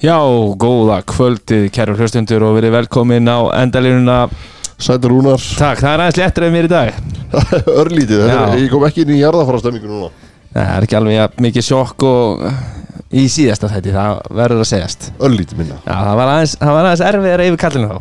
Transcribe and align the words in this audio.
Já, 0.00 0.16
góða 0.56 1.02
kvöldið, 1.04 1.66
kæru 1.76 1.92
hlustundur 1.98 2.46
og 2.46 2.54
verið 2.56 2.72
velkomin 2.78 3.26
á 3.28 3.52
endalínuna. 3.60 4.22
Sætur 4.80 5.12
Rúnar, 5.12 5.42
Takk, 5.60 5.82
það 5.82 5.90
er 5.92 6.02
aðeins 6.06 6.18
léttur 6.22 6.46
en 6.46 6.54
mér 6.54 6.68
í 6.68 6.70
dag. 6.72 7.00
Örlítið, 7.82 8.22
er, 8.24 8.54
ég 8.62 8.70
kom 8.72 8.86
ekki 8.88 9.04
inn 9.04 9.12
í 9.12 9.18
jarðafara 9.20 9.60
stemmingu 9.60 9.90
núna. 9.90 10.08
Nei, 10.54 10.62
Það 10.62 10.70
er 10.78 10.86
ekki 10.86 10.96
alveg 10.96 11.16
jafn 11.18 11.44
mikið 11.44 11.66
sjokk 11.66 12.06
og 12.08 12.46
í 13.12 13.26
síðasta 13.28 13.68
þætti, 13.74 13.92
það 13.98 14.22
verður 14.40 14.64
að 14.64 14.70
segjast. 14.72 15.10
Örlítið 15.20 15.60
minna. 15.60 15.76
Já, 15.84 15.92
það 15.98 16.16
var 16.22 16.32
aðeins, 16.32 16.56
aðeins 16.64 17.04
erfiðar 17.10 17.44
yfir 17.44 17.60
kallinu 17.66 17.90
þá. 17.92 18.00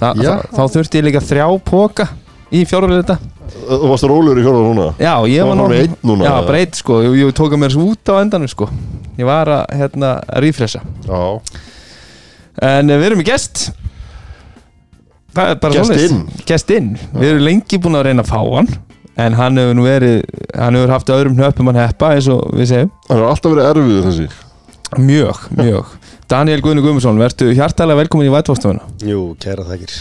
Þa, 0.00 0.10
þá, 0.16 0.32
þá 0.56 0.62
þurfti 0.78 1.02
ég 1.02 1.06
líka 1.10 1.20
þrjá 1.28 1.46
póka 1.68 2.08
í 2.54 2.64
fjóruleita 2.68 3.18
Þú 3.50 3.88
varst 3.90 4.06
rólegur 4.06 4.38
í 4.38 4.44
fjórða 4.44 4.62
núna? 4.66 4.84
Já, 5.02 5.12
ég 5.30 5.46
var 5.46 5.58
var 5.58 5.70
með 5.72 5.80
einn 5.84 5.94
núna, 6.06 6.24
Já, 6.26 6.30
eða? 6.36 6.46
breyt 6.46 6.78
sko, 6.78 7.00
ég, 7.04 7.16
ég 7.20 7.32
tók 7.38 7.54
að 7.54 7.60
mér 7.64 7.72
svo 7.74 7.86
út 7.92 8.10
á 8.10 8.14
endanum 8.22 8.50
sko. 8.50 8.68
Ég 9.18 9.26
var 9.26 9.50
að, 9.50 9.64
hérna, 9.80 10.10
að 10.30 10.44
rífresa 10.46 10.80
Já, 11.06 11.20
En 12.70 12.90
eh, 12.90 12.98
við 13.00 13.06
erum 13.10 13.22
í 13.22 13.26
gest. 13.26 13.70
Það 15.34 15.50
er 15.52 15.58
bara 15.62 15.74
Gest 15.78 15.90
svoleiðis. 15.90 16.14
inn. 16.14 16.44
Gest 16.48 16.70
inn. 16.74 16.88
Við 17.14 17.28
erum 17.32 17.44
lengi 17.46 17.78
búin 17.82 17.98
að 17.98 18.06
reyna 18.08 18.24
að 18.26 18.30
fá 18.32 18.40
hann 18.42 18.70
En 19.20 19.36
hann 19.38 19.58
hefur 19.60 19.76
nú 19.78 19.84
verið 19.86 20.22
Hann 20.56 20.78
hefur 20.78 20.94
haft 20.94 21.12
öðrum 21.14 21.36
hnöppum 21.38 21.70
hann 21.70 21.80
heppa 21.84 22.14
eins 22.16 22.28
og 22.32 22.46
við 22.56 22.70
segjum. 22.72 22.90
Það 23.08 23.18
er 23.20 23.28
alltaf 23.30 23.54
verið 23.54 23.68
erfiður 23.70 24.08
þessi. 24.10 24.28
Mjög, 25.10 25.44
mjög. 25.58 25.92
Daniel 26.30 26.62
Guðni 26.62 26.82
Guðmundsson, 26.84 27.18
vertu 27.18 27.50
hjartalega 27.54 28.04
velkomin 28.04 28.28
í 28.28 28.34
Vætfórstofuna 28.34 28.86
Jú, 29.06 29.22
kæra 29.42 29.64
þakkir 29.66 29.94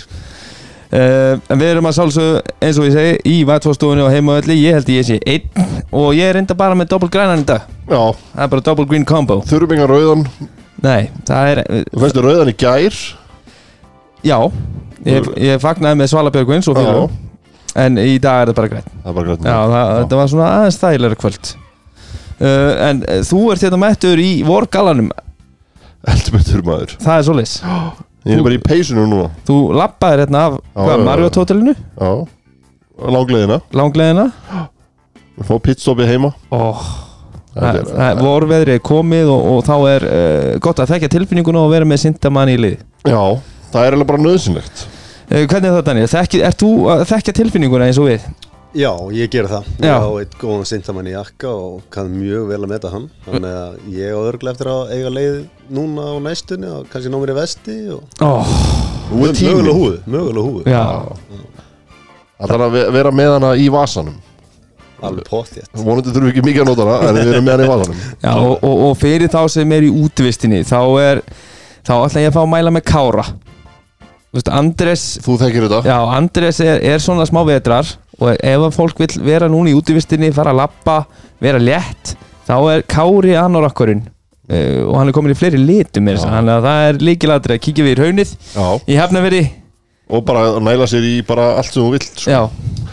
uh, 0.93 1.35
En 1.49 1.59
við 1.61 1.71
erum 1.73 1.87
að 1.89 1.95
sálsögðu 1.99 2.41
eins 2.65 2.79
og 2.81 2.87
ég 2.89 2.95
segi 2.95 3.13
Í 3.29 3.37
Vætfórstofunni 3.49 4.03
og 4.05 4.11
heimaölli 4.13 4.57
Ég 4.61 4.77
held 4.79 4.89
ég 4.93 5.05
sé 5.07 5.19
einn 5.29 5.85
Og 5.95 6.11
ég 6.17 6.29
er 6.31 6.39
enda 6.41 6.55
bara 6.57 6.77
með 6.77 6.91
double 6.93 7.09
grænan 7.13 7.41
í 7.43 7.47
dag. 7.49 7.65
Já, 7.89 8.01
Það 8.33 8.43
er 8.45 8.51
bara 8.53 8.65
double 8.67 8.85
green 8.89 9.05
combo. 9.09 9.39
Þurfum 9.49 9.71
engan 9.77 9.89
rauðan. 9.89 10.25
Nei, 10.85 11.09
það 11.27 11.47
er 11.53 11.61
Þú 11.89 12.03
fæstu 12.03 12.21
rauðan 12.25 12.51
í 12.51 12.57
gær. 12.61 12.99
Já, 14.25 14.37
ég, 15.07 15.29
ég 15.39 15.61
fagnaði 15.63 15.97
með 16.01 16.11
Svala 16.11 16.31
Björgvins 16.35 16.67
og 16.69 16.77
Já, 16.77 16.83
félagum 16.83 17.17
En 17.79 17.97
í 18.01 18.17
dag 18.19 18.41
er 18.43 18.49
það 18.51 18.57
bara 18.59 18.69
græn 18.73 18.85
það 18.89 19.09
er 19.09 19.15
bara 19.17 19.27
grænt. 19.29 19.45
Já, 19.47 19.57
það, 19.73 19.91
þetta 20.01 20.17
var 20.19 20.29
svona 20.33 20.47
aðeins 20.57 20.79
þægilega 20.81 21.19
kvöld. 21.21 21.51
Uh, 22.39 22.71
En 22.89 23.01
uh, 23.05 23.19
þú 23.29 23.41
ert 23.53 23.63
hérna 23.65 23.79
mættur 23.81 24.21
í 24.23 24.29
vorgalanum 24.47 25.09
Eldur 26.09 26.35
með 26.37 26.45
þurrmaður 26.53 26.93
Það 27.03 27.15
er 27.17 27.25
svoleiðis 27.27 27.55
Ég 28.27 28.35
er 28.35 28.43
bara 28.43 28.57
í 28.57 28.61
peysinu 28.61 29.05
núna. 29.07 29.29
Þú 29.47 29.57
lappaðir 29.79 30.25
hérna 30.25 30.41
af 30.49 30.57
hvað, 30.75 31.05
já, 31.07 32.09
já. 32.09 32.09
Langleðina 32.99 33.61
langleðina 33.79 34.25
Fá 35.47 35.53
pitstopi 35.63 36.03
heima. 36.03 36.33
Oh, 36.51 36.81
það, 37.55 37.77
er- 37.79 37.85
það, 37.93 38.19
Vorveðri 38.25 38.73
er 38.75 38.81
komið 38.83 39.29
og, 39.31 39.45
og 39.53 39.61
þá 39.69 39.75
er 39.93 40.05
uh, 40.09 40.57
gott 40.65 40.81
að 40.83 40.91
þekka 40.91 41.09
tilfinninguna 41.15 41.61
og 41.63 41.71
vera 41.71 41.87
með 41.87 42.01
sindamann 42.03 42.51
í 42.51 42.57
lið. 42.59 42.81
Já, 43.07 43.21
það 43.71 43.85
er 43.87 43.95
alveg 43.95 44.09
bara 44.11 44.23
nöðsynlegt 44.25 44.83
uh, 44.83 45.45
Hvernig 45.45 45.69
er 45.69 45.77
það 45.77 45.85
Daniel? 45.87 46.09
Þekki, 46.11 46.41
ert 46.49 46.59
þú 46.59 46.71
að 46.91 47.05
þekka 47.13 47.35
tilfinninguna 47.39 47.87
eins 47.87 48.01
og 48.03 48.09
við? 48.11 48.27
Já, 48.77 48.91
ég 49.17 49.29
ger 49.33 49.47
það. 49.49 49.65
Já. 49.81 49.87
Ég 49.97 50.03
á 50.05 50.11
eitt 50.21 50.35
góðan 50.37 50.67
sintamann 50.69 51.07
í 51.09 51.13
jakka 51.15 51.49
og 51.49 51.79
kann 51.93 52.11
mjög 52.13 52.43
vel 52.51 52.59
að 52.61 52.69
meta 52.69 52.91
hann. 52.93 53.07
Þannig 53.25 53.55
að 53.57 53.77
ég 53.95 54.13
á 54.13 54.19
örglega 54.29 54.53
eftir 54.53 54.69
að 54.69 54.91
eiga 54.93 55.11
leið 55.15 55.37
núna 55.73 56.05
á 56.05 56.15
næstunni 56.21 56.69
og 56.69 56.85
kannski 56.91 57.09
ná 57.09 57.17
mér 57.23 57.31
í 57.33 57.37
vesti 57.39 57.77
og 57.95 58.21
Oh, 58.21 58.53
mögulega 59.09 59.73
húðu, 59.73 59.97
mögulega 60.05 60.45
húðu 60.45 60.63
já, 60.69 60.83
Það 62.39 62.51
þarf 62.53 62.65
að 62.67 62.75
ve- 62.77 62.85
vera 62.99 63.11
með 63.11 63.31
hana 63.39 63.49
í 63.57 63.65
vasanum. 63.73 64.19
Alveg 65.01 65.25
pottjætt 65.31 65.69
Vonandi 65.79 66.11
þurfum 66.11 66.27
við 66.27 66.33
ekki 66.33 66.41
mikið 66.43 66.61
að 66.61 66.69
nota 66.69 66.85
hana 66.89 67.09
En 67.09 67.15
við 67.15 67.29
erum 67.33 67.45
með 67.47 67.53
hana 67.55 67.65
í 67.65 67.69
vasanum. 67.73 67.99
Já 68.21 68.31
og, 68.35 68.55
og, 68.67 68.79
og 68.89 68.97
fyrir 68.99 69.29
þá 69.31 69.41
sem 69.49 69.71
er 69.77 69.85
í 69.87 69.91
útvistinni 69.95 70.59
þá 70.67 70.79
er 71.01 71.21
þá 71.87 71.93
ætla 72.05 72.21
ég 72.25 72.29
að 72.29 72.35
fá 72.37 72.41
að 72.43 72.49
mæla 72.53 72.73
með 72.75 72.83
Kára 72.91 73.25
Þú 74.29 74.37
veist, 74.37 74.49
Andres 74.53 75.03
Þú 75.25 75.35
þekkir 75.41 75.65
þetta? 75.65 75.79
Já, 75.89 75.97
Andres 76.19 76.59
er, 76.61 76.83
er 76.85 77.01
svona 77.01 77.25
smá 77.25 77.41
vetrar 77.47 77.87
og 78.19 78.33
ef 78.35 78.65
að 78.67 78.75
fólk 78.75 78.99
vil 79.01 79.09
vera 79.25 79.47
núna 79.49 79.71
í 79.71 79.77
útivistinni 79.77 80.29
fara 80.35 80.53
að 80.53 80.59
lappa, 80.61 80.97
vera 81.41 81.61
létt 81.61 82.13
þá 82.49 82.55
er 82.75 82.83
Kári 82.89 83.33
anorakkurinn 83.39 84.03
uh, 84.05 84.81
og 84.85 84.99
hann 84.99 85.09
er 85.09 85.15
komin 85.15 85.33
í 85.33 85.39
fleiri 85.39 85.61
litum 85.61 86.09
þannig 86.11 86.53
að 86.59 86.67
það 86.67 86.85
er 86.89 87.01
líkilatri 87.09 87.57
að 87.57 87.63
kíkja 87.65 87.87
við 87.87 87.95
í 87.95 87.99
raunnið 88.03 88.35
Já, 88.53 88.67
í 88.85 88.99
hefnaveri 88.99 89.43
og 90.09 90.25
bara 90.25 90.45
næla 90.61 90.87
sér 90.89 91.05
í 91.05 91.15
bara 91.25 91.51
allt 91.59 91.69
sem 91.69 91.83
þú 91.83 91.91
vilt 91.93 92.09
sko. 92.13 92.29
Já, 92.33 92.41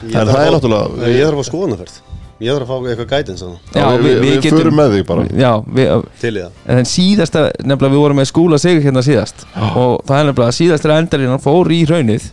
En 0.07 0.29
það 0.29 0.43
er 0.43 0.53
náttúrulega 0.55 1.09
Ég 1.11 1.25
þarf 1.25 1.41
að 1.41 1.49
skoðanaferð 1.49 1.95
Ég 2.37 2.53
þarf 2.53 2.67
að 2.67 2.69
fá 2.69 2.91
eitthvað 2.91 3.07
guidance 3.13 3.45
á 3.45 3.49
það. 3.49 3.77
Já 3.81 3.87
við, 3.87 4.07
við, 4.07 4.19
við, 4.23 4.35
getum 4.45 4.59
förum 4.61 4.77
með 4.77 4.97
þig 4.97 5.05
bara. 5.09 5.23
Já, 5.41 5.53
við, 5.79 5.93
Til 6.21 6.33
í 6.33 6.43
það. 6.43 6.59
En 6.75 6.89
síðasta, 6.91 7.45
nefnilega 7.63 7.95
við 7.95 8.03
vorum 8.03 8.21
með 8.21 8.29
skúla 8.33 8.59
sig 8.61 8.83
hérna 8.85 9.05
síðast. 9.07 9.47
Og 9.57 9.95
það 10.05 10.19
er 10.19 10.29
nefnilega 10.29 10.51
að 10.51 10.59
síðastra 10.59 10.99
endarinn 11.01 11.33
hann 11.33 11.45
fór 11.47 11.73
í 11.73 11.81
raunnið 11.89 12.29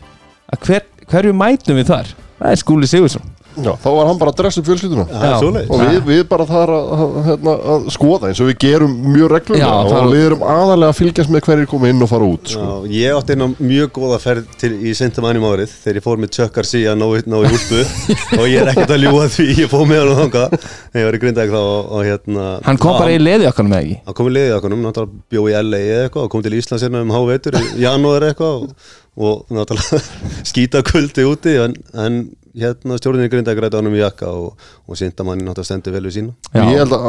að 0.52 0.68
hver, 0.68 0.90
hverju 1.14 1.38
mætum 1.40 1.80
við 1.80 1.94
þar? 1.94 2.12
Það 2.42 2.52
er 2.52 2.62
skúli 2.66 2.90
Sigursson 2.92 3.33
Já, 3.54 3.72
þá 3.84 3.88
var 3.94 4.08
hann 4.10 4.20
bara 4.22 4.32
að 4.34 4.38
dressa 4.40 4.62
upp 4.64 4.68
fjölskylduna. 4.70 5.06
Já. 5.14 5.36
og 5.38 5.82
við, 5.84 5.98
við 6.08 6.22
bara 6.32 6.46
þar 6.50 6.72
að, 6.74 6.88
að, 6.98 7.18
hérna, 7.28 7.54
að 7.74 7.88
skoða 7.94 8.30
eins 8.32 8.42
og 8.44 8.50
við 8.50 8.58
gerum 8.64 8.94
mjög 9.14 9.30
reglulega 9.36 9.68
Já, 9.68 9.74
og 9.84 9.92
það- 9.94 10.14
við 10.14 10.24
erum 10.30 10.46
aðalega 10.54 10.90
að 10.94 10.98
fylgjast 11.02 11.34
með 11.36 11.44
hverjir 11.48 11.70
koma 11.74 11.92
inn 11.94 12.02
og 12.06 12.10
fara 12.14 12.30
út 12.34 12.54
sko. 12.54 12.64
Já, 12.64 12.96
ég 12.98 13.18
átti 13.20 13.36
einn 13.36 13.46
á 13.46 13.50
mjög 13.60 13.92
góða 14.00 14.20
ferð 14.24 14.48
til, 14.64 14.72
í 14.82 14.94
sintamannum 14.98 15.46
árið 15.52 15.76
þegar 15.84 16.00
ég 16.02 16.06
fór 16.08 16.22
með 16.24 16.40
Garcia 16.58 16.96
ná, 16.98 17.06
í- 17.20 17.26
ná 17.30 17.38
í 17.44 17.52
úlpu. 17.54 17.84
Og 18.40 18.46
ég 18.50 18.62
er 18.64 18.72
ekkert 18.74 18.96
að 18.98 19.04
ljúga 19.06 19.28
því 19.38 19.48
ég 19.62 19.70
fór 19.72 19.86
með 19.90 20.02
hann 20.04 20.12
og 20.14 20.20
þanga 20.24 20.46
þegar 20.58 21.02
ég 21.04 21.08
var 21.10 21.18
í 21.18 21.22
Grindag 21.24 21.54
þá 21.54 21.60
og, 21.62 21.92
og 21.94 22.04
hérna 22.08 22.48
Hann 22.66 22.82
kom 22.82 22.98
bara 22.98 23.14
í 23.14 23.22
leði 23.22 23.48
okkar 23.50 23.68
með 23.70 23.84
ekki? 23.84 23.98
Hann 24.08 24.18
kom 24.18 24.30
í 24.30 24.34
liðið 24.38 24.56
okkur 24.58 24.74
náttúrulega 24.74 25.24
bjó 25.34 25.46
í 25.50 25.56
LA 25.62 25.82
eða 25.94 26.04
eitthvað 26.08 26.26
og 26.28 26.32
kom 26.34 26.44
til 26.46 26.56
Íslands 26.58 26.86
hérna 26.88 27.02
um 27.06 27.14
hávetur 27.14 27.58
í 27.60 27.64
janúar 27.84 28.26
eitthvað 28.30 28.64
og, 28.64 28.94
og 29.18 29.54
náttúrulega 29.54 30.02
skýta 30.50 30.82
kuldi 30.88 31.26
úti 31.30 31.56
en, 31.64 31.76
en 32.06 32.18
hérna 32.60 32.98
stjórnir 33.00 33.30
Grindag 33.32 33.60
rætti 33.62 33.80
honum 33.80 33.96
í 33.98 34.02
jakka 34.02 34.30
og, 34.30 34.66
og 34.88 34.98
sintamanni 35.00 35.46
náttúrulega 35.46 35.70
stendur 35.70 35.96
vel 35.96 36.06
við 36.08 36.16
sína. 36.18 36.34
Já. 36.54 36.64
ég 36.70 36.82
held 36.84 36.96
að 36.98 37.08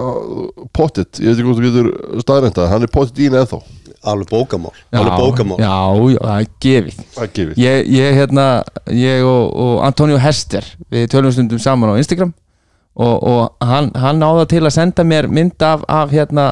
pottit, 0.77 1.21
ég 1.21 1.31
veit 1.31 1.41
ekki 1.41 1.49
hvort 1.49 1.61
þú 1.61 1.65
getur 1.67 2.23
staðrænda, 2.25 2.69
hann 2.71 2.87
er 2.87 2.93
pottit 2.93 3.21
í 3.25 3.29
ennþá. 3.31 3.61
Alveg 4.05 4.29
bókamál, 4.29 4.73
Já, 4.93 4.99
alveg 5.01 5.15
bókamál. 5.17 5.59
Já, 5.63 5.77
já, 6.13 6.19
það 6.21 6.41
er 6.43 6.49
gefið. 6.61 6.97
Það 7.15 7.25
er 7.25 7.31
gefið. 7.39 7.61
Ég, 7.63 7.87
ég, 7.89 8.17
hérna, 8.19 8.47
ég 8.93 9.25
og, 9.25 9.45
og 9.65 9.79
Antonio 9.87 10.19
Hester 10.21 10.67
Við 10.93 11.07
tölum 11.15 11.33
stundum 11.33 11.63
saman 11.63 11.95
á 11.97 12.01
Instagram 12.03 12.35
Og, 12.95 13.15
og 13.25 13.65
hann, 13.65 13.89
hann 13.97 14.21
náða 14.21 14.45
til 14.53 14.61
að 14.61 14.75
senda 14.77 15.07
mér 15.09 15.27
mynd 15.33 15.65
af, 15.65 15.87
af 15.89 16.13
hérna 16.13 16.51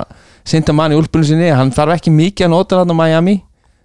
Sindamann 0.48 0.94
í 0.94 0.98
úlpunum 0.98 1.28
sinni. 1.28 1.52
Hann 1.52 1.74
þarf 1.76 1.98
ekki 1.98 2.14
mikið 2.14 2.48
að 2.48 2.54
nota 2.54 2.80
hann 2.80 2.96
á 2.96 2.96
Miami 2.98 3.36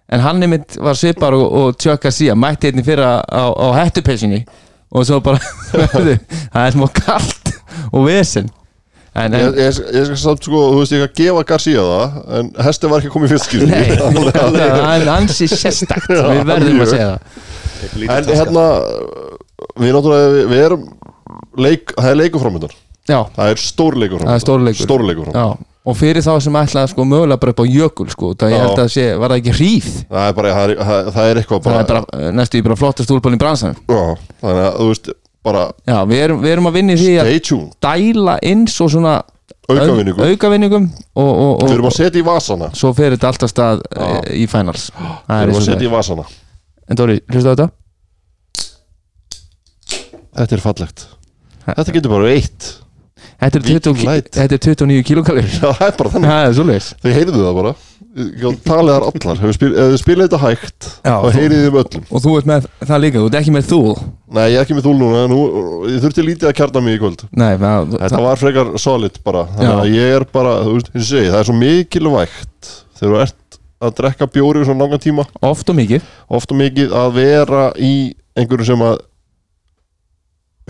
En 0.08 0.24
hann 0.24 0.40
er 0.42 0.52
mynd 0.54 0.78
var 0.80 0.96
svipar 0.96 1.36
og, 1.36 1.46
og 1.52 1.76
tjökka 1.76 2.12
síðan 2.16 2.40
Mætti 2.40 2.70
hérna 2.70 2.86
fyrir 2.88 3.04
á, 3.04 3.44
á 3.52 3.68
hettupeysinni 3.82 4.46
Og 4.96 5.08
svo 5.08 5.20
bara 5.24 5.42
Það 6.54 6.62
er 6.64 6.76
smá 6.76 6.88
kalt 6.96 7.52
og 7.92 8.08
vesen. 8.08 8.48
En, 9.18 9.34
Ég, 9.34 9.48
en 9.48 9.56
ég, 9.58 9.78
ég 9.98 10.04
skal 10.06 10.20
samt 10.22 10.46
sko, 10.46 10.60
þú 10.76 10.82
veist 10.84 10.94
ég 10.94 11.04
að 11.08 11.14
gefa 11.18 11.44
Garcia 11.50 11.84
það 11.88 12.18
en 12.38 12.50
Hestin 12.68 12.92
var 12.92 13.02
ekki 13.02 13.10
að 13.10 13.16
koma 13.16 13.26
í 13.26 13.32
fyrstskipti 13.32 13.70
Nei, 13.72 13.88
það 14.78 14.92
er 14.94 15.10
ansi 15.16 15.48
sérstakt. 15.50 16.12
Við 16.12 16.44
verðum 16.52 16.84
að 16.86 16.92
segja 16.92 17.08
það. 17.10 17.40
En 18.18 18.30
hérna 18.30 18.66
við 19.78 19.96
náttúrulega, 19.96 20.44
við, 20.52 20.62
erum 20.68 20.86
leik, 21.58 21.96
það 21.98 22.12
er 22.12 22.20
leikur 22.22 22.46
framöndan. 22.46 22.78
Já, 23.08 23.20
það 23.34 23.52
er 23.56 23.64
stór 23.64 23.98
leikur 25.08 25.32
það 25.32 25.56
Já, 25.88 25.92
og 25.92 25.96
fyrir 25.96 26.20
þá 26.26 26.34
sem 26.44 26.58
ætlaði 26.60 26.92
sko 26.92 27.06
mögulega 27.08 27.40
bara 27.40 27.54
upp 27.56 27.62
á 27.64 27.66
jökul 27.72 28.10
sko, 28.12 28.34
það 28.36 28.52
ég 28.52 28.58
Já. 28.58 28.64
held 28.66 28.82
að 28.84 28.90
sé, 28.92 29.06
var 29.22 29.32
það 29.32 29.40
ekki 29.42 29.54
hríð? 29.56 29.88
Það 30.10 30.28
er 30.28 30.34
bara, 30.40 30.52
það 30.58 30.64
er, 30.74 30.82
það, 30.90 31.08
það 31.16 31.30
er 31.32 31.40
eitthvað 31.42 31.62
það 31.62 31.70
bara, 31.70 31.80
er 31.80 31.88
bara 31.94 32.26
eh, 32.28 32.34
næstu 32.42 32.60
í 32.60 32.66
bara 32.68 32.78
flottast 32.82 33.14
úlpan 33.16 33.38
í 33.38 33.40
bransanum. 33.40 33.80
Já, 33.88 34.04
þannig 34.44 34.68
að 34.68 34.78
þú 34.82 34.88
veist 34.92 35.10
bara 35.48 35.64
Já, 35.88 35.98
við 36.12 36.24
erum, 36.26 36.42
við 36.44 36.52
erum 36.58 36.68
að 36.68 36.78
vinna 36.82 36.96
í 36.98 37.00
því 37.02 37.16
að 37.24 37.32
tuned, 37.48 37.74
dæla 37.88 38.38
inn 38.52 38.66
svo 38.68 38.90
svona 38.92 39.14
aukavinningu. 39.68 40.20
au- 40.20 40.32
aukavinningum 40.34 40.90
og, 41.16 41.28
og, 41.32 41.54
og, 41.62 41.64
við 41.68 41.76
erum 41.78 41.90
að 41.90 41.96
setja 42.02 42.20
í 42.22 42.26
vasana. 42.28 42.70
Svo 42.76 42.92
fer 42.98 43.16
þetta 43.16 43.32
alltaf 43.32 43.52
stað 43.52 43.84
e, 43.96 44.10
í 44.44 44.46
finals. 44.52 44.90
Við 44.98 45.28
Það 45.28 45.38
er 45.40 45.48
erum 45.48 45.60
að 45.62 45.66
setja 45.68 45.80
það 45.80 45.88
í 45.88 45.94
vasana. 45.96 46.28
En 46.88 47.00
Dóri, 47.00 47.18
hlustu 47.32 47.48
á 47.48 47.54
þetta? 47.54 47.70
þetta 50.38 50.56
er 50.58 50.64
fallegt. 50.64 51.08
Þetta 51.68 51.96
getur 51.98 52.14
bara 52.14 52.30
eitt 52.32 52.68
Þetta 53.38 53.60
er, 53.60 53.62
Viking 53.68 53.84
20, 53.86 54.06
Light. 54.08 54.30
þetta 54.34 54.56
er 54.58 54.62
29 54.66 55.04
kilókalir 55.06 55.46
já, 55.46 55.68
það 55.78 55.84
er 55.88 55.98
bara 56.00 56.10
þannig. 56.16 56.88
Þau 57.04 57.12
heyrðu 57.14 57.42
það 57.44 57.58
bara. 57.60 57.74
Talið 58.18 58.90
þar 58.90 59.04
allar, 59.06 59.38
ef 59.38 59.44
við 59.46 59.54
spil- 59.54 59.76
ef 59.78 59.90
þið 59.92 59.98
spilið 60.02 60.24
þetta 60.26 60.40
hægt 60.42 60.88
Já, 61.06 61.12
þá 61.12 61.28
þú- 61.28 61.34
heyrið 61.38 61.60
þið 61.62 61.68
um 61.70 61.78
öllum. 61.84 62.06
Og 62.10 62.24
þú 62.24 62.32
ert 62.40 62.48
með 62.50 62.66
það 62.90 63.02
líka, 63.04 63.22
þú 63.22 63.28
ert 63.30 63.38
ekki 63.38 63.54
með 63.54 63.68
þú. 63.70 63.82
Nei, 64.38 64.46
ég 64.50 64.58
er 64.58 64.64
ekki 64.66 64.78
með 64.80 64.88
þúl 64.88 64.96
núna, 65.04 65.22
nú, 65.30 65.38
ég 65.92 66.02
þurfti 66.02 66.26
lítið 66.26 66.50
að 66.50 66.56
kjarna 66.58 66.82
mig 66.88 66.98
í 66.98 67.02
kvöld. 67.04 67.22
Nei, 67.38 67.52
það, 67.62 67.94
Þetta 68.02 68.24
var 68.26 68.42
frekar 68.42 68.72
solid 68.82 69.20
bara. 69.24 69.44
Þannig 69.54 69.84
að 69.84 69.94
ég 70.00 70.16
er 70.18 70.26
bara, 70.34 70.56
þú 70.66 70.74
veist, 70.80 70.90
og 70.90 70.98
ég 70.98 71.08
segi 71.12 71.30
Það 71.30 71.40
er 71.44 71.50
svo 71.52 71.58
mikilvægt 71.62 72.72
Þegar 72.98 73.14
þú 73.14 73.22
ert 73.28 73.60
að 73.86 73.96
drekka 74.02 74.26
bjóri 74.34 74.66
svona 74.66 74.82
langan 74.88 75.04
tíma. 75.06 75.28
Oft 75.46 75.70
og 75.70 75.76
mikið. 75.78 76.02
Oft 76.34 76.52
og 76.52 76.58
mikið 76.58 76.90
að 76.98 77.14
vera 77.22 77.64
í 77.78 77.94
einhverju 78.34 78.66
sem 78.66 78.82
að 78.82 78.98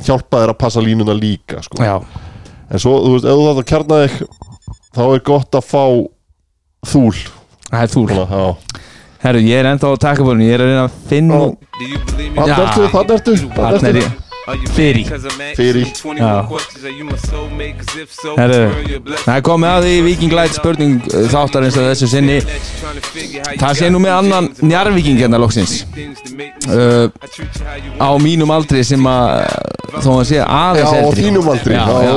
hjálpa 0.03 0.41
þér 0.43 0.51
að 0.53 0.57
passa 0.61 0.83
línuna 0.83 1.15
líka 1.17 1.61
sko. 1.63 1.79
Já, 1.81 1.95
En 2.67 2.81
svo, 2.83 2.97
þú 3.03 3.15
veist, 3.15 3.27
ef 3.27 3.37
þú 3.37 3.47
þarf 3.47 3.61
að 3.63 3.69
kjarna 3.71 4.01
þig 4.03 4.15
Þá 4.97 5.01
er 5.05 5.23
gott 5.27 5.55
að 5.59 5.65
fá 5.67 5.83
þúl. 6.87 7.17
Það 7.67 7.81
er 7.83 7.91
þúl. 7.93 8.05
Svona, 8.11 8.27
já. 8.41 8.83
Herru, 9.21 9.41
ég 9.45 9.59
er 9.59 9.67
ennþá 9.71 9.89
á 9.93 9.95
takkabólun 10.03 10.45
Ég 10.45 10.55
er 10.55 10.63
að 10.63 10.69
reyna 10.71 10.85
að 10.85 10.97
finna 11.09 11.37
Já. 11.37 11.47
Þannig 12.37 12.57
ertu, 12.61 12.87
þannig 12.93 13.13
ertu. 13.17 13.35
Þannig 13.57 13.87
er 13.89 13.99
ertu 14.03 14.26
Fyrir 14.71 15.03
Fyrir 15.57 15.88
Já. 16.15 16.29
Herru, 18.38 18.59
það 19.25 19.33
er 19.33 19.41
komið 19.44 19.69
að 19.73 19.85
því 19.88 19.95
Viking 20.05 20.35
Light 20.38 20.55
spurning 20.55 20.94
uh, 21.11 21.25
þáttarins 21.33 21.75
að 21.81 21.89
þessu 21.91 22.07
sinni. 22.13 22.38
Það 23.59 23.73
sé 23.81 23.89
nú 23.91 23.99
með 24.03 24.13
annan 24.21 24.47
njarvíking 24.63 25.19
hérna 25.19 25.39
loksins. 25.41 25.81
uh, 26.71 27.11
Á 27.99 28.09
mínum 28.23 28.51
aldri 28.55 28.83
sem 28.88 29.03
að 29.11 29.44
uh, 29.44 29.75
Þó 29.97 30.09
að 30.19 30.23
sé 30.29 30.35
Já, 30.39 30.45
aðeins 30.51 30.91
á 30.91 30.97
eldri. 31.01 31.21
þínum 31.27 31.47
aldri. 31.51 31.75
Já, 31.75 31.85
já, 32.07 32.15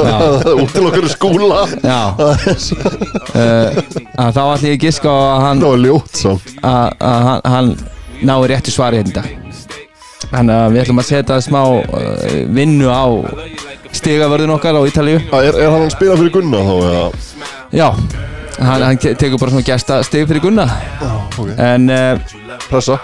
Útilokkar 0.64 1.08
skúla. 1.12 1.60
Já. 1.84 2.00
Uh, 2.16 3.68
að 4.20 4.36
Þá 4.36 4.42
ætlum 4.44 4.68
ég 4.68 4.76
að 4.76 4.84
giska 4.86 5.08
á 5.12 5.18
að 5.20 5.44
hann 5.46 5.60
Það 5.64 5.70
var 5.74 5.82
ljótt 5.84 6.20
samt. 6.24 6.54
að, 6.60 6.88
hann, 7.00 7.44
hann 7.54 7.72
nái 8.20 8.40
réttu 8.52 8.72
svari 8.74 9.00
hérna 9.00 9.12
í 9.12 9.16
dag 9.20 9.36
Þannig 10.30 10.54
að 10.54 10.72
við 10.74 10.82
ætlum 10.84 11.00
að 11.02 11.08
setja 11.10 11.38
smá 11.42 11.60
uh, 11.66 12.10
vinnu 12.54 12.86
á 12.90 13.02
stigavörðun 13.98 14.52
okkar 14.54 14.78
á 14.78 14.82
Ítalíu 14.86 15.18
Er, 15.34 15.56
er 15.58 15.72
hann 15.72 15.86
að 15.88 15.94
spila 15.96 16.14
fyrir 16.20 16.34
Gunna 16.36 16.60
þá? 16.62 16.74
eða? 16.86 17.06
Já, 17.74 17.88
hann, 18.60 18.84
hann 18.86 19.00
te- 19.02 19.14
tekur 19.18 19.40
bara 19.42 19.50
svona 19.56 19.66
gesta 19.66 19.98
stig 20.06 20.28
fyrir 20.30 20.44
Gunna 20.44 20.66
ok. 21.34 21.50
En 21.58 21.90
uh, 21.90 22.38
Pressa 22.68 23.00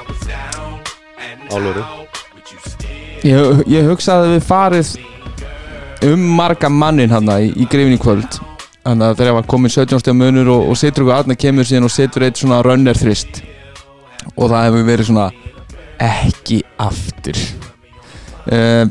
Álöru 1.50 1.82
ég, 3.26 3.62
ég 3.70 3.88
hugsa 3.90 4.20
að 4.20 4.36
við 4.36 4.46
farið 4.46 4.92
um 6.06 6.22
marga 6.38 6.68
mannin 6.70 7.10
hann 7.10 7.30
í, 7.40 7.50
í 7.56 7.66
grifin 7.70 7.96
í 7.96 8.02
kvöld 8.02 8.38
Þannig 8.86 9.02
að 9.08 9.16
þegar 9.18 9.34
var 9.40 9.46
komin 9.50 9.72
17 9.74 9.98
steg 9.98 10.14
munur 10.14 10.46
og, 10.54 10.68
og 10.70 10.76
setur 10.78 11.02
ykkur 11.02 11.16
aðna 11.16 11.34
kemur 11.42 11.66
síðan 11.66 11.88
og 11.88 11.90
setur 11.90 12.22
eitt 12.28 12.38
svona 12.38 12.60
runner 12.62 12.94
þrist 12.94 13.40
Og 14.36 14.46
það 14.52 14.68
hefur 14.68 14.84
verið 14.86 15.08
svona 15.10 15.26
ekki 16.02 16.62
aftur. 16.82 17.38
Uh, 18.46 18.86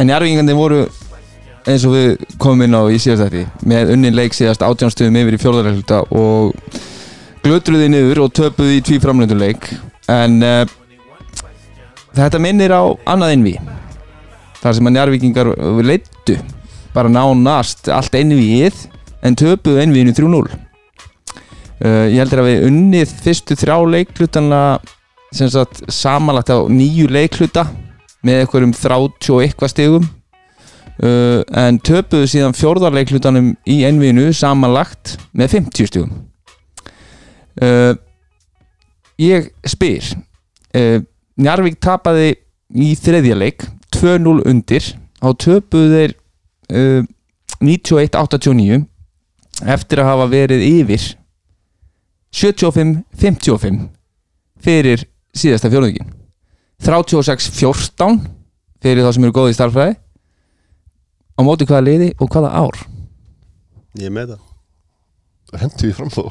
En 0.00 0.10
jarðingandi 0.10 0.54
voru 0.56 0.84
eins 1.68 1.84
og 1.86 1.94
við 1.94 2.22
komum 2.42 2.64
inn 2.64 2.74
á 2.74 2.82
í 2.90 2.98
síðast 2.98 3.28
þetta 3.28 3.66
með 3.70 3.92
unnin 3.94 4.16
leik 4.16 4.34
síðast 4.34 4.64
átjánstöðum 4.66 5.18
yfir 5.20 5.36
í 5.36 5.40
fjórðarhælta 5.42 6.00
og 6.18 6.56
glötruði 7.44 7.90
niður 7.92 8.24
og 8.24 8.32
töpuði 8.34 8.80
í 8.80 8.84
tví 8.86 8.98
framlönduleik 9.02 9.68
en 10.10 10.40
uh, 10.42 10.64
þetta 12.16 12.40
minnir 12.42 12.74
á 12.74 12.82
annað 13.14 13.36
innví 13.36 13.54
þar 14.62 14.78
sem 14.78 14.90
að 14.90 14.96
njárvíkingar 14.96 15.52
leittu 15.86 16.38
bara 16.96 17.12
nánast 17.12 17.90
allt 17.94 18.18
innvíið 18.18 18.88
en 19.22 19.38
töpuðu 19.38 19.84
innvíinu 19.84 20.16
3-0 20.18 20.42
uh, 20.50 20.56
ég 22.10 22.18
heldur 22.18 22.42
að 22.42 22.50
við 22.50 22.66
unnið 22.72 23.14
fyrstu 23.22 23.58
þrjá 23.60 23.78
leiklutana 23.94 24.64
sem 24.82 25.01
sagt 25.32 25.82
samanlagt 25.92 26.52
á 26.52 26.58
nýju 26.68 27.08
leikluta 27.12 27.66
með 28.22 28.42
einhverjum 28.42 28.74
30 28.76 29.32
og 29.34 29.42
eitthvað 29.42 29.72
stegum 29.72 30.04
uh, 31.02 31.40
en 31.62 31.80
töpuðu 31.82 32.28
síðan 32.30 32.56
fjórðarleiklutanum 32.56 33.52
í 33.66 33.80
einvíinu 33.88 34.28
samanlagt 34.36 35.16
með 35.32 35.56
50 35.58 35.90
stegum 35.90 36.12
uh, 37.62 37.94
ég 39.20 39.50
spyr 39.68 40.12
uh, 40.76 41.00
Njarvík 41.42 41.78
tapaði 41.80 42.34
í 42.76 42.92
þriðja 43.00 43.38
leik 43.38 43.64
2-0 43.96 44.44
undir 44.48 44.92
á 45.24 45.28
töpuðu 45.32 45.96
þeir 45.96 46.14
uh, 46.72 47.08
91-89 47.62 48.82
eftir 49.72 50.02
að 50.02 50.08
hafa 50.10 50.28
verið 50.32 50.64
yfir 50.66 51.08
75-55 52.32 53.82
fyrir 54.62 55.06
síðasta 55.36 55.70
fjórðingin 55.72 56.12
36-14 56.82 58.20
fyrir 58.82 59.04
þá 59.06 59.12
sem 59.14 59.26
eru 59.26 59.36
góði 59.36 59.54
í 59.54 59.58
starfræði 59.58 59.96
á 59.96 61.40
móti 61.46 61.66
hvaða 61.68 61.86
liði 61.86 62.08
og 62.20 62.30
hvaða 62.32 62.50
ár? 62.58 62.80
Ég 64.00 64.08
er 64.08 64.14
með 64.14 64.32
það. 64.34 64.48
Hendi 65.62 65.88
við 65.90 65.96
fram 65.98 66.10
þó. 66.12 66.24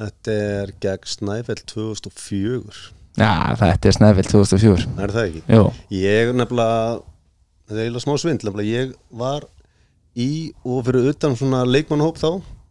Þetta 0.00 0.34
er 0.40 0.72
gegn 0.80 1.08
Snæfell 1.12 1.60
2004 1.68 2.86
Já, 3.20 3.32
þetta 3.60 3.90
er 3.90 3.96
Snæfell 3.96 4.28
2004 4.30 4.86
Er 5.04 5.12
það 5.12 5.26
ekki? 5.26 5.42
Jó, 5.50 5.64
Ég 5.92 6.30
nefnilega 6.38 7.00
Þetta 7.66 7.76
er 7.76 7.82
eiginlega 7.84 8.04
smá 8.06 8.14
svindl 8.22 8.48
nefnilega 8.48 8.70
Ég 8.70 8.94
var 9.20 9.44
í 10.16 10.30
og 10.64 10.86
fyrir 10.86 11.10
utan 11.12 11.36
svona 11.38 11.60
leikmannhóp 11.68 12.16
þá 12.20 12.30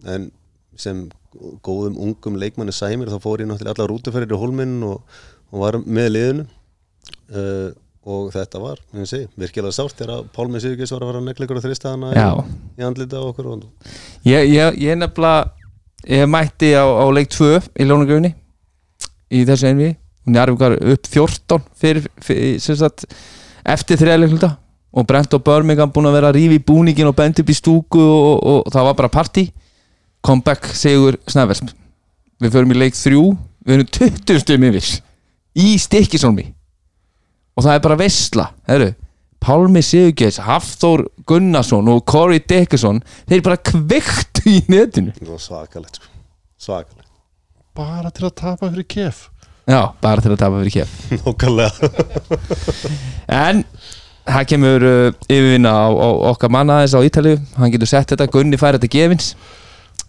en 0.10 0.30
sem 0.80 1.04
góðum 1.66 2.00
ungum 2.00 2.40
leikmanni 2.40 2.74
sæmir 2.76 3.12
þá 3.12 3.20
fór 3.24 3.44
ég 3.44 3.50
náttúrulega 3.50 3.76
allar 3.76 3.92
rútuferðir 3.92 4.34
í 4.36 4.40
hólminn 4.42 4.80
og, 4.88 5.20
og 5.52 5.64
var 5.64 5.80
með 5.84 6.12
liðinu. 6.16 6.50
Uh, 7.30 7.70
og 8.10 8.30
þetta 8.34 8.62
var, 8.64 8.80
segi, 9.06 9.28
virkilega 9.38 9.76
sárt 9.76 10.00
þegar 10.00 10.28
Pálmi 10.34 10.62
Sigurgeis 10.64 10.94
var 10.96 11.04
að 11.10 11.26
negla 11.28 11.46
ykkur 11.46 11.60
á 11.60 11.66
þristæðana 11.66 12.12
í, 12.16 12.46
í 12.80 12.86
andlita 12.88 13.20
á 13.20 13.24
okkur 13.28 13.50
og, 13.52 13.66
Ég, 14.26 14.48
ég, 14.50 14.78
ég 14.82 14.98
nefnilega 14.98 15.52
ég 16.08 16.30
mætti 16.32 16.72
á, 16.80 16.86
á 16.88 17.06
leik 17.12 17.30
2 17.36 17.50
í 17.76 17.88
Lónagöfunni 17.88 18.32
í 19.36 19.44
þessu 19.46 19.70
og 19.70 19.98
Njarvík 20.30 20.62
var 20.62 20.76
upp 20.78 21.08
14 21.10 21.64
fyrir, 21.80 22.08
fyrir 22.22 22.60
sagt, 22.62 23.06
eftir 23.66 24.00
þriðleikluta 24.00 24.52
og 24.90 25.06
Brent 25.10 25.34
og 25.34 25.44
Birmingham 25.46 25.92
búin 25.94 26.10
að 26.10 26.18
vera 26.20 26.32
að 26.32 26.40
rífi 26.40 26.60
búningin 26.66 27.10
og 27.10 27.18
benda 27.18 27.44
upp 27.44 27.50
í 27.50 27.58
stúku 27.58 28.02
og, 28.02 28.30
og, 28.38 28.60
og 28.68 28.74
það 28.74 28.88
var 28.90 28.98
bara 29.00 29.12
party 29.14 29.46
comeback 30.26 30.72
segur 30.76 31.20
Snæfell 31.30 31.72
við 32.40 32.56
förum 32.56 32.74
í 32.76 32.80
leik 32.80 32.98
3 32.98 33.20
við 33.68 33.76
erum 33.76 33.92
20 34.00 34.42
stum 34.44 34.66
yfir 34.70 34.90
í 35.60 35.76
stikkisólmi 35.82 36.50
og 37.60 37.66
það 37.66 37.76
er 37.76 37.84
bara 37.84 38.00
veistla 38.00 38.46
heru, 38.70 38.94
Pálmi 39.40 39.82
Sigurgeis, 39.84 40.40
Hafþór 40.44 41.06
Gunnarsson 41.28 41.88
og 41.92 42.04
Corey 42.08 42.42
Dickerson 42.44 43.02
þeir 43.30 43.44
bara 43.46 43.60
kveiktu 43.60 44.44
í 44.52 44.58
netinu. 44.72 45.14
Svakalegt 45.40 46.00
sko. 46.00 46.10
svakalegt. 46.60 47.08
Bara 47.76 48.12
til 48.12 48.28
að 48.28 48.36
tapa 48.42 48.68
fyrir 48.68 48.88
kef. 48.90 49.30
Já, 49.70 49.94
bara 50.02 50.24
til 50.24 50.34
að 50.34 50.42
tapa 50.42 50.60
fyrir 50.60 50.76
kef. 50.82 50.98
Nókallega 51.24 51.72
en 53.40 53.64
það 54.30 54.48
kemur 54.52 54.86
uh, 54.90 55.14
yfirvinna 55.30 55.72
á, 55.72 55.88
á 55.88 56.08
okkar 56.34 56.52
manna 56.52 56.80
aðeins 56.82 56.98
á 57.00 57.08
Ítalíu. 57.08 57.40
Hann 57.56 57.72
getur 57.74 57.92
sett 57.92 58.12
þetta, 58.12 58.28
Gunni 58.32 58.60
fær 58.60 58.76
þetta 58.76 58.92
gefins 58.92 59.34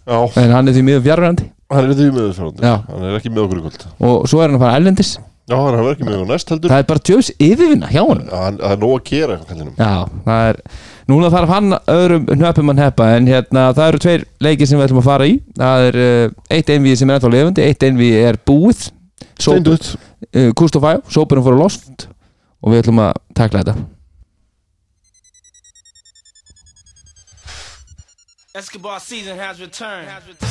Já, 0.01 0.19
en 0.43 0.51
hann 0.55 0.67
er 0.71 0.77
því 0.77 0.85
miður 0.87 1.03
fjarrandi 1.07 1.49
hann 1.71 1.85
er 1.87 1.95
því 1.95 2.07
með 2.11 2.23
þessu 2.31 2.47
Já. 2.61 2.73
Hann 2.87 3.03
er 3.07 3.17
ekki 3.19 3.29
með 3.31 3.43
okkur 3.45 3.59
í 3.59 3.65
kvöld. 3.65 3.83
Og 4.03 4.25
svo 4.27 4.41
er 4.41 4.49
hann 4.49 4.57
að 4.59 4.63
fara 4.65 4.79
ælendis 4.81 5.11
Já, 5.51 5.55
hann 5.57 5.75
er 5.77 5.87
ekki 5.91 6.05
með 6.07 6.15
okkur 6.19 6.29
næst 6.31 6.51
heldur. 6.53 6.71
Það 6.71 6.81
er 6.83 6.87
bara 6.91 7.03
tjóðs 7.09 7.29
yfirvinna 7.41 7.87
hjá 7.91 8.01
Já, 8.01 8.41
hann- 8.41 8.59
Það 8.61 8.71
er 8.75 8.81
nóg 8.81 8.93
að 8.97 9.03
gera 9.11 9.37
kallinum 9.49 9.75
Já, 9.79 9.93
það 10.25 10.49
er 10.49 10.59
Núna 11.11 11.31
þarf 11.33 11.49
hann 11.51 11.73
öðrum 11.91 12.27
hnöpum 12.29 12.71
að 12.73 12.81
heppa 12.85 13.07
En 13.17 13.27
hérna, 13.27 13.63
það 13.75 13.87
eru 13.91 14.01
tveir 14.05 14.25
leikir 14.47 14.67
sem 14.69 14.79
við 14.79 14.85
ætlum 14.87 15.01
að 15.01 15.07
fara 15.09 15.27
í. 15.27 15.33
Það 15.57 15.87
er 15.89 15.97
uh, 16.05 16.35
eitt 16.55 16.69
einvið 16.71 16.95
sem 17.01 17.09
er 17.11 17.17
ennþá 17.19 17.31
lifandi 17.35 17.65
Eitt 17.65 17.83
einvið 17.87 18.19
er 18.29 18.39
búið. 18.47 18.83
Steindutt 19.41 19.89
uh, 19.97 20.51
Kustofæ, 20.55 20.93
sópurum 21.11 21.43
fór 21.47 21.57
á 21.57 21.61
loft 21.65 22.07
Og 22.61 22.71
við 22.75 22.83
ætlum 22.85 23.01
að 23.07 23.17
takla 23.35 23.63
þetta 23.65 23.75
Escobar 28.53 28.99
season 28.99 29.37
has 29.37 29.61
returned. 29.61 30.09
It's 30.11 30.43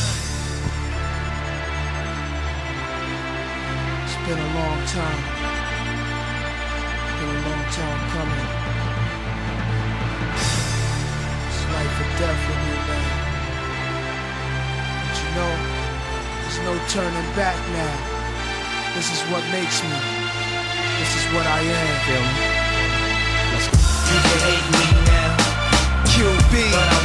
been 4.25 4.41
a 4.41 4.51
long 4.57 4.81
time. 4.89 5.21
Been 7.21 7.29
a 7.29 7.41
long 7.45 7.65
time 7.77 8.01
coming. 8.17 8.49
It's 11.45 11.61
life 11.77 12.01
or 12.01 12.09
death 12.17 12.41
with 12.49 12.61
me, 12.65 12.73
man. 12.89 13.05
But 15.05 15.21
you 15.21 15.29
know, 15.37 15.53
there's 16.41 16.57
no 16.65 16.73
turning 16.89 17.29
back 17.37 17.61
now. 17.77 17.97
This 18.97 19.13
is 19.13 19.21
what 19.29 19.45
makes 19.53 19.77
me. 19.85 19.93
This 21.05 21.13
is 21.21 21.25
what 21.37 21.45
I 21.45 21.61
am. 21.61 22.01
Feel 22.09 22.25
me? 22.33 22.49
Let's 23.53 23.69
go. 23.69 23.77
You 24.09 24.25
can 24.25 24.41
hate 24.49 24.69
me 24.73 24.89
now. 25.05 25.37
QB. 26.09 27.00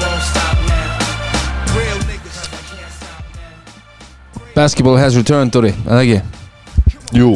Basketball 4.56 4.98
has 4.98 5.18
returned, 5.20 5.52
Dóri, 5.52 5.74
eða 5.86 6.02
ekki? 6.06 6.22
Jú, 7.16 7.34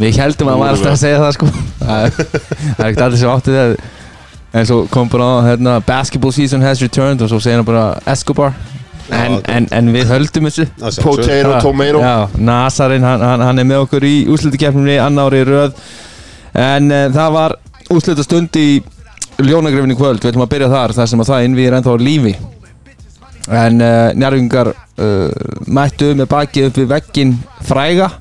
Við 0.00 0.18
heldum 0.18 0.48
að 0.48 0.54
hann 0.54 0.62
var 0.62 0.74
alltaf 0.74 0.94
að 0.94 1.00
segja 1.02 1.18
það 1.20 1.32
sko. 1.36 1.48
Það 1.82 2.04
er 2.04 2.12
það 2.16 2.84
er 2.84 2.86
ekkert 2.86 3.02
allir 3.06 3.20
sem 3.20 3.32
átti 3.32 3.56
það. 3.56 3.74
En 4.52 4.68
svo 4.68 4.78
kom 4.92 5.10
bara 5.12 5.26
á 5.28 5.36
hérna 5.46 5.74
Basketball 5.86 6.32
season 6.36 6.60
has 6.60 6.82
returned 6.84 7.22
Og 7.24 7.30
svo 7.30 7.38
segir 7.40 7.56
hann 7.56 7.68
bara 7.68 7.84
Escobar. 8.12 8.56
En, 9.12 9.38
en, 9.50 9.66
en 9.74 9.90
við 9.92 10.08
höldum 10.08 10.48
þessu. 10.48 10.66
Að 10.80 10.98
potato, 11.04 11.58
tomato. 11.66 12.00
Já, 12.00 12.40
Nasarinn, 12.48 13.04
hann, 13.04 13.24
hann, 13.26 13.44
hann 13.44 13.60
er 13.60 13.68
með 13.68 13.84
okkur 13.86 14.06
í 14.08 14.14
úrslutukefninni 14.32 14.96
annári 15.02 15.42
röð. 15.48 15.76
En 16.56 16.88
uh, 16.88 17.04
það 17.12 17.36
var 17.36 17.56
úrsluta 17.92 18.24
stund 18.24 18.56
í 18.60 18.68
Ljónagrifin 19.42 19.92
í 19.92 19.98
kvöld, 19.98 20.22
við 20.22 20.32
ætlum 20.32 20.46
að 20.46 20.52
byrja 20.54 20.72
þar 20.72 20.94
þar 20.96 21.10
sem 21.10 21.22
að 21.24 21.30
það 21.32 21.46
innví 21.48 21.64
er 21.66 21.76
ennþá 21.78 21.94
lífi 22.00 22.32
En 23.50 23.82
uh, 23.82 24.12
njárvingar 24.14 24.70
uh, 24.70 25.30
mættu 25.66 26.12
með 26.14 26.28
bakið 26.30 26.68
upp 26.68 26.78
við 26.78 26.88
veggin 26.92 27.34
fræga 27.66 28.12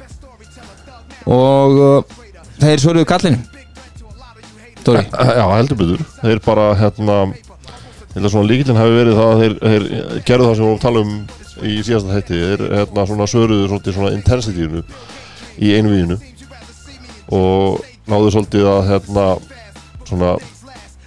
og 1.30 1.78
uh, 1.78 2.20
þeir 2.62 2.82
svöruðu 2.82 3.10
kallinu 3.10 3.44
Dóri? 4.82 5.04
Já, 5.14 5.46
heldur 5.54 5.78
betur. 5.78 6.02
Þeir 6.24 6.40
bara, 6.42 6.72
hérna 6.80 7.18
að 8.16 8.28
svona 8.34 8.48
líkillin 8.50 8.80
hafi 8.80 8.96
verið 8.96 9.20
það 9.20 9.30
að 9.32 9.42
þeir, 9.42 9.54
þeir 9.62 9.86
gerðu 10.28 10.48
það 10.48 10.56
sem 10.56 10.64
við 10.64 10.68
vorum 10.68 10.80
að 10.80 10.86
tala 10.86 11.04
um 11.06 11.14
í 11.62 11.76
síðasta 11.86 12.16
hætti 12.16 12.40
þeir 12.42 12.64
hérna 12.80 13.06
svona 13.12 13.28
svöruðu 13.30 13.68
svolítið 13.70 13.98
svona 13.98 14.14
intensityinu 14.18 14.84
í 15.62 15.74
einvíðinu 15.78 16.18
og 17.38 17.86
náðu 18.10 18.34
svolítið 18.34 18.70
að 18.72 18.90
hérna 18.90 19.28
svona 20.10 20.34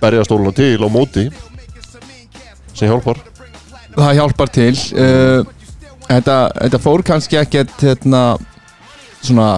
berja 0.01 0.25
stóluna 0.29 0.55
til 0.57 0.79
á 0.81 0.89
móti 0.93 1.27
sem 2.75 2.89
hjálpar 2.89 3.21
það 3.99 4.17
hjálpar 4.21 4.53
til. 4.55 4.73
Uh, 4.95 5.69
þetta, 6.09 6.39
þetta 6.59 6.83
fór 6.83 7.05
kannski 7.07 7.39
ekkert 7.41 7.87
hérna, 7.87 8.25
svona 9.25 9.55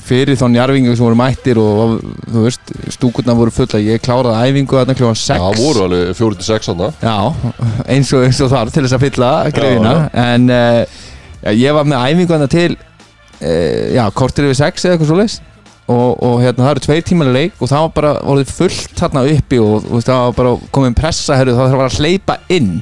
fyrir 0.00 0.38
þá 0.38 0.46
njarvingu 0.50 0.94
sem 0.96 1.04
voru 1.04 1.18
mættir 1.18 1.58
og 1.60 1.98
þú 2.24 2.44
veist, 2.46 2.72
stúkurna 2.96 3.36
voru 3.36 3.52
fulla 3.54 3.80
ég 3.82 4.02
kláraði 4.02 4.50
æfingu 4.50 4.78
þarna 4.78 4.96
kljóðan 4.96 5.20
6 5.20 5.36
Já, 5.36 5.42
það 5.44 5.60
voru 5.60 5.84
alveg 5.86 6.12
4-6 6.18 6.70
hana 6.72 6.88
Já, 7.04 7.16
eins 7.84 8.12
og, 8.16 8.24
eins 8.26 8.40
og 8.40 8.52
þar 8.52 8.72
til 8.72 8.84
þess 8.86 8.96
að 8.96 9.04
fylla 9.06 9.30
greifina 9.54 9.92
Já, 9.92 10.08
en 10.24 10.48
uh, 10.56 11.52
ég 11.52 11.76
var 11.76 11.88
með 11.88 12.06
æfingu 12.08 12.34
þarna 12.34 12.50
til 12.56 12.72
uh, 12.74 13.86
já, 13.96 14.04
kortir 14.16 14.48
yfir 14.48 14.60
6 14.64 14.86
eða 14.86 14.96
eitthvað 14.96 15.12
svoleiðis. 15.12 15.38
Og, 15.90 16.10
og 16.22 16.36
hérna 16.38 16.62
það 16.62 16.72
eru 16.72 16.82
tveir 16.84 17.06
tímalega 17.06 17.34
leik 17.34 17.62
og 17.64 17.70
það 17.72 17.80
var 17.82 17.94
bara 17.96 18.10
orðið 18.30 18.50
fullt 18.54 18.92
þarna 19.00 19.24
uppi 19.32 19.58
og, 19.58 19.88
og 19.90 20.04
það 20.06 20.20
var 20.22 20.36
bara 20.36 20.52
komin 20.76 20.94
pressa 20.94 21.38
herru, 21.38 21.56
það 21.58 21.74
var 21.80 21.88
að 21.88 21.96
hleypa 21.98 22.36
inn 22.54 22.76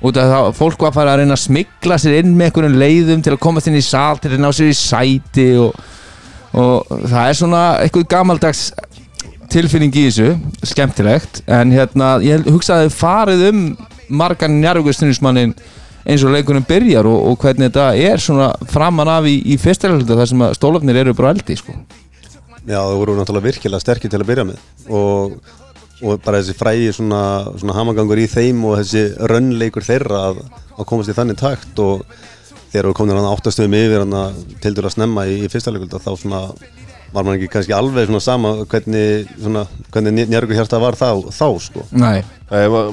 út 0.00 0.16
af 0.16 0.30
það, 0.32 0.50
fólk 0.56 0.84
var 0.84 0.92
að 0.92 0.98
fara 0.98 1.14
að 1.14 1.22
reyna 1.22 1.36
að 1.36 1.42
smigla 1.44 1.98
sér 2.00 2.20
inn 2.20 2.36
með 2.36 2.50
einhvern 2.50 2.78
leiðum 2.80 3.24
til 3.24 3.34
að 3.34 3.42
komast 3.44 3.68
inn 3.68 3.78
í 3.78 3.84
sal 3.84 4.20
til 4.20 4.32
að 4.32 4.40
ná 4.40 4.48
sér 4.56 4.70
í 4.70 4.76
sæti 4.78 5.48
og, 5.60 5.76
og 6.56 6.94
það 7.10 7.26
er 7.26 7.38
svona 7.40 7.64
eitthvað 7.82 8.08
gamaldags 8.14 8.70
tilfinning 9.50 9.94
í 9.98 10.06
þessu, 10.06 10.30
skemmtilegt 10.70 11.42
en 11.50 11.74
hérna, 11.74 12.14
ég 12.24 12.46
hugsaði 12.48 12.86
að 12.86 12.88
þið 12.88 12.98
farið 13.00 13.46
um 13.50 13.62
margan 14.20 14.58
njárvíkustunismannin 14.62 15.54
eins 16.08 16.24
og 16.24 16.32
leikunum 16.34 16.64
byrjar 16.66 17.08
og, 17.10 17.18
og 17.30 17.40
hvernig 17.42 17.68
þetta 17.68 17.88
er 17.98 18.22
svona 18.22 18.50
framan 18.70 19.10
af 19.10 19.28
í, 19.28 19.36
í 19.52 19.58
fyrsta 19.60 19.90
hluta 19.92 20.16
þar 20.18 20.30
sem 20.30 20.44
að 20.46 20.54
stólafnir 20.58 21.00
eru 21.02 21.14
bara 21.18 21.34
eldi 21.34 21.58
sko. 21.58 21.74
Já, 22.60 22.78
það 22.78 22.98
voru 23.00 23.16
náttúrulega 23.18 23.48
virkilega 23.48 23.82
sterkir 23.82 24.12
til 24.12 24.20
að 24.20 24.30
byrja 24.30 24.46
með 24.50 24.88
og, 24.88 25.36
og 26.02 26.20
bara 26.24 26.40
þessi 26.40 26.54
frægi 26.58 26.90
svona, 26.96 27.22
svona 27.60 27.74
hamagangur 27.76 28.20
í 28.22 28.26
þeim 28.30 28.62
og 28.70 28.78
þessi 28.80 29.02
rönnleikur 29.30 29.84
þeirra 29.84 30.20
að, 30.30 30.42
að 30.78 30.88
komast 30.88 31.12
í 31.12 31.16
þannig 31.18 31.38
takt 31.40 31.82
og 31.84 32.04
þegar 32.70 32.88
við 32.90 32.96
komum 33.00 33.12
hérna 33.16 33.32
áttastöðum 33.34 33.74
yfir 33.80 34.04
til 34.62 34.74
dæru 34.76 34.88
að 34.88 34.94
snemma 34.96 35.26
í, 35.28 35.40
í 35.44 35.50
fyrsta 35.52 35.72
leikulta 35.74 35.98
þá 36.00 36.12
svona 36.22 36.42
var 37.10 37.24
maður 37.26 37.40
ekki 37.40 37.48
kannski 37.50 37.74
alveg 37.74 38.06
svona 38.06 38.20
sama 38.22 38.50
hvernig, 38.70 39.26
svona, 39.42 39.64
hvernig 39.90 40.28
njörgur 40.30 40.54
hjarta 40.60 40.78
var 40.78 40.94
þá, 40.94 41.08
þá 41.34 41.46
sko. 41.64 41.82
Nei, 41.90 42.20
Nei, 42.52 42.68
ma- 42.70 42.84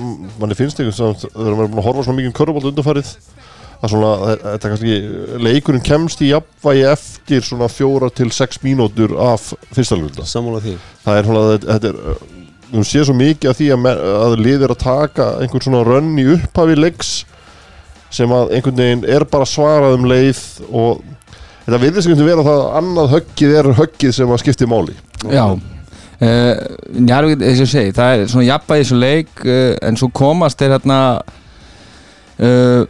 manni 0.41 0.57
finnst 0.57 0.79
einhvern 0.81 0.95
samt 0.97 1.27
þegar 1.27 1.53
maður 1.53 1.67
er 1.67 1.75
búin 1.75 1.81
að 1.83 1.85
horfa 1.91 2.05
svona 2.07 2.17
mikið 2.17 2.31
um 2.31 2.37
körfubolt 2.39 2.69
undanfarið 2.71 3.11
að 3.77 3.91
svona, 3.93 4.09
þe- 4.23 4.39
þetta 4.47 4.71
kannski 4.71 4.95
leikurinn 5.45 5.85
kemst 5.85 6.23
í 6.25 6.31
jafnvægi 6.31 6.87
eftir 6.95 7.45
svona 7.45 7.69
fjóra 7.69 8.09
til 8.17 8.31
sex 8.33 8.57
mínútur 8.65 9.13
af 9.21 9.51
fyrsta 9.77 9.99
hluta 10.01 10.25
Sammála 10.25 10.63
því. 10.65 10.73
það 11.05 11.19
er 11.21 11.29
svona, 11.29 11.45
þetta 11.67 11.91
er 11.93 12.01
þú 12.71 12.83
sé 12.88 13.03
svo 13.05 13.15
mikið 13.17 13.51
af 13.51 13.59
því 13.59 13.69
að, 13.75 13.88
að 14.25 14.36
liðir 14.43 14.74
að 14.74 14.83
taka 14.83 15.27
einhvern 15.41 15.65
svona 15.65 15.83
rönn 15.88 16.17
í 16.19 16.27
upphafi 16.36 16.75
leiks 16.77 17.13
sem 18.13 18.31
að 18.31 18.53
einhvern 18.57 18.81
veginn 18.81 19.07
er 19.17 19.25
bara 19.29 19.47
svarað 19.47 19.97
um 19.97 20.07
leið 20.09 20.43
og 20.67 21.01
þetta 21.65 21.79
einhvern 21.79 22.03
veginn 22.12 22.29
vera 22.29 22.45
það 22.47 22.62
að 22.62 22.77
annað 22.81 23.15
höggið 23.15 23.57
er 23.62 23.71
höggið 23.81 24.13
sem 24.15 24.31
að 24.31 24.43
skipti 24.43 24.69
máli. 24.69 24.95
Já. 25.27 25.45
Njarvík, 26.17 27.43
eins 27.45 27.59
og 27.59 27.67
ég 27.67 27.71
segi, 27.71 27.93
það 27.93 28.13
er 28.13 28.29
svona 28.31 28.47
jafnvægi 28.47 28.81
í 28.81 28.86
þessu 28.86 29.01
leik 29.01 29.43
uh, 29.45 29.74
en 29.86 30.00
svo 30.00 30.07
komast 30.17 30.62
þeir 30.62 30.74
hérna 30.74 31.01
uh, 32.41 32.88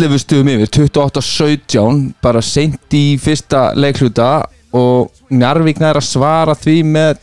11 0.00 0.22
stuðum 0.22 0.48
yfir 0.54 0.70
28-17 0.78 1.98
bara 2.24 2.40
seint 2.40 2.96
í 2.96 3.18
fyrsta 3.20 3.72
leikluta 3.76 4.46
og 4.72 5.12
Njarvík 5.32 5.82
næra 5.82 6.00
að 6.00 6.08
svara 6.08 6.56
því 6.56 6.78
með 6.88 7.20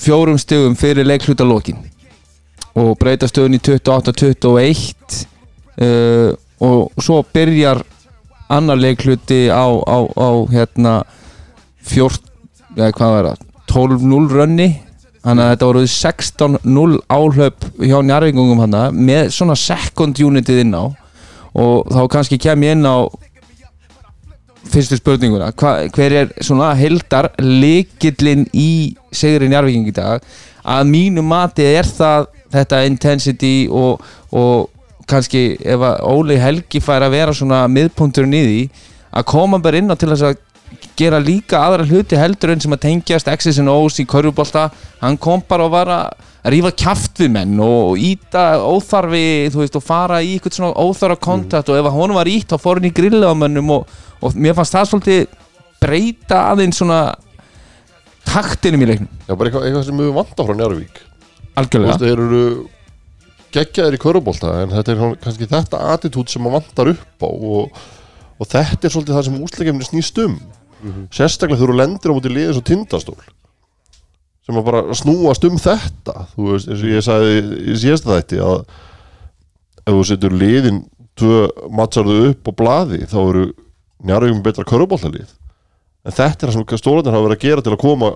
fjórum 0.00 0.38
stugum 0.38 0.76
fyrir 0.78 1.06
leikluta 1.06 1.44
lokin 1.46 1.78
og 2.76 2.96
breyta 3.00 3.28
stöðun 3.28 3.56
í 3.56 3.60
28-21 3.64 5.22
uh, 5.80 6.32
og 6.60 7.02
svo 7.02 7.22
byrjar 7.32 7.82
annar 8.52 8.78
leikluti 8.78 9.46
á, 9.50 9.66
á, 9.66 9.98
á 10.06 10.30
hérna 10.52 10.94
14, 11.86 12.22
ja, 12.76 12.90
hvað 12.90 13.14
var 13.14 13.30
það 13.30 13.46
12-0 13.72 14.28
rönni. 14.32 14.68
Þannig 15.26 15.42
að 15.42 15.50
þetta 15.50 15.68
voru 15.68 15.80
16-0 15.90 16.98
áhlaup 17.10 17.64
hjá 17.82 17.96
njarvingungum 18.06 18.62
hann 18.62 18.76
með 18.94 19.32
svona 19.34 19.56
second 19.58 20.20
unitið 20.22 20.62
inn 20.62 20.76
á. 20.78 20.84
Og 21.56 21.88
þá 21.90 22.02
kannski 22.12 22.38
kem 22.38 22.62
ég 22.62 22.76
inn 22.76 22.86
á 22.86 23.10
fyrstu 24.72 24.98
spurninguna. 24.98 25.50
Hva, 25.56 25.74
hver 25.94 26.14
er 26.22 26.32
svona 26.44 26.72
heldar 26.78 27.30
likillin 27.42 28.46
í 28.56 28.94
Sigri 29.14 29.50
Njarvíking 29.50 29.88
í 29.90 29.94
dag? 29.96 30.24
Að 30.66 30.88
mínu 30.90 31.24
mati 31.26 31.66
er 31.66 31.86
það 31.86 32.30
þetta 32.54 32.82
intensity 32.88 33.54
og, 33.70 34.02
og 34.34 34.70
kannski 35.10 35.56
ef 35.62 35.84
að 35.86 36.02
Óli 36.10 36.38
Helgi 36.40 36.82
fær 36.82 37.06
að 37.06 37.14
vera 37.14 37.34
svona 37.36 37.64
miðpunkturinn 37.70 38.34
í 38.34 38.44
því 38.46 38.60
að 39.16 39.28
koma 39.30 39.60
bara 39.62 39.80
inn 39.80 39.90
á 39.92 39.96
til 39.98 40.10
þess 40.10 40.26
að 40.26 40.42
gera 40.98 41.20
líka 41.22 41.60
aðra 41.62 41.86
hluti 41.86 42.18
heldur 42.18 42.52
en 42.52 42.62
sem 42.62 42.74
að 42.74 42.82
tengjast 42.86 43.28
X's 43.30 43.60
and 43.62 43.70
O's 43.70 44.00
í 44.02 44.06
körfubólta 44.08 44.70
hann 45.02 45.18
kom 45.20 45.44
bara 45.46 45.66
og 45.68 45.74
var 45.74 45.92
að 45.92 46.50
rífa 46.52 46.72
kjaft 46.78 47.20
við 47.22 47.32
menn 47.34 47.54
og 47.62 47.98
íta 47.98 48.56
óþarfi, 48.62 49.50
þú 49.52 49.62
veist, 49.62 49.78
og 49.78 49.84
fara 49.84 50.20
í 50.22 50.36
eitthvað 50.36 50.58
svona 50.58 50.74
óþarfa 50.78 51.18
kontakt 51.26 51.70
og 51.70 51.78
ef 51.78 51.88
að 51.88 51.96
honum 51.98 52.18
var 52.20 52.30
ítt 52.30 52.52
þá 52.52 52.62
fór 52.62 52.80
hann 52.80 52.88
í 52.90 52.94
grilla 52.94 53.32
á 53.32 53.34
mönnum 53.34 53.72
og, 53.76 53.96
og 54.22 54.38
mér 54.38 54.56
fannst 54.56 54.76
það 54.76 54.88
svolítið 54.90 55.26
breyta 55.82 56.40
aðeins 56.52 56.80
svona 56.80 57.00
taktinum 58.26 58.82
í 58.82 58.88
leiknum. 58.90 59.10
Já, 59.26 59.34
bara 59.34 59.50
eitthvað, 59.50 59.66
eitthvað 59.68 59.84
sem 59.88 60.00
við 60.02 60.16
vanta 60.16 60.46
frá 60.46 60.56
Njarvík 60.56 61.02
Þú 61.56 61.60
algjörlega 61.62 61.92
veist, 61.92 62.02
þeir 62.04 62.22
eru 62.26 62.40
geggjaðir 63.56 63.96
í 63.96 64.00
körubólta 64.02 64.52
en 64.62 64.74
þetta 64.74 64.92
er 64.92 65.14
kannski 65.22 65.48
þetta 65.48 65.82
attitút 65.94 66.32
sem 66.32 66.42
maður 66.44 66.58
vantar 66.58 66.90
upp 66.92 67.24
á 67.24 67.28
og, 67.30 67.78
og 68.36 68.50
þetta 68.50 68.88
er 68.88 68.92
svolítið 68.92 69.16
það 69.16 69.26
sem 69.28 69.38
úsleikefni 69.46 69.88
snýst 69.88 70.20
um. 70.24 70.36
Sérstaklega 71.14 71.56
þegar 71.62 71.72
þú 71.72 71.78
lendir 71.80 72.12
á 72.12 72.16
múti 72.16 72.32
liðið 72.32 72.58
svo 72.58 72.64
tindastól 72.68 73.16
sem 74.46 74.58
að 74.60 74.66
bara 74.68 74.94
snúast 74.94 75.46
um 75.48 75.56
þetta. 75.58 76.26
Þú 76.34 76.50
veist, 76.52 76.68
eins 76.70 76.82
og 76.84 76.90
ég 76.92 77.02
sagði 77.02 77.38
í 77.72 77.78
síðasta 77.82 78.12
þætti 78.12 78.42
að 78.44 78.58
ef 79.86 79.96
þú 79.96 80.04
setur 80.10 80.36
liðin 80.36 80.82
tvö 81.18 81.40
mattsarðu 81.74 82.18
upp 82.28 82.50
á 82.50 82.52
blaði 82.60 83.00
þá 83.08 83.16
eru 83.24 83.46
njárvíkum 84.04 84.42
betra 84.44 84.66
körubóltalið 84.68 85.30
en 86.06 86.14
þetta 86.14 86.46
er 86.46 86.52
það 86.52 86.58
sem 86.58 86.82
stólandir 86.82 87.14
hafa 87.14 87.28
verið 87.28 87.38
að 87.38 87.46
gera 87.46 87.64
til 87.64 87.74
að 87.74 87.82
koma 87.82 88.12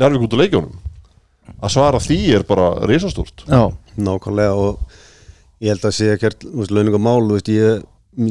njárvík 0.00 0.26
út 0.26 0.34
á 0.36 0.40
leikjónum 0.42 0.80
að 1.62 1.72
svara 1.74 2.00
því 2.02 2.18
er 2.36 2.44
bara 2.46 2.68
risastórt. 2.88 3.44
Já, 3.46 3.72
Nákvæmlega 3.98 4.54
og 4.58 4.82
ég 5.62 5.72
held 5.72 5.86
að 5.86 5.96
sé 5.96 6.10
ekkert 6.14 6.44
launingum 6.72 7.02
mál, 7.04 7.22
þú 7.26 7.38
veist, 7.38 7.50
ég, 7.52 7.82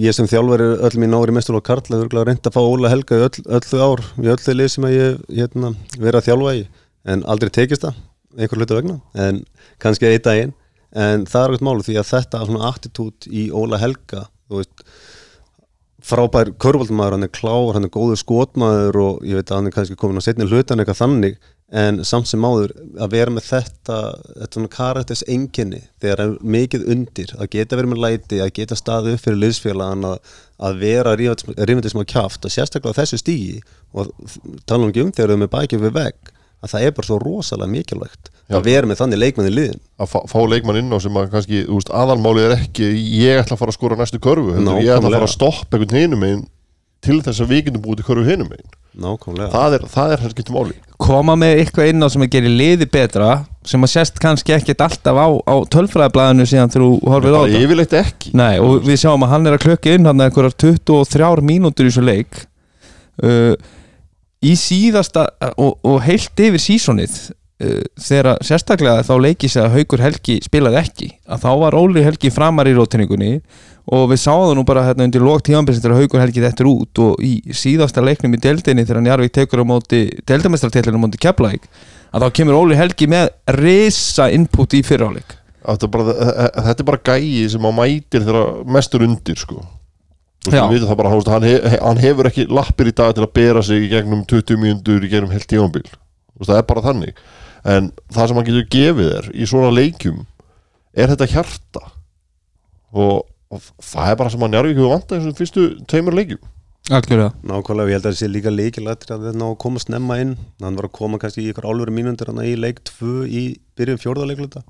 ég 0.01 0.15
sem 0.15 0.29
þjálfari 0.29 0.69
öll 0.87 1.01
mín 1.01 1.15
ári 1.17 1.35
mestur 1.35 1.59
og 1.59 1.65
Karla 1.67 2.01
þurflega 2.01 2.27
reynd 2.27 2.47
að 2.49 2.55
fá 2.57 2.61
Óla 2.61 2.91
Helga 2.91 3.19
öll, 3.27 3.43
öll 3.45 3.67
þau 3.67 3.83
ár 3.85 4.03
í 4.21 4.31
öll 4.31 4.39
þau 4.41 4.55
lið 4.57 4.71
sem 4.75 4.87
að 4.87 4.97
ég 4.97 5.21
hérna, 5.41 5.73
vera 5.97 6.21
að 6.21 6.29
þjálfa 6.29 6.55
í. 6.57 6.65
En 7.11 7.23
aldrei 7.33 7.53
tekist 7.53 7.85
það, 7.85 8.01
einhver 8.37 8.61
hlutu 8.61 8.77
vegna 8.77 8.97
en 9.27 9.45
kannski 9.81 10.09
einn 10.09 10.25
daginn. 10.27 10.57
En 10.91 11.23
það 11.29 11.43
er 11.45 11.53
ekkert 11.53 11.67
málu 11.69 11.87
því 11.87 11.97
að 12.01 12.09
þetta 12.09 12.43
attitút 12.67 13.27
í 13.31 13.47
Óla 13.55 13.79
Helga 13.79 14.25
veist 14.51 14.83
frábær 16.05 16.51
körvaldmaður, 16.61 17.17
hann 17.17 17.27
er 17.27 17.33
klár, 17.33 17.73
hann 17.75 17.87
er 17.87 17.93
góður 17.93 18.19
skotmaður 18.19 18.99
og 19.01 19.25
ég 19.27 19.39
veit 19.39 19.51
að 19.51 19.59
hann 19.59 19.69
er 19.69 19.75
kannski 19.75 19.97
komin 19.99 20.21
á 20.21 20.25
setni 20.25 20.47
hlutan 20.49 20.81
eitthvað 20.81 21.01
þannig 21.03 21.37
en 21.71 22.01
samt 22.03 22.27
sem 22.27 22.43
áður 22.43 22.73
að 22.99 23.13
vera 23.13 23.31
með 23.31 23.45
þetta 23.47 23.97
þetta 24.41 24.57
svona 24.57 24.71
karakters 24.73 25.21
enginni 25.31 25.79
þegar 26.03 26.23
er 26.25 26.33
mikið 26.57 26.87
undir, 26.91 27.31
að 27.37 27.51
geta 27.55 27.79
verið 27.79 27.93
með 27.93 28.03
læti 28.03 28.41
að 28.43 28.53
geta 28.57 28.77
staðið 28.79 29.15
upp 29.15 29.23
fyrir 29.25 29.39
liðsfélagan 29.45 30.09
að, 30.09 30.35
að 30.67 30.81
vera 30.81 31.15
rífandi 31.15 31.93
að 31.93 32.09
kjáft 32.11 32.47
og 32.47 32.55
sérstaklega 32.55 32.99
þessu 32.99 33.21
stígi 33.21 33.61
og 33.95 34.11
tala 34.65 34.83
um 34.83 34.91
ekki 34.91 35.05
um 35.05 35.15
þegar 35.15 35.35
þau 35.35 35.43
með 35.45 35.53
bækið 35.55 35.85
við 35.85 35.97
vegg 36.01 36.33
að 36.61 36.73
það 36.73 36.85
er 36.87 36.95
bara 36.97 37.09
svo 37.09 37.19
rosalega 37.21 37.71
mikilvægt 37.71 38.31
Já. 38.31 38.57
að 38.57 38.67
vera 38.67 38.89
með 38.89 39.01
þannig 39.01 39.21
leikmenn 39.23 39.49
í 39.49 39.53
liðin 39.55 39.81
að 40.01 40.11
fá, 40.13 40.19
fá 40.29 40.39
leikmann 40.45 40.81
inn 40.81 40.93
á 40.93 40.97
sem 41.01 41.17
að 41.17 41.31
kannski, 41.35 41.63
þú 41.67 41.79
veist, 41.79 41.93
aðalmálið 42.01 42.47
er 42.47 42.57
ekki 42.59 42.91
ég 43.21 43.41
ætla 43.41 43.57
að 43.57 43.63
fara 43.63 43.73
að 43.73 43.79
skora 43.79 43.99
næstu 43.99 44.21
körfu 44.21 44.57
heldur, 44.57 44.81
ég 44.83 44.93
ætla 44.97 45.09
að 45.09 45.17
fara 45.17 45.29
að 45.29 45.35
stoppa 45.37 45.79
einhvern 45.79 46.03
hinum 46.03 46.27
einn 46.27 46.45
til 47.01 47.17
þess 47.25 47.41
að 47.41 47.55
við 47.55 47.65
getum 47.67 47.85
búið 47.85 48.01
til 48.01 48.09
körfu 48.11 48.27
hinum 48.27 48.53
einn 48.53 48.69
nákvæmlega. 48.91 49.51
Það 49.53 49.75
er, 49.77 49.85
það 49.91 50.13
er 50.13 50.21
sem 50.21 50.31
skiptir 50.33 50.55
máli. 50.55 50.75
Koma 51.01 51.35
með 51.39 51.61
eitthvað 51.61 51.91
inn 51.91 52.03
á 52.03 52.07
sem 52.11 52.25
að 52.25 52.31
gera 52.35 52.51
liði 52.51 52.87
betra 52.91 53.29
sem 53.67 53.85
að 53.85 53.91
sést 53.93 54.19
kannski 54.21 54.55
ekkert 54.55 54.83
alltaf 54.83 55.15
á, 55.17 55.27
á 55.47 55.55
tölfræðablaðinu 55.71 56.47
síðan 56.49 56.73
þú 56.73 56.89
horfir 57.07 57.37
á 57.37 57.41
ekki. 58.01 58.33
Nei, 58.37 58.59
og 58.59 58.81
við 58.85 58.99
sjáum 59.03 59.23
að 59.25 59.31
hann 59.35 59.47
er 59.47 59.57
að 59.57 59.63
klökka 59.65 59.95
inn 59.95 60.09
hann 60.09 60.25
einhverjar 60.25 60.57
23 60.65 61.45
mínútur 61.47 61.87
í 61.87 61.93
svo 61.95 62.03
leik. 62.05 62.43
Uh, 63.21 63.55
í 64.41 64.55
síðasta 64.57 65.27
og, 65.55 65.77
og 65.85 66.01
heilt 66.05 66.41
yfir 66.41 66.61
sísonið 66.61 67.17
uh, 67.63 67.81
þegar 68.01 68.41
sérstaklega 68.45 69.05
þá 69.07 69.13
leikið 69.25 69.53
sér 69.53 69.67
að 69.67 69.75
Haukur 69.77 70.03
Helgi 70.05 70.39
spilaði 70.45 70.81
ekki 70.81 71.09
að 71.29 71.43
þá 71.45 71.51
var 71.63 71.77
Óli 71.77 72.05
Helgi 72.05 72.33
framar 72.33 72.69
í 72.69 72.75
rótinningunni 72.77 73.33
og 73.91 74.07
við 74.11 74.21
sáðum 74.23 74.59
nú 74.59 74.65
bara 74.67 74.85
hérna 74.87 75.07
undir 75.07 75.23
lók 75.25 75.43
tíðanbyrsin 75.47 75.83
þegar 75.85 76.03
Haukur 76.03 76.23
Helgi 76.23 76.45
þetta 76.45 76.69
út 76.69 77.03
og 77.05 77.25
í 77.25 77.33
síðasta 77.57 78.03
leiknum 78.05 78.37
í 78.37 78.41
deildinni 78.41 78.85
þegar 78.85 79.05
Njarvík 79.05 79.35
tekur 79.37 79.63
á 79.63 79.71
móti 79.73 80.07
deildamestartillinu 80.29 81.01
á 81.01 81.03
móti 81.05 81.21
Keflæk 81.21 81.69
að 82.11 82.25
þá 82.25 82.39
kemur 82.39 82.59
Óli 82.61 82.79
Helgi 82.79 83.09
með 83.09 83.29
risa 83.57 84.29
input 84.33 84.77
í 84.77 84.83
fyrráleik 84.85 85.37
þetta 85.61 85.87
er 85.87 85.93
bara, 85.93 86.15
er 86.73 86.87
bara 86.87 87.03
gæi 87.11 87.45
sem 87.51 87.65
á 87.65 87.71
mætir 87.75 88.25
þegar 88.25 88.65
mestur 88.65 89.05
undir 89.05 89.37
sko. 89.39 89.61
Við 90.47 90.87
það 90.87 90.95
bara, 90.97 91.11
hann, 91.13 91.45
he, 91.45 91.57
hann 91.77 91.99
hefur 92.01 92.29
ekki 92.31 92.47
lappir 92.49 92.89
í 92.89 92.95
dag 92.97 93.13
til 93.13 93.25
að 93.25 93.33
bera 93.35 93.61
sig 93.65 93.85
í 93.85 93.91
gegnum 93.91 94.23
20 94.25 94.57
mínútur 94.57 95.05
í 95.05 95.11
gegnum 95.11 95.33
heilt 95.33 95.49
tímanbíl 95.49 95.85
það 96.45 96.61
er 96.61 96.67
bara 96.69 96.85
þannig. 96.85 97.19
En 97.61 97.89
það 98.13 98.29
sem 98.29 98.39
hann 98.39 98.47
getur 98.47 98.69
gefið 98.75 99.09
þér 99.11 99.27
í 99.33 99.49
svona 99.49 99.73
leikjum 99.73 100.23
er 100.97 101.11
þetta 101.13 101.27
hjarta? 101.35 101.83
Og, 102.91 103.27
og 103.53 103.67
það 103.85 104.09
er 104.13 104.17
bara 104.19 104.33
sem 104.33 104.41
hann 104.43 104.55
njárvík 104.55 104.79
hefur 104.79 104.95
vantað 104.95 105.19
þessum 105.19 105.37
fyrstu 105.37 105.67
tveimur 105.91 106.17
leikjum. 106.17 106.41
Algjörlega. 106.91 107.29
Nákvæmlega, 107.45 107.91
ég 107.91 107.99
held 107.99 108.07
að 108.07 108.09
það 108.09 108.17
sé 108.19 108.27
líka 108.31 108.51
leikilættir 108.51 109.13
að 109.13 109.27
við 109.27 109.37
ná 109.37 109.45
að 109.51 109.59
koma 109.61 109.79
snemma 109.83 110.17
inn. 110.23 110.33
Hann 110.63 110.79
var 110.79 110.87
að 110.89 110.95
koma 110.97 111.19
kannski 111.21 111.45
í 111.45 111.51
ykkur 111.51 111.69
álveru 111.69 111.93
mínundur 111.93 112.31
hann 112.31 112.41
í 112.43 112.55
leik 112.57 112.81
2 112.89 113.27
í 113.29 113.43
byrjun 113.77 114.01
fjórðarleikluta 114.01 114.65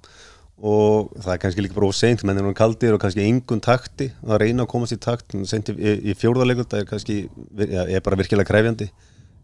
og 0.61 1.09
það 1.17 1.33
er 1.33 1.41
kannski 1.41 1.63
líka 1.65 1.77
bara 1.77 1.89
of 1.89 1.97
seint 1.97 2.21
menn 2.27 2.37
er 2.37 2.45
hann 2.45 2.57
kaldir 2.57 2.93
og 2.93 3.01
kannski 3.01 3.23
engun 3.25 3.63
takti 3.63 4.11
að 4.21 4.43
reyna 4.43 4.67
að 4.67 4.71
komast 4.75 4.93
í 4.93 4.99
takt. 5.01 5.33
Í, 5.33 5.93
í 6.11 6.15
fjórðarleikluta 6.17 6.81
er 6.81 6.87
kannski, 6.89 7.23
ja, 7.65 7.87
er 7.87 8.03
bara 8.05 8.19
virkilega 8.19 8.49
krefjandi. 8.49 8.91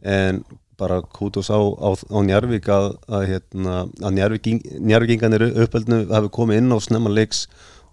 En 0.05 0.43
bara 0.77 0.99
kútus 1.01 1.49
á, 1.49 1.57
á, 1.57 1.89
á 1.97 2.17
Njarvík 2.21 2.69
að, 2.69 2.91
að, 3.09 3.25
hérna, 3.31 3.79
að 3.97 4.13
Njarvíking, 4.19 4.61
Njarvíkinganir 4.77 5.47
uppeldinu 5.65 6.03
hafi 6.11 6.29
komið 6.37 6.61
inn 6.61 6.77
á 6.77 6.77
snemma 6.85 7.09
leiks 7.09 7.47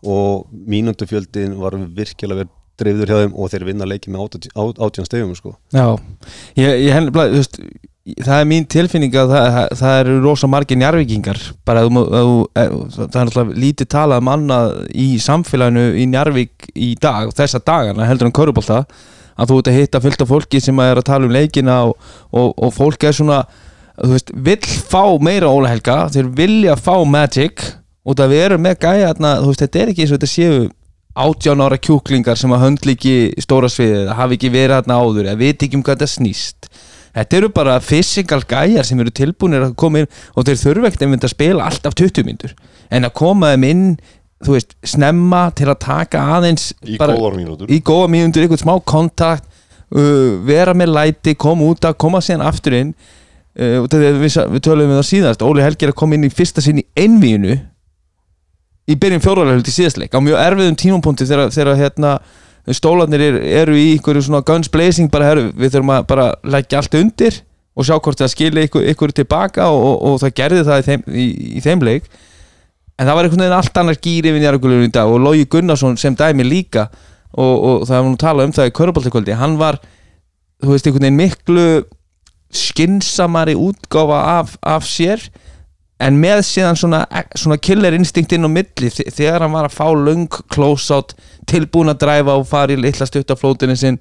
og 0.04 0.44
mínundufjöldin 0.52 1.56
var 1.62 1.78
virkilega 1.96 2.44
verið 2.44 2.60
dreifður 2.80 3.10
hjá 3.10 3.18
þeim 3.22 3.34
og 3.38 3.50
þeir 3.52 3.66
vinna 3.68 3.86
leiki 3.88 4.12
með 4.12 4.38
átján 4.52 5.06
stegum 5.06 5.34
sko. 5.38 5.54
Já, 5.72 5.94
ég, 6.58 6.80
ég 6.82 6.96
henni 6.96 7.14
þú 7.14 7.38
veist 7.38 7.60
það 8.04 8.36
er 8.36 8.48
mín 8.48 8.66
tilfinning 8.68 9.14
að 9.16 9.30
það, 9.32 9.46
það, 9.54 9.74
það 9.80 9.98
eru 10.02 10.14
rosa 10.20 10.48
margir 10.52 10.76
njarvíkingar 10.80 11.40
bara 11.64 11.84
að 11.86 11.98
að 12.02 12.32
að, 12.60 12.74
það 12.98 13.16
er 13.16 13.22
alltaf 13.22 13.52
lítið 13.64 13.90
talað 13.94 14.20
um 14.20 14.30
annað 14.34 14.72
í 14.92 15.06
samfélaginu 15.24 15.84
í 15.96 16.04
Njarvík 16.12 16.68
í 16.76 16.90
dag, 17.00 17.32
þessa 17.32 17.62
dagana 17.64 18.08
heldur 18.08 18.28
en 18.28 18.36
körubólta 18.36 18.82
að 19.34 19.50
þú 19.50 19.58
ert 19.58 19.70
að 19.72 19.78
hitta 19.78 20.02
fullt 20.04 20.24
af 20.24 20.30
fólki 20.30 20.60
sem 20.62 20.84
er 20.84 21.00
að 21.00 21.08
tala 21.08 21.28
um 21.30 21.32
leikina 21.34 21.80
og, 21.88 21.96
og, 22.28 22.52
og 22.52 22.76
fólk 22.76 23.08
er 23.08 23.16
svona 23.16 23.40
þú 23.96 24.12
veist, 24.12 24.36
vill 24.36 24.70
fá 24.92 25.04
meira 25.24 25.48
Óla 25.48 25.72
Helga 25.72 25.98
þeir 26.12 26.30
vilja 26.36 26.76
fá 26.76 26.94
Magic 27.08 27.64
og 28.04 28.18
það 28.20 28.34
við 28.34 28.46
erum 28.50 28.66
með 28.68 28.80
gæja 28.84 29.14
þú 29.16 29.48
veist, 29.48 29.64
þetta 29.64 29.80
er 29.80 29.92
ekki 29.94 30.04
eins 30.04 30.12
og 30.12 30.20
þetta 30.20 30.34
séu 30.34 30.64
átján 31.24 31.62
ára 31.62 31.78
kjúklingar 31.78 32.36
sem 32.36 32.52
að 32.52 32.66
höndla 32.66 32.92
ekki 32.98 33.16
stóra 33.40 33.70
sviðið, 33.70 34.12
hafi 34.18 34.36
ekki 34.36 34.50
verið 34.50 34.80
þarna 34.80 34.96
áður 35.00 35.28
eða 35.30 35.40
viti 35.40 35.68
ekki 35.68 35.78
um 35.78 35.84
hvað 35.86 36.02
þetta 36.02 36.10
snýst 36.10 36.68
þetta 37.14 37.38
eru 37.38 37.48
bara 37.54 37.78
physical 37.84 38.42
gæjar 38.50 38.86
sem 38.88 39.00
eru 39.00 39.12
tilbúinir 39.14 39.68
að 39.68 39.74
koma 39.80 40.02
inn 40.02 40.10
og 40.34 40.46
þeir 40.48 40.60
þurfa 40.64 40.90
ekkert 40.90 41.06
einmitt 41.06 41.26
að 41.26 41.34
spila 41.34 41.70
alltaf 41.70 41.96
20 42.00 42.26
myndur 42.28 42.54
en 42.90 43.08
að 43.08 43.14
koma 43.20 43.54
þeim 43.54 43.66
inn 43.70 43.84
þú 44.44 44.56
veist, 44.58 44.74
snemma 44.84 45.46
til 45.56 45.68
að 45.72 45.78
taka 45.86 46.22
aðeins 46.36 46.72
í 46.84 46.98
bara- 47.00 47.16
góðar 47.16 47.36
mínútur. 47.38 47.70
í 47.70 47.78
góða 47.80 48.10
mínundur, 48.12 48.44
einhvern 48.44 48.60
smá 48.60 48.74
kontakt 48.84 49.46
uh, 49.94 50.40
vera 50.44 50.74
með 50.76 50.92
læti, 50.92 51.34
koma 51.38 51.64
út 51.70 51.86
að 51.88 51.96
koma 52.02 52.20
síðan 52.24 52.44
aftur 52.44 52.76
inn. 52.76 52.90
Uh, 53.54 53.86
við, 53.86 54.18
við 54.26 54.60
tölum 54.66 54.90
við 54.90 54.98
það 54.98 55.06
síðast 55.08 55.44
Óli 55.46 55.62
Helgi 55.62 55.86
er 55.86 55.92
að 55.94 56.00
koma 56.00 56.16
inn 56.18 56.26
í 56.26 56.32
fyrsta 56.34 56.60
sinn 56.64 56.82
í 56.82 56.84
einvíinu 56.98 57.54
í 58.90 58.96
byrjun 59.00 59.22
fjóralegult 59.24 59.68
í 59.70 59.74
síðastleik 59.78 60.12
á 60.12 60.20
mjög 60.20 60.40
erfiðum 60.42 60.74
tímapunkti 60.82 61.28
þegar, 61.28 61.52
þegar 61.54 61.78
hérna, 61.78 62.16
stólarnir 62.72 63.20
er, 63.20 63.34
eru 63.60 63.74
í 63.76 63.90
einhverju 63.98 64.22
svona 64.24 64.40
guns 64.46 64.70
blazing 64.72 65.10
bara 65.12 65.26
herru, 65.28 65.50
við 65.52 65.74
þurfum 65.74 65.90
að 65.98 66.06
bara 66.08 66.28
leggja 66.48 66.78
allt 66.80 66.94
undir 66.96 67.42
og 67.76 67.84
sjá 67.84 67.98
hvort 67.98 68.20
það 68.22 68.30
skilja 68.32 68.64
ykkur, 68.68 68.86
ykkur 68.94 69.12
tilbaka 69.12 69.66
og, 69.68 69.82
og, 69.84 69.96
og 70.08 70.20
það 70.22 70.32
gerði 70.38 70.62
það 70.64 70.78
í 70.80 70.86
þeim, 70.88 71.02
í, 71.10 71.24
í 71.58 71.60
þeim 71.64 71.82
leik. 71.84 72.04
En 72.94 73.08
það 73.08 73.16
var 73.18 73.26
einhvern 73.26 73.42
veginn 73.42 73.56
allt 73.58 73.78
annar 73.82 73.96
gýr 73.98 74.28
yfir 74.30 74.40
njárgulunum 74.44 74.86
í 74.86 74.92
dag 74.94 75.10
og 75.10 75.18
Lógi 75.20 75.48
Gunnarsson 75.50 75.96
sem 75.98 76.14
dæmi 76.16 76.46
líka 76.46 76.86
og, 77.34 77.54
og 77.58 77.84
það 77.88 77.96
var 77.98 78.08
nú 78.12 78.18
talað 78.22 78.46
um 78.48 78.52
það 78.54 78.70
í 78.70 78.74
Köruboltakvöldi 78.78 79.36
hann 79.40 79.56
var, 79.58 79.80
þú 80.62 80.70
veist, 80.76 80.86
einhvern 80.86 81.08
veginn 81.08 81.18
miklu 81.18 81.66
skinsamari 82.54 83.54
útgáfa 83.58 84.20
af, 84.38 84.54
af 84.62 84.86
sér 84.86 85.24
en 86.04 86.16
með 86.22 86.42
síðan 86.46 86.78
svona, 86.78 87.00
svona 87.38 87.58
killer 87.58 87.94
instinct 87.96 88.32
inn 88.36 88.46
á 88.46 88.50
milli 88.50 88.90
þe- 88.94 89.08
þegar 89.14 89.42
hann 89.44 89.54
var 89.54 89.66
að 89.68 89.74
fá 89.74 89.86
löng 89.94 90.28
close-out 90.54 91.14
tilbúin 91.50 91.92
að 91.92 92.00
dræfa 92.04 92.38
og 92.38 92.46
fara 92.48 92.74
í 92.74 92.80
litla 92.80 93.08
stuttaflótinu 93.08 93.76
sinn. 93.78 94.00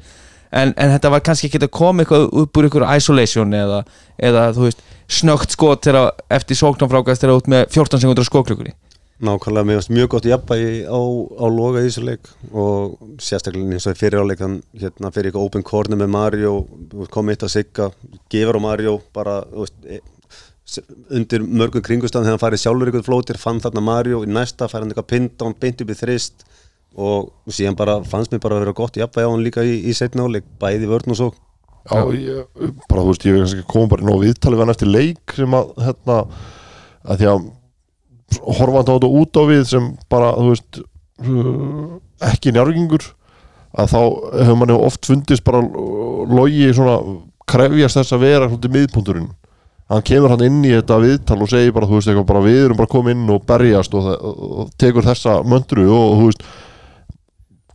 En, 0.54 0.70
en 0.78 0.92
þetta 0.94 1.10
var 1.10 1.24
kannski 1.26 1.50
ekki 1.50 1.64
að 1.64 1.72
koma 1.74 2.04
eitthvað 2.04 2.28
upp 2.44 2.58
úr 2.60 2.68
ykkur 2.68 2.84
isolation 2.94 3.56
eða, 3.58 3.80
eða 4.22 4.52
þú 4.54 4.68
veist, 4.68 4.84
snögt 5.10 5.56
skot 5.56 5.88
þegar 5.88 6.12
eftir 6.34 6.60
sóknarfrákast 6.60 7.24
þegar 7.24 7.42
út 7.42 7.50
með 7.50 7.64
14 7.74 8.04
sekundar 8.04 8.28
skoklukunni 8.28 8.76
Nákvæmlega, 9.24 9.64
mér 9.64 9.78
finnst 9.78 9.92
mjög 9.94 10.08
gott 10.12 10.26
jafnvægi 10.28 10.84
á, 10.90 11.00
á 11.00 11.46
loga 11.48 11.80
í 11.80 11.86
þessu 11.86 12.02
leik 12.04 12.28
og 12.52 12.96
sérstaklega 13.24 13.78
eins 13.78 13.86
og 13.88 14.00
fyrir 14.00 14.20
áleik 14.20 14.42
hann 14.44 14.58
hérna 14.82 15.12
fyrir 15.14 15.30
eitthvað 15.30 15.46
open 15.48 15.64
corner 15.64 16.00
með 16.02 16.10
Mario 16.16 16.54
komið 17.14 17.36
eitt 17.36 17.46
að 17.48 17.54
sigga, 17.54 17.88
gefur 18.34 18.60
á 18.60 18.66
Mario 18.66 18.98
bara 19.16 19.38
veist, 19.54 19.78
e, 19.86 20.02
undir 21.14 21.46
mörgu 21.46 21.84
kringustan 21.86 22.26
þegar 22.26 22.36
hann 22.36 22.44
farið 22.44 22.64
sjálfur 22.66 22.92
eitthvað 22.92 23.08
flótir, 23.08 23.40
fann 23.40 23.62
þarna 23.64 23.86
Mario 23.86 24.24
í 24.26 24.32
næsta 24.34 24.68
fær 24.68 24.82
hann 24.82 24.92
eitthvað 24.92 25.12
pinda, 25.14 25.46
hann 25.46 25.56
beint 25.62 25.86
upp 25.86 25.94
í 25.94 26.00
þrist 26.02 26.44
og 26.94 27.54
síðan 27.54 27.78
bara 27.80 27.98
fannst 28.06 28.34
mér 28.34 28.42
bara 28.44 28.60
að 28.60 28.66
vera 28.66 28.76
gott 28.78 29.00
jafnvægi 29.00 29.26
á 29.26 29.32
hann 29.32 29.44
líka 29.46 29.66
í, 29.66 29.80
í 29.90 29.96
setna 29.98 30.28
áleik 30.28 30.46
bæði 30.62 30.90
vörn 30.92 31.16
og 31.16 31.20
svo. 31.20 31.30
Já, 31.84 32.00
ég, 32.16 32.46
bara 32.88 33.04
þú 33.04 33.10
veist, 33.10 33.26
ég 33.28 33.66
koma 33.68 33.92
bara 33.92 34.08
nóg 34.08 34.22
viðtalið 34.24 34.60
við 34.60 34.64
hann 34.64 34.74
eftir 34.74 34.92
leik 34.94 35.36
sem 35.36 35.58
að 35.58 35.74
hérna, 35.84 36.20
að 37.04 37.20
því 37.20 37.30
að 37.34 37.44
horfandi 38.60 38.94
á 38.94 38.96
þetta 38.96 39.12
út 39.20 39.42
á 39.42 39.44
við 39.50 39.66
sem 39.74 39.90
bara, 40.14 40.32
þú 40.38 40.54
veist 40.54 40.80
uh, 40.80 41.84
ekki 42.30 42.54
njárgingur 42.56 43.10
að 43.74 43.94
þá 43.94 44.00
hefur 44.40 44.60
manni 44.62 44.78
oft 44.78 45.10
fundist 45.10 45.44
bara 45.46 45.64
logi 46.30 46.70
svona 46.78 47.00
krefjast 47.50 48.00
þess 48.00 48.16
að 48.16 48.26
vera 48.28 48.50
svona 48.52 48.74
miðpunturinn 48.78 49.32
hann 49.92 50.06
kemur 50.08 50.32
hann 50.34 50.46
inn 50.46 50.62
í 50.66 50.72
þetta 50.74 51.00
viðtal 51.04 51.40
og 51.44 51.50
segir 51.52 51.74
bara, 51.76 51.90
þú 51.90 51.98
veist, 52.00 52.10
eitthvað 52.10 52.30
bara 52.32 52.44
við 52.46 52.60
erum 52.66 52.80
bara 52.80 52.92
komið 52.94 53.16
inn 53.18 53.34
og 53.34 53.48
berjast 53.50 53.98
og, 53.98 54.06
það, 54.08 54.28
og 54.64 54.70
tekur 54.80 55.08
þessa 55.08 55.40
möndru 55.48 55.88
og 55.92 56.14
þú 56.20 56.30
veist 56.30 56.46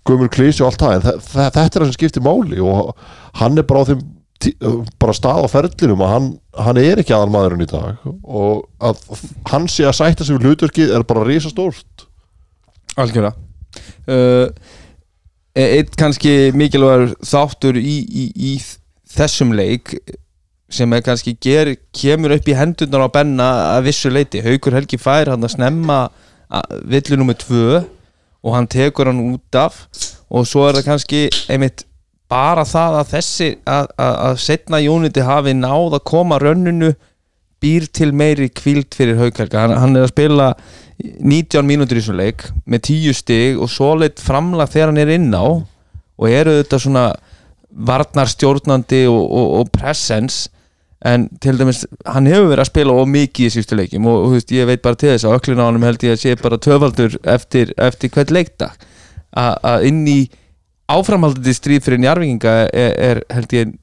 gömur 0.09 0.31
klísi 0.33 0.62
og 0.64 0.71
allt 0.73 0.83
það 0.85 0.94
en 0.99 1.05
þe- 1.07 1.16
þe- 1.29 1.51
þetta 1.57 1.64
er 1.64 1.75
það 1.83 1.90
sem 1.90 1.97
skiptir 1.99 2.25
máli 2.27 2.61
og 2.64 2.94
hann 3.40 3.59
er 3.61 3.66
bara 3.68 3.85
á 3.85 3.88
þeim 3.92 4.07
bara 5.03 5.14
stað 5.18 5.40
á 5.42 5.47
ferlinum 5.51 6.03
að 6.07 6.12
hann, 6.14 6.27
hann 6.62 6.79
er 6.79 7.01
ekki 7.03 7.14
aðal 7.16 7.33
maðurinn 7.35 7.64
í 7.64 7.71
dag 7.73 8.05
og 8.23 8.68
að 8.79 9.01
hann 9.51 9.66
sé 9.73 9.83
að 9.88 9.97
sætta 9.99 10.25
sig 10.27 10.37
við 10.38 10.47
hlutverkið 10.47 10.92
er 10.94 11.03
bara 11.09 11.25
risastórt. 11.27 12.05
Algjörða 12.99 13.33
uh, 14.07 14.47
Eitt 15.59 15.97
kannski 15.99 16.53
mikilvægur 16.55 17.16
þáttur 17.27 17.81
í, 17.83 17.97
í, 18.07 18.25
í 18.31 18.53
þessum 19.11 19.51
leik 19.59 19.97
sem 20.71 20.92
kannski 21.03 21.33
ger, 21.42 21.73
kemur 21.97 22.37
upp 22.37 22.47
í 22.47 22.55
hendurnar 22.55 23.09
á 23.09 23.14
Benna 23.18 23.47
að 23.75 23.88
vissu 23.88 24.11
leiti 24.12 24.42
Haukur 24.44 24.77
Helgi 24.77 25.01
fær 25.03 25.33
hann 25.33 25.42
að 25.49 25.57
snemma 25.57 25.97
villu 26.87 27.18
nummer 27.18 27.35
tvö 27.42 27.81
og 28.44 28.55
hann 28.55 28.70
tekur 28.70 29.11
hann 29.11 29.22
út 29.33 29.59
af 29.59 29.85
og 30.29 30.46
svo 30.46 30.66
er 30.68 30.79
það 30.79 30.88
kannski 30.90 31.22
einmitt 31.51 31.85
bara 32.29 32.64
það 32.68 32.98
að 32.98 33.12
þessi 33.14 33.48
að, 33.64 33.87
að, 33.96 34.16
að 34.29 34.40
setna 34.44 34.83
Jóniti 34.85 35.24
hafi 35.24 35.55
náð 35.57 35.96
að 35.98 36.05
koma 36.11 36.40
rönnunu 36.42 36.92
býr 37.62 37.88
til 37.90 38.12
meiri 38.14 38.51
kvíld 38.55 38.94
fyrir 38.94 39.18
Haukhelga 39.18 39.64
hann, 39.64 39.74
hann 39.81 39.96
er 39.96 40.07
að 40.07 40.12
spila 40.12 40.53
19 40.98 41.66
mínútur 41.66 41.98
í 41.98 42.03
þessum 42.03 42.20
leik 42.20 42.44
með 42.68 42.85
10 42.90 43.16
stig 43.18 43.59
og 43.59 43.72
svo 43.72 43.94
leitt 43.98 44.22
framlag 44.22 44.70
þegar 44.70 44.92
hann 44.92 45.03
er 45.03 45.14
inn 45.16 45.33
á 45.35 45.46
og 46.18 46.29
eru 46.29 46.59
þetta 46.61 46.81
svona 46.83 47.09
varnarstjórnandi 47.88 49.05
og, 49.11 49.24
og, 49.24 49.48
og 49.61 49.72
presence 49.74 50.51
en 51.07 51.29
til 51.43 51.55
dæmis 51.59 51.85
hann 52.07 52.27
hefur 52.27 52.49
verið 52.51 52.65
að 52.65 52.71
spila 52.73 52.97
of 52.99 53.09
mikið 53.13 53.47
í 53.47 53.53
sístu 53.55 53.79
leikjum 53.79 54.07
og, 54.11 54.25
og 54.25 54.35
veist, 54.35 54.53
ég 54.55 54.67
veit 54.67 54.83
bara 54.83 54.99
til 54.99 55.13
þess 55.13 55.29
að 55.29 55.37
öklun 55.39 55.63
á 55.63 55.69
hann 55.69 55.87
held 55.87 56.07
ég 56.07 56.17
að 56.17 56.23
sé 56.25 56.37
bara 56.43 56.59
töfaldur 56.59 57.19
eftir, 57.23 57.75
eftir 57.79 58.11
hvert 58.15 58.35
leikdag. 58.35 58.87
Að 59.39 59.87
inn 59.87 60.03
í 60.11 60.19
áframhaldandi 60.91 61.55
stríð 61.55 61.85
fyrir 61.85 62.03
njarvinginga 62.03 62.55
er, 62.73 62.95
er 62.99 63.23
held 63.31 63.55
ég 63.55 63.75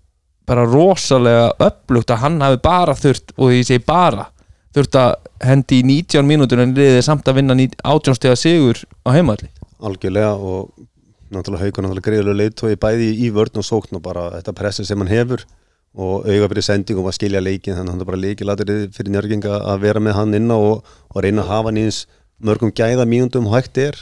bara 0.46 0.66
rosalega 0.68 1.52
upplugt 1.64 2.12
að 2.14 2.24
hann 2.26 2.42
hafi 2.44 2.62
bara 2.64 2.96
þurft 2.98 3.34
og 3.38 3.54
ég 3.54 3.66
segi 3.68 3.84
bara 3.86 4.28
þurft 4.76 4.98
að 5.00 5.14
hendi 5.46 5.80
í 5.82 5.86
19 5.88 6.28
mínútur 6.28 6.62
en 6.62 6.76
liðið 6.78 7.06
samt 7.06 7.30
að 7.30 7.40
vinna 7.40 7.56
18 7.56 8.18
stega 8.18 8.38
sigur 8.40 8.82
á 9.08 9.10
heimalli 9.16 9.50
algjörlega 9.86 10.36
og 10.36 10.74
náttúrulega 11.34 11.66
haugur 11.66 11.86
náttúrulega 11.86 12.10
greiðlega 12.10 12.40
leiðtói 12.42 12.76
bæði 12.82 13.10
í 13.26 13.32
vörn 13.34 13.62
og 13.62 13.68
sókn 13.68 13.98
og 13.98 14.04
bara 14.06 14.28
þetta 14.38 14.56
pressi 14.58 14.86
sem 14.88 15.02
hann 15.02 15.12
hefur 15.12 15.46
og 15.96 16.28
auga 16.28 16.50
fyrir 16.52 16.66
sendingum 16.68 17.08
að 17.08 17.16
skilja 17.18 17.42
leikin 17.44 17.78
þannig 17.78 17.88
að 17.88 17.94
hann 17.94 18.04
er 18.04 18.10
bara 18.10 18.22
leikilatrið 18.22 18.86
fyrir 18.96 19.14
njörginga 19.16 19.60
að 19.72 19.82
vera 19.86 20.04
með 20.04 20.18
hann 20.18 20.38
inna 20.38 20.58
og, 20.60 20.84
og 21.14 21.24
reyna 21.24 21.46
að 21.46 21.52
hafa 21.54 21.72
hann 21.72 21.82
eins 21.86 22.02
mörgum 22.44 22.74
gæða 22.76 23.06
mínúndum 23.08 23.48
hægt 23.54 23.80
er 23.80 24.02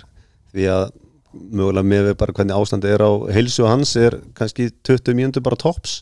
því 0.53 0.69
að 0.73 0.85
mögulega 1.33 1.89
með 1.89 2.09
bara 2.17 2.33
hvernig 2.33 2.57
ástandi 2.57 2.89
er 2.93 3.03
á 3.05 3.11
heilsu 3.33 3.67
hans 3.69 3.93
er 3.97 4.17
kannski 4.37 4.71
20 4.85 5.17
mínúndur 5.17 5.45
bara 5.45 5.59
tops 5.59 6.01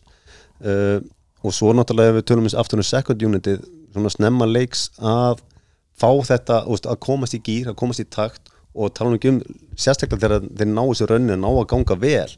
uh, 0.63 1.03
og 1.43 1.55
svo 1.55 1.73
náttúrulega 1.75 2.13
ef 2.13 2.19
við 2.19 2.27
tölum 2.29 2.47
eins 2.47 2.57
aftur 2.59 2.79
um 2.79 2.87
second 2.87 3.23
unitið 3.27 3.63
svona 3.91 4.11
snemma 4.13 4.47
leiks 4.47 4.89
að 4.97 5.43
fá 5.99 6.09
þetta, 6.25 6.63
úst, 6.71 6.87
að 6.87 6.99
komast 7.03 7.35
í 7.35 7.41
gýr, 7.43 7.71
að 7.71 7.77
komast 7.81 8.01
í 8.01 8.07
takt 8.07 8.51
og 8.71 8.93
tala 8.95 9.11
nú 9.11 9.19
ekki 9.19 9.33
um 9.33 9.41
sérstaklega 9.75 10.23
þegar 10.23 10.47
þeir 10.47 10.71
ná 10.71 10.81
þessu 10.81 11.07
raunin 11.09 11.35
að 11.35 11.41
ná 11.43 11.49
að 11.51 11.67
ganga 11.73 11.97
vel 11.99 12.35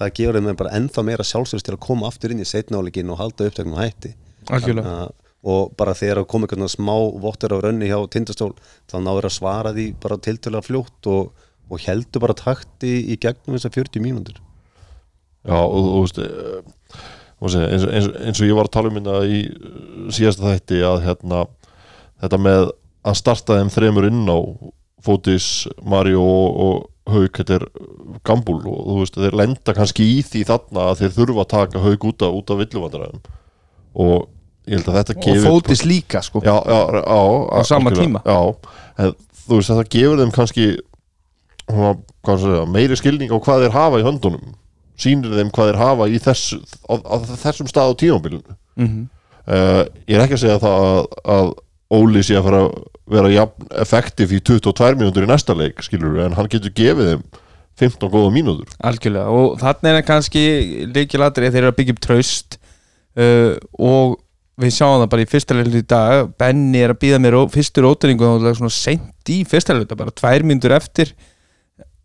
það 0.00 0.14
gefur 0.18 0.38
þeim 0.38 0.60
bara 0.60 0.76
ennþá 0.78 1.04
meira 1.06 1.26
sjálfsverðist 1.26 1.68
til 1.68 1.76
að 1.76 1.84
koma 1.86 2.08
aftur 2.10 2.34
inn 2.34 2.42
í 2.42 2.48
setnáleikin 2.48 3.12
og 3.14 3.20
halda 3.20 3.48
upptöknum 3.48 3.78
hætti 3.78 4.14
Algjörlega. 4.52 5.10
Og 5.44 5.74
bara 5.76 5.92
þegar 5.96 6.22
að 6.22 6.30
koma 6.32 6.48
einhvern 6.48 6.72
smá 6.72 6.94
vottur 7.20 7.52
á 7.52 7.58
raunni 7.60 7.88
hjá 7.90 7.98
tindastól 8.12 8.54
þá 8.90 8.96
náður 9.04 9.28
að 9.28 9.36
svara 9.36 9.74
því 9.76 9.90
bara 10.00 10.20
tiltölulega 10.24 10.68
fljótt 10.68 11.08
og, 11.12 11.34
og 11.68 11.84
heldur 11.84 12.24
bara 12.24 12.36
takti 12.36 12.94
í 13.12 13.18
gegnum 13.20 13.58
þessar 13.58 13.74
40 13.76 14.04
mínútur 14.04 14.40
Já, 15.44 15.58
og 15.60 15.76
þú 15.84 16.00
veist 16.00 16.22
eins, 17.44 17.84
eins, 17.84 18.08
eins 18.08 18.40
og 18.40 18.48
ég 18.48 18.56
var 18.56 18.70
að 18.70 18.74
tala 18.76 18.90
um 18.90 18.96
hérna 18.98 19.18
í 19.28 19.42
eh, 19.44 20.08
síðasta 20.16 20.54
þætti 20.54 20.80
að 20.88 21.02
hérna, 21.04 21.42
þetta 22.24 22.40
með 22.40 22.70
að 23.04 23.20
starta 23.20 23.58
þeim 23.60 23.72
þremur 23.74 24.08
inn 24.08 24.24
á 24.24 24.38
Fótis, 25.04 25.66
Mario 25.84 26.22
og, 26.24 26.60
og 26.64 26.76
Hauk, 27.04 27.36
þetta 27.36 27.58
er 27.58 27.64
gambúl 28.24 28.62
og 28.64 28.78
þú 28.88 28.98
veist, 29.02 29.18
þeir 29.20 29.36
lenda 29.36 29.74
kannski 29.76 30.06
í 30.08 30.22
því 30.24 30.44
þarna 30.48 30.86
að 30.90 31.02
þeir 31.02 31.12
þurfa 31.18 31.42
að 31.44 31.50
taka 31.52 31.82
Hauk 31.84 32.06
út 32.08 32.24
af, 32.24 32.38
af 32.54 32.62
villuvandræðum 32.62 33.20
og 34.04 34.24
ég 34.64 34.78
held 34.78 34.88
að 34.88 34.98
þetta 35.00 35.14
og 35.14 35.26
gefur 35.26 35.46
fótis 35.50 35.84
líka 35.84 36.22
sko. 36.24 36.40
Já, 36.44 36.56
já, 36.64 36.80
já, 36.96 37.20
Á 37.52 37.58
sama 37.68 37.92
tíma. 37.94 38.22
já, 38.24 38.38
en, 39.04 39.14
þú 39.44 39.58
veist 39.60 39.72
þetta 39.72 39.86
gefur 39.92 40.22
þeim 40.22 40.34
kannski 40.34 40.66
segja, 41.68 42.64
meiri 42.68 42.96
skilning 42.98 43.32
á 43.32 43.38
hvað 43.40 43.66
þeir 43.66 43.76
hafa 43.76 44.00
í 44.00 44.06
höndunum. 44.06 44.54
Sýnir 45.00 45.34
þeim 45.34 45.50
hvað 45.54 45.70
þeir 45.72 45.80
hafa 45.80 46.08
í 46.08 46.20
þessu, 46.22 46.60
á, 46.86 46.94
á 47.02 47.14
þessum 47.42 47.68
stað 47.70 47.92
á 47.92 48.00
tímabilinu. 48.00 48.56
Mhm. 48.78 49.04
uh, 49.46 49.84
ég 50.08 50.16
er 50.16 50.24
ekki 50.24 50.38
að 50.38 50.44
segja 50.46 50.60
það 50.62 50.84
að, 50.88 51.00
að 51.36 51.52
Óli 51.92 52.22
sé 52.24 52.38
að 52.38 52.46
fara 52.48 52.60
að 52.64 52.74
vera 53.14 53.46
effektiv 53.82 54.32
í 54.32 54.40
22 54.40 54.94
mínútur 54.96 55.26
í 55.26 55.28
næsta 55.28 55.56
leik 55.56 55.82
skilur 55.84 56.22
en 56.24 56.36
hann 56.38 56.48
getur 56.50 56.72
gefið 56.72 57.10
þeim 57.12 57.24
15 57.80 58.10
góða 58.12 58.30
mínútur. 58.32 58.70
Algjörlega 58.86 59.34
og 59.34 59.56
þannig 59.60 59.90
er 59.90 59.98
það 59.98 60.06
kannski 60.08 60.44
líkilatri 60.94 61.50
þeir 61.50 61.64
eru 61.64 61.72
að 61.72 61.78
byggja 61.80 61.96
upp 61.96 62.04
traust 62.06 62.58
uh, 63.18 63.56
og 63.74 64.16
við 64.62 64.74
sjáum 64.76 65.02
það 65.02 65.10
bara 65.12 65.24
í 65.24 65.30
fyrsta 65.30 65.56
leilu 65.58 65.82
í 65.82 65.86
dag 65.90 66.32
Benny 66.38 66.82
er 66.84 66.94
að 66.94 67.00
býða 67.02 67.20
mér 67.22 67.36
fyrstur 67.50 67.88
ótringu 67.88 68.26
og 68.28 68.42
það 68.42 68.50
er 68.52 68.58
svona 68.60 68.74
seint 68.76 69.32
í 69.34 69.40
fyrsta 69.48 69.74
leilu 69.74 69.98
bara 69.98 70.14
tvær 70.14 70.46
myndur 70.46 70.74
eftir 70.76 71.10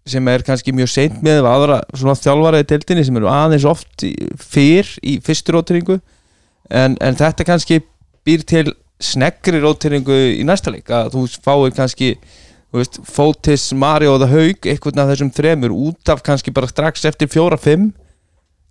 sem 0.10 0.32
er 0.32 0.42
kannski 0.46 0.74
mjög 0.74 0.90
seint 0.90 1.20
með 1.26 1.46
aðra 1.46 1.84
þjálfaraði 1.94 2.66
deildinni 2.72 3.06
sem 3.06 3.20
eru 3.20 3.30
aðeins 3.30 3.68
oft 3.70 4.06
fyrr 4.42 4.90
í 5.06 5.20
fyrstur 5.22 5.60
ótringu 5.60 6.00
en, 6.74 6.98
en 6.98 7.20
þetta 7.20 7.46
kannski 7.46 7.84
býr 8.26 8.46
til 8.50 8.66
sneggri 9.00 9.62
róteringu 9.64 10.16
í 10.36 10.44
næsta 10.48 10.72
leik 10.74 10.90
að 10.92 11.14
þú 11.16 11.22
fáir 11.46 11.72
kannski 11.78 12.10
veist, 12.76 13.00
Fótis, 13.08 13.70
Mario 13.74 14.18
það 14.22 14.34
haug 14.36 14.68
einhvern 14.74 15.00
af 15.06 15.12
þessum 15.14 15.32
þremur 15.34 15.74
út 15.74 16.12
af 16.14 16.22
kannski 16.26 16.52
bara 16.54 16.68
strax 16.70 17.06
eftir 17.10 17.32
fjóra-fimm 17.32 17.90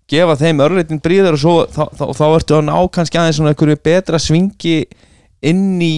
gefa 0.09 0.37
þeim 0.41 0.61
örleitin 0.65 1.01
bríðar 1.05 1.35
og 1.37 1.41
svo 1.43 1.55
þá, 1.73 1.83
þá, 1.97 2.05
þá 2.17 2.25
ertu 2.39 2.59
að 2.59 2.67
ná 2.69 2.77
kannski 2.95 3.19
aðeins 3.21 3.41
svona 3.41 3.51
einhverju 3.55 3.81
betra 3.85 4.21
svingi 4.23 4.77
inn 5.45 5.81
í 5.85 5.95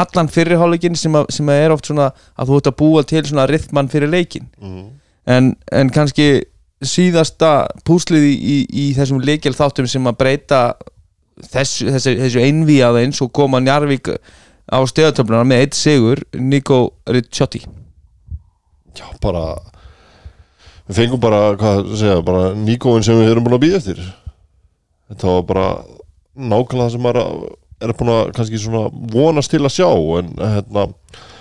allan 0.00 0.30
fyrirháleikin 0.32 0.94
sem, 0.96 1.12
að- 1.18 1.28
sem 1.34 1.48
að 1.50 1.64
er 1.64 1.74
oft 1.74 1.88
svona 1.90 2.06
að 2.38 2.52
þú 2.52 2.60
ert 2.60 2.70
að 2.70 2.78
búa 2.80 3.02
til 3.10 3.24
svona 3.28 3.48
rithman 3.50 3.90
fyrir 3.92 4.08
leikin 4.12 4.46
en, 5.26 5.50
en 5.72 5.90
kannski 5.92 6.28
síðasta 6.80 7.66
púslið 7.84 8.24
í, 8.30 8.34
í, 8.38 8.56
í 8.70 8.84
þessum 8.96 9.20
leikjál 9.20 9.52
þáttum 9.58 9.88
sem 9.90 10.06
að 10.08 10.16
breyta 10.22 10.60
þessu, 11.46 11.88
þessu, 11.94 12.14
þessu 12.24 12.42
einvíða 12.44 12.92
eins 13.02 13.20
og 13.24 13.32
koma 13.36 13.60
Njarvík 13.64 14.10
á 14.70 14.78
stöðatöfluna 14.86 15.44
með 15.50 15.64
eitt 15.64 15.78
sigur 15.78 16.20
Nico 16.38 16.80
Ricciotti. 17.10 17.62
Já 18.98 19.06
bara 19.22 19.44
við 20.90 20.98
fengum 20.98 21.22
bara, 21.22 21.40
hvað 21.58 21.92
segja, 21.98 22.20
bara 22.26 22.50
Níkóin 22.58 23.04
sem 23.06 23.18
við 23.20 23.32
erum 23.32 23.46
búin 23.46 23.56
að 23.58 23.64
býða 23.64 23.80
eftir. 23.80 24.00
Þetta 25.10 25.34
var 25.34 25.44
bara 25.48 25.66
nákvæmlega 26.40 26.86
það 26.86 26.94
sem 26.94 27.04
maður 27.04 27.20
er 27.80 27.94
búin 27.98 28.12
að 28.14 28.32
kannski 28.36 28.60
svona 28.60 28.84
vonast 29.14 29.50
til 29.54 29.62
að 29.64 29.74
sjá 29.74 29.88
en 30.20 30.32
hérna 30.38 30.86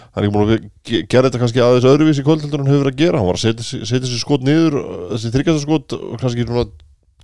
hann 0.10 0.24
er 0.24 0.26
ekki 0.26 0.34
búin 0.34 0.46
að 0.48 0.64
ge- 0.90 1.02
gera 1.12 1.30
þetta 1.30 1.42
kannski 1.44 1.62
aðeins 1.64 1.86
öðruvísi 1.90 2.24
kvöldheldur 2.26 2.64
en 2.64 2.70
hefur 2.72 2.86
verið 2.86 2.96
að 2.96 3.02
gera, 3.04 3.20
hann 3.22 3.30
var 3.30 3.38
að 3.38 3.44
setja, 3.44 3.82
sér 3.86 4.08
skot 4.22 4.46
niður, 4.48 4.78
þessi 5.12 5.32
þryggjastaskot 5.36 5.98
og 6.00 6.16
kannski 6.24 6.46
svona 6.48 6.66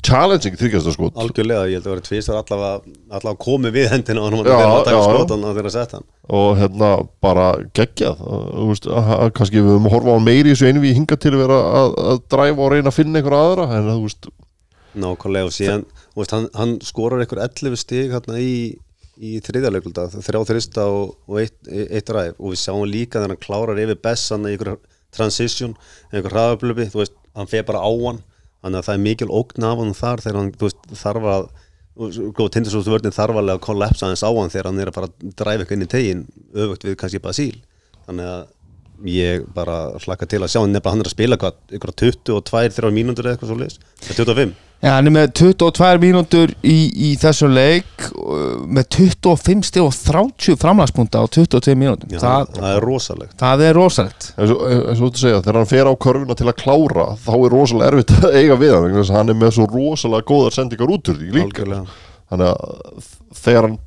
challenging 0.06 0.56
þryggjastaskot 0.60 1.18
algjörlega, 1.18 1.68
ég 1.72 1.80
held 1.80 1.88
að 1.88 1.94
vera 1.96 2.06
tvistar 2.06 2.38
allavega, 2.40 2.94
allavega 3.10 3.42
komið 3.46 3.76
við 3.76 3.88
hendina 3.94 4.22
á 4.22 4.26
hann 4.26 4.38
og 4.38 4.50
Já, 4.50 4.56
að 4.62 4.84
taka 4.88 5.04
skotan 5.06 5.46
að 5.48 5.60
þeirra 5.60 5.74
sett 5.76 5.96
hann. 5.98 6.08
Og 6.40 6.50
hérna 6.60 6.90
bara 7.24 7.46
geggjað. 7.78 8.24
Veist, 8.70 8.90
að, 8.90 9.12
að, 9.18 9.34
kannski 9.40 9.62
við 9.62 9.72
höfum 9.74 9.90
að 9.90 9.96
horfa 9.96 10.18
á 10.18 10.28
meiri 10.28 10.54
þessu 10.54 10.70
einu 10.70 10.84
við 10.84 10.98
hinga 11.00 11.20
til 11.22 11.34
að 11.34 11.44
vera 11.44 11.60
að, 11.82 11.96
að 12.14 12.24
dræfa 12.36 12.66
og 12.66 12.74
reyna 12.74 12.92
að 12.92 12.98
finna 13.00 13.22
einhver 13.22 13.38
aðra 13.40 13.68
en 13.78 13.92
þú 13.92 14.00
veist, 14.06 14.30
nákvæmlega 15.06 15.50
og 15.50 15.56
síðan, 15.56 15.86
veist, 16.16 16.36
hann, 16.36 16.50
hann 16.56 16.76
skorar 16.86 17.24
eitthvað 17.24 17.46
11 17.50 17.82
stig 17.82 18.14
hérna 18.14 18.40
í, 18.42 18.56
í 19.20 19.38
þriðjarleikulda, 19.46 20.08
þrjá 20.16 20.42
þrista 20.52 20.86
og, 20.92 21.16
og 21.28 21.42
eitt, 21.42 21.58
eitt 21.68 22.14
ræf 22.16 22.38
og 22.38 22.54
við 22.54 22.62
sjáum 22.62 22.86
líka 22.90 23.20
þegar 23.20 23.36
hann 23.36 23.44
klárar 23.44 23.82
yfir 23.84 24.00
bessan 24.06 24.48
í 24.48 24.54
einhver 24.54 24.78
transition, 25.16 25.76
einhver 26.12 26.34
hraðablöfi 26.36 26.90
þú 26.94 27.04
veist, 27.04 27.18
hann 27.36 27.52
fer 27.52 27.68
bara 27.68 27.84
á 27.84 27.92
hann 27.92 28.24
þannig 28.66 28.82
að 28.82 28.88
það 28.88 28.98
er 28.98 29.06
mikil 29.06 29.30
ógn 29.30 29.68
af 29.70 29.80
hann 29.82 29.96
þar 29.96 30.26
þegar 30.26 30.40
hann 30.42 30.52
veist, 30.64 30.90
þarf 31.04 31.30
að 31.36 31.48
góð 32.36 32.52
tindastóttu 32.56 32.92
vörðin 32.92 33.16
þarf 33.16 33.40
alveg 33.40 33.56
að 33.56 33.64
kollapsa 33.64 34.10
hans 34.10 34.26
á 34.26 34.30
hann 34.34 34.52
þegar 34.52 34.72
hann 34.72 34.82
er 34.84 34.92
að 34.92 34.98
fara 34.98 35.10
að 35.12 35.34
dræfa 35.38 35.64
eitthvað 35.64 35.78
inn 35.78 35.86
í 35.86 35.92
tegin 35.94 36.24
öfugt 36.66 36.88
við 36.88 36.98
kannski 37.00 37.22
Basíl 37.24 37.54
þannig 38.08 38.32
að 38.34 39.12
ég 39.12 39.46
bara 39.56 39.78
hlakka 40.04 40.28
til 40.28 40.42
að 40.42 40.52
sjá 40.52 40.60
hann 40.64 40.74
nefnilega 40.74 40.96
hann 40.96 41.04
er 41.04 41.10
að 41.12 41.16
spila 41.16 41.38
ykkur 41.78 41.94
22-3 42.02 42.92
mínútur 42.96 43.30
eða 43.30 43.38
eitthvað 43.38 43.54
svo 43.54 43.60
leis 43.62 43.80
25 44.10 44.56
Já, 44.84 44.90
hann 44.98 45.08
er 45.10 45.14
með 45.16 45.32
22 45.40 46.00
mínútur 46.04 46.52
í, 46.62 46.76
í 46.94 47.12
þessum 47.18 47.54
leik 47.56 48.04
uh, 48.12 48.60
með 48.68 48.90
25 48.98 49.64
stig 49.70 49.82
og 49.82 49.96
30 49.96 50.58
framlagspunta 50.62 51.24
á 51.24 51.26
22 51.26 51.74
mínútum 51.80 52.12
Já, 52.14 52.20
það, 52.22 52.52
það 52.60 52.68
er 52.76 52.86
rosalegt. 52.86 53.36
það 53.40 53.64
er 53.70 53.80
rosalegt. 53.80 54.28
Eins 54.36 54.54
og 54.54 54.62
þú 54.66 55.08
ert 55.08 55.16
að 55.16 55.22
segja 55.24 55.40
þegar 55.42 55.60
hann 55.62 55.72
fer 55.72 55.90
á 55.90 55.94
körfuna 56.06 56.38
til 56.38 56.50
að 56.52 56.58
klára 56.62 57.08
þá 57.24 57.32
er 57.40 57.56
rosalega 57.56 57.92
erfitt 57.94 58.14
að 58.20 58.38
eiga 58.42 58.60
við 58.62 58.76
hann 58.76 58.86
vegna 58.86 59.02
þess 59.02 59.14
að 59.16 59.20
hann 59.22 59.34
er 59.34 59.40
með 59.42 59.56
svo 59.58 59.68
rosalega 59.72 60.30
góðar 60.34 60.58
sendingar 60.60 60.94
út 60.98 61.12
úr 61.14 61.20
því 61.22 61.32
líka. 61.32 61.48
Algjörlega. 61.50 61.98
Þannig 62.30 62.52
að 62.52 63.10
þegar 63.46 63.70
hann 63.70 63.80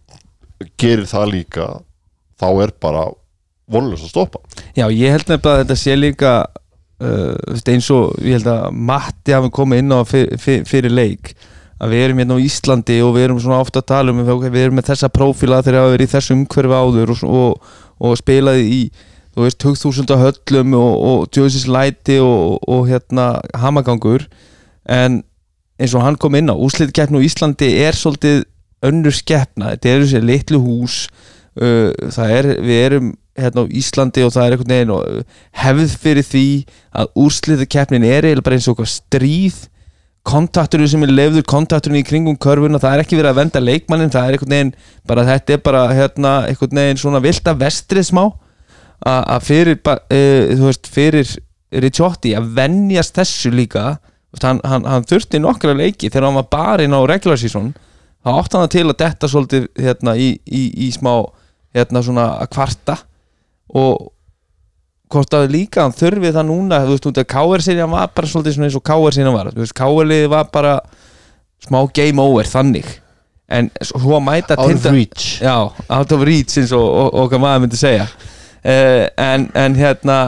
gerir 0.83 1.07
það 1.13 1.33
líka 1.37 1.69
þá 2.39 2.49
er 2.65 2.75
bara 2.83 3.07
vonlust 3.69 4.09
að 4.09 4.15
stoppa. 4.17 4.41
Já, 4.75 4.87
ég 4.89 5.13
held 5.15 5.29
nefnilega 5.29 5.55
að 5.59 5.63
þetta 5.67 5.79
sé 5.85 5.95
líka 5.99 6.33
uh, 7.05 7.61
eins 7.73 7.91
og 7.95 8.17
ég 8.23 8.39
held 8.39 8.51
að 8.53 8.81
Matti 8.91 9.37
hafi 9.37 9.53
komið 9.55 9.85
inn 9.85 9.95
á 9.95 10.01
fyr, 10.09 10.35
fyr, 10.41 10.65
fyrir 10.69 10.95
leik 10.95 11.35
að 11.79 11.95
við 11.95 12.05
erum 12.05 12.23
hérna 12.23 12.39
á 12.39 12.43
Íslandi 12.43 12.97
og 13.07 13.13
við 13.15 13.29
erum 13.29 13.43
svona 13.43 13.61
ofta 13.63 13.83
að 13.83 13.91
tala 13.93 14.15
um 14.15 14.25
ok, 14.25 14.49
við 14.51 14.65
erum 14.65 14.81
með 14.81 14.91
þessa 14.91 15.13
prófíla 15.15 15.61
þegar 15.63 15.85
hafa 15.85 15.95
verið 15.95 16.09
í 16.09 16.13
þessu 16.15 16.35
umhverfi 16.35 16.81
áður 16.83 17.15
og, 17.15 17.23
og, 17.29 17.71
og 18.03 18.19
spilaði 18.19 18.67
í 18.67 18.81
þú 19.39 19.45
veist, 19.45 19.63
hugþúsunda 19.63 20.19
höllum 20.19 20.75
og, 20.75 20.93
og 21.09 21.27
djóðsins 21.31 21.69
læti 21.71 22.19
og, 22.19 22.59
og 22.67 22.89
hérna 22.91 23.37
hamagangur. 23.55 24.27
En 24.91 25.23
eins 25.79 25.95
og 25.95 26.03
hann 26.03 26.19
kom 26.19 26.35
inn 26.35 26.51
á 26.51 26.59
úslitkeppn 26.59 27.15
á 27.15 27.23
Íslandi 27.23 27.71
er 27.85 27.95
svolítið 27.95 28.43
önnur 28.89 29.15
skeppna, 29.15 29.75
þetta 29.75 29.91
er 29.91 30.03
þessi 30.05 30.23
litlu 30.23 30.61
hús 30.63 30.99
uh, 31.59 31.91
það 32.15 32.35
er, 32.35 32.51
við 32.63 32.83
erum 32.83 33.09
hérna 33.39 33.65
á 33.65 33.73
Íslandi 33.81 34.25
og 34.27 34.35
það 34.35 34.45
er 34.45 34.55
einhvern 34.57 34.75
veginn 34.75 34.95
og 34.95 35.35
hefð 35.63 35.97
fyrir 36.03 36.27
því 36.27 36.47
að 37.01 37.11
úrslitakeppnin 37.25 38.07
er 38.07 38.29
eiginlega 38.29 38.47
bara 38.49 38.59
eins 38.59 38.71
og 38.73 38.85
stríð. 38.85 39.59
Kontakturinn 40.29 40.91
sem 40.91 41.07
er 41.07 41.15
lefður, 41.15 41.47
kontakturinn 41.49 42.03
í 42.03 42.05
kringum 42.05 42.37
körfuna, 42.37 42.81
það 42.83 42.97
er 42.99 43.03
ekki 43.05 43.17
verið 43.17 43.31
að 43.31 43.39
venda 43.39 43.63
leikmannin, 43.65 44.13
það 44.13 44.27
er 44.27 44.37
einhvern 44.37 44.55
veginn, 44.55 44.73
bara 45.09 45.25
þetta 45.25 45.55
er 45.55 45.63
bara 45.65 45.83
hérna, 45.95 46.33
einhvern 46.51 46.83
veginn 46.83 47.01
svona 47.01 47.23
vilda 47.25 47.55
vestrið 47.57 48.11
smá. 48.11 48.25
Að 49.09 49.29
að 49.33 49.45
fyrir, 49.47 49.79
eh, 50.11 50.57
þú 50.59 50.67
veist, 50.67 50.91
fyrir 50.91 51.37
Ricciotti 51.69 52.33
að 52.37 52.53
venjast 52.57 53.19
þessu 53.19 53.53
líka 53.53 53.99
hann, 54.43 54.61
hann, 54.65 54.87
hann 54.89 55.07
þurfti 55.09 55.41
nokkra 55.43 55.75
leiki 55.77 56.09
þegar 56.09 56.29
hann 56.29 56.39
var 56.41 56.49
bara 56.53 56.85
inn 56.85 56.97
á 56.97 57.01
regular 57.09 57.39
season 57.41 57.75
þá 58.25 58.31
átti 58.35 58.59
hann 58.59 58.73
til 58.73 58.87
að 58.87 58.99
detta 59.03 59.31
svolítið 59.31 59.69
hérna, 59.79 60.15
í, 60.17 60.31
í, 60.45 60.63
í 60.87 60.89
smá 60.95 61.13
hérna, 61.77 62.03
svona 62.05 62.31
að 62.43 62.51
kvarta 62.57 62.99
og 63.75 64.09
hvort 65.09 65.35
að 65.39 65.47
líka 65.53 65.83
hann 65.87 65.95
þurfi 65.97 66.33
það 66.37 66.47
núna 66.51 66.83
þú 66.85 66.95
veist, 66.95 67.07
út 67.09 67.21
að 67.23 67.29
KR-serjan 67.33 67.91
var 67.93 68.11
bara 68.15 68.29
svolítið 68.29 68.57
svona 68.57 68.69
eins 68.69 68.77
og 68.79 68.85
KR-serjan 68.89 69.37
var, 69.37 69.51
þú 69.55 69.63
veist, 69.65 69.77
KR-liði 69.79 70.31
var 70.33 70.49
bara 70.53 70.75
smá 71.65 71.79
game 71.97 72.23
over 72.23 72.49
þannig. 72.49 72.89
En 73.49 73.71
svo 73.81 74.19
mæta 74.21 74.59
Out 74.61 74.75
of 74.77 74.85
reach. 74.93 75.39
Já, 75.41 75.55
out 75.89 76.13
of 76.13 76.25
reach 76.29 76.59
eins 76.61 76.73
og- 76.77 77.15
okkar 77.25 77.41
maður 77.41 77.65
myndi 77.65 77.81
segja. 77.81 78.05
Uh, 78.59 79.07
en, 79.17 79.49
en 79.57 79.75
hérna 79.79 80.19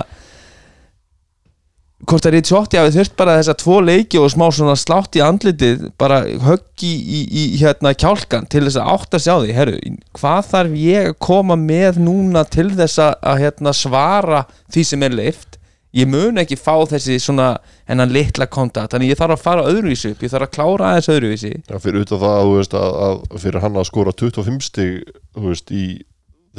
hvort 2.11 2.27
að 2.27 2.35
Ricciotti 2.37 2.81
hafi 2.81 2.95
þurft 2.97 3.15
bara 3.19 3.37
þessa 3.39 3.55
tvo 3.61 3.77
leiki 3.85 4.19
og 4.21 4.33
smá 4.33 4.47
svona 4.55 4.75
slátt 4.79 5.17
í 5.19 5.23
andlitið 5.25 5.87
bara 6.01 6.23
höggi 6.47 6.91
í, 6.91 7.21
í, 7.27 7.45
hérna 7.61 7.95
kjálkan 7.95 8.49
til 8.51 8.65
þess 8.67 8.81
að 8.81 8.91
átt 8.97 9.17
að 9.17 9.25
sjá 9.27 9.35
því 9.37 9.57
herru, 9.57 9.79
hvað 10.19 10.51
þarf 10.51 10.77
ég 10.81 11.13
að 11.13 11.21
koma 11.29 11.59
með 11.61 12.03
núna 12.03 12.45
til 12.49 12.69
þess 12.75 13.01
að, 13.07 13.15
að 13.33 13.41
hérna, 13.45 13.75
svara 13.77 14.45
því 14.73 14.87
sem 14.91 15.07
er 15.07 15.17
leift 15.21 15.59
ég 15.97 16.07
mun 16.11 16.39
ekki 16.39 16.59
fá 16.59 16.75
þessi 16.91 17.19
svona 17.23 17.53
hennan 17.91 18.13
litla 18.15 18.47
kontakt, 18.47 18.93
þannig 18.95 19.11
ég 19.11 19.19
þarf 19.19 19.35
að 19.35 19.43
fara 19.43 19.65
öðruvísi 19.71 20.13
upp, 20.13 20.23
ég 20.23 20.31
þarf 20.31 20.47
að 20.47 20.53
klára 20.55 20.91
aðeins 20.91 21.11
öðruvísi. 21.11 21.51
Já, 21.67 21.79
fyrir 21.83 22.05
utan 22.05 22.23
það 22.23 22.43
þú 22.45 22.53
veist, 22.55 22.77
að, 22.79 23.01
að 23.01 23.43
fyrir 23.43 23.65
hann 23.65 23.81
að 23.81 23.89
skora 23.89 24.15
25 24.23 24.61
stig 24.69 25.11
veist, 25.35 25.75
í 25.75 25.87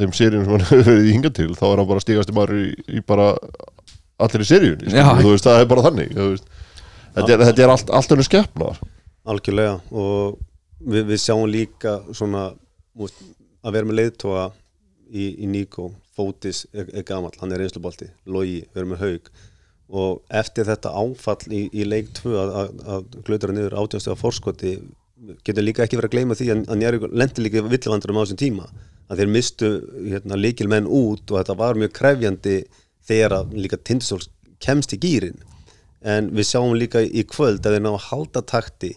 þeim 0.00 0.12
seríum 0.16 0.44
sem 0.44 0.54
hann 0.54 0.66
hefur 0.68 0.84
verið 0.90 1.08
í 1.08 1.14
hinga 1.16 1.32
til 1.36 1.50
þá 1.56 1.64
er 1.70 1.80
hann 1.80 1.88
bara 1.88 2.04
stigast 2.04 2.32
í 2.32 2.36
maður 2.36 2.60
í, 2.60 2.66
í 2.92 3.04
bara 3.08 3.30
allir 4.26 4.44
í 4.44 4.48
þú 5.22 5.32
veist, 5.32 5.46
það 5.46 5.60
er 5.60 5.68
bara 5.70 5.84
þannig 5.88 6.14
þú 6.16 6.30
veist. 6.30 6.48
þetta 7.16 7.34
er, 7.34 7.44
þetta 7.48 7.64
er 7.66 7.74
allt, 7.74 7.92
allt 7.98 8.16
önnu 8.16 8.26
skeppna 8.26 8.72
algjörlega 9.32 9.78
og 9.90 10.38
við, 10.82 11.06
við 11.12 11.22
sjáum 11.22 11.46
líka 11.50 11.98
svona 12.10 12.50
að 13.62 13.76
vera 13.76 13.88
með 13.88 13.98
leiðtóa 14.00 14.48
í, 15.12 15.28
í 15.44 15.48
Níko 15.50 15.92
Fótis 16.12 16.66
er, 16.74 16.88
er 16.92 17.06
gamall, 17.08 17.32
hann 17.40 17.54
er 17.54 17.62
einslubolti 17.64 18.10
Logi, 18.28 18.62
við 18.72 18.82
erum 18.82 18.94
með 18.94 19.06
haug 19.06 19.32
og 19.92 20.22
eftir 20.32 20.68
þetta 20.68 20.92
áfall 20.96 21.52
í, 21.52 21.66
í 21.68 21.84
leik 21.84 22.10
2 22.16 22.32
að, 22.40 22.52
að, 22.62 22.82
að 22.94 23.16
glöðra 23.26 23.56
niður 23.56 23.78
átjáðstöða 23.82 24.20
fórskoti 24.20 24.72
getur 25.46 25.64
líka 25.64 25.84
ekki 25.84 25.98
verið 25.98 26.10
að 26.10 26.16
gleyma 26.16 26.36
því 26.38 26.48
að, 26.52 26.62
að 26.66 26.80
Njárvík 26.80 27.04
lendi 27.12 27.44
líka 27.44 27.64
villivandurum 27.66 28.18
á 28.18 28.22
þessum 28.24 28.40
tíma 28.40 28.68
að 29.12 29.20
þeir 29.20 29.32
mistu 29.34 29.70
hérna, 30.08 30.38
líkil 30.38 30.68
menn 30.72 30.88
út 30.88 31.28
og 31.28 31.38
þetta 31.38 31.58
var 31.60 31.78
mjög 31.78 31.92
krefjandi 31.98 32.56
þegar 33.08 33.38
að 33.38 33.56
líka 33.58 33.78
tindastól 33.80 34.20
kemst 34.62 34.94
í 34.96 35.00
gýrin 35.02 35.40
en 36.02 36.30
við 36.34 36.48
sjáum 36.50 36.74
líka 36.78 37.02
í 37.02 37.24
kvöld 37.28 37.64
að 37.66 37.76
þeir 37.76 37.84
ná 37.84 37.92
að 37.92 38.04
halda 38.10 38.42
takti 38.42 38.92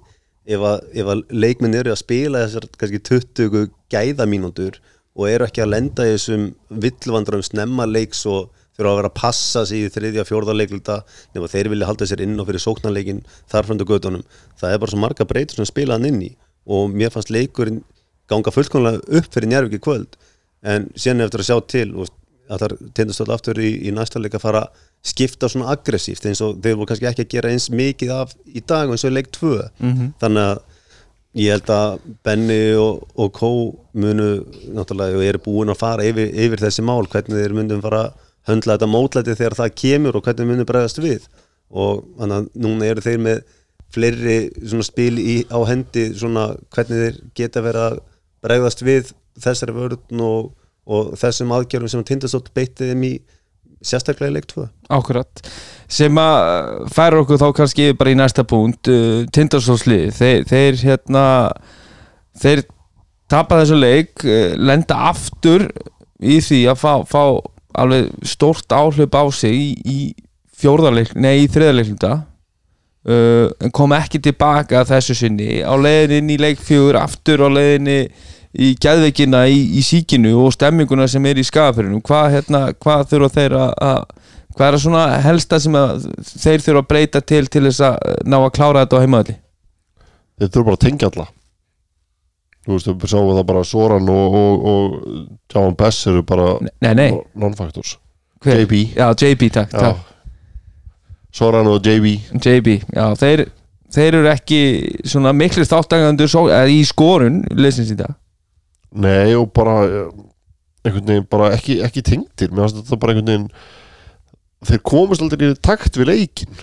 ef 0.45 0.61
að, 0.61 0.83
ef 0.93 1.09
að 1.09 1.23
leikminn 1.33 1.77
eru 1.77 1.93
að 1.93 2.01
spila 2.01 2.43
þessar 2.45 2.67
kannski 2.77 3.01
20 3.09 3.71
gæðamínútur 3.93 4.79
og 5.15 5.29
eru 5.29 5.47
ekki 5.47 5.63
að 5.63 5.71
lenda 5.73 6.05
í 6.05 6.13
þessum 6.15 6.47
villvandurum 6.83 7.43
snemma 7.45 7.87
leiks 7.89 8.25
og 8.29 8.51
þurfa 8.75 8.91
að 8.91 8.97
vera 8.99 9.09
að 9.11 9.19
passa 9.21 9.63
sig 9.67 9.85
í 9.85 9.91
þriðja, 9.93 10.25
fjórða 10.27 10.55
leikluta 10.57 10.97
nema 11.35 11.47
þeir 11.51 11.69
vilja 11.71 11.87
halda 11.87 12.07
sér 12.09 12.25
inn 12.25 12.35
og 12.41 12.49
fyrir 12.49 12.63
sóknarleikin 12.63 13.21
þarfrandu 13.51 13.87
gödunum. 13.87 14.25
Það 14.59 14.73
er 14.73 14.81
bara 14.81 14.91
svo 14.91 14.99
marga 14.99 15.27
breytur 15.29 15.61
sem 15.61 15.69
spila 15.69 15.95
hann 15.95 16.09
inn 16.09 16.19
í 16.25 16.31
og 16.67 16.91
mér 16.91 17.13
fannst 17.13 17.31
leikurinn 17.31 17.83
ganga 18.27 18.51
fullkomlega 18.51 19.03
upp 19.19 19.31
fyrir 19.31 19.51
Njárvík 19.51 19.77
í 19.77 19.83
kvöld 19.85 20.19
en 20.65 20.89
síðan 20.97 21.27
eftir 21.27 21.43
að 21.43 21.49
sjá 21.49 21.57
til 21.71 21.87
og 21.93 22.11
að 22.49 22.61
það 22.65 22.75
tindastöld 22.97 23.33
aftur 23.35 23.59
í, 23.61 23.71
í 23.87 23.91
næsta 23.95 24.19
leik 24.21 24.35
að 24.37 24.43
fara 24.45 24.61
að 24.67 24.83
skipta 25.05 25.49
svona 25.51 25.71
aggressíft 25.73 26.25
eins 26.25 26.41
og 26.41 26.57
þeir 26.63 26.75
voru 26.79 26.89
kannski 26.91 27.07
ekki 27.09 27.25
að 27.25 27.33
gera 27.35 27.51
eins 27.53 27.67
mikið 27.73 28.11
af 28.15 28.33
í 28.47 28.61
dag 28.65 28.89
eins 28.89 29.03
og 29.05 29.11
í 29.11 29.15
leik 29.19 29.31
2 29.35 29.51
Mhm. 29.79 30.13
þannig 30.21 30.45
að 30.51 30.61
ég 31.35 31.51
held 31.51 31.69
að 31.75 31.99
Benny 32.23 32.59
og, 32.79 33.01
og 33.19 33.31
Kó 33.35 33.49
munu 33.93 34.45
náttúrulega 34.71 35.17
og 35.19 35.23
eru 35.27 35.39
búin 35.43 35.69
að 35.73 35.77
fara 35.81 36.03
yfir, 36.07 36.31
yfir 36.31 36.61
þessi 36.63 36.81
mál 36.85 37.03
hvernig 37.11 37.41
þeir 37.43 37.53
munum 37.57 37.81
fara 37.83 38.03
að 38.05 38.13
höndla 38.47 38.77
þetta 38.77 38.87
mótlæti 38.93 39.35
þegar 39.35 39.55
það 39.59 39.75
kemur 39.81 40.15
og 40.15 40.23
hvernig 40.23 40.47
munum 40.47 40.65
bregðast 40.69 41.01
við 41.03 41.27
og 41.75 42.05
þannig 42.19 42.35
að 42.37 42.49
núna 42.65 42.85
eru 42.85 43.01
þeir 43.01 43.19
með 43.25 43.41
fleiri 43.95 44.37
svona 44.65 44.83
spil 44.87 45.17
í, 45.19 45.35
á 45.51 45.59
hendi 45.67 46.05
svona 46.17 46.45
hvernig 46.73 47.01
þeir 47.03 47.19
geta 47.35 47.61
verið 47.65 47.85
að 47.89 47.99
bregðast 48.45 48.81
við 48.85 49.11
þessari 49.43 49.75
vörðun 49.75 50.21
og, 50.25 50.51
og 50.85 51.15
þessum 51.19 51.53
aðgerðum 51.55 51.91
sem 51.91 52.05
tindastótt 52.07 52.51
beitti 52.55 52.91
þeim 52.91 53.07
í 53.07 53.13
sérstaklega 53.85 54.31
í 54.31 54.35
leik 54.37 54.47
2 54.51 54.67
Ákurat 54.93 55.49
sem 55.91 56.21
að 56.21 56.85
færa 56.93 57.21
okkur 57.21 57.41
þá 57.41 57.47
kannski 57.59 57.89
bara 57.97 58.13
í 58.13 58.19
næsta 58.19 58.45
punkt 58.47 58.89
uh, 58.91 59.25
Tindarsólslið 59.33 60.13
þeir, 60.17 60.45
þeir 60.49 60.79
hérna 60.81 61.25
þeir 62.41 62.63
tapa 63.31 63.61
þessu 63.61 63.81
leik 63.81 64.25
uh, 64.25 64.53
lenda 64.57 64.99
aftur 65.11 65.67
í 66.21 66.39
því 66.43 66.61
að 66.71 66.79
fá, 66.81 66.93
fá 67.09 67.23
alveg 67.75 68.13
stórt 68.25 68.71
áhlaup 68.71 69.17
á 69.17 69.23
sig 69.35 69.55
í, 69.55 69.67
í 69.83 69.99
fjórðarleik, 70.55 71.13
nei 71.19 71.43
í 71.43 71.49
þriðarleikluta 71.51 72.13
uh, 72.15 73.49
en 73.59 73.73
kom 73.75 73.95
ekki 73.95 74.21
tilbaka 74.23 74.85
þessu 74.87 75.17
sinni. 75.17 75.59
Á 75.61 75.73
leiðinni 75.75 76.21
inn 76.21 76.33
í 76.37 76.39
leik 76.41 76.61
fjögur 76.63 76.99
aftur 77.01 77.45
á 77.45 77.49
leiðinni 77.51 77.99
í 78.59 78.73
gæðveikina 78.81 79.45
í, 79.51 79.59
í 79.79 79.81
síkinu 79.83 80.31
og 80.45 80.53
stemminguna 80.55 81.07
sem 81.11 81.25
er 81.25 81.39
í 81.41 81.43
skafirinu 81.47 82.01
hvað, 82.05 82.27
hérna, 82.37 82.61
hvað 82.79 83.07
þurfa 83.11 83.29
þeir 83.39 83.55
að 83.59 83.73
að- 83.89 84.05
hvað 84.55 84.67
er 84.69 84.75
það 84.77 84.83
svona 84.85 85.05
helsta 85.25 85.59
sem 85.59 85.73
að 85.75 86.05
þeir 86.23 86.61
þurfa 86.63 86.81
að 86.83 86.89
breyta 86.93 87.21
til 87.21 87.45
til 87.51 87.63
þess 87.67 87.81
að 87.89 88.21
ná 88.25 88.37
að 88.39 88.53
klára 88.55 88.85
þetta 88.85 88.99
á 88.99 89.03
heimaðalli 89.03 89.35
þeir 90.39 90.49
þurfa 90.53 90.65
bara 90.69 90.77
að 90.79 90.85
tengja 90.85 91.09
alla 91.11 91.27
þú 92.65 92.71
veist, 92.77 92.87
við 92.87 93.11
sáum 93.11 93.33
það 93.35 93.45
bara 93.51 93.63
Soran 93.67 94.09
og, 94.09 94.37
og, 94.39 94.65
og 94.65 94.95
John 95.53 95.75
Bess 95.77 96.07
eru 96.09 96.23
bara 96.25 96.47
non-factors? 97.35 97.97
JB. 98.45 98.73
já, 98.95 99.07
JB 99.13 99.49
takk, 99.53 99.71
Já. 99.73 99.79
takk. 99.89 100.11
Soran 101.35 101.67
og 101.67 101.81
JB 101.83 102.13
JB, 102.39 102.67
já, 102.95 103.05
þeir 103.19 103.45
þeir 103.95 104.17
eru 104.21 104.29
ekki 104.31 104.59
svona 105.07 105.31
miklir 105.35 105.67
þáttagandur 105.67 106.29
svo, 106.31 106.45
eða 106.49 106.71
í 106.71 106.79
skorun 106.87 107.41
leysins 107.55 107.91
í 107.91 107.97
dag 107.99 108.15
Nei 108.95 109.35
og 109.35 109.49
bara 109.55 109.79
eh, 109.83 110.09
einhvern 110.85 111.09
veginn 111.09 111.27
bara 111.29 111.51
ekki, 111.55 111.79
ekki 111.83 112.03
tengdir. 112.05 112.51
Mér 112.51 112.69
finnst 112.69 112.83
þetta 112.83 112.99
bara 113.01 113.15
einhvern 113.15 113.31
veginn 113.31 113.49
þeir 114.65 114.81
komast 114.87 115.21
aldrei 115.21 115.51
í 115.51 115.57
takt 115.61 115.97
við 115.99 116.09
leikin 116.09 116.61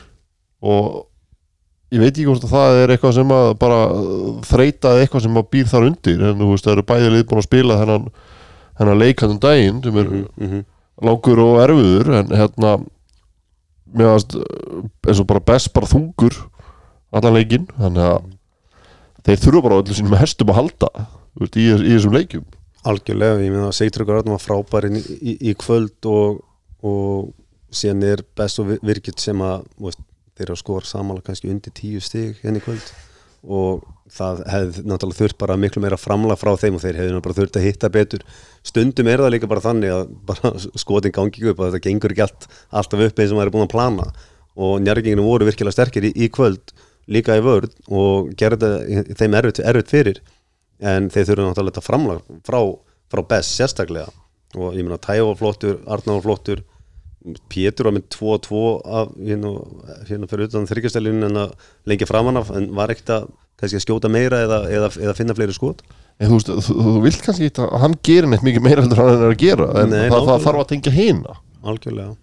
og 0.62 1.05
ég 1.92 2.01
veit 2.01 2.12
ekki 2.14 2.27
hvort 2.27 2.47
að 2.47 2.55
það 2.55 2.79
er 2.81 2.92
eitthvað 2.95 3.16
sem 3.18 3.35
að 3.37 3.49
bara 3.61 3.81
uh, 3.92 4.29
þreita 4.49 4.95
eitthvað 4.99 5.27
sem 5.27 5.38
að 5.38 5.49
býr 5.53 5.71
þar 5.71 5.88
undir. 5.90 6.27
En 6.29 6.40
þú 6.40 6.51
veist 6.55 6.66
það 6.66 6.77
eru 6.77 6.87
bæði 6.88 7.12
lið 7.12 7.25
búin 7.29 7.42
að 7.42 7.49
spila 7.49 7.79
þennan, 7.83 8.11
þennan 8.81 9.03
leikandum 9.03 9.40
daginn 9.42 9.83
sem 9.85 9.99
er 10.01 10.12
mm 10.12 10.27
-hmm. 10.40 10.66
langur 11.09 11.42
og 11.45 11.61
erfiður. 11.66 12.12
En 12.21 12.37
hérna 12.40 12.77
mér 13.92 14.14
finnst 14.14 14.37
uh, 14.40 14.85
eins 15.09 15.21
og 15.21 15.29
bara 15.29 15.49
best 15.53 15.73
bara 15.73 15.90
þungur 15.90 16.38
allan 17.12 17.37
leikinn. 17.37 17.68
Þannig 17.77 18.07
að 18.09 18.31
þeir 19.27 19.42
þurfa 19.45 19.66
bara 19.68 19.83
öllu 19.83 19.95
sínum 19.99 20.16
hestum 20.18 20.51
að 20.51 20.62
halda 20.62 21.09
veist, 21.40 21.57
í, 21.57 21.68
í 21.68 21.95
þessum 21.95 22.16
leikjum. 22.16 22.49
Algjörlega, 22.88 23.38
ég 23.45 23.55
meina 23.55 23.68
að 23.68 23.77
Sigtryggur 23.79 24.18
Arnum 24.18 24.35
var 24.35 24.42
frábærin 24.42 24.99
í, 24.99 25.05
í, 25.21 25.37
í 25.53 25.55
kvöld 25.59 26.09
og, 26.11 26.42
og 26.83 27.31
síðan 27.73 28.07
er 28.09 28.25
best 28.37 28.61
og 28.62 28.75
virkið 28.83 29.23
sem 29.23 29.45
að 29.47 29.66
veist, 29.87 30.03
þeir 30.37 30.49
eru 30.49 30.57
að 30.57 30.62
skora 30.64 30.88
samanlega 30.88 31.29
kannski 31.31 31.51
undir 31.53 31.75
tíu 31.77 32.03
stig 32.03 32.40
henni 32.42 32.62
í 32.62 32.64
kvöld. 32.64 32.92
Og 33.42 33.83
það 34.12 34.42
hefði 34.51 34.85
náttúrulega 34.87 35.18
þurft 35.18 35.38
bara 35.40 35.57
miklu 35.59 35.83
meira 35.83 35.99
framlag 35.99 36.38
frá 36.40 36.53
þeim 36.61 36.77
og 36.77 36.83
þeir 36.83 36.99
hefði 37.01 37.14
náttúrulega 37.14 37.40
þurft 37.40 37.59
að 37.59 37.66
hitta 37.66 37.90
betur. 37.92 38.27
Stundum 38.66 39.09
er 39.09 39.23
það 39.23 39.33
líka 39.35 39.51
bara 39.51 39.64
þannig 39.64 39.95
að 39.95 40.12
bara 40.29 40.53
skotin 40.83 41.14
gangi 41.16 41.49
upp 41.51 41.62
að 41.62 41.73
þetta 41.73 41.87
gengur 41.88 42.14
ekki 42.14 42.27
allt, 42.27 42.49
alltaf 42.71 43.07
upp 43.07 43.23
eins 43.23 43.33
og 43.33 43.40
maður 43.40 43.53
er 43.53 43.57
búin 43.57 43.66
að 43.68 43.75
plana. 43.75 44.09
Og 44.53 44.75
njárgenginu 44.85 45.25
voru 45.25 45.49
virkilega 45.49 45.75
sterkir 45.79 46.11
í, 46.11 46.12
í 46.12 46.29
kvöld 46.33 46.75
líka 47.11 47.38
í 47.38 47.42
vörð 47.42 47.73
og 47.90 48.31
gerði 48.38 49.05
þeim 49.18 49.38
erfitt, 49.40 49.62
erfitt 49.66 49.90
fyrir 49.90 50.21
en 50.83 51.09
þeir 51.12 51.29
þurfa 51.31 51.47
náttúrulega 51.49 51.73
þetta 51.73 51.87
framlag 51.87 52.23
frá, 52.47 52.61
frá 53.12 53.23
best 53.31 53.57
sérstaklega. 53.57 54.11
Og 54.59 54.75
ég 54.77 54.85
meina 54.85 54.99
var 55.01 55.38
flottur, 55.40 55.79
Arnar 55.87 56.18
var 56.21 56.27
flottur 56.27 56.64
Pétur 57.53 57.87
var 57.87 57.95
með 57.95 58.09
2-2 58.16 58.61
af 58.99 59.12
hérna, 59.23 59.53
hérna 60.09 60.29
fyrir 60.31 60.49
utan 60.49 60.66
þryggjastælun 60.66 61.23
en 61.29 61.38
að 61.45 61.53
lengja 61.87 62.09
framan 62.11 62.40
af 62.40 62.51
en 62.57 62.66
var 62.75 62.90
ekkert 62.90 63.12
að 63.14 63.29
kannski 63.61 63.79
að 63.79 63.85
skjóta 63.85 64.11
meira 64.11 64.40
eða, 64.42 64.59
eða, 64.75 64.88
eða 64.99 65.14
finna 65.14 65.37
fleiri 65.38 65.55
skot? 65.55 65.85
En 66.18 66.33
þú 66.33 66.38
veist, 66.40 66.51
þú, 66.66 66.75
þú 66.88 66.95
vilt 67.05 67.23
kannski 67.23 67.47
ekki 67.51 67.62
að 67.62 67.77
hann 67.85 67.95
gerir 68.09 68.31
neitt 68.33 68.42
mikið 68.47 68.66
meira 68.66 68.83
heldur 68.83 68.99
en 69.05 69.07
hann 69.12 69.23
er 69.23 69.35
að 69.37 69.38
gera 69.45 69.68
en 69.85 69.95
Nei, 69.95 70.01
það, 70.11 70.27
það 70.33 70.47
þarf 70.49 70.62
að 70.64 70.68
tengja 70.73 70.95
hina. 70.97 71.37
Algjörlega. 71.62 72.16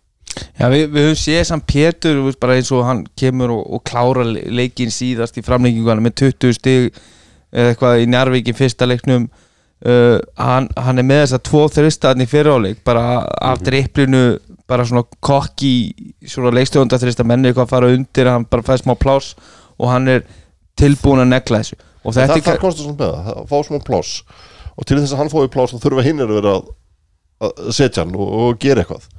Já, 0.60 0.66
við, 0.74 0.84
við 0.94 1.08
höfum 1.08 1.22
séð 1.24 1.42
samt 1.48 1.68
Pétur 1.72 2.20
þú 2.20 2.26
veist, 2.28 2.42
bara 2.44 2.60
eins 2.60 2.74
og 2.76 2.84
hann 2.90 3.06
kemur 3.20 3.56
og, 3.56 3.64
og 3.78 3.86
klára 3.88 4.28
le- 4.28 4.44
leikinn 4.52 4.92
síðast 4.94 5.40
í 5.40 5.46
framlengingu 5.48 5.96
með 6.04 6.18
20 6.26 6.60
stig 6.60 7.00
eða 7.54 7.74
eitthvað 7.74 8.04
í 8.04 8.10
Njarvíkin 8.10 8.58
fyrsta 8.58 8.88
leiknum 8.90 9.30
uh, 9.86 10.18
hann, 10.38 10.70
hann 10.78 11.02
er 11.02 11.08
með 11.08 11.24
þess 11.24 11.38
að 11.40 11.46
tvo 11.50 11.64
þristaðin 11.76 12.26
í 12.26 12.30
fyriráleik 12.30 12.84
bara 12.88 13.24
af 13.26 13.64
dripplinu 13.66 14.24
bara 14.70 14.86
svona 14.86 15.06
kokki 15.26 15.74
svona 16.30 16.54
leikstjóðunda 16.54 17.00
þrista 17.02 17.26
menni 17.26 17.50
eitthvað 17.50 17.66
að 17.66 17.74
fara 17.74 17.94
undir 17.96 18.30
hann 18.30 18.46
bara 18.50 18.66
fæði 18.66 18.84
smá 18.84 18.94
plás 19.02 19.34
og 19.80 19.90
hann 19.90 20.12
er 20.12 20.28
tilbúin 20.80 21.24
að 21.24 21.32
negla 21.34 21.62
þessu. 21.64 21.80
Og 22.04 22.16
það, 22.16 22.22
þetta 22.22 22.46
það 22.46 22.54
er 22.54 22.62
kostar 22.64 22.86
svona 22.86 23.00
með 23.00 23.16
það, 23.16 23.32
að 23.34 23.50
fá 23.50 23.58
smá 23.68 23.80
pláss. 23.88 24.12
Og 24.76 24.88
til 24.88 25.00
þess 25.00 25.16
að 25.16 25.22
hann 25.22 25.32
fái 25.34 25.50
pláss 25.56 25.74
þá 25.74 25.84
þurfa 25.86 26.06
hinn 26.06 26.24
að 26.24 26.36
vera 26.38 26.54
að, 26.60 26.70
setja 27.76 28.06
hann 28.06 28.16
og, 28.16 28.30
og 28.44 28.62
gera 28.62 28.84
eitthvað. 28.86 29.10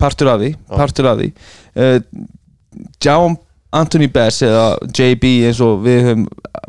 Partur 0.00 0.32
af 0.32 0.40
því, 0.40 0.50
partur 0.72 1.10
af 1.10 1.20
því. 1.20 1.30
Uh, 1.76 1.98
John 3.02 3.36
Anthony 3.72 4.10
Bess 4.10 4.42
eða 4.42 4.66
JB 4.90 5.32
eins 5.48 5.62
og 5.64 5.84
við 5.86 6.04
höfum 6.08 6.28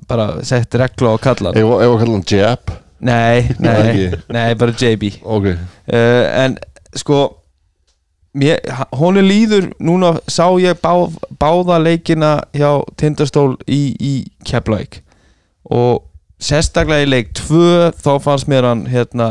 bara 0.10 0.30
sett 0.46 0.76
regla 0.78 1.14
á 1.14 1.18
að 1.18 1.22
kalla 1.26 1.52
hann. 1.52 1.62
ef 1.62 1.76
ef 1.82 1.94
að 1.94 2.02
kalla 2.04 2.18
hann 2.18 2.28
jab 2.30 2.74
nei, 3.02 3.50
nei, 3.58 4.10
nei, 4.30 4.50
bara 4.60 4.76
JB 4.78 5.16
ok, 5.24 5.48
uh, 5.52 6.26
en 6.46 6.60
sko 6.98 7.22
mér, 8.38 8.60
honum 8.96 9.28
líður 9.28 9.70
núna 9.84 10.16
sá 10.30 10.46
ég 10.62 10.80
bá, 10.84 10.94
báða 11.40 11.80
leikina 11.82 12.38
hjá 12.56 12.82
Tindastól 13.00 13.56
í, 13.68 13.96
í 14.00 14.14
Keflavík. 14.48 15.02
Og 15.72 16.04
sérstaklega 16.42 17.06
í 17.06 17.12
leik 17.12 17.34
2 17.38 17.92
þá 18.02 18.12
fannst 18.24 18.50
mér 18.52 18.70
hann 18.72 18.86
hérna 18.92 19.30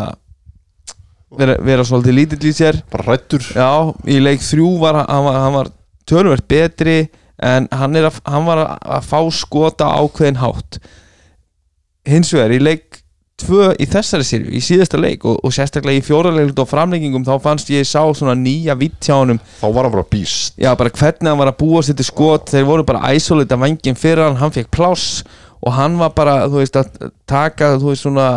vera, 1.36 1.56
vera 1.64 1.86
svolítið 1.86 2.18
lítill 2.18 2.50
í 2.50 2.54
sér. 2.56 2.82
Bara 2.92 3.14
rættur 3.14 3.44
Já, 3.54 3.90
í 4.06 4.20
leik 4.22 4.44
þrjú 4.44 4.76
var 4.82 5.02
hann 5.02 5.26
var, 5.26 5.40
hann 5.46 5.56
var 5.56 5.72
tölvert 6.10 6.46
betri 6.50 7.00
en 7.42 7.68
hann, 7.72 7.96
að, 7.96 8.20
hann 8.28 8.48
var 8.48 8.64
að, 8.78 9.06
fá 9.08 9.20
skota 9.32 9.88
ákveðin 10.00 10.40
hátt. 10.40 10.80
Hins 12.08 12.32
vegar 12.34 12.54
í 12.54 12.60
leik 12.62 13.00
tvö 13.40 13.70
í 13.80 13.86
þessari 13.88 14.26
sériu, 14.26 14.52
í 14.52 14.60
síðasta 14.64 15.00
leik 15.00 15.24
og, 15.28 15.38
og 15.44 15.54
sérstaklega 15.54 16.00
í 16.00 16.04
fjóralegut 16.04 16.60
og 16.60 16.68
framleggingum 16.68 17.24
þá 17.24 17.34
fannst 17.42 17.70
ég 17.72 17.86
sá 17.88 18.02
svona 18.16 18.36
nýja 18.36 18.76
vitt 18.78 19.00
hjá 19.06 19.16
honum. 19.16 19.40
Þá 19.60 19.66
var 19.68 19.86
hann 19.86 19.94
bara 19.96 20.08
býst 20.12 20.60
já 20.60 20.72
bara 20.76 20.92
hvernig 20.92 21.30
hann 21.30 21.40
var 21.40 21.52
að 21.52 21.60
búa 21.62 21.84
sér 21.84 21.96
til 21.98 22.08
skot. 22.08 22.52
Þeir 22.52 22.66
voru 22.68 22.86
bara 22.88 23.12
isolate 23.16 23.56
að 23.56 23.64
vangin 23.64 23.98
fyrir 23.98 24.26
hann. 24.26 24.40
Hann 24.40 24.54
fekk 24.54 24.72
pláss 24.76 25.22
og 25.60 25.76
hann 25.76 25.96
var 26.00 26.12
bara 26.16 26.42
þú 26.48 26.60
veist 26.60 26.76
að 26.80 27.10
taka 27.28 27.74
þú 27.78 27.92
veist 27.92 28.06
svona 28.06 28.28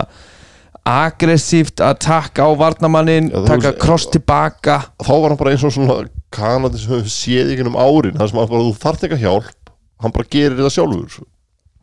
aggressíft 0.84 1.80
að 1.84 2.00
taka 2.04 2.48
á 2.48 2.52
varnamannin 2.60 3.32
taka 3.48 3.76
kross 3.80 4.10
tilbaka. 4.12 4.82
Þá 5.04 5.14
var 5.14 5.32
hann 5.32 5.40
bara 5.40 5.56
eins 5.56 5.68
og 5.68 5.76
svona 5.76 6.04
kanadi 6.34 6.82
sem 6.82 6.96
við 6.98 7.12
séð 7.14 7.52
ekki 7.54 7.68
um 7.70 7.78
árin 7.80 8.18
það 8.20 8.32
sem 8.32 8.40
hann 8.42 8.50
bara, 8.54 8.64
þú 8.70 8.74
þarft 8.84 9.06
ekki 9.08 9.22
hjálp 9.24 9.74
hann 10.04 10.16
bara 10.16 10.30
gerir 10.36 10.58
þetta 10.60 10.74
sjálfur 10.78 11.20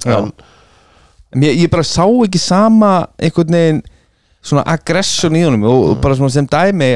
Já. 0.06 0.16
en, 0.18 0.32
Mér, 1.38 1.54
ég 1.60 1.70
bara 1.70 1.86
sá 1.86 2.02
ekki 2.24 2.40
sama 2.42 2.92
einhvern 3.22 3.54
veginn 3.54 3.82
svona 4.42 4.64
aggression 4.72 5.36
í 5.38 5.44
honum 5.46 5.66
og, 5.70 5.82
og 5.92 6.00
bara 6.02 6.16
svona 6.18 6.32
sem 6.34 6.48
dæmi 6.50 6.88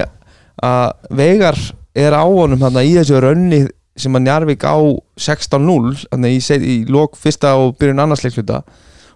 að 0.64 1.14
Veigar 1.14 1.58
er 1.94 2.16
á 2.18 2.24
honum 2.26 2.58
þarna 2.62 2.82
í 2.86 2.94
þessu 2.96 3.20
rönni 3.22 3.60
sem 4.00 4.16
að 4.18 4.24
Njarvík 4.26 4.64
á 4.66 4.74
16-0 5.22 6.08
þarna 6.08 6.30
í, 6.34 6.40
set- 6.42 6.64
í 6.66 6.80
lok 6.90 7.14
fyrsta 7.20 7.52
og 7.60 7.76
byrjun 7.78 8.02
annars 8.02 8.24
leikluta 8.26 8.62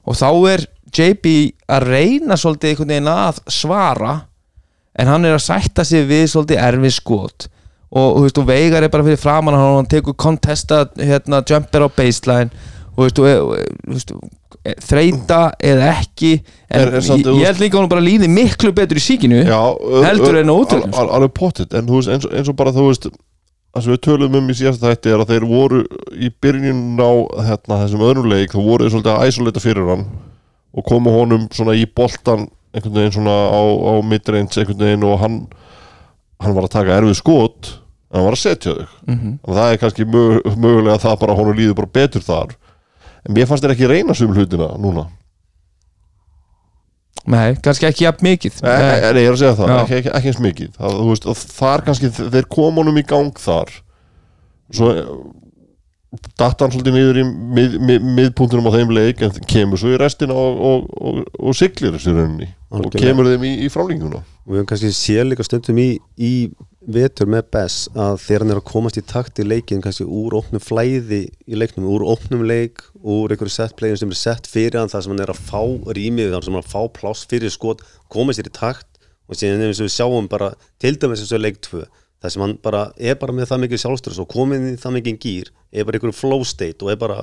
og 0.07 0.15
þá 0.21 0.29
er 0.53 0.67
JB 0.95 1.33
að 1.75 1.89
reyna 1.91 2.37
svolítið 2.39 2.71
einhvern 2.77 2.93
veginn 2.95 3.11
að 3.13 3.41
svara 3.53 4.13
en 4.99 5.11
hann 5.11 5.27
er 5.29 5.35
að 5.37 5.45
sætta 5.49 5.85
sig 5.85 6.07
við 6.09 6.29
svolítið 6.31 6.63
erfið 6.69 6.95
skot 7.01 7.49
og, 7.93 8.17
þú 8.19 8.25
veist, 8.27 8.39
og 8.43 8.49
Veigar 8.49 8.83
er 8.85 8.93
bara 8.93 9.05
fyrir 9.07 9.21
framan 9.23 9.55
hann 9.57 9.71
og 9.73 9.79
hann 9.83 9.87
tekur 9.93 10.15
contesta 10.19 10.85
hérna, 10.97 11.43
jumper 11.49 11.87
á 11.87 11.89
baseline. 11.89 12.51
Og, 12.99 13.09
þú 13.15 13.25
veist, 13.29 13.41
og, 13.41 13.55
veist, 13.89 14.13
þreita 14.89 15.53
eða 15.65 15.93
ekki 16.01 16.33
en 16.69 16.81
Er- 16.81 16.95
er 16.99 17.01
ég, 17.01 17.25
ég 17.25 17.47
held 17.47 17.61
líka 17.63 17.77
að 17.79 17.81
hann 17.85 17.89
bara 17.93 18.05
líði 18.05 18.29
miklu 18.29 18.73
betur 18.77 18.99
í 18.99 19.03
síkinu 19.05 19.39
já, 19.47 19.61
Heldur 20.05 20.37
en 20.41 20.51
á 20.51 20.55
útilegum, 20.57 20.93
al- 20.93 21.07
al- 21.07 21.15
alveg 21.19 21.33
pottit 21.37 21.73
en 21.79 21.87
þú 21.87 22.01
veist 22.01 22.11
eins, 22.13 22.27
og- 22.27 22.35
eins 22.37 22.49
og 22.51 22.57
bara 22.59 22.73
þú 22.75 22.89
veist 22.89 23.07
það 23.09 23.83
sem 23.85 23.93
við 23.95 24.03
töluðum 24.05 24.37
um 24.43 24.49
í 24.51 24.57
síðasta 24.59 24.91
þætti 24.91 25.13
er 25.15 25.23
að 25.23 25.31
þeir 25.33 25.47
voru 25.49 25.81
í 26.19 26.31
byrjun 26.43 26.83
á 27.01 27.11
hérna, 27.49 27.79
þessum 27.85 28.05
öðrum 28.09 28.29
leik 28.33 28.53
þá 28.53 28.61
voru 28.67 28.85
þeir 28.89 28.95
svolítið 28.97 29.15
að 29.15 29.29
isolata 29.33 29.61
fyrir 29.65 29.89
hann 29.93 30.05
og 30.75 30.85
koma 30.85 31.11
honum 31.15 31.49
svona 31.55 31.77
í 31.79 31.87
boltan 31.87 32.49
einhvern 32.75 32.99
veginn 32.99 33.17
svona 33.17 33.37
á, 33.49 33.61
á 33.63 33.93
midrange 34.05 34.59
einhvern 34.59 34.79
veginn 34.85 35.05
og 35.09 35.19
hann 35.23 35.39
hann 36.41 36.55
var 36.55 36.65
að 36.69 36.75
taka 36.77 36.97
erfið 37.01 37.17
skot 37.19 37.71
en 38.11 38.17
hann 38.21 38.25
var 38.29 38.37
að 38.37 38.43
setja 38.45 38.75
þau 38.75 38.87
Mhm. 39.09 39.39
og 39.45 39.55
það 39.57 39.73
er 39.73 39.79
kannski 39.83 40.05
mög, 40.09 40.43
mögulega 40.57 40.99
það 41.03 41.19
bara 41.21 41.33
að 41.35 41.39
honum 41.43 41.57
líður 41.59 41.75
bara 41.77 41.87
betur 41.99 42.21
þar. 42.25 42.57
En 43.29 43.35
mér 43.35 43.47
fannst 43.47 43.65
þeir 43.65 43.75
ekki 43.75 43.89
reyna 43.91 44.15
sum 44.15 44.33
hlutina 44.35 44.69
núna. 44.79 45.09
Nei, 47.29 47.57
kannski 47.61 47.85
ekki 47.89 48.07
jafn 48.07 48.25
mikið. 48.25 48.63
Nei, 48.65 48.79
nei, 48.79 49.13
nei, 49.13 49.23
ég 49.27 49.29
er 49.29 49.35
að 49.37 49.41
segja 49.43 49.57
það, 49.59 49.73
ekki, 49.83 49.97
ekki, 49.99 50.11
ekki 50.17 50.31
eins 50.31 50.39
mikið. 50.41 50.71
Það, 50.79 50.95
veist, 51.11 51.27
þar 51.59 51.83
kannski, 51.85 52.11
þeir 52.33 52.47
kom 52.55 52.79
honum 52.81 52.97
í 52.97 53.05
gang 53.11 53.33
þar. 53.43 53.73
Svo 54.73 54.89
datt 56.41 56.63
hann 56.63 56.73
svolítið 56.73 56.95
niður 56.97 57.21
í 57.21 57.25
mið, 57.29 57.75
mið, 57.85 58.07
miðpunktunum 58.19 58.71
á 58.71 58.77
þeim 58.79 58.95
leik 58.97 59.21
en 59.27 59.35
kemur 59.51 59.81
svo 59.81 59.93
í 59.93 59.99
restina 60.01 60.37
og, 60.37 60.63
og, 60.71 60.87
og, 60.97 61.21
og 61.37 61.59
siglir 61.59 61.93
þessu 61.97 62.15
rauninni. 62.17 62.49
Og 62.73 62.89
kemur 62.97 63.29
þeim 63.29 63.45
í, 63.45 63.53
í 63.67 63.69
frálinguna 63.73 64.23
og 64.23 64.55
við 64.55 64.63
höfum 64.63 64.71
kannski 64.71 64.95
séð 64.97 65.31
líka 65.31 65.45
stundum 65.45 65.81
í, 65.83 65.91
í 66.17 66.33
vetur 66.89 67.29
með 67.29 67.51
Bess 67.53 67.89
að 67.93 68.23
þegar 68.25 68.45
hann 68.45 68.55
er 68.55 68.61
að 68.63 68.69
komast 68.71 69.01
í 69.01 69.05
takt 69.05 69.41
í 69.43 69.45
leikin 69.45 69.83
kannski 69.85 70.07
úr 70.09 70.39
opnum 70.39 70.63
flæði 70.65 71.27
í 71.29 71.59
leiknum, 71.59 71.89
úr 71.93 72.07
opnum 72.09 72.47
leik 72.49 72.81
úr 73.03 73.35
einhverju 73.35 73.53
setplegin 73.55 74.01
sem 74.01 74.15
er 74.15 74.21
sett 74.21 74.49
fyrir 74.49 74.81
hann 74.81 74.89
þar 74.89 75.05
sem 75.05 75.15
hann 75.15 75.25
er 75.27 75.33
að 75.35 75.43
fá 75.51 75.61
rýmið, 75.99 76.33
þar 76.33 76.47
sem 76.47 76.57
hann 76.57 76.65
er 76.65 76.69
að 76.69 76.73
fá 76.73 76.95
pláss 76.97 77.29
fyrir 77.29 77.53
skot, 77.53 77.85
koma 78.09 78.35
sér 78.37 78.49
í 78.49 78.55
takt. 78.57 78.87
Og 79.29 79.37
síðan 79.37 79.67
eins 79.67 79.81
og 79.83 79.91
við 79.91 79.93
sjáum 79.93 80.29
bara 80.33 80.55
til 80.81 80.95
dæmis 80.97 81.21
eins 81.21 81.35
og 81.37 81.43
leik 81.45 81.61
2, 81.67 81.83
þar 82.23 82.35
sem 82.35 82.45
hann 82.45 82.55
bara 82.65 82.85
er 82.99 83.19
bara 83.21 83.35
með 83.37 83.51
það 83.53 83.65
mikið 83.65 83.83
sjálfstöðs 83.85 84.23
og 84.23 84.31
komin 84.33 84.71
í 84.73 84.77
það 84.81 84.97
mikið 84.99 85.19
gýr, 85.25 85.51
er 85.73 85.89
bara 85.89 85.99
einhverju 85.99 86.19
flow 86.19 86.47
state 86.49 86.85
og 86.85 86.93
er 86.93 87.01
bara 87.01 87.19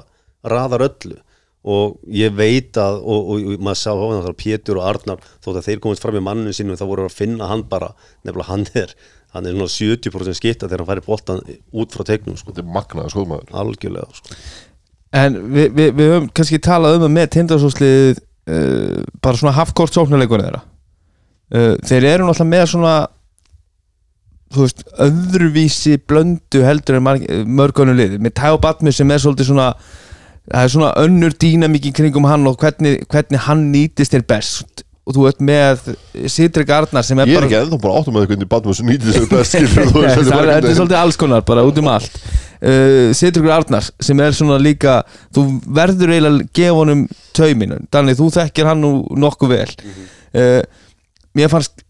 raðar 0.46 0.86
öllu. 0.90 1.18
Og 1.66 1.96
ég 2.14 2.34
veit 2.38 2.78
að 2.78 3.00
og, 3.02 3.30
og, 3.34 3.46
og 3.56 3.62
maður 3.66 3.80
sá 3.82 3.92
hann 3.98 4.20
að 4.22 4.36
Pétur 4.38 4.78
og 4.78 4.86
Arnar 4.86 5.24
þótt 5.42 5.58
að 5.58 5.68
þeir 5.72 5.80
komast 5.82 6.04
fram 6.04 6.20
í 6.20 6.22
manninu 6.22 6.54
sínum 6.54 6.78
þá 6.78 6.86
voru 6.86 7.08
að 7.08 7.16
finna 7.18 7.48
hann 7.50 7.64
bara, 7.72 7.90
nefnilega 8.22 8.52
hann 8.52 8.68
er 8.78 8.94
hann 9.36 9.50
er 9.50 9.56
svona 9.56 9.72
70% 9.72 10.38
skitta 10.38 10.70
þegar 10.70 10.84
hann 10.84 10.92
færi 10.94 11.04
boltan 11.06 11.42
út 11.76 11.96
frá 11.96 12.06
tegnum 12.08 12.38
sko, 12.40 12.54
þetta 12.54 12.64
er 12.64 12.72
magnaði 12.76 13.14
skoðmaður 13.16 13.58
algjörlega 13.62 14.20
sko. 14.20 14.38
En 15.16 15.36
við, 15.52 15.68
við, 15.76 15.90
við 15.98 16.14
höfum 16.14 16.30
kannski 16.36 16.62
talað 16.64 17.00
um 17.00 17.08
að 17.08 17.14
með 17.16 17.28
tindasúslið 17.36 18.22
uh, 18.22 19.02
bara 19.24 19.40
svona 19.40 19.56
halfkort 19.56 19.96
sóknarleikur 19.96 20.44
þeirra. 20.44 20.62
Uh, 21.52 21.74
þeir 21.86 22.08
eru 22.14 22.28
náttúrulega 22.28 22.52
með 22.54 22.66
svona 22.72 22.96
þú 24.56 24.66
veist, 24.66 24.82
öðruvísi 25.06 26.00
blöndu 26.08 26.64
heldur 26.66 27.00
en 27.00 27.06
mörgunum 27.58 27.98
liði 27.98 28.20
með 28.24 28.38
Tæo 28.40 28.58
Batmi 28.64 28.94
sem 28.96 29.12
er 29.12 29.22
svolítið 29.24 29.52
svona 29.52 29.70
það 30.46 30.64
er 30.64 30.74
svona 30.74 30.90
önnur 31.02 31.36
dýnamík 31.42 31.90
í 31.90 31.94
kringum 31.96 32.28
hann 32.30 32.46
og 32.50 32.58
hvernig, 32.62 33.06
hvernig 33.12 33.46
hann 33.48 33.70
nýtist 33.74 34.14
þér 34.14 34.26
best. 34.30 34.84
Og 35.06 35.14
þú 35.14 35.26
ert 35.30 35.42
með 35.46 35.92
Sitrik 36.34 36.72
Arnar 36.74 37.06
sem 37.06 37.20
er 37.22 37.30
ég 37.30 37.38
er 37.38 37.44
bara 37.44 37.50
ekki 37.50 37.58
ennþá 37.60 37.80
bara 37.84 38.00
áttum 38.00 38.16
með 38.16 38.28
hvernig 38.32 38.50
Badmus 38.50 38.82
nýtið 38.82 39.12
þessu 39.12 39.30
best 39.30 39.58
það 39.76 40.32
bara 40.32 40.56
er, 40.56 40.66
er 40.66 40.78
svolítið 40.80 40.98
alls 40.98 41.20
konar 41.22 41.46
bara 41.46 41.66
út 41.66 41.82
um 41.82 41.90
allt. 41.94 42.18
Uh, 42.56 43.12
Sitrugur 43.14 43.54
Arnars 43.54 43.92
sem 44.02 44.22
er 44.26 44.34
svona 44.34 44.58
líka 44.62 45.04
þú 45.36 45.46
verður 45.78 46.16
eiginlega 46.16 46.40
að 46.40 46.56
gefa 46.58 46.80
honum 46.80 47.04
tauminu 47.38 47.78
Danni 47.94 48.16
þú 48.18 48.32
þekkir 48.40 48.72
hann 48.72 48.82
nú 48.82 48.92
nokkuð 49.26 49.54
vel. 49.54 49.70
Uh, 50.34 50.62
mér 51.38 51.54
fannst 51.54 51.85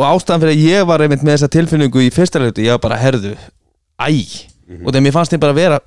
og 0.00 0.06
ástæðan 0.08 0.42
fyrir 0.46 0.56
að 0.56 0.64
ég 0.66 0.88
var 0.88 1.04
einmitt 1.04 1.22
með 1.26 1.36
þessa 1.36 1.52
tilfinningu 1.52 2.02
í 2.06 2.10
fyrsta 2.14 2.40
leitu, 2.42 2.64
ég 2.64 2.74
var 2.78 2.82
bara 2.88 2.98
herðu 3.02 3.34
æ, 4.00 4.08
og 4.80 4.90
þegar 4.94 5.04
mér 5.06 5.16
fannst 5.16 5.34
þeim 5.34 5.42
bara 5.44 5.56
vera 5.60 5.80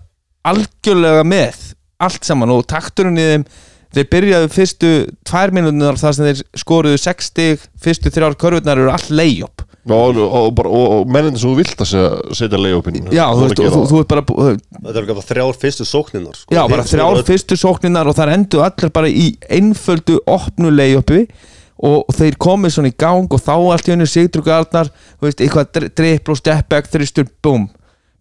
algjörlega 0.47 1.23
með 1.27 1.59
allt 2.03 2.25
saman 2.27 2.51
og 2.53 2.65
takturinn 2.69 3.17
í 3.19 3.27
þeim 3.29 3.45
þeir 3.93 4.07
byrjaðu 4.09 4.47
fyrstu 4.53 4.89
tvær 5.29 5.51
minútunar 5.53 5.99
þar 6.01 6.15
sem 6.17 6.25
þeir 6.29 6.39
skoruðu 6.63 6.97
60 7.03 7.67
fyrstu 7.83 8.11
þrjár 8.13 8.35
körfurnar 8.41 8.79
eru 8.81 8.89
all 8.89 9.05
layup. 9.13 9.61
Og, 9.83 10.15
og, 10.15 10.19
og, 10.23 10.45
bara- 10.55 10.71
og, 10.71 10.85
og 11.03 11.09
mennin 11.11 11.35
sem 11.37 11.51
þú 11.51 11.57
vilt 11.59 11.81
að 11.83 11.89
setja, 11.91 12.35
setja 12.39 12.59
leiðopinn 12.63 13.01
Já, 13.11 13.25
þú 13.35 13.41
veist, 13.49 13.59
og 13.59 13.73
þú, 13.75 13.81
þú 13.91 13.97
ert 13.99 14.11
bara 14.13 14.23
bú- 14.29 14.37
þetta 14.47 14.93
er 15.01 15.07
bara 15.11 15.25
þrjár 15.27 15.57
fyrstu 15.59 15.87
sókninar 15.89 16.37
sko. 16.39 16.55
Já, 16.55 16.61
bara 16.71 16.85
þrjár 16.87 17.19
fyrstu 17.27 17.57
sókninar 17.59 18.07
og 18.09 18.15
þar 18.15 18.31
endur 18.37 18.63
allir 18.63 18.93
bara 18.95 19.11
í 19.11 19.25
einföldu 19.51 20.21
opnulegi 20.31 20.95
uppi 21.01 21.19
og 21.83 22.05
þeir 22.13 22.35
komið 22.37 22.75
svona 22.75 22.91
í 22.91 22.95
gang 22.97 23.25
og 23.33 23.41
þá 23.41 23.53
allt 23.55 23.87
í 23.89 23.91
hennu 23.95 24.05
Sigtrúk 24.07 24.47
Arnar, 24.53 24.91
þú 25.19 25.25
veist, 25.27 25.41
eitthvað 25.41 25.89
drippl 25.97 26.31
og 26.31 26.37
step 26.39 26.69
back, 26.69 26.87
þristur, 26.93 27.27
búm. 27.43 27.69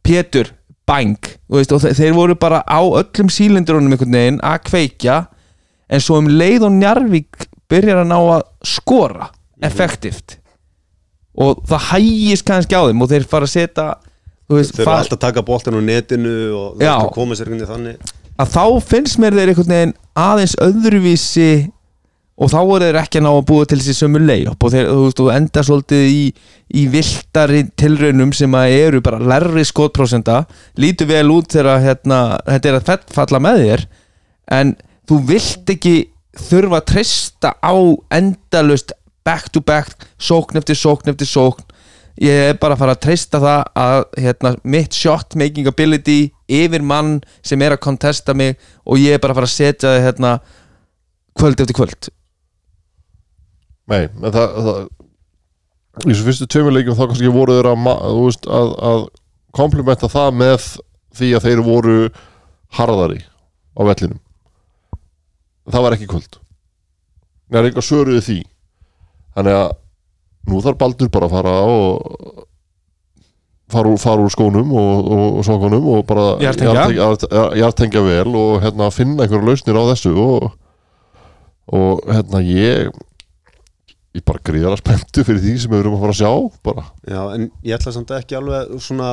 Pétur, 0.02 0.48
bang 0.88 1.16
þú 1.22 1.58
veist, 1.60 1.72
og 1.76 1.82
þe- 1.84 1.94
þeir 2.00 2.14
voru 2.16 2.34
bara 2.34 2.62
á 2.66 2.80
öllum 2.82 3.28
sílindurunum 3.30 3.92
einhvern 3.94 4.16
veginn 4.16 4.40
að 4.42 4.64
kveikja 4.70 5.18
en 5.92 6.00
svo 6.02 6.18
um 6.18 6.26
leið 6.32 6.64
og 6.66 6.72
Njarvík 6.78 7.44
byrjar 7.70 8.02
að 8.02 8.08
ná 8.10 8.16
að 8.18 8.42
skora 8.66 9.28
effektivt 9.62 10.38
og 11.38 11.62
það 11.68 11.86
hægist 11.92 12.44
kannski 12.48 12.74
á 12.76 12.82
þeim 12.88 13.04
og 13.04 13.08
þeir 13.12 13.28
fara 13.30 13.46
að 13.46 13.52
setja 13.54 13.86
þú 14.50 14.58
veist, 14.58 14.74
þeir 14.74 14.82
eru 14.88 14.96
alltaf 14.96 15.16
að 15.16 15.22
taka 15.22 15.44
boltan 15.46 15.78
á 15.78 15.80
netinu 15.86 16.34
og 16.58 16.82
Já. 16.82 16.96
eru 16.96 17.06
að 17.06 17.14
koma 17.14 17.38
sér 17.38 17.52
inn 17.54 17.62
í 17.62 17.68
þannig. 17.68 18.10
Að 18.42 18.50
þá 18.56 18.64
finnst 18.90 19.20
mér 19.22 19.36
þeir 19.38 19.52
einhvern 19.52 19.72
veginn 19.76 19.94
aðeins 20.18 20.56
öðruvísi 20.66 21.48
og 22.40 22.48
þá 22.48 22.58
voru 22.64 22.86
þeir 22.86 22.98
ekki 23.02 23.20
að 23.20 23.26
ná 23.26 23.30
að 23.30 23.42
búa 23.50 23.66
til 23.68 23.78
þessi 23.78 23.94
sömu 23.96 24.20
layup. 24.22 24.56
Og 24.56 24.72
þeir, 24.72 24.86
þú 24.88 25.02
veist, 25.04 25.18
þú 25.18 25.26
enda 25.34 25.64
svolítið 25.66 26.06
í, 26.08 26.22
í 26.80 26.84
viltari 26.92 27.64
tilraunum 27.78 28.32
sem 28.36 28.56
að 28.56 28.76
eru 28.78 29.02
bara 29.04 29.20
lærri 29.20 29.64
skotprósenta 29.68 30.38
lítur 30.80 31.10
vel 31.12 31.26
út 31.34 31.52
þegar 31.52 31.82
hérna, 31.84 32.22
þetta 32.48 32.70
er 32.70 32.78
að 32.78 33.12
falla 33.12 33.42
með 33.42 33.66
þér 33.66 33.84
en 34.58 34.72
þú 35.08 35.18
vilt 35.28 35.74
ekki 35.74 35.96
þurfa 36.48 36.80
að 36.80 36.88
treysta 36.94 37.52
á 37.60 37.74
endalust 38.16 38.96
back 39.22 39.52
to 39.52 39.60
back, 39.60 40.08
sókn 40.18 40.58
eftir 40.58 40.78
sókn 40.78 41.12
eftir 41.12 41.28
sókn. 41.28 41.68
Ég 42.22 42.50
er 42.50 42.58
bara 42.60 42.76
að 42.76 42.82
fara 42.82 42.94
að 42.96 43.04
treysta 43.06 43.38
það 43.40 43.60
að 43.82 44.02
hérna, 44.20 44.50
mitt 44.68 44.96
shot 44.96 45.36
making 45.38 45.68
ability 45.68 46.32
yfir 46.48 46.84
mann 46.84 47.20
sem 47.44 47.62
er 47.64 47.76
að 47.76 47.84
kontesta 47.86 48.34
mig 48.36 48.58
og 48.84 49.00
ég 49.00 49.16
er 49.16 49.22
bara 49.22 49.36
að 49.36 49.40
fara 49.40 49.48
að 49.48 49.54
setja 49.54 49.94
það 49.94 50.04
hérna, 50.08 50.34
kvöld 51.38 51.64
eftir 51.64 51.76
kvöld 51.78 52.12
Nei, 53.90 54.04
en 54.06 54.30
það, 54.34 54.58
það 54.66 54.80
í 56.06 56.12
þessu 56.12 56.26
fyrstu 56.28 56.46
tveimur 56.54 56.72
leikjum 56.76 56.96
þá 56.96 57.02
kannski 57.10 57.32
voru 57.34 57.56
þeir 57.58 57.68
að, 57.72 57.88
veist, 58.22 58.46
að, 58.48 58.70
að 58.90 59.02
komplimenta 59.58 60.08
það 60.12 60.30
með 60.40 60.68
því 61.18 61.32
að 61.36 61.46
þeir 61.48 61.62
voru 61.66 61.96
harðari 62.78 63.18
á 63.76 63.80
vellinum. 63.90 64.20
Það 65.72 65.84
var 65.86 65.96
ekki 65.98 66.08
kvöld. 66.10 66.38
Það 67.52 67.58
er 67.60 67.68
eitthvað 67.68 67.86
söruði 67.90 68.22
því. 68.24 68.38
Þannig 69.36 69.58
að 69.58 69.74
nú 70.52 70.62
þarf 70.64 70.78
Baldur 70.80 71.10
bara 71.12 71.28
að 71.28 71.34
fara 71.36 71.52
og 71.68 72.40
fara 73.72 73.88
úr, 73.92 74.00
fara 74.02 74.24
úr 74.24 74.32
skónum 74.32 74.72
og, 74.76 75.06
og, 75.12 75.22
og 75.40 75.44
sokunum 75.46 75.86
og 75.94 76.02
bara 76.08 76.24
Jartengja. 76.42 76.72
jartengja, 76.74 77.04
jart- 77.30 77.56
jartengja 77.60 78.02
vel 78.04 78.34
og 78.36 78.58
hérna 78.64 78.88
finna 78.92 79.24
einhverja 79.24 79.46
lausnir 79.48 79.78
á 79.80 79.84
þessu 79.92 80.12
og, 80.20 80.50
og 81.72 82.02
hérna 82.10 82.42
ég 82.44 82.90
ég 84.16 84.24
bara 84.28 84.42
gríðara 84.44 84.78
spenntu 84.80 85.24
fyrir 85.24 85.42
því 85.42 85.52
sem 85.62 85.72
við 85.72 85.82
erum 85.82 85.96
að 85.96 86.02
fara 86.04 86.14
að 86.14 86.20
sjá 86.20 86.62
bara. 86.68 86.86
Já, 87.08 87.20
en 87.32 87.44
ég 87.64 87.76
ætla 87.76 87.92
samt 87.96 88.14
ekki 88.16 88.36
alveg 88.38 88.72
svona, 88.84 89.12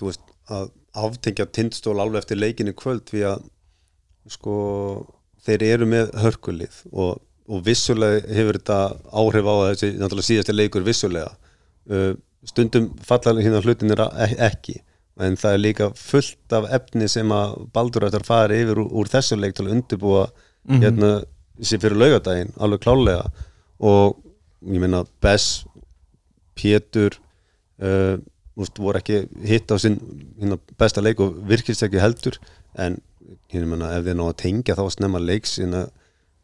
þú 0.00 0.08
veist, 0.08 0.22
að 0.50 0.70
aftengja 1.00 1.46
tindstól 1.54 1.98
alveg 2.02 2.24
eftir 2.24 2.40
leikinu 2.40 2.74
kvöld 2.76 3.04
því 3.10 3.24
að, 3.30 3.42
sko, 4.34 4.54
þeir 5.46 5.66
eru 5.68 5.88
með 5.90 6.14
hörkulið 6.22 6.80
og, 6.90 7.20
og 7.50 7.64
vissulega 7.66 8.22
hefur 8.34 8.58
þetta 8.58 8.78
áhrif 9.22 9.50
á 9.52 9.54
þessi, 9.68 9.92
náttúrulega 10.00 10.28
síðasti 10.30 10.56
leikur 10.56 10.86
vissulega. 10.86 11.34
Uh, 11.90 12.14
stundum 12.48 12.88
falla 13.04 13.36
hérna 13.36 13.60
hlutinir 13.60 14.00
ekki, 14.40 14.78
en 15.20 15.36
það 15.36 15.56
er 15.56 15.60
líka 15.60 15.90
fullt 15.98 16.56
af 16.56 16.70
efni 16.72 17.08
sem 17.10 17.28
að 17.36 17.58
Baldur 17.74 18.08
ætlar 18.08 18.24
að 18.24 18.30
fara 18.30 18.56
yfir 18.56 18.80
úr, 18.80 18.88
úr 19.02 19.10
þessu 19.12 19.36
leik 19.36 19.58
til 19.58 19.66
að 19.66 19.74
undirbúa 19.76 20.24
hérna 20.70 21.10
sér 21.60 21.82
fyrir 21.82 22.00
laugadaginn, 22.00 22.54
alveg 22.56 22.80
klálega 22.86 23.28
og 23.80 24.18
ég 24.66 24.80
meina 24.82 25.04
Bess 25.22 25.64
Pétur 26.58 27.16
uh, 27.80 28.18
úst, 28.60 28.76
voru 28.76 29.00
ekki 29.00 29.22
hitt 29.46 29.72
á 29.72 29.76
sinn 29.80 29.96
hérna, 30.40 30.58
besta 30.78 31.02
leik 31.04 31.22
og 31.24 31.38
virkist 31.48 31.84
ekki 31.86 32.02
heldur. 32.02 32.36
En 32.76 32.98
ég 33.54 33.64
meina 33.64 33.94
ef 33.96 34.04
þeir 34.04 34.18
ná 34.18 34.26
að 34.28 34.38
tengja 34.44 34.76
þá 34.78 34.84
snemma 34.92 35.22
leiks 35.22 35.56
hérna, 35.60 35.86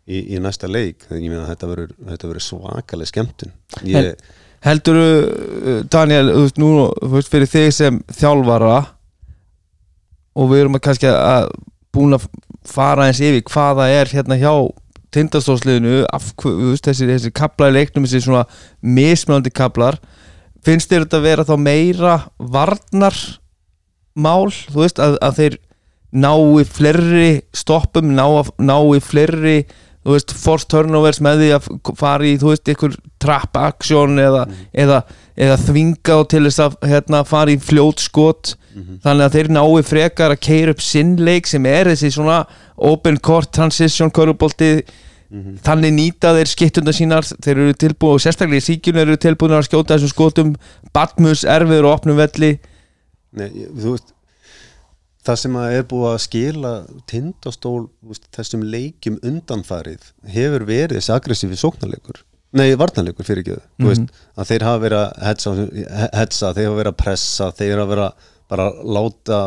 í, 0.07 0.23
í 0.37 0.41
næsta 0.43 0.71
leik 0.71 1.07
ég 1.11 1.29
meina 1.29 1.47
þetta 1.51 1.69
verður 1.69 2.43
svakalega 2.43 3.11
skemmtun. 3.11 3.55
Ég, 3.85 4.15
heldur 4.65 5.01
Daniel, 5.93 6.33
þú 6.33 6.45
veist, 6.47 6.61
nú 6.63 6.71
veist, 7.17 7.33
fyrir 7.33 7.51
þig 7.51 7.71
sem 7.75 8.01
þjálfara 8.17 8.79
og 10.37 10.51
við 10.53 10.65
erum 10.65 10.79
að 10.79 10.85
kannski 10.89 11.11
að 11.11 11.51
búin 11.97 12.17
að 12.17 12.27
fara 12.67 13.07
eins 13.09 13.23
yfir 13.23 13.45
hvaða 13.49 13.89
er 13.93 14.11
hérna 14.13 14.39
hjá 14.41 14.53
tindastóðsliðinu 15.17 16.05
þessi, 16.85 17.09
þessi 17.09 17.33
kaplar 17.37 17.73
í 17.73 17.79
leiknum, 17.81 18.07
þessi 18.07 18.27
svona 18.29 18.45
mismunandi 18.81 19.53
kaplar 19.55 19.99
finnst 20.67 20.91
þér 20.91 21.07
þetta 21.07 21.21
að 21.21 21.27
vera 21.29 21.47
þá 21.47 21.57
meira 21.63 22.15
varnar 22.39 23.17
mál, 24.17 24.49
þú 24.49 24.83
veist, 24.83 25.01
að, 25.03 25.19
að 25.25 25.41
þeir 25.41 25.59
nái 26.17 26.65
fleiri 26.71 27.31
stoppum, 27.57 28.15
ná, 28.17 28.25
nái 28.63 29.03
fleiri 29.05 29.59
þú 30.07 30.15
veist, 30.15 30.33
force 30.39 30.69
turnovers 30.71 31.19
með 31.25 31.41
því 31.43 31.49
að 31.57 31.69
fara 31.99 32.27
í, 32.27 32.37
þú 32.39 32.53
veist, 32.53 32.71
ykkur 32.71 32.95
trap 33.23 33.59
action 33.59 34.21
eða, 34.23 34.45
eða, 34.71 35.01
eða 35.35 35.57
þvinga 35.65 36.19
og 36.21 36.29
til 36.31 36.45
þess 36.47 36.63
að 36.63 36.77
hérna, 36.93 37.23
fara 37.27 37.55
í 37.55 37.59
fljót 37.59 38.05
skot. 38.05 38.55
Þannig 39.03 39.25
að 39.25 39.35
þeir 39.35 39.49
nái 39.57 39.83
frekar 39.89 40.35
að 40.35 40.43
keira 40.47 40.77
upp 40.77 40.85
sinnleik 40.85 41.47
sem 41.49 41.67
er 41.67 41.89
þessi 41.91 42.13
svona 42.13 42.43
open 42.77 43.19
court 43.25 43.51
transition 43.57 44.13
körubolti 45.37 45.65
þannig 45.67 45.95
nýta 45.97 46.33
þeir 46.37 46.51
skittundar 46.51 46.97
sínar 46.97 47.29
þeir 47.29 47.55
eru 47.55 47.77
tilbúið 47.85 48.17
og 48.17 48.25
sérstaklega 48.25 48.63
í 48.63 48.67
síkjun 48.67 49.01
eru 49.03 49.17
tilbúin 49.21 49.57
að 49.57 49.67
skjóta 49.69 49.97
þessum 49.97 50.13
skotum. 50.13 50.53
Batmus 50.97 51.45
erfiður 51.45 51.91
og 51.91 51.99
opnum 51.99 52.21
velli. 52.21 52.57
Nei, 53.37 53.51
þú 53.77 53.97
veist 53.97 54.15
það 55.27 55.41
sem 55.43 55.59
að 55.59 55.75
er 55.75 55.85
búið 55.91 56.09
að 56.13 56.23
skila 56.25 56.73
tindastól 57.11 57.89
veist, 58.07 58.27
þessum 58.35 58.65
leikjum 58.71 59.19
undanfarið 59.27 60.11
hefur 60.33 60.67
verið 60.69 61.01
þessi 61.01 61.15
aggressífi 61.17 61.61
sóknarleikur. 61.61 62.23
Nei, 62.57 62.71
varnarleikur 62.79 63.27
fyrir 63.27 63.43
ekki 63.43 63.57
þú 63.83 63.91
veist, 63.91 64.21
að 64.39 64.51
þeir 64.53 64.67
hafa 64.69 64.83
verið 64.85 65.01
að 65.03 65.25
hetsa, 65.27 65.55
hetsa 66.15 66.53
þeir 66.57 66.69
hafa 66.71 66.81
verið 66.81 66.93
að 66.93 67.01
pressa, 67.03 67.49
þeir 67.59 67.81
hafa 67.83 67.91
verið 67.93 68.07
að 68.07 68.29
bara 68.47 68.67
láta 68.97 69.41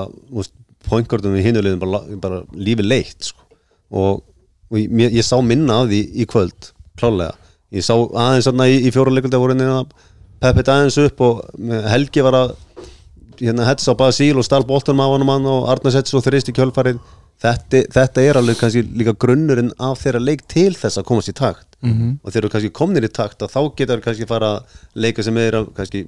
pointgordum 0.89 1.37
við 1.37 1.47
hinulegum 1.47 1.81
bara, 1.81 2.01
bara 2.21 2.41
lífi 2.55 2.85
leitt 2.85 3.31
sko. 3.31 3.47
og, 3.89 4.25
og 4.69 4.77
ég, 4.79 4.89
mér- 4.89 5.13
ég 5.15 5.25
sá 5.25 5.37
minna 5.41 5.81
af 5.83 5.89
því 5.91 6.01
í 6.21 6.27
kvöld 6.29 6.71
klálega, 6.99 7.35
ég 7.73 7.85
sá 7.85 7.93
aðeins 7.95 8.49
í, 8.49 8.87
í 8.87 8.93
fjóruleikulda 8.93 9.41
voru 9.41 9.55
neina 9.57 9.83
peppið 10.39 10.73
aðeins 10.73 10.99
upp 11.03 11.21
og 11.21 11.45
Helgi 11.89 12.23
var 12.25 12.37
að 12.37 12.55
hérna 13.39 13.67
hetsa 13.67 13.95
á 13.95 13.99
Basíl 13.99 14.35
og 14.37 14.45
stál 14.47 14.65
boltanum 14.67 15.01
af 15.05 15.13
honum 15.15 15.31
hann 15.31 15.47
og 15.47 15.69
Arnars 15.71 15.95
hetsa 15.95 16.17
og 16.19 16.25
þrist 16.25 16.51
í 16.51 16.55
kjölfarið. 16.55 16.99
Þetta, 17.39 17.85
þetta 17.95 18.23
er 18.27 18.35
alveg 18.35 18.57
kannski 18.59 18.81
líka 18.83 19.13
grunnurinn 19.15 19.71
af 19.79 20.01
þeirra 20.01 20.19
leik 20.19 20.41
til 20.51 20.73
þess 20.75 20.99
að 20.99 21.05
komast 21.07 21.31
í 21.31 21.35
takt. 21.39 21.69
-hmm. 21.79 22.19
og 22.23 22.31
þeir 22.31 22.41
eru 22.43 22.49
kannski 22.49 22.71
komnir 22.75 23.05
í 23.07 23.11
takt 23.11 23.41
að 23.41 23.53
þá 23.53 23.75
getur 23.75 24.01
kannski 24.01 24.27
fara 24.27 24.57
að 24.57 24.63
leika 24.95 25.23
sem 25.23 25.37
er 25.37 25.65
kannski, 25.75 26.07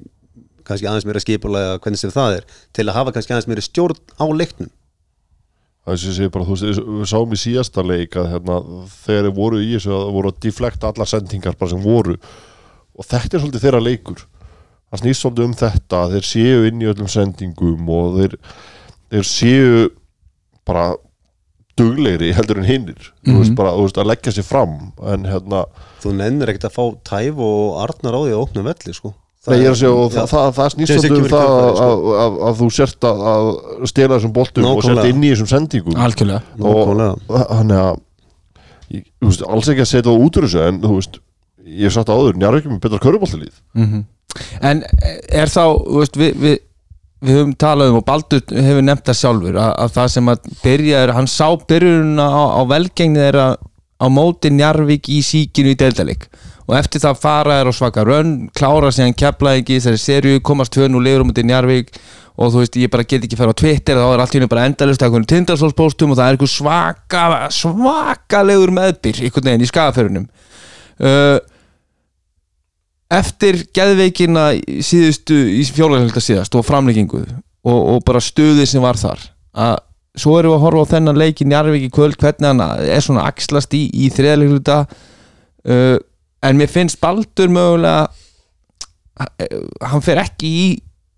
kannski 0.67 0.87
aðeins 0.87 1.05
meira 1.05 1.19
skipulega 1.19 1.79
hvernig 1.79 1.99
sem 1.99 2.11
það 2.11 2.35
er 2.35 2.43
til 2.73 2.89
að 2.89 2.93
hafa 2.95 3.11
kannski 3.11 3.31
aðeins 3.31 3.47
meira 3.47 3.61
stjórn 3.61 3.95
á 4.19 4.25
leiknum 4.27 4.67
það 4.67 4.67
sem 4.67 4.69
ég 4.71 5.69
segi 5.69 5.70
bara, 5.85 6.45
þú 6.45 6.57
veist, 6.57 6.81
við 6.85 7.07
sáum 7.09 7.33
í 7.33 7.39
síðasta 7.41 7.85
leik 7.85 8.17
að 8.19 8.29
hérna, 8.35 8.57
þegar 9.05 9.27
þeir 9.27 9.37
voru 9.37 9.61
í 9.61 9.71
þessu 9.73 9.93
að 9.93 10.03
það 10.03 10.17
voru 10.17 10.31
að 10.31 10.41
deflekta 10.45 10.91
allar 10.91 11.09
sendingar 11.09 11.57
bara 11.59 11.73
sem 11.73 11.85
voru. 11.85 12.17
Og 12.97 13.07
þetta 13.07 13.37
er 13.37 13.43
svolítið 13.43 13.65
þeirra 13.65 13.83
leikur. 13.85 14.25
Það 14.91 15.03
snýst 15.03 15.23
svolítið 15.23 15.47
um 15.47 15.55
þetta 15.61 16.03
að 16.03 16.17
þeir 16.17 16.27
séu 16.27 16.67
inn 16.67 16.83
í 16.83 16.89
öllum 16.91 17.09
sendingum 17.09 17.89
og 17.95 18.19
þeir, 18.19 18.37
þeir 19.13 19.31
séu 19.31 19.87
bara 20.67 20.91
duglegri 21.79 22.31
heldur 22.35 22.59
en 22.61 22.67
hinnir 22.67 23.11
þú 23.25 23.37
veist 23.39 23.55
bara, 23.57 23.73
þú 23.77 23.85
veist, 23.87 23.99
að 24.01 24.09
leggja 24.11 24.33
sér 24.35 24.45
fram 24.45 24.75
en 25.13 25.27
hérna, 25.29 25.63
þú 26.03 26.13
nennir 26.17 26.51
ekkert 26.51 26.67
að 26.69 26.75
fá 26.75 26.83
tæf 27.07 27.41
og 27.41 27.79
Arnar 27.85 28.17
á 28.17 28.21
því 28.21 28.33
að 28.35 28.41
opna 28.43 28.65
velli 28.67 28.95
sko 28.97 29.13
nei, 29.49 29.57
ég 29.57 29.65
er 29.65 29.73
að 29.73 29.79
segja 29.79 29.91
og 29.97 30.11
Já. 30.11 30.19
það, 30.19 30.29
það, 30.31 30.47
það 30.57 30.69
snýst 30.75 30.91
svolítið 30.91 31.17
um 31.17 31.25
það 31.31 31.31
kjölfarið, 31.31 31.65
að, 31.65 31.73
sko. 31.73 31.87
að, 31.87 32.21
að, 32.21 32.37
að 32.47 32.59
þú 32.61 32.69
sért 32.77 33.07
að, 33.09 33.21
að 33.31 33.49
stela 33.91 34.17
þessum 34.19 34.33
boltum 34.37 34.67
og 34.69 34.81
sért 34.85 35.09
inn 35.09 35.23
í 35.25 35.31
þessum 35.33 35.49
sendingum 35.49 35.99
algjörlega 36.05 36.41
Nákvæmlega. 36.61 37.43
þannig 37.55 37.81
að 37.81 38.01
ég, 38.93 39.05
þú 39.17 39.31
veist, 39.31 39.45
alls 39.55 39.71
ekki 39.73 39.85
að 39.85 39.89
setja 39.93 40.07
það 40.11 40.25
út 40.27 40.37
úr 40.41 40.47
þessu 40.47 40.61
en 40.67 40.81
þú 40.83 40.97
veist, 40.99 41.21
ég 41.71 41.87
hef 41.87 41.95
sagt 41.97 42.11
það 42.11 42.21
áður 42.21 42.41
Njarvík 42.41 42.67
með 42.69 42.83
betra 42.85 43.01
köruboltalíð 43.07 43.63
En 44.61 44.83
er 45.41 45.49
þá, 45.51 45.63
þú 45.81 45.97
veist, 46.03 46.21
við, 46.21 46.37
við, 46.39 46.53
við 47.25 47.35
höfum 47.41 47.55
talað 47.59 47.91
um 47.91 47.97
og 47.99 48.05
Baldur 48.07 48.45
hefur 48.55 48.85
nefnt 48.85 49.09
það 49.09 49.19
sjálfur 49.23 49.57
að, 49.59 49.73
að 49.83 49.91
það 49.97 50.13
sem 50.13 50.31
að 50.31 50.47
byrja 50.61 51.01
er, 51.03 51.15
hann 51.17 51.27
sá 51.27 51.47
byrjununa 51.67 52.29
á, 52.31 52.43
á 52.55 52.61
velgengni 52.69 53.19
þeirra 53.25 53.47
á 54.01 54.05
móti 54.09 54.53
Njarvík 54.55 55.09
í 55.11 55.19
síkinu 55.25 55.73
í 55.73 55.77
deildalik 55.81 56.29
og 56.71 56.77
eftir 56.79 57.03
það 57.03 57.19
fara 57.19 57.59
er 57.59 57.67
á 57.67 57.73
svaka 57.75 58.03
rönn 58.07 58.47
klára 58.55 58.93
síðan 58.95 59.17
kepla 59.19 59.57
ekki 59.59 59.75
í 59.75 59.81
þessari 59.83 59.99
serju 59.99 60.43
komast 60.47 60.71
tvönu 60.71 61.01
og 61.01 61.03
lifur 61.03 61.25
á 61.25 61.27
móti 61.27 61.43
Njarvík 61.43 61.91
og 62.39 62.53
þú 62.53 62.61
veist, 62.61 62.77
ég 62.79 62.91
bara 62.93 63.03
get 63.03 63.25
ekki 63.27 63.35
fara 63.39 63.51
á 63.51 63.59
Twitter 63.59 63.99
þá 63.99 64.05
er 64.07 64.23
allt 64.23 64.35
í 64.35 64.39
henni 64.39 64.51
bara 64.51 64.63
endalist 64.69 65.03
að 65.03 65.09
einhvern 65.09 65.27
tindarsólspóstum 65.27 66.13
og 66.13 66.19
það 66.19 66.29
er 66.29 66.37
einhver 66.37 66.51
svaka 66.53 67.23
svakalegur 67.51 68.71
meðbyr 68.77 69.19
einhvern 69.25 69.49
veginn 69.49 69.65
í 69.65 69.69
skagaferunum 69.69 70.27
uh, 71.03 71.37
eftir 73.11 73.65
geðveikina 73.75 74.51
í 74.55 74.79
síðustu 74.87 75.35
í 75.59 75.65
fjólaghelda 75.67 76.23
síðast 76.23 76.55
og 76.55 76.63
framleggingu 76.67 77.25
og, 77.27 77.79
og 77.97 78.05
bara 78.07 78.23
stuðið 78.23 78.69
sem 78.71 78.83
var 78.83 78.99
þar 79.01 79.25
að 79.51 79.81
svo 80.21 80.37
erum 80.39 80.53
við 80.53 80.57
að 80.57 80.63
horfa 80.65 80.87
á 80.87 80.91
þennan 80.95 81.19
leik 81.19 81.43
í 81.43 81.47
Njarvík 81.47 81.83
í 81.87 81.91
kvöld 81.91 82.15
hvernig 82.19 82.47
hann 82.47 82.63
er 82.63 83.03
svona 83.03 83.27
axlast 83.27 83.75
í, 83.75 83.85
í 83.91 84.07
þriðalegluta 84.11 84.85
uh, 84.87 85.99
en 86.41 86.59
mér 86.59 86.71
finnst 86.71 86.99
Baldur 87.01 87.51
mögulega 87.53 88.07
hann 89.85 90.03
fer 90.03 90.21
ekki 90.23 90.51
í 90.51 90.69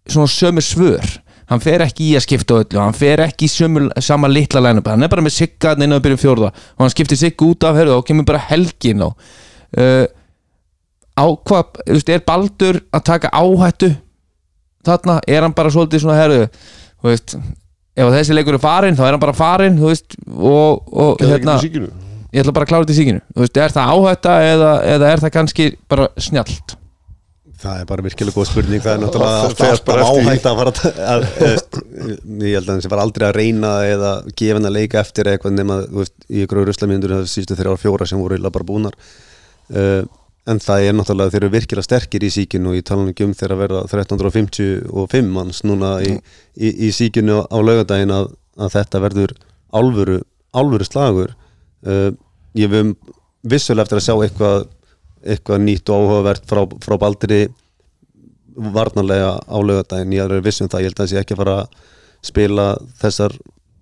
svona 0.10 0.28
sömu 0.32 0.64
svör. 0.64 1.06
Hann 1.52 1.62
fer 1.62 1.84
ekki 1.84 2.10
í 2.10 2.14
að 2.18 2.24
skipta 2.26 2.56
öllu 2.62 2.80
hann 2.80 2.96
fer 2.96 3.22
ekki 3.26 3.48
í 3.50 3.52
sömu, 3.52 3.90
sama 4.02 4.30
litla 4.32 4.62
line 4.64 4.82
hann 4.86 5.04
er 5.04 5.12
bara 5.12 5.24
með 5.24 5.36
Sigga 5.36 5.76
inn 5.76 5.92
að 5.94 6.06
byrjum 6.06 6.22
fjórða 6.22 6.50
og 6.54 6.86
hann 6.86 6.94
skiptir 6.94 7.20
Sigga 7.20 7.46
út 7.46 7.68
af 7.68 7.78
herðu 7.78 7.98
og 8.00 8.06
kemur 8.08 8.28
bara 8.28 8.42
helgin 8.48 9.04
á. 9.04 9.10
Uh, 9.74 10.06
á 11.20 11.26
hvað, 11.30 11.82
þú 11.84 11.98
veist, 11.98 12.10
er 12.10 12.24
Baldur 12.26 12.80
að 12.94 13.04
taka 13.12 13.32
áhættu 13.36 13.92
þarna, 14.88 15.20
er 15.28 15.46
hann 15.46 15.56
bara 15.56 15.72
svolítið 15.74 16.04
svona 16.04 16.18
herðu 16.20 16.48
þú 16.48 17.12
veist, 17.12 17.36
ef 17.94 18.16
þessi 18.16 18.38
leikur 18.38 18.58
er 18.58 18.64
farin 18.64 18.98
þá 18.98 19.04
er 19.06 19.12
hann 19.16 19.24
bara 19.24 19.38
farin, 19.38 19.78
þú 19.80 19.92
veist 19.92 20.18
og, 20.34 20.82
og 20.90 21.24
hérna, 21.24 21.60
ég 22.34 22.44
ætla 22.44 22.56
bara 22.56 22.68
að 22.68 22.72
klára 22.72 22.86
þetta 22.86 22.96
í 22.96 23.02
síkinu. 23.02 23.26
Þú 23.34 23.44
veist, 23.46 23.60
er 23.64 23.76
það 23.76 23.92
áhætta 23.94 24.38
eða, 24.54 24.72
eða 24.96 25.12
er 25.12 25.22
það 25.24 25.36
kannski 25.38 25.68
bara 25.92 26.08
snjallt? 26.18 26.78
Það 27.64 27.80
er 27.80 27.86
bara 27.88 28.04
virkilega 28.04 28.36
góð 28.36 28.48
spurning. 28.50 28.82
Það 28.84 28.94
er 28.94 29.02
náttúrulega 29.04 29.36
Það 29.36 29.46
alltaf, 29.48 29.70
alltaf 29.70 29.86
bara 29.88 30.08
áhægt 30.10 30.48
að 30.50 30.58
fara 30.60 30.74
að, 30.74 30.98
að, 31.14 31.28
að, 31.48 32.18
Ég 32.44 32.58
held 32.58 32.66
að 32.66 32.80
þessi 32.80 32.92
var 32.92 33.04
aldrei 33.04 33.28
að 33.28 33.38
reyna 33.38 33.72
eða 33.88 34.12
gefa 34.34 34.58
henni 34.58 34.70
að 34.70 34.76
leika 34.80 35.00
eftir 35.04 35.30
eitthvað 35.32 35.56
nema 35.56 35.78
þú 35.86 36.02
veist, 36.02 36.16
í 36.28 36.44
ykkur 36.44 36.62
ruslamíndur 36.68 37.16
það 37.16 37.30
sístu 37.32 37.58
þrjár 37.60 37.80
fjóra 37.80 38.10
sem 38.10 38.20
voru 38.20 38.40
illa 38.40 38.52
bara 38.54 38.68
búnar. 38.68 38.98
Uh, 39.72 40.02
en 40.50 40.60
það 40.60 40.90
er 40.90 40.98
náttúrulega 40.98 41.32
þeir 41.32 41.46
eru 41.46 41.54
virkilega 41.54 41.88
sterkir 41.88 42.26
í 42.28 42.34
síkinu 42.36 42.74
og 42.74 42.78
ég 42.82 42.88
tala 42.88 43.08
ekki 43.14 43.28
um 43.30 43.36
þegar 43.38 43.56
að 43.56 43.64
verða 43.64 43.86
1355 43.88 45.32
manns 45.32 45.64
núna 45.64 45.94
í, 46.04 46.18
í, 46.60 46.74
í 46.90 46.92
síkinu 46.92 47.46
á 47.48 47.58
laugardaginn 47.64 48.12
að, 48.12 48.34
að 48.60 48.76
þetta 48.76 49.04
verður 49.06 49.36
álfuru, 49.72 50.20
álfuru 50.52 50.90
slagur. 50.90 51.36
Uh, 51.88 52.12
ég 52.60 52.72
við 52.72 52.94
vissulega 53.44 53.88
eftir 53.88 54.00
að 54.00 54.08
sjá 54.08 54.16
eitthvað 54.16 54.70
eitthvað 55.24 55.62
nýtt 55.64 55.90
og 55.90 56.04
áhugavert 56.04 56.48
frá, 56.48 56.62
frá 56.84 56.98
Baldri 57.00 57.48
varnarlega 58.54 59.38
á 59.40 59.58
laugardaginn, 59.58 60.14
ég 60.14 60.24
er 60.30 60.44
vissum 60.44 60.70
það 60.70 60.84
ég 60.84 60.92
held 60.92 60.98
að 60.98 61.04
það 61.04 61.12
sé 61.12 61.20
ekki 61.22 61.36
að 61.36 61.42
fara 61.42 61.58
að 61.62 61.92
spila 62.24 62.66
þessar 63.02 63.36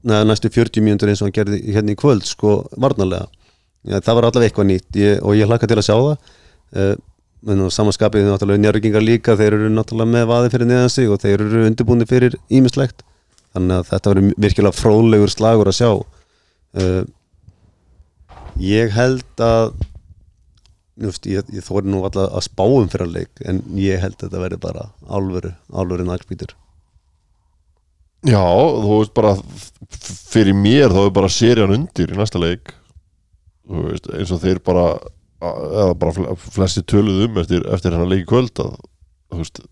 neða, 0.08 0.26
næstu 0.30 0.52
40 0.54 0.86
mínútur 0.86 1.12
eins 1.12 1.22
og 1.22 1.30
hann 1.30 1.36
gerði 1.36 1.62
hérna 1.76 1.94
í 1.94 2.00
kvöld 2.00 2.26
sko 2.30 2.62
varnarlega. 2.82 3.28
Já, 3.82 3.98
það 3.98 4.18
var 4.18 4.28
allavega 4.28 4.50
eitthvað 4.50 4.68
nýtt. 4.70 4.90
Ég, 5.02 5.22
og 5.26 5.38
ég 5.38 5.50
hlakka 5.50 5.70
til 5.70 5.80
að 5.82 5.88
sjá 5.88 5.96
það. 5.98 6.34
Uh, 6.72 6.96
á 7.42 7.74
samanskapið 7.74 8.28
er 8.28 8.30
náttúrulega 8.30 8.62
njörgingar 8.62 9.04
líka 9.04 9.36
þeir 9.38 9.56
eru 9.58 9.70
náttúrulega 9.74 10.14
með 10.14 10.28
vaði 10.30 10.52
fyrir 10.54 10.70
neðan 10.70 10.92
sig 10.94 11.10
og 11.10 11.22
þeir 11.24 11.42
eru 11.42 11.64
undirbúni 11.66 12.06
fyrir 12.06 12.36
ímislegt 12.54 13.02
þannig 13.56 13.80
að 13.80 13.88
þetta 13.90 14.12
verður 14.12 14.36
virkilega 14.46 14.78
fróðlegur 14.78 15.34
slagur 15.34 15.72
að 15.72 15.78
sjá. 15.80 15.90
Uh, 16.78 17.02
ég 18.62 18.94
held 18.96 19.42
að 19.46 19.74
Just, 21.02 21.24
ég, 21.26 21.48
ég 21.56 21.64
þóri 21.66 21.90
nú 21.90 22.02
alltaf 22.06 22.28
að 22.36 22.44
spáum 22.46 22.90
fyrir 22.92 23.08
að 23.08 23.14
leik 23.16 23.40
en 23.50 23.62
ég 23.80 24.02
held 24.04 24.18
að 24.20 24.26
þetta 24.28 24.42
verði 24.44 24.58
bara 24.62 24.84
álveru, 25.10 25.54
álveru 25.74 26.04
naglbítur 26.06 26.52
Já, 28.28 28.44
þú 28.44 29.00
veist 29.00 29.14
bara 29.18 29.32
fyrir 30.30 30.54
mér 30.54 30.94
þá 30.94 31.00
er 31.08 31.14
bara 31.16 31.32
serían 31.34 31.74
undir 31.74 32.12
í 32.14 32.18
næsta 32.20 32.38
leik. 32.38 32.70
Veist, 33.66 34.06
eins 34.14 34.30
og 34.36 34.44
þeir 34.44 34.60
bara 34.62 34.84
eða 35.42 35.96
bara 35.98 36.14
fle- 36.14 36.36
flesti 36.54 36.84
töluð 36.86 37.24
um 37.26 37.40
eftir, 37.42 37.66
eftir 37.74 37.96
hennar 37.96 38.12
leik 38.12 38.28
í 38.28 38.30
kvöld 38.30 38.62
að 38.62 38.76
þú 39.32 39.40
veist, 39.42 39.64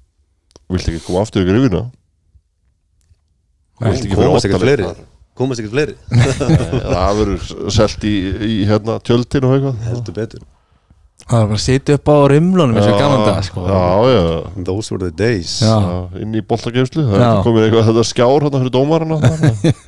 vilt 0.74 0.90
ekki 0.90 1.04
koma 1.06 1.22
aftur 1.28 1.44
ykkur 1.46 1.60
yfirna 1.60 1.84
Vilt 3.84 4.02
ekki 4.08 4.18
fyrir 4.18 4.34
óttaleik 4.34 5.06
komast 5.40 5.64
ekkert 5.64 5.76
fleiri. 5.76 5.98
Það 6.94 7.20
verður 7.24 7.74
selt 7.76 8.08
í, 8.08 8.16
í 8.46 8.56
hérna 8.70 9.00
tjöldin 9.04 9.48
og 9.48 9.58
eitthvað. 9.58 9.84
Heldur 9.90 10.18
betur. 10.20 10.48
Það 11.30 11.44
bara 11.46 11.58
að 11.60 11.62
sitja 11.62 11.96
upp 12.00 12.10
á 12.10 12.18
rimlunum 12.32 12.78
eins 12.80 12.88
og 12.90 12.96
gaman 12.98 13.26
dag 13.28 13.44
sko. 13.46 13.64
Já, 13.70 13.82
já, 14.10 14.22
those 14.66 14.94
were 14.94 15.04
the 15.04 15.12
days. 15.14 15.60
Já. 15.62 15.76
já 15.78 16.22
inn 16.24 16.34
í 16.34 16.42
boltageimslu 16.42 17.06
það 17.06 17.42
komin 17.46 17.68
eitthvað 17.68 17.90
þetta 17.92 18.06
skjár 18.10 18.46
hérna 18.48 18.62
fyrir 18.64 18.74
dómarana 18.74 19.20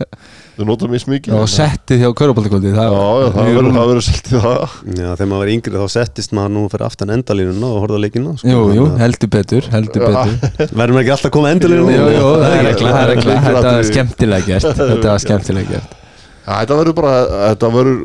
þau 0.61 0.67
nota 0.69 0.89
mér 0.91 1.01
smikið 1.03 1.35
og 1.37 1.47
settið 1.51 2.03
hjá 2.03 2.09
Köruboltakvöldi 2.21 2.71
Já, 2.71 2.85
það 2.85 3.49
verður 3.51 3.75
það 3.75 3.89
verður 3.91 4.05
selt 4.07 4.29
í 4.31 4.41
það. 4.45 4.75
Já, 4.91 5.07
þegar 5.09 5.29
maður 5.31 5.41
var 5.41 5.51
yngri 5.55 5.81
þá 5.81 5.95
settist 5.95 6.35
maður 6.37 6.53
nú 6.55 6.63
fyrir 6.71 6.85
aftan 6.87 7.13
endalínuna 7.17 7.71
og 7.71 7.83
horfði 7.85 7.97
á 7.97 8.03
leikina 8.05 8.35
sko. 8.37 8.51
Jú, 8.53 8.61
jú, 8.77 8.85
heldur 9.01 9.31
betur, 9.35 9.69
heldur 9.73 10.05
betur. 10.07 10.33
Verður 10.79 10.95
maður 10.95 11.01
ekki 11.03 11.13
alltaf 11.17 11.29
að 11.31 11.35
koma 11.37 11.51
endalínuna? 11.55 11.97
Jú, 11.97 12.07
jú, 12.15 12.31
það 12.41 12.55
er 12.55 12.65
regla, 12.69 12.95
það 12.95 13.01
er 13.01 13.11
regla. 13.15 13.37
Þetta 13.47 13.75
var 13.75 13.89
skemmtilega 13.91 14.49
gert 14.51 14.69
Þetta 14.81 15.11
var 15.11 15.23
skemmtilega 15.25 15.75
gert. 15.75 15.99
Þetta 16.47 16.79
verður 16.81 16.97
bara, 17.01 17.15
þetta 17.51 17.71
verður 17.75 17.99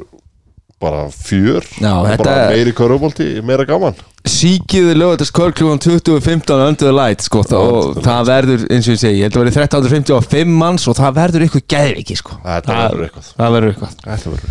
bara 0.80 1.10
fjör. 1.10 1.64
Já, 1.80 1.92
Og 2.00 2.06
þetta- 2.10 2.24
bara 2.24 2.50
meiri 2.50 2.72
körubólti, 2.76 3.42
meira 3.42 3.64
gaman. 3.64 3.94
Síkiði 4.26 4.94
lögatast 4.98 5.32
kvöldklúan 5.32 5.78
2015 5.80 6.60
Under 6.60 6.86
the 6.86 6.92
light 6.92 7.20
sko, 7.22 7.42
þá, 7.46 7.54
og 7.56 7.94
það 8.04 8.24
verður, 8.26 8.66
eins 8.74 8.88
og 8.88 8.92
ég 8.94 8.98
segi, 9.00 9.18
ég 9.20 9.24
held 9.28 9.36
að 9.36 9.40
verði 9.44 9.54
1355 9.62 10.48
manns 10.58 10.88
og 10.90 10.94
það 10.98 11.14
verður 11.20 11.42
eitthvað 11.46 11.66
geðviki 11.74 12.16
sko. 12.18 12.32
Þetta 12.44 12.70
verður 12.80 13.02
eitthvað. 13.06 13.26
það 13.38 13.50
verður 13.56 13.70
eitthvað. 13.72 13.92
Þetta 14.04 14.28
verður 14.34 14.50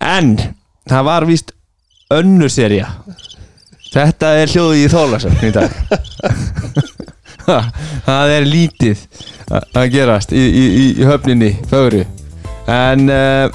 En 0.00 0.36
það 0.90 1.02
var 1.04 1.22
víst 1.30 1.48
önnur 2.10 2.50
serja 2.50 2.86
Þetta 3.92 4.26
er 4.40 4.46
hljóðið 4.48 4.82
í 4.82 4.88
þólasöfn 4.88 5.46
í 5.46 5.50
dag. 5.52 5.70
Það 8.06 8.32
er 8.36 8.44
lítið 8.48 8.98
a- 9.52 9.62
að 9.82 9.90
gerast 9.92 10.32
í, 10.32 10.42
í, 10.42 10.64
í, 10.64 10.84
í 11.02 11.04
höfninni 11.08 11.52
fögru. 11.70 12.04
En 12.70 13.08
uh, 13.10 13.46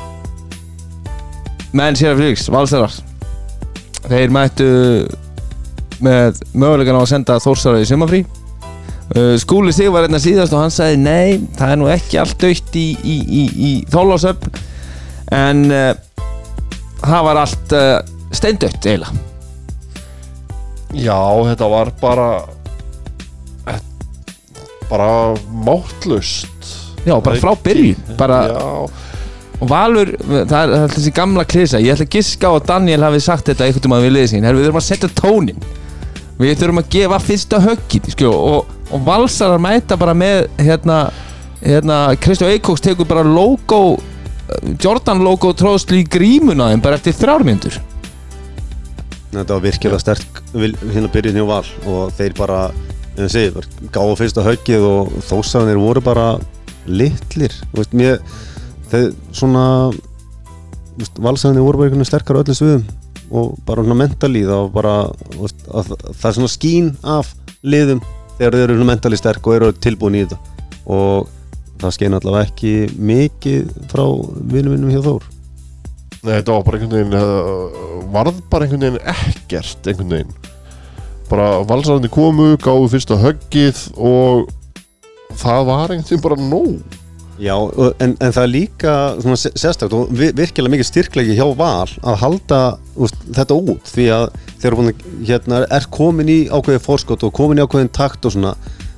menn 1.76 1.98
sér 2.00 2.14
að 2.14 2.24
flygs, 2.24 2.48
valsarar 2.54 2.94
Þeir 4.08 4.32
mættu 4.32 4.68
með 6.04 6.42
mögulegan 6.54 7.00
á 7.00 7.02
að 7.02 7.12
senda 7.12 7.40
Þórsara 7.44 7.82
í 7.82 7.88
sumafrí 7.90 8.22
uh, 8.24 9.36
Skúli 9.42 9.74
sig 9.76 9.90
var 9.92 10.08
einna 10.08 10.22
síðast 10.22 10.56
og 10.56 10.64
hann 10.64 10.74
sagði 10.74 11.00
nei, 11.04 11.48
það 11.58 11.74
er 11.74 11.82
nú 11.82 11.90
ekki 11.92 12.20
allt 12.22 12.38
dögt 12.42 12.78
í, 12.80 12.88
í, 13.02 13.18
í, 13.26 13.46
í 13.70 13.72
þólasöfn 13.92 14.62
en 15.36 15.66
uh, 15.74 15.90
það 17.04 17.26
var 17.28 17.42
allt 17.42 17.74
uh, 17.76 17.98
steindött 18.36 18.86
eiginlega. 18.86 19.26
Já, 20.96 21.20
þetta 21.50 21.68
var 21.72 21.92
bara 22.00 22.30
bara 24.88 25.36
máttlust 25.52 26.70
já, 27.04 27.18
bara 27.20 27.36
frá 27.42 27.52
byrjun 27.64 28.16
bara, 28.20 28.38
Já, 28.48 28.88
og 29.58 29.70
Valur, 29.72 30.14
það 30.22 30.56
er, 30.62 30.88
þessi 30.94 31.12
gamla 31.18 31.44
klisa. 31.50 31.82
Ég 31.82 31.96
ætla 31.96 32.06
að 32.06 32.16
giska 32.18 32.52
á 32.52 32.54
að 32.54 32.68
Daniel 32.70 33.04
hafi 33.08 33.22
sagt 33.26 33.50
þetta 33.50 33.66
einhvern 33.66 33.96
veginn 33.96 34.08
við 34.08 34.16
liðið 34.16 34.32
sín, 34.34 34.48
við 34.48 34.68
þurfum 34.68 34.82
að 34.84 34.90
setja 34.92 35.14
tónin 35.18 35.68
við 36.38 36.60
þurfum 36.60 36.82
að 36.82 36.90
gefa 36.94 37.20
fyrsta 37.24 37.62
höggin 37.64 38.12
sko, 38.14 38.30
og, 38.30 38.74
og 38.94 39.06
Valsarar 39.08 39.62
mæta 39.62 39.98
bara 40.00 40.14
með 40.18 40.46
hérna, 40.62 41.08
hérna 41.64 42.02
Kristján 42.22 42.54
Eikóks 42.54 42.84
tekur 42.86 43.10
bara 43.10 43.26
logo 43.26 43.98
Jordan 44.80 45.24
logo 45.26 45.52
tróðslu 45.58 46.02
í 46.04 46.08
grímuna 46.08 46.70
þeim 46.72 46.84
bara 46.84 47.00
eftir 47.00 47.18
þrjármyndur 47.18 47.80
Þetta 49.28 49.50
var 49.52 49.64
virkilega 49.66 50.02
sterk 50.02 50.44
hérna 50.54 51.10
byrjun 51.14 51.42
hjá 51.42 51.48
Val 51.50 51.66
og 51.90 52.14
þeir 52.18 52.38
bara, 52.38 52.60
en 53.18 53.26
það 53.26 53.34
segir, 53.34 53.68
gáðu 53.94 54.14
fyrsta 54.22 54.46
höggið 54.46 54.86
og 54.88 55.18
þósaðanir 55.28 55.82
voru 55.82 56.04
bara 56.06 56.28
litlir, 56.88 57.54
veist, 57.76 57.92
mér 57.98 58.22
þeir 58.92 59.12
svona 59.36 59.66
valsaðanir 61.22 61.66
voru 61.66 61.80
bara 61.80 61.88
einhvern 61.88 62.02
veginn 62.02 62.10
sterkar 62.10 62.40
á 62.40 62.42
öllum 62.42 62.58
sviðum 62.58 62.86
og 63.28 63.58
bara 63.68 63.84
svona 63.84 64.00
mentali 64.00 64.44
þá 64.48 64.58
bara, 64.74 64.94
það 65.36 66.30
er 66.30 66.38
svona 66.38 66.52
skín 66.52 66.94
af 67.04 67.34
liðum 67.68 68.02
þegar 68.38 68.60
þeir 68.60 68.76
eru 68.76 68.88
mentali 68.88 69.20
sterk 69.20 69.50
og 69.50 69.58
eru 69.58 69.72
tilbúin 69.84 70.18
í 70.18 70.24
þetta. 70.26 70.38
Og 70.88 71.28
það 71.82 71.96
skein 71.96 72.18
allavega 72.18 72.48
ekki 72.48 72.74
mikið 72.98 73.74
frá 73.92 74.06
vinum 74.54 74.88
hjá 74.92 75.02
Þór. 75.06 75.26
Nei, 76.24 76.34
þetta 76.40 76.54
var 76.56 76.64
bara 76.66 76.80
einhvern 76.80 76.96
veginn 76.98 77.18
uh, 77.18 78.06
varð 78.14 78.40
bara 78.52 78.66
einhvern 78.66 78.86
veginn 78.86 79.10
ekkert 79.14 79.90
einhvern 79.92 80.16
veginn. 80.16 80.38
Bara 81.28 81.50
valsarandi 81.68 82.10
komu, 82.12 82.54
gáðu 82.64 82.88
fyrsta 82.94 83.20
höggið 83.20 83.84
og 83.98 84.48
það 85.36 85.68
var 85.68 85.94
einhvern 85.94 86.08
veginn 86.08 86.26
bara 86.26 86.40
nóg 86.42 87.04
Já, 87.38 87.54
og- 87.54 87.94
en, 88.02 88.16
en 88.20 88.32
það 88.34 88.44
er 88.44 88.50
líka 88.54 88.94
sérstakt 89.38 89.94
og 89.94 90.10
vi- 90.10 90.32
virkilega 90.34 90.74
mikið 90.74 90.88
styrklegi 90.90 91.36
hjá 91.38 91.46
Val 91.60 91.86
að 92.02 92.16
halda 92.24 92.62
úst, 92.98 93.20
þetta 93.30 93.58
út 93.62 93.92
því 93.94 94.08
að 94.16 94.28
að 94.58 94.94
hérna, 95.28 95.60
er 95.70 95.86
komin 95.94 96.28
í 96.34 96.40
ákveðið 96.50 96.82
fórskot 96.88 97.24
og 97.28 97.34
komin 97.38 97.60
í 97.62 97.66
ákveðin 97.68 97.92
takt 97.94 98.26
og 98.26 98.34
svona 98.34 98.56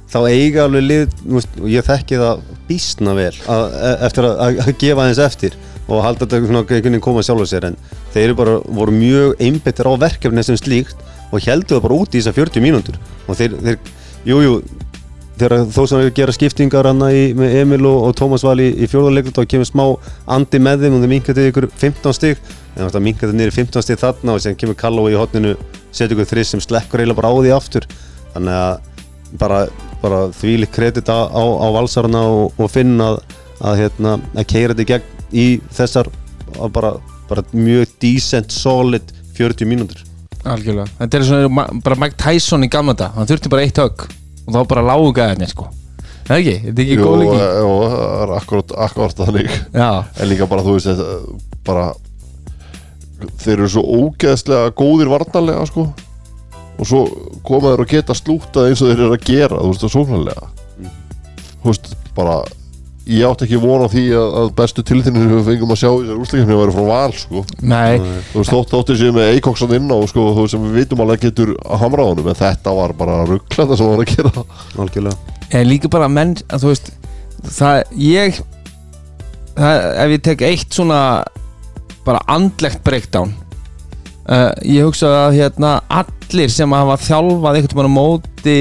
þá 0.10 0.20
eiga 0.32 0.64
alveg 0.66 0.86
lið 0.88 1.18
úst, 1.36 1.50
og 1.60 1.68
ég 1.70 1.84
þekki 1.86 2.18
það 2.22 2.40
býstna 2.70 3.14
vel 3.18 3.34
að, 3.46 3.66
e- 3.76 3.98
eftir 4.08 4.24
að, 4.30 4.40
að 4.64 4.72
gefa 4.80 5.04
aðeins 5.04 5.22
eftir 5.28 5.58
og 5.90 6.04
halda 6.06 6.26
þetta 6.26 6.40
svona 6.46 6.62
einhvern 6.64 6.84
veginn 6.88 7.02
koma 7.04 7.22
sjálfur 7.26 7.50
sér 7.50 7.68
en 7.72 7.78
þeir 8.14 8.34
bara 8.40 8.56
voru 8.66 8.94
mjög 8.96 9.36
einbyttir 9.42 9.90
á 9.90 9.94
verkefni 10.00 10.44
sem 10.48 10.58
slíkt 10.58 10.96
og 11.34 11.44
heldur 11.44 11.78
það 11.78 11.86
bara 11.90 12.00
út 12.00 12.16
í 12.16 12.22
þessar 12.22 12.38
40 12.40 12.64
mínútur 12.64 12.98
og 13.28 13.36
þeir, 13.38 13.58
þeir 13.68 13.78
jú, 14.30 14.40
jú, 14.48 14.54
þegar 15.40 15.66
þó 15.74 15.82
sem 15.88 16.04
við 16.04 16.12
gera 16.20 16.36
skiptingar 16.36 16.90
í, 17.10 17.24
með 17.38 17.58
Emil 17.62 17.82
og, 17.90 18.10
og 18.10 18.16
Tómas 18.20 18.46
Val 18.46 18.58
í, 18.62 18.70
fjórðarleikur 18.92 19.36
þá 19.36 19.44
kemur 19.54 19.70
smá 19.70 19.84
andi 20.36 20.62
með 20.62 20.86
þeim 20.86 20.98
og 20.98 21.04
þeir 21.04 21.14
minkaði 21.16 21.48
ykkur 21.52 21.70
15 21.82 22.18
stig. 22.18 22.42
En 22.76 22.92
það 22.92 23.06
minkaði 23.08 23.48
í 23.48 23.54
15 23.56 23.86
stig 23.86 24.00
þarna 24.00 24.36
og 24.36 24.44
sem 24.44 24.58
kemur 24.60 24.78
Kalló 24.80 25.08
í 25.12 25.18
hotninu 25.20 25.56
setja 25.92 26.14
ykkur 26.14 26.30
þrið 26.30 26.50
sem 26.52 26.64
slekkur 26.64 27.02
eiginlega 27.04 27.22
bara 27.22 27.32
á 27.32 27.36
því 27.40 27.54
aftur. 27.56 27.88
Þannig 28.36 28.60
að 28.60 29.38
bara 29.40 29.62
bara 30.02 30.28
þvílík 30.32 30.72
kredit 30.74 31.10
á, 31.12 31.28
á, 31.28 31.44
á 31.44 31.68
valsarna 31.76 32.24
og, 32.32 32.60
og 32.60 32.72
finna 32.72 33.14
að, 33.14 33.18
að, 33.60 33.80
hérna, 33.84 34.14
að 34.34 34.48
keira 34.52 34.76
þetta 34.76 34.86
í 34.86 34.92
gegn 34.94 35.10
í 35.30 35.48
þessar 35.76 36.10
bara, 36.74 36.94
bara 37.30 37.44
mjög 37.54 37.92
decent, 38.02 38.56
solid 38.56 39.12
40 39.38 39.70
mínútur. 39.70 40.06
Algjörlega. 40.48 40.88
Þetta 41.02 41.20
er 41.20 41.28
svona 41.28 41.68
bara 41.84 42.00
Mike 42.00 42.20
Tyson 42.20 42.64
í 42.64 42.72
gamla 42.72 42.96
dag 42.98 43.18
hann 43.18 43.28
þurfti 43.28 43.52
bara 43.52 43.68
eitt 43.68 43.82
högg 43.82 44.08
og 44.50 44.58
þá 44.58 44.60
bara 44.74 44.86
lágu 44.90 45.14
gæðinni 45.16 45.50
sko. 45.52 45.70
Það 46.26 46.36
er 46.36 46.42
ekki, 46.44 46.58
þetta 46.66 46.82
er 46.82 46.86
ekki 46.86 47.00
góð 47.00 47.16
líki 47.24 47.38
jú, 47.40 47.72
það 47.90 48.04
er 48.20 48.36
akkurat, 48.36 48.76
akkurat 48.86 49.24
þannig 49.24 49.48
já, 49.74 49.90
En 50.22 50.30
líka 50.30 50.48
bara, 50.50 50.66
þú 50.66 50.76
veist, 50.76 50.90
þetta, 50.92 51.56
bara 51.66 51.88
Þeir 53.40 53.58
eru 53.58 53.68
svo 53.68 53.82
ógeðslega 53.84 54.70
góðir 54.80 55.10
varnarlega, 55.12 55.66
sko. 55.68 55.90
Og 56.80 56.88
svo 56.88 57.02
koma 57.44 57.74
þeir 57.74 57.84
og 57.84 57.90
geta 57.92 58.16
slútað 58.16 58.70
eins 58.70 58.84
og 58.84 58.94
þeir 58.94 59.02
eru 59.04 59.18
að 59.18 59.26
gera, 59.28 59.60
þú 59.60 59.72
veist, 59.74 59.84
það 59.84 59.92
sóknarlega. 59.96 60.46
Þú 61.50 61.68
veist, 61.68 61.90
bara 62.16 62.38
Ég 63.10 63.26
átti 63.26 63.48
ekki 63.48 63.60
von 63.64 63.82
á 63.82 63.88
því 63.90 64.04
að, 64.14 64.36
að 64.42 64.52
bestu 64.60 64.84
tilþynir 64.86 65.24
sem 65.26 65.32
við 65.40 65.48
fengum 65.50 65.74
að 65.74 65.80
sjá 65.82 65.90
í 65.90 66.04
þessar 66.04 66.20
úrslækjum 66.22 66.60
væri 66.60 66.76
frá 66.76 66.86
val, 66.90 67.16
sko. 67.18 67.44
Nei. 67.62 67.98
Þú 68.30 68.42
veist, 68.44 68.54
þótt 68.54 68.76
þótti 68.76 68.98
sér 69.00 69.16
með 69.16 69.32
Eikoksan 69.34 69.74
inn 69.80 69.90
á, 69.90 69.98
sko, 70.12 70.28
þú 70.36 70.46
veist, 70.46 70.54
sem 70.54 70.68
við 70.68 70.78
vitum 70.78 71.02
alveg 71.06 71.26
getur 71.26 71.56
að 71.66 71.84
hamra 71.84 72.06
á 72.06 72.10
honum 72.12 72.30
En 72.30 72.40
þetta 72.44 72.76
var 72.78 72.94
bara 73.00 73.18
ruggla 73.26 73.66
það 73.66 73.82
sem 73.82 73.90
hann 73.90 73.98
var 73.98 74.06
að 74.06 74.14
gera. 74.14 74.46
Algjörlega. 74.86 75.36
Ég 75.50 75.68
líka 75.72 75.92
bara 75.98 76.12
menn, 76.12 76.38
að 76.54 76.66
þú 76.66 76.74
veist 76.76 76.92
það, 77.48 77.84
ég 77.98 78.42
það, 79.58 79.86
ef 80.04 80.16
ég 80.16 80.26
tek 80.30 80.46
eitt 80.48 80.76
svona 80.76 81.02
bara 82.06 82.22
andlegt 82.32 82.82
breakdown 82.86 83.34
uh, 84.30 84.52
ég 84.66 84.86
hugsa 84.88 85.12
að 85.26 85.40
hérna 85.40 85.78
allir 85.92 86.52
sem 86.54 86.76
hafa 86.76 87.00
þjálfað 87.04 87.60
einhvern 87.60 87.80
veginn 87.80 87.92
á 87.92 87.98
móti 87.98 88.58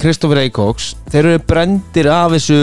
Kristoffer 0.00 0.42
Eikóks 0.44 0.92
þeir 1.12 1.22
eru 1.32 1.44
brendir 1.48 2.10
af 2.12 2.34
þessu 2.34 2.60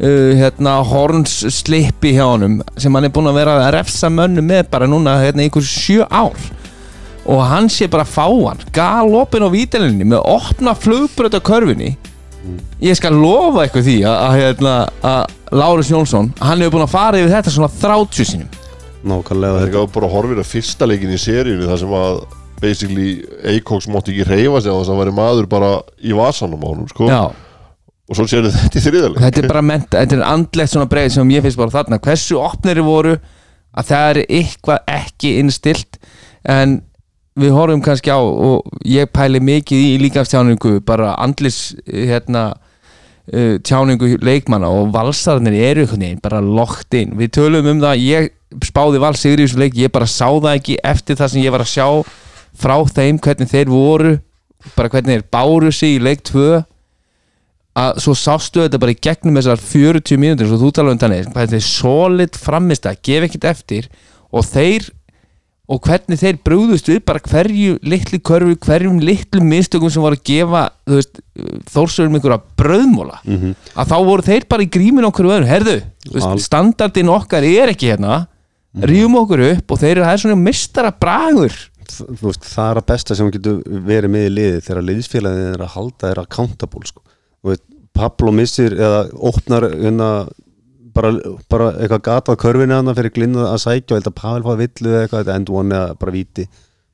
uh, 0.00 0.32
hérna 0.38 0.78
horns 0.86 1.38
slippi 1.58 2.14
hjá 2.16 2.24
honum 2.26 2.60
sem 2.76 2.94
hann 2.94 3.08
er 3.08 3.14
búin 3.14 3.30
að 3.30 3.40
vera 3.40 3.56
að 3.64 3.72
refsa 3.78 4.10
mönnu 4.12 4.44
með 4.44 4.68
bara 4.72 4.88
núna 4.90 5.18
hérna 5.22 5.44
í 5.44 5.50
einhver 5.50 5.66
sjö 5.66 6.06
ár. 6.10 6.36
Og 7.26 7.40
hann 7.42 7.66
sé 7.72 7.88
bara 7.90 8.04
að 8.06 8.12
fá 8.14 8.26
hann 8.28 8.66
galopin 8.74 9.46
á 9.46 9.50
vítalinni 9.50 10.06
með 10.06 10.22
opna 10.30 10.76
flugbröð 10.78 11.38
á 11.38 11.42
körfinni 11.42 11.96
ég 12.78 12.94
skal 12.94 13.16
lofa 13.16 13.64
eitthvað 13.64 13.88
því 13.88 13.96
að, 14.06 14.16
að, 14.22 14.36
hérna, 14.38 14.74
að 15.02 15.56
Lárus 15.58 15.90
Jónsson 15.90 16.28
hann 16.38 16.62
hefur 16.62 16.76
búin 16.76 16.84
að 16.84 16.92
fara 16.92 17.18
yfir 17.18 17.32
þetta 17.32 17.54
svona 17.54 17.70
30 17.72 18.28
sinum 18.30 18.62
nákvæmlega 19.06 19.56
Það 19.56 19.62
er 19.62 19.70
ekki 19.70 19.94
bara 19.94 20.08
að 20.08 20.14
horfa 20.16 20.42
á 20.42 20.52
fyrsta 20.52 20.88
leikin 20.88 21.14
í 21.14 21.20
seríunni 21.20 21.68
þar 21.68 21.80
sem 21.82 21.96
að 21.98 22.20
basically 22.60 23.08
Eikoks 23.52 23.88
mátti 23.92 24.14
ekki 24.14 24.28
reyfa 24.30 24.62
sig 24.62 24.72
á 24.72 24.76
þess 24.78 24.88
að 24.88 24.94
hann 24.94 25.02
væri 25.02 25.16
maður 25.16 25.50
bara 25.50 25.72
í 26.00 26.14
vasanum 26.16 26.64
á 26.64 26.68
honum 26.70 26.88
sko. 26.90 27.08
Já, 27.10 27.22
og 28.06 28.18
svo 28.18 28.26
sér 28.30 28.46
þetta 28.46 28.78
í 28.78 28.84
þriðaleg 28.84 29.22
þetta 29.24 29.42
er 29.42 29.48
bara 29.50 29.64
menta, 29.66 30.02
þetta 30.02 30.18
er 30.18 30.26
andlegt 30.28 30.72
svona 30.72 30.90
breið 30.90 31.14
sem 31.16 31.32
ég 31.34 31.46
finnst 31.46 31.58
bara 31.58 31.74
þarna. 31.74 32.02
Hversu 32.02 32.38
opnir 32.38 32.82
voru 32.86 33.16
að 33.76 33.88
það 33.90 34.10
er 34.10 34.20
eitthvað 34.40 34.92
ekki 34.96 35.32
innstilt 35.40 35.98
en 36.46 36.78
við 37.36 37.52
horfum 37.52 37.82
kannski 37.84 38.12
á 38.14 38.20
og 38.20 38.70
ég 38.88 39.10
pæli 39.12 39.42
mikið 39.44 39.82
í 39.90 39.96
líkafstjáningu 40.06 40.78
bara 40.86 41.12
andlis 41.20 41.74
hérna 41.84 42.46
uh, 42.54 43.56
tjáningu 43.60 44.14
leikmanna 44.24 44.70
og 44.72 44.94
valsarnir 44.94 45.58
eru 45.68 45.88
veginn 45.90 46.22
bara 46.22 46.40
lokt 46.40 46.96
inn 46.96 47.16
við 47.18 47.34
tölum 47.36 47.68
um 47.74 47.82
það, 47.82 48.04
ég 48.06 48.30
spáði 48.64 49.02
vals 49.02 49.20
sigri 49.20 49.44
í 49.44 49.50
þessu 49.50 49.60
leik, 49.60 49.76
ég 49.76 49.92
bara 49.92 50.08
sá 50.08 50.30
það 50.30 50.54
ekki 50.54 50.78
eftir 50.86 51.18
það 51.18 51.32
sem 51.34 51.44
ég 51.44 51.52
var 51.52 51.66
að 51.66 51.74
sjá 51.74 51.88
frá 52.56 52.76
þeim 52.88 53.20
hvernig 53.20 53.52
þeir 53.52 53.68
voru 53.68 54.14
bara 54.78 54.90
hvernig 54.94 55.18
þeir 55.18 55.28
báru 55.34 55.74
sig 55.74 55.98
í 55.98 56.02
leik 56.02 56.24
2 56.30 56.62
að 57.76 57.98
svo 58.00 58.14
sástu 58.16 58.62
þetta 58.64 58.78
bara 58.80 58.94
í 58.94 59.00
gegnum 59.04 59.36
þessar 59.36 59.60
40 59.60 60.20
mínútur 60.22 60.48
svo 60.48 60.58
þú 60.62 60.70
tala 60.78 60.94
um 60.94 61.00
þannig, 61.02 61.26
þetta 61.34 61.58
er 61.58 61.66
solid 61.66 62.38
framist 62.40 62.86
að 62.88 63.02
gefa 63.04 63.28
ekkert 63.28 63.48
eftir. 63.52 63.88
Og 64.32 64.46
þeir 64.48 64.86
og 65.66 65.80
hvernig 65.82 66.20
þeir 66.20 66.36
brúðust 66.46 66.86
við 66.88 67.00
bara 67.08 67.18
hverju 67.26 67.72
litlu 67.82 68.20
körfu, 68.22 68.54
hverjum 68.62 69.00
litlu 69.02 69.40
mistökum 69.42 69.90
sem 69.90 70.02
voru 70.04 70.14
að 70.14 70.22
gefa 70.28 70.60
þórsörum 71.72 72.14
einhverja 72.16 72.38
bröðmóla 72.60 73.16
að 73.74 73.90
þá 73.90 73.96
voru 74.06 74.22
þeir 74.28 74.46
bara 74.48 74.62
í 74.62 74.70
grímin 74.70 75.08
okkur 75.08 75.26
öðru, 75.32 75.48
herðu, 75.50 75.74
þú 76.06 76.20
Al- 76.20 76.34
veist, 76.36 76.46
standardin 76.46 77.10
okkar 77.10 77.42
er 77.48 77.72
ekki 77.74 77.90
hérna. 77.92 78.26
Rífum 78.76 79.16
okkur 79.22 79.40
upp 79.56 79.72
og 79.72 79.78
þeir 79.80 79.94
eru 79.96 80.04
það 80.06 80.12
er 80.14 80.22
svona 80.22 80.36
mistara 80.46 80.90
bragur 80.92 81.54
veist, 82.20 82.44
það 82.44 82.70
er 82.70 82.80
að 82.82 82.86
besta 82.92 83.16
sem 83.16 83.30
getur 83.32 83.62
verið 83.88 84.10
með 84.12 84.26
í 84.28 84.32
liði 84.36 84.60
þegar 84.66 84.86
liðsfélagið 84.90 85.46
er 85.54 85.62
að 85.66 85.74
halda 85.74 86.02
þeirra 86.10 86.24
accountable 86.28 86.86
sko. 86.90 87.02
Pablo 87.96 88.32
missir 88.34 88.74
eða 88.76 89.06
opnar 89.24 89.68
hérna, 89.70 90.10
bara, 90.96 91.12
bara 91.50 91.70
eitthvað 91.76 92.02
gatað 92.08 92.40
körfinu 92.42 92.76
hann 92.76 92.94
fyrir 92.96 93.14
glinna 93.14 93.50
að 93.52 93.62
sækja 93.64 93.94
og 93.94 94.00
held 94.00 94.10
að 94.10 94.18
Pavel 94.20 94.44
fáið 94.46 94.62
villu 94.64 94.92
eða 94.92 95.04
eitthvað, 95.04 95.30
end 95.34 95.52
one 95.52 95.76
eða 95.76 95.94
bara 96.00 96.16
víti. 96.16 96.46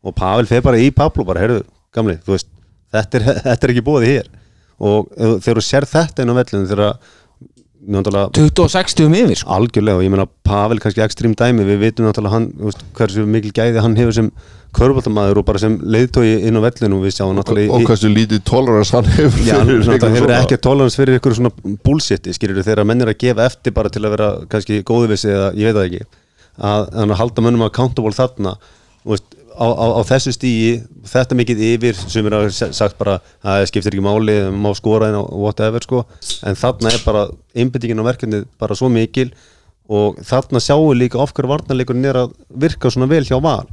Og 0.03 0.15
Pavel 0.19 0.47
fer 0.51 0.63
bara 0.65 0.83
í 0.83 0.91
Pablo 0.95 1.27
bara, 1.27 1.43
heyrðu, 1.43 1.65
gamli, 1.95 2.19
þú 2.23 2.37
veist 2.37 2.51
þetta 2.95 3.19
er, 3.19 3.27
þetta 3.49 3.69
er 3.69 3.75
ekki 3.75 3.87
búið 3.87 4.09
hér. 4.11 4.31
Og 4.83 5.11
þegar 5.15 5.59
þú 5.61 5.67
sér 5.67 5.89
þetta 5.91 6.25
inn 6.25 6.33
á 6.35 6.39
vellinu 6.39 6.71
þegar 6.71 6.71
náttúrulega 6.71 7.21
20-60 8.39 9.07
um 9.09 9.15
yfir 9.19 9.39
sko. 9.41 9.51
algjörlega 9.57 9.99
og 9.99 10.05
ég 10.07 10.13
meina 10.13 10.27
Pavel 10.47 10.79
kannski 10.83 11.03
ekstrím 11.03 11.33
dæmi. 11.39 11.65
Við 11.67 11.81
vitum 11.83 12.07
náttúrulega 12.07 12.35
hann, 12.37 12.51
veist, 12.63 12.85
hversu 12.95 13.25
mikil 13.27 13.51
gæði 13.57 13.83
hann 13.83 13.97
hefur 13.99 14.15
sem 14.15 14.29
köruboltamaður 14.73 15.41
og 15.43 15.47
bara 15.49 15.59
sem 15.61 15.75
leiðtói 15.83 16.47
inn 16.49 16.57
á 16.57 16.63
vellinu 16.65 17.01
og 17.01 17.05
við 17.09 17.17
sjáum 17.19 17.35
náttúrulega 17.37 17.75
og 17.75 17.83
í- 17.83 17.89
hversu 17.91 18.09
lítið 18.13 18.45
tolerance 18.49 18.95
hann 18.97 19.11
hefur 19.19 19.43
Já, 19.45 19.59
hann 19.59 20.15
hefur 20.17 20.35
ekki 20.39 20.61
tolerance 20.65 20.97
fyrir 20.97 21.19
ykkur 21.19 21.35
svona 21.37 21.53
bullshit 21.85 22.31
skilur 22.33 22.63
þegar 22.63 22.87
menn 22.89 23.03
er 23.05 23.13
að 23.13 23.19
gefa 23.25 23.45
eftir 23.51 23.75
bara 23.77 23.91
til 23.93 24.05
að 24.07 24.15
vera 24.17 24.31
kannski 24.49 24.81
góðu 24.87 25.11
vissi 25.13 25.29
eða 25.35 25.51
ég 25.59 25.69
veit 25.73 25.77
það 25.77 25.89
ekki. 25.91 26.07
Að, 26.63 26.89
að 27.03 27.15
halda 27.19 27.43
mönnum 27.45 27.67
accountable 27.67 28.15
þarna 28.17 28.55
þú 29.03 29.17
veist, 29.17 29.37
á, 29.63 29.67
á, 29.71 29.87
á 29.95 30.01
þessu 30.09 30.35
stíi 30.35 30.75
þetta 31.07 31.39
mikið 31.39 31.63
yfir 31.69 31.99
sem 32.01 32.27
er 32.27 32.37
að 32.37 32.51
sagt 32.75 32.99
bara 32.99 33.21
að 33.21 33.47
það 33.47 33.67
skiptir 33.71 33.95
ekki 33.95 34.05
máli 34.05 34.37
má 34.51 34.71
skora 34.75 35.13
en 35.13 35.21
whatever 35.31 35.85
sko. 35.85 36.03
En 36.47 36.59
þarna 36.59 36.93
er 36.93 37.05
bara 37.07 37.29
einbyttingin 37.55 38.03
á 38.03 38.09
verkefnið 38.11 38.49
bara 38.61 38.79
svo 38.79 38.91
mikil 38.93 39.31
og 39.93 40.21
þarna 40.27 40.63
sjáum 40.63 40.93
líka 40.97 41.21
of 41.23 41.35
hverju 41.37 41.51
varnarleikurinn 41.53 42.11
er 42.11 42.21
að 42.25 42.37
virka 42.65 42.91
svona 42.91 43.11
vel 43.11 43.25
hjá 43.29 43.39
val. 43.43 43.69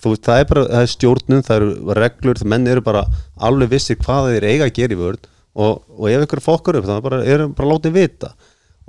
Þú 0.00 0.14
veist, 0.14 0.24
það 0.24 0.42
er 0.42 0.46
bara, 0.48 0.62
það 0.70 0.84
er 0.84 0.92
stjórnum, 0.94 1.42
það 1.44 1.58
eru 1.58 1.96
reglur, 1.98 2.38
það 2.40 2.52
menn 2.54 2.70
eru 2.72 2.84
bara 2.84 3.02
alveg 3.48 3.74
vissir 3.74 3.98
hvað 4.00 4.30
þeir 4.32 4.46
eiga 4.48 4.68
að 4.68 4.76
gera 4.78 4.96
í 4.96 5.00
vörð 5.00 5.26
og, 5.60 5.82
og 5.98 6.06
ef 6.08 6.24
ykkur 6.24 6.40
fokkar 6.44 6.78
upp, 6.80 6.86
það 6.88 7.02
bara, 7.04 7.18
er 7.28 7.44
bara 7.52 7.72
látið 7.74 7.98
vita. 7.98 8.30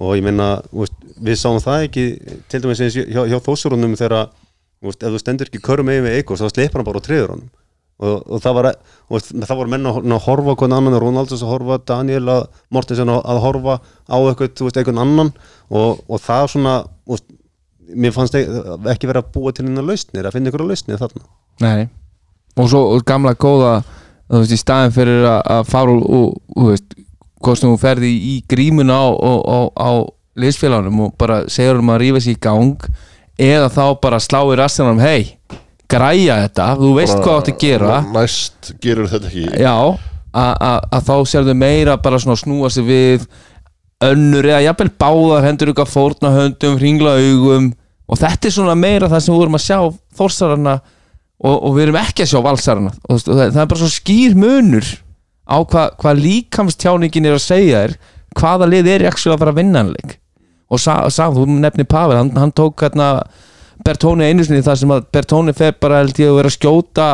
Og 0.01 0.15
ég 0.17 0.23
meina, 0.25 0.53
við 0.71 1.35
sáum 1.37 1.59
það 1.61 1.89
ekki 1.89 2.05
til 2.49 2.61
dæmis 2.63 2.81
eins 2.81 2.95
hjá, 2.95 3.25
hjá 3.27 3.37
þóssurunum 3.43 3.97
þegar, 3.99 4.31
þú 4.31 4.40
veist, 4.89 5.03
ef 5.03 5.13
þú 5.13 5.21
stendur 5.21 5.49
ekki 5.49 5.61
körum 5.63 5.89
með 5.91 6.15
Eikos, 6.15 6.41
þá 6.41 6.53
sleipar 6.53 6.81
hann 6.81 6.87
bara 6.87 7.01
og 7.01 7.05
treður 7.05 7.35
honum. 7.35 7.49
Og, 8.01 8.23
og 8.25 8.41
það 8.41 8.55
það 9.45 9.59
var 9.59 9.69
menn 9.69 9.85
að, 9.85 9.99
að 10.09 10.23
horfa 10.25 10.55
hvern 10.57 10.73
annan, 10.73 10.97
Ronaldos 11.03 11.43
að 11.45 11.51
horfa 11.53 11.77
Daniel 11.91 12.23
að 12.33 12.47
Mortensen 12.73 13.11
að, 13.13 13.19
að 13.29 13.41
horfa 13.43 13.75
á 14.09 14.17
eitthvað, 14.17 14.55
þú 14.57 14.69
einhvern 14.81 15.01
annan. 15.03 15.29
Og, 15.69 16.01
og 16.09 16.23
það 16.23 16.47
svona, 16.55 16.75
þú 17.05 17.13
veist, 17.13 17.27
mér 18.01 18.15
fannst 18.15 18.37
ekki, 18.39 18.63
ekki 18.95 19.11
vera 19.11 19.21
að 19.21 19.29
búa 19.35 19.53
til 19.53 19.67
hennar 19.67 19.85
lausnir, 19.85 20.25
að 20.25 20.37
finna 20.37 20.49
á 20.65 20.69
lausnir 20.71 21.01
þarna. 21.01 21.27
Nei, 21.61 21.89
og 22.57 22.71
svo 22.71 22.81
og 22.95 23.05
gamla 23.05 23.35
góða 23.37 23.75
þú 24.31 24.41
veist, 24.41 24.55
í 24.55 24.59
staðin 24.63 24.95
fyrir 24.95 25.27
að, 25.27 25.69
fara 25.69 25.93
og, 25.93 26.41
og 26.55 26.71
veist, 26.71 26.97
hvort 27.41 27.61
sem 27.61 27.69
þú 27.69 27.79
ferði 27.81 28.11
í 28.31 28.35
grímuna 28.49 28.97
á, 28.97 29.07
á, 29.11 29.31
á, 29.45 29.57
á 29.77 29.91
liðsfélagunum 30.41 31.05
og 31.07 31.15
bara 31.19 31.43
segir 31.51 31.81
um 31.81 31.91
að 31.91 32.05
rífa 32.05 32.23
sér 32.23 32.37
í 32.37 32.41
gang 32.41 32.91
eða 33.39 33.69
þá 33.71 33.83
bara 34.01 34.19
slá 34.19 34.41
í 34.51 34.57
rassinanum 34.59 34.99
hei, 35.03 35.37
græja 35.91 36.37
þetta 36.45 36.67
þú 36.79 36.91
veist 36.97 37.15
Bara 37.17 37.23
hvað 37.25 37.33
þú 37.33 37.41
átt 37.41 37.51
að 37.53 37.59
gera. 37.65 38.01
næst 38.15 38.71
gerur 38.83 39.07
þetta 39.11 39.27
ekki. 39.31 39.45
Já, 39.59 39.75
að- 40.33 41.03
þá 41.07 41.15
sérðu 41.31 41.55
meira 41.57 41.97
bara 41.97 42.19
svona 42.19 42.37
snúa 42.39 42.69
sig 42.71 42.83
við 42.87 43.27
önnur 44.01 44.45
eða 44.49 44.63
jafnvel 44.65 44.89
báðar 44.99 45.43
hendur 45.45 45.71
ykkur 45.73 45.89
fórna 45.89 46.31
höndum, 46.33 46.77
hringla 46.79 47.17
augum. 47.19 47.73
Og 48.11 48.17
þetta 48.19 48.47
er 48.49 48.51
svona 48.55 48.75
meira 48.75 49.07
það 49.07 49.21
sem 49.23 49.33
við 49.33 49.39
vorum 49.39 49.55
að 49.59 49.65
sjá 49.67 49.77
þórsarana 50.17 50.73
og, 51.43 51.55
og 51.63 51.75
við 51.75 51.83
erum 51.87 51.99
ekki 52.01 52.23
að 52.25 52.31
sjá 52.33 52.41
valsarana. 52.43 52.91
Og 53.09 53.21
það, 53.23 53.43
er 53.61 53.69
bara 53.71 53.79
svo 53.79 53.91
skýr 53.91 54.35
munur 54.35 54.87
á 55.47 55.57
hvað 55.63 55.95
hva 56.01 56.13
líkamstjáningin 56.17 57.25
er 57.29 57.37
að 57.37 57.43
segja 57.45 57.83
þér 57.85 57.95
hvaða 58.39 58.67
lið 58.71 58.87
er 58.87 59.05
ekki 59.09 59.29
að 59.31 59.39
fara 59.41 59.51
að 59.53 59.59
vinna 59.61 59.79
hann 59.83 59.93
leik 59.95 60.17
og 60.71 60.81
sá 60.81 61.25
þú 61.33 61.45
nefnir 61.51 61.89
Pavel 61.91 62.19
hann, 62.21 62.31
hann 62.37 62.53
tók 62.55 62.85
hérna 62.85 63.13
Bertóni 63.81 64.27
einu 64.29 64.45
sinni 64.45 64.63
þar 64.65 64.77
sem 64.77 64.93
að 64.93 65.07
Bertóni 65.15 65.55
fer 65.57 65.73
bara 65.81 66.03
held 66.03 66.19
ég 66.21 66.29
að 66.29 66.37
vera 66.37 66.51
að 66.51 66.57
skjóta 66.57 67.07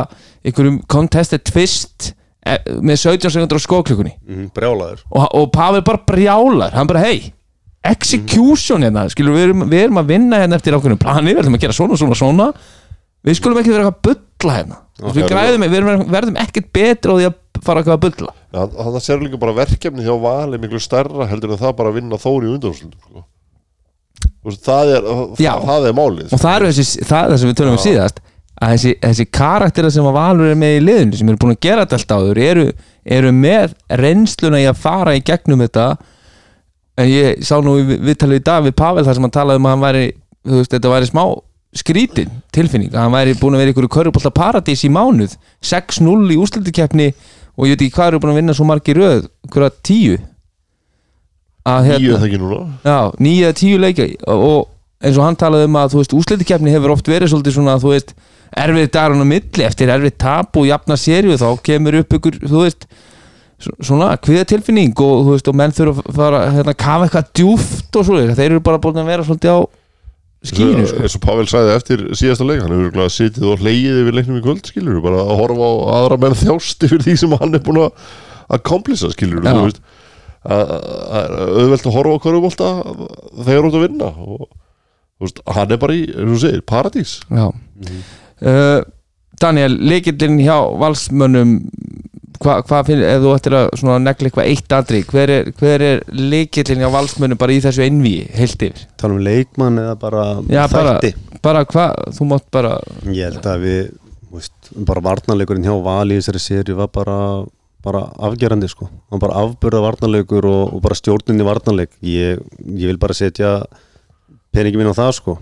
einhverjum 0.44 0.82
contested 0.92 1.46
twist 1.48 2.12
eh, 2.46 2.60
með 2.84 3.02
17 3.06 3.34
sekundur 3.34 3.62
á 3.62 3.66
skóklökunni 3.66 4.14
mm, 4.20 4.50
brjálaður. 4.56 5.06
Og, 5.12 5.28
og 5.32 5.48
Pavel 5.56 5.84
bara 5.88 6.04
brjálar 6.10 6.76
hann 6.76 6.90
bara 6.90 7.06
hei, 7.06 7.32
execution 7.88 8.84
hérna 8.84 9.08
skilur 9.14 9.38
við 9.38 9.48
erum, 9.48 9.64
við 9.72 9.86
erum 9.86 10.02
að 10.04 10.12
vinna 10.12 10.42
hérna 10.44 10.60
eftir 10.60 10.76
ákveðinu 10.76 11.00
plani, 11.02 11.32
við 11.32 11.44
ætlum 11.44 11.58
að 11.58 11.66
gera 11.66 11.78
svona 11.78 12.00
svona 12.00 12.20
svona. 12.20 12.52
Við 13.28 13.40
skulum 13.40 13.60
ekki 13.60 13.74
vera 13.74 13.88
eitthvað 13.88 13.98
að 13.98 14.20
bulla 14.38 14.58
hérna. 14.58 14.78
Veist, 14.98 15.16
við, 15.18 15.26
græðum, 15.30 15.64
við 15.64 15.74
verðum, 15.76 16.04
verðum 16.14 16.38
ekkert 16.42 16.70
betri 16.74 17.12
á 17.12 17.16
því 17.18 17.26
að 17.28 17.64
fara 17.66 17.82
eitthvað 17.82 17.98
að 17.98 18.04
bulla. 18.06 18.36
Já, 18.54 18.62
þannig 18.62 19.00
að 19.00 19.04
sér 19.06 19.24
líka 19.24 19.40
bara 19.42 19.56
verkefni 19.58 20.06
hjá 20.06 20.14
vali 20.22 20.60
miklu 20.62 20.80
stærra 20.82 21.28
heldur 21.30 21.54
en 21.54 21.62
það 21.62 21.76
bara 21.82 21.92
að 21.92 22.00
vinna 22.00 22.20
þóri 22.22 22.48
í 22.48 22.54
undanúrslutum 22.56 23.02
sko. 23.04 23.26
Þú 24.28 24.30
veist, 24.30 24.37
það 24.56 24.94
er 24.96 25.08
Já. 25.42 25.52
það, 25.52 25.68
það 25.68 25.88
er 25.90 25.96
málið 25.98 26.34
og 26.34 26.42
það 26.42 26.56
er 26.56 26.66
þessi, 26.70 27.06
það 27.06 27.20
er 27.20 27.32
það 27.32 27.40
sem 27.42 27.52
við 27.52 27.58
tölum 27.60 27.76
um 27.76 27.84
síðast 27.84 28.22
að 28.58 28.74
þessi, 28.74 28.94
þessi 29.04 29.26
karaktera 29.38 29.90
sem 29.94 30.08
að 30.10 30.16
Valur 30.18 30.52
er 30.52 30.60
með 30.60 30.78
í 30.78 30.84
liðinu 30.84 31.20
sem 31.20 31.32
eru 31.32 31.42
búin 31.42 31.54
að 31.54 31.64
gera 31.68 31.84
þetta 31.86 32.00
allt 32.00 32.14
áður 32.16 32.40
eru, 32.42 32.68
eru 33.18 33.34
með 33.36 33.76
reynsluna 34.02 34.62
í 34.64 34.70
að 34.70 34.80
fara 34.82 35.14
í 35.18 35.22
gegnum 35.26 35.62
þetta. 35.62 35.90
En 36.98 37.10
ég 37.12 37.44
sá 37.46 37.60
nú 37.62 37.76
við, 37.78 38.16
talið 38.18 38.42
í 38.42 38.46
dag 38.48 38.64
við 38.66 38.74
Pavel 38.80 39.06
þar 39.06 39.18
sem 39.20 39.28
hann 39.28 39.36
talaði 39.36 39.62
um 39.62 39.68
að 39.70 39.76
hann 39.76 39.86
væri 39.86 40.08
þú 40.48 40.62
veist, 40.62 40.74
þetta 40.74 40.94
væri 40.96 41.10
smá 41.12 41.24
skrítin 41.78 42.32
tilfinning 42.56 42.96
að 42.96 43.04
hann 43.04 43.14
væri 43.14 43.36
búin 43.38 43.58
að 43.58 43.62
vera 43.62 43.74
í 43.74 43.76
ykkur 43.76 43.90
körubólta 43.92 44.32
paradís 44.34 44.86
í 44.88 44.90
mánuð 44.90 45.36
6-0 45.62 46.32
í 46.34 46.40
úrslutukeppni 46.40 47.12
og 47.58 47.68
ég 47.68 47.76
veit 47.76 47.84
ekki 47.86 47.96
hvað 47.98 48.12
eru 48.14 48.22
búin 48.24 48.34
að 48.34 48.40
vinna 48.42 48.56
svo 48.58 48.66
margi 48.66 48.96
röð 48.98 49.28
ykkur 49.46 49.68
að 49.68 49.78
tíu 49.86 50.18
Nýju 51.68 52.14
er 52.16 52.22
það 52.22 52.28
ekki 52.30 52.40
núna? 52.42 52.60
Já, 52.88 52.98
nýja 53.28 53.50
eða 53.52 53.58
tíu 53.62 53.78
leikja 53.84 54.08
og, 54.34 54.68
eins 55.04 55.18
og 55.20 55.26
hann 55.28 55.36
talaði 55.42 55.68
um 55.70 55.78
að 55.82 55.92
þú 55.94 56.02
veist 56.02 56.16
úslitikefni 56.18 56.74
hefur 56.74 56.94
oft 56.96 57.10
verið 57.12 57.32
svolítið 57.34 57.58
svona 57.58 57.76
þú 57.82 57.92
veist 57.96 58.14
erfið 58.58 58.88
dagarinn 58.96 59.26
á 59.26 59.28
milli 59.28 59.66
eftir 59.68 59.92
erfið 59.94 60.16
tap 60.24 60.56
og 60.58 60.68
jafna 60.70 60.96
sériu 60.98 61.36
þá 61.38 61.50
kemur 61.68 62.00
upp 62.00 62.16
ykkur 62.18 62.40
þú 62.48 62.62
veist 62.64 62.88
svona 63.82 64.12
kviða 64.22 64.46
tilfinning 64.54 64.94
og 65.02 65.26
þú 65.26 65.34
veist 65.36 65.48
og 65.52 65.58
menn 65.58 65.74
þurfa 65.76 66.04
að 66.06 66.18
fara 66.22 66.42
hérna 66.54 66.76
kafa 66.78 67.08
eitthvað 67.08 67.32
djúft 67.40 67.98
og 68.00 68.06
svo 68.08 68.22
þeir 68.38 68.46
eru 68.52 68.62
bara 68.64 68.80
búin 68.82 69.02
að 69.02 69.10
vera 69.12 69.26
svolítið 69.26 69.58
á 69.58 69.60
skínu 70.48 70.86
sko. 70.88 71.02
eins 71.02 71.16
og 71.18 71.24
Pavel 71.26 71.48
sagði 71.50 71.74
eftir 71.76 72.04
síðasta 72.16 72.46
leik 72.48 72.62
hann 72.62 72.72
hefur 72.72 72.86
örugglega 72.92 73.14
sitið 73.18 73.48
og 73.52 73.64
hleyið 73.66 74.02
yfir 74.04 74.18
leiknum 74.20 74.38
í 74.38 74.44
kvöld 74.46 74.70
skilur 74.70 75.02
bara 75.04 75.24
að 75.26 75.40
horfa 75.42 75.68
á 75.68 75.74
aðra 75.98 76.20
menn 76.22 76.38
þjást 76.38 76.86
yfir 76.88 77.02
því 77.08 77.16
sem 77.24 77.34
hann 77.42 77.58
er 77.58 77.64
búin 77.66 77.82
að 77.88 78.12
að 78.54 78.62
komplisa 78.70 79.10
skilur 79.12 79.42
þú 79.44 79.64
veist. 79.66 79.82
að 79.82 79.82
að- 79.82 79.82
að 79.82 79.97
auðvelt 80.48 81.88
að 81.90 81.96
horfa 81.98 82.16
á 82.18 82.22
hverju 82.24 82.44
bólta 82.44 82.70
þegar 83.44 83.66
þú 83.66 83.68
ert 83.68 83.78
að 83.80 83.86
vinna 83.88 84.12
og 84.28 84.46
veist, 85.24 85.42
hann 85.58 85.74
er 85.74 85.82
bara 85.82 85.98
í, 85.98 86.06
eins 86.14 86.36
og 86.38 86.44
segir, 86.44 86.64
paradís. 86.70 87.18
Já. 87.34 87.48
Uh, 88.38 88.80
Daniel, 89.42 89.76
leikillin 89.90 90.40
hjá 90.42 90.56
valsmönnum 90.82 91.58
hvað 92.42 92.64
hva 92.70 92.80
finnir, 92.86 93.08
ef 93.10 93.22
þú 93.24 93.32
ættir 93.34 93.56
að 93.58 94.02
negla 94.06 94.30
eitthvað 94.30 94.50
eitt 94.52 94.74
andri, 94.78 95.00
hver 95.10 95.32
er, 95.34 95.48
hver 95.58 95.84
er 95.86 96.02
leikillin 96.14 96.84
hjá 96.84 96.90
valsmönnum 96.94 97.40
bara 97.42 97.56
í 97.56 97.62
þessu 97.64 97.86
einvíi 97.86 98.28
heilt 98.38 98.62
yfir? 98.68 98.84
tala 99.02 99.18
um 99.18 99.24
leikmann 99.26 99.82
eða 99.82 99.96
bara 100.02 100.26
Já, 100.46 100.64
bara, 100.70 100.98
þætti? 101.02 101.40
bara 101.46 101.64
hvað, 101.70 101.96
þú 102.18 102.28
mátt 102.30 102.46
bara 102.54 102.76
ég 103.10 103.24
held 103.32 103.50
að 103.50 103.66
við 103.66 103.80
veist, 104.38 104.72
bara 104.86 105.06
varnarleikurinn 105.10 105.66
hjá 105.66 105.74
Vali 105.82 106.18
í 106.18 106.22
þessari 106.22 106.44
séri 106.44 106.78
var 106.78 106.92
bara, 106.94 107.18
bara 107.88 108.04
afgerandi 108.30 108.70
sko. 108.72 108.90
Hann 109.12 109.24
bara 109.24 109.42
afburða 109.42 109.82
varnarleikur 109.86 110.48
og, 110.50 110.78
og 110.78 110.84
bara 110.84 110.98
stjórnin 111.00 111.42
í 111.42 111.48
varnarleik. 111.48 111.96
Ég, 112.04 112.44
ég 112.68 112.92
vil 112.92 113.00
bara 113.02 113.16
setja 113.18 113.62
peningi 114.56 114.80
mín 114.80 114.92
á 114.92 115.00
það 115.00 115.14
sko. 115.22 115.38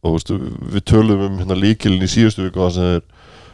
Og 0.00 0.16
veistu, 0.16 0.38
við 0.72 0.86
tölum 0.88 1.26
um 1.26 1.40
hérna 1.42 1.58
líkilin 1.58 2.06
í 2.06 2.08
síðustu 2.08 2.46
viku 2.46 2.62
það 2.62 2.76
sem 2.78 2.92
er 2.96 3.02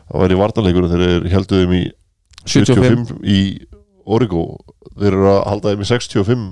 að 0.06 0.22
vera 0.22 0.36
í 0.36 0.40
vartanleikur 0.40 0.90
þeir 0.92 1.48
þeim 1.50 1.74
í 1.74 1.82
75 2.46 3.16
í 3.26 3.40
Origo 4.06 4.44
þeir 4.94 5.10
eru 5.10 5.28
að 5.32 5.42
halda 5.50 5.72
þeim 5.72 5.82
í 5.82 5.88
65 5.90 6.46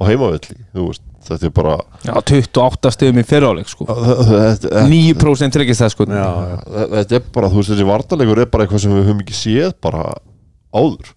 á 0.00 0.02
heimavelli 0.08 0.56
þú 0.72 0.86
veist, 0.86 1.02
þetta 1.26 1.48
er 1.48 1.52
bara 1.58 1.74
já, 2.06 2.14
28 2.16 2.92
stegum 2.94 3.20
í 3.20 3.26
fyrráleik 3.28 3.68
sko. 3.68 3.84
þetta 4.30 4.84
9% 4.88 5.56
tryggist 5.56 5.84
það 5.84 5.92
sko. 5.92 6.08
þetta 6.08 7.18
er 7.18 7.26
bara, 7.34 7.50
þú 7.52 7.60
veist, 7.60 7.72
þessi 7.74 7.88
vartanleikur 7.90 8.40
er 8.40 8.50
bara 8.52 8.66
eitthvað 8.66 8.84
sem 8.86 8.94
við 8.96 9.08
höfum 9.10 9.24
ekki 9.26 9.36
séð 9.36 9.74
bara 9.84 10.06
áður. 10.74 11.14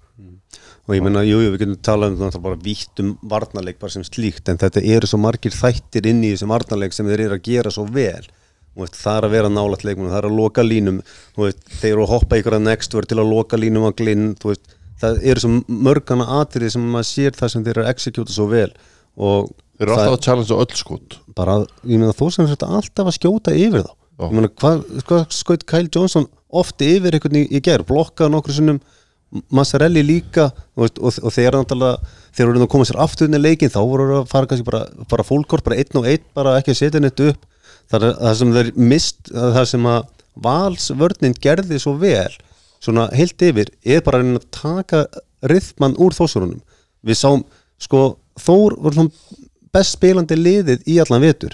Og 0.83 0.97
ég 0.97 1.03
meina, 1.03 1.21
jú, 1.23 1.37
jú, 1.39 1.51
við 1.53 1.61
getum 1.61 1.77
talað 1.85 2.17
um 2.17 2.25
þetta 2.25 2.39
bara 2.43 2.59
vítt 2.59 2.99
um 2.99 3.13
varnarleik 3.31 3.77
bara 3.79 3.93
sem 3.93 4.03
slíkt 4.03 4.49
en 4.51 4.59
þetta 4.59 4.81
eru 4.83 5.07
svo 5.07 5.19
margir 5.23 5.55
þættir 5.55 6.09
inn 6.11 6.23
í 6.27 6.33
þessum 6.33 6.51
varnarleik 6.51 6.95
sem 6.95 7.07
þeir 7.07 7.29
eru 7.29 7.37
að 7.37 7.45
gera 7.47 7.71
svo 7.71 7.85
vel. 7.87 8.25
Þú 8.73 8.83
veist, 8.83 8.97
það 8.99 9.19
er 9.19 9.27
að 9.27 9.35
vera 9.37 9.51
nálægt 9.53 9.85
leikmunum, 9.87 10.11
það 10.11 10.19
er 10.19 10.27
að 10.27 10.37
loka 10.41 10.65
línum 10.65 10.99
þú 11.05 11.45
veist, 11.45 11.61
þeir 11.79 11.91
eru 11.93 12.03
að 12.03 12.11
hoppa 12.11 12.39
ykkur 12.41 12.57
að 12.57 12.65
next 12.67 12.95
til 12.95 13.19
að 13.21 13.29
loka 13.29 13.59
línum 13.61 13.87
að 13.87 13.95
glinn 14.01 14.31
þú 14.41 14.49
veist, 14.49 14.75
það 15.03 15.19
eru 15.31 15.43
svo 15.43 15.51
mörgana 15.87 16.27
atrið 16.41 16.73
sem 16.75 16.87
maður 16.95 17.09
sér 17.11 17.37
það 17.37 17.53
sem 17.53 17.65
þeir 17.65 17.75
eru 17.77 17.85
að 17.85 17.91
executa 17.93 18.35
svo 18.35 18.47
vel. 18.51 18.69
Og 19.15 19.51
þeir 19.77 19.87
eru 19.87 19.93
það 19.93 20.03
alltaf 20.03 20.17
að 20.17 20.25
challenge 20.27 20.57
öll 20.65 20.79
skot. 20.81 21.19
Bara, 21.37 21.59
ég 21.85 22.01
meina 22.01 22.17
þú 22.17 22.31
sem 22.33 22.49
þetta 22.49 22.71
alltaf 22.79 23.11
að 23.11 23.17
skjóta 23.19 23.55
yfir 23.55 23.85
þá. 23.85 23.93
Ég 24.23 24.35
meina 24.35 24.51
hvað 24.51 24.83
hva 25.07 25.21
skaut 25.33 25.63
Kyle 25.69 25.89
Johnson 25.93 26.27
ofti 26.53 26.91
yfir 26.97 27.17
einhvern 27.17 27.39
í, 27.39 27.47
í 27.49 27.61
ger, 27.65 27.85
blokkaði 27.87 28.33
nokkru 28.35 28.57
sinnum 28.57 28.81
Massarelli 29.53 30.03
líka 30.05 30.49
veist, 30.77 30.99
og, 31.01 31.15
og 31.23 31.33
þeir 31.33 31.55
náttúrulega 31.57 32.13
þeir 32.33 32.45
eru 32.47 32.63
að 32.65 32.69
koma 32.73 32.85
sér 32.89 32.99
aftur 33.01 33.29
inn 33.29 33.37
í 33.37 33.41
leikin 33.41 33.71
þá 33.73 33.79
voru 33.81 34.07
þeir 34.09 34.19
að 34.21 34.27
fara 34.33 34.49
kannski 34.51 34.67
bara, 34.67 34.81
bara 35.09 35.25
fólkort 35.25 35.65
bara 35.65 35.79
einn 35.81 35.99
og 36.01 36.07
einn, 36.09 36.25
bara 36.37 36.57
ekki 36.59 36.73
að 36.75 36.79
setja 36.81 37.01
neitt 37.01 37.23
upp. 37.25 37.45
Það, 37.91 38.07
það 38.21 38.35
sem 38.39 38.53
þeir 38.57 38.71
mist 38.93 39.31
það 39.33 39.65
sem 39.73 39.87
að 39.89 40.03
valsvörnin 40.47 41.35
gerði 41.41 41.79
svo 41.81 41.95
vel, 42.01 42.31
svona 42.83 43.07
heilt 43.15 43.41
yfir 43.45 43.69
er 43.85 44.01
bara 44.05 44.21
að 44.23 44.45
taka 44.53 45.03
rithman 45.49 45.97
úr 46.01 46.15
þósurunum 46.15 46.61
við 47.03 47.19
sáum, 47.19 47.43
sko, 47.81 48.13
Þór 48.39 48.73
var 48.81 48.95
svona 48.95 49.11
best 49.75 49.93
spilandi 49.93 50.33
liðið 50.39 50.87
í 50.89 50.95
allan 51.03 51.21
vetur. 51.21 51.53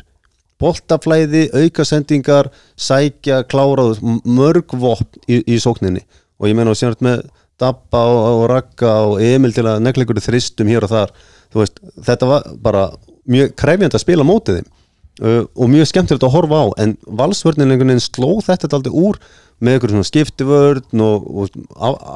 Boltaflæði, 0.60 1.50
aukasendingar 1.56 2.50
sækja, 2.80 3.42
klára 3.52 3.90
m- 4.00 4.20
mörg 4.28 4.76
vopn 4.80 5.20
í, 5.28 5.42
í 5.44 5.58
sókninni. 5.60 6.06
Og 6.40 6.48
ég 6.48 6.56
meina 6.56 6.72
og 6.72 6.80
sérnt 6.80 7.04
með 7.04 7.26
Dabba 7.60 8.02
og, 8.08 8.20
og 8.30 8.44
Ragga 8.52 8.96
og 9.10 9.22
Emil 9.24 9.54
til 9.56 9.68
að 9.68 9.84
negla 9.84 10.06
ykkur 10.06 10.22
þristum 10.24 10.72
hér 10.72 10.88
og 10.88 10.94
þar. 10.94 11.14
Þú 11.50 11.62
veist, 11.64 11.80
þetta 12.08 12.30
var 12.30 12.50
bara 12.64 12.84
mjög 13.30 13.56
kræfjandi 13.60 13.98
að 13.98 14.06
spila 14.06 14.28
mótið 14.28 14.60
þeim. 14.60 14.76
Uh, 15.20 15.44
og 15.60 15.68
mjög 15.68 15.90
skemmtilegt 15.90 16.24
að 16.24 16.32
horfa 16.32 16.60
á 16.64 16.68
en 16.80 16.94
valsvörnin 17.04 17.74
einhvern 17.74 17.92
veginn 17.92 18.06
sló 18.06 18.38
þetta 18.46 18.70
aldrei 18.72 18.94
úr 18.96 19.18
með 19.60 19.76
ykkur 19.76 19.92
svona 19.92 20.08
skiptivörn 20.08 21.02
og, 21.04 21.26
og 21.28 21.58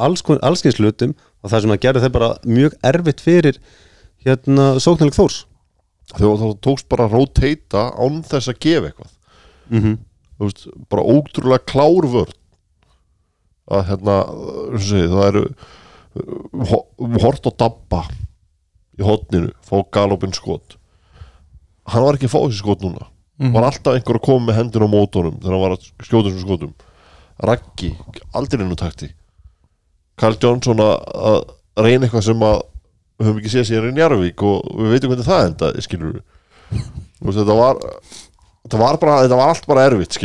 alls, 0.05 0.23
allskins 0.39 0.79
hlutum 0.79 1.11
og 1.43 1.51
það 1.51 1.65
sem 1.65 1.73
að 1.75 1.81
gera 1.83 2.03
þeir 2.03 2.13
bara 2.15 2.29
mjög 2.47 2.77
erfitt 2.87 3.23
fyrir 3.25 3.59
hérna 4.23 4.69
sóknileg 4.79 5.17
Þórs. 5.17 5.41
Þá 6.13 6.47
tókst 6.63 6.87
bara 6.91 7.09
að 7.09 7.17
roteita 7.17 7.89
án 7.91 8.21
þess 8.29 8.53
að 8.53 8.61
gefa 8.63 8.89
eitthvað. 8.93 9.11
Mm 9.67 9.81
-hmm. 9.83 9.99
þú 10.37 10.47
veist, 10.47 10.65
bara 10.87 11.03
ótrúlega 11.03 11.67
klár 11.73 12.07
vörn 12.15 12.39
að 13.71 13.85
hérna 13.89 14.15
og 14.33 14.77
það 14.83 15.27
eru 15.29 15.43
ho- 16.69 16.87
hort 17.23 17.47
á 17.47 17.51
dabba 17.63 18.01
í 18.99 19.03
hotninu, 19.07 19.51
fá 19.65 19.79
galopin 19.91 20.33
skot. 20.35 20.75
Hann 21.89 22.03
var 22.05 22.15
ekki 22.17 22.27
að 22.29 22.33
fá 22.35 22.39
þessi 22.45 22.59
skot 22.61 22.83
núna. 22.85 23.07
Var 23.53 23.65
alltaf 23.65 23.95
einhver 23.97 24.19
að 24.19 24.25
koma 24.27 24.45
með 24.51 24.57
hendin 24.59 24.85
á 24.85 24.89
mótunum 24.93 25.39
þegar 25.41 25.55
hann 25.55 25.63
var 25.63 25.73
að 25.77 25.87
skjóta 26.05 26.29
þessum 26.29 26.43
skotum. 26.45 26.73
Raggi, 27.43 27.89
aldrei 28.37 28.61
einu 28.63 28.75
takti. 28.77 29.09
Karl 30.21 30.37
Johnson 30.39 30.77
að 30.79 31.39
reyna 31.81 32.05
eitthvað 32.05 32.27
sem 32.27 32.45
að 32.45 32.59
við 33.17 33.25
höfum 33.27 33.39
ekki 33.41 33.51
séð 33.55 33.65
sér 33.71 33.87
í 33.89 33.95
Njarvík 33.97 34.43
og 34.45 34.69
við 34.77 34.93
veitum 34.93 35.09
hvernig 35.13 35.25
það 35.27 35.47
endaði 35.47 35.81
skilur 35.87 36.13
við 37.23 37.35
þetta 37.39 37.55
var 37.57 37.81
þetta 38.63 38.79
var, 38.79 38.97
bara, 39.01 39.19
þetta 39.25 39.39
var 39.39 39.51
allt 39.51 39.67
bara 39.69 39.85
erfitt 39.89 40.19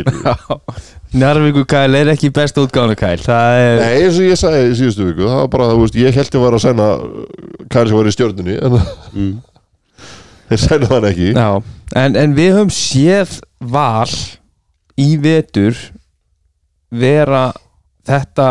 Njarvíku 1.19 1.65
Kæl 1.69 1.97
er 1.97 2.11
ekki 2.13 2.29
besta 2.33 2.63
útgáðan 2.63 2.97
Kæl 2.99 3.17
það 3.23 3.59
er 3.65 3.79
Nei, 3.81 3.93
eins 4.03 4.19
og 4.19 4.27
ég 4.27 4.39
sagði 4.39 4.65
í 4.67 4.75
síðustu 4.79 5.07
viku 5.09 5.25
það 5.25 5.39
var 5.41 5.51
bara, 5.55 5.69
þú 5.73 5.83
veist, 5.83 5.99
ég 5.99 6.19
held 6.19 6.37
ég 6.37 6.43
var 6.45 6.57
að 6.57 6.65
sæna 6.65 6.89
Kæri 7.69 7.91
sem 7.91 7.99
var 7.99 8.09
í 8.09 8.15
stjórnunni 8.15 8.57
en 8.59 8.77
mm. 8.79 9.31
þeir 10.49 10.63
sæna 10.63 10.91
hann 10.93 11.07
ekki. 11.09 11.31
Já, 11.35 11.49
en, 12.03 12.19
en 12.23 12.35
við 12.37 12.55
höfum 12.55 12.73
séð 12.73 13.39
val 13.59 14.09
í 14.99 15.09
vetur 15.21 15.77
vera 16.89 17.49
þetta 18.09 18.49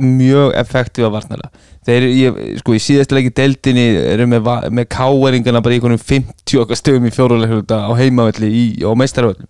mjög 0.00 0.54
effektífa 0.60 1.12
varnarlega 1.12 1.52
þeir, 1.88 2.08
ég, 2.12 2.40
sko, 2.60 2.76
í 2.76 2.82
síðast 2.82 3.14
leiki 3.16 3.34
deildinni 3.36 3.86
eru 4.14 4.26
með, 4.30 4.48
með 4.70 4.88
káeringana 4.94 5.62
bara 5.64 5.76
í 5.76 5.80
einhvernum 5.80 6.02
50 6.02 6.64
okkar 6.64 6.80
stöðum 6.80 7.08
í 7.08 7.14
fjóruleikluta 7.14 7.84
á 7.88 7.90
heimavelli 7.98 8.50
í, 8.50 8.64
og 8.84 8.98
meistarvöllum 9.00 9.48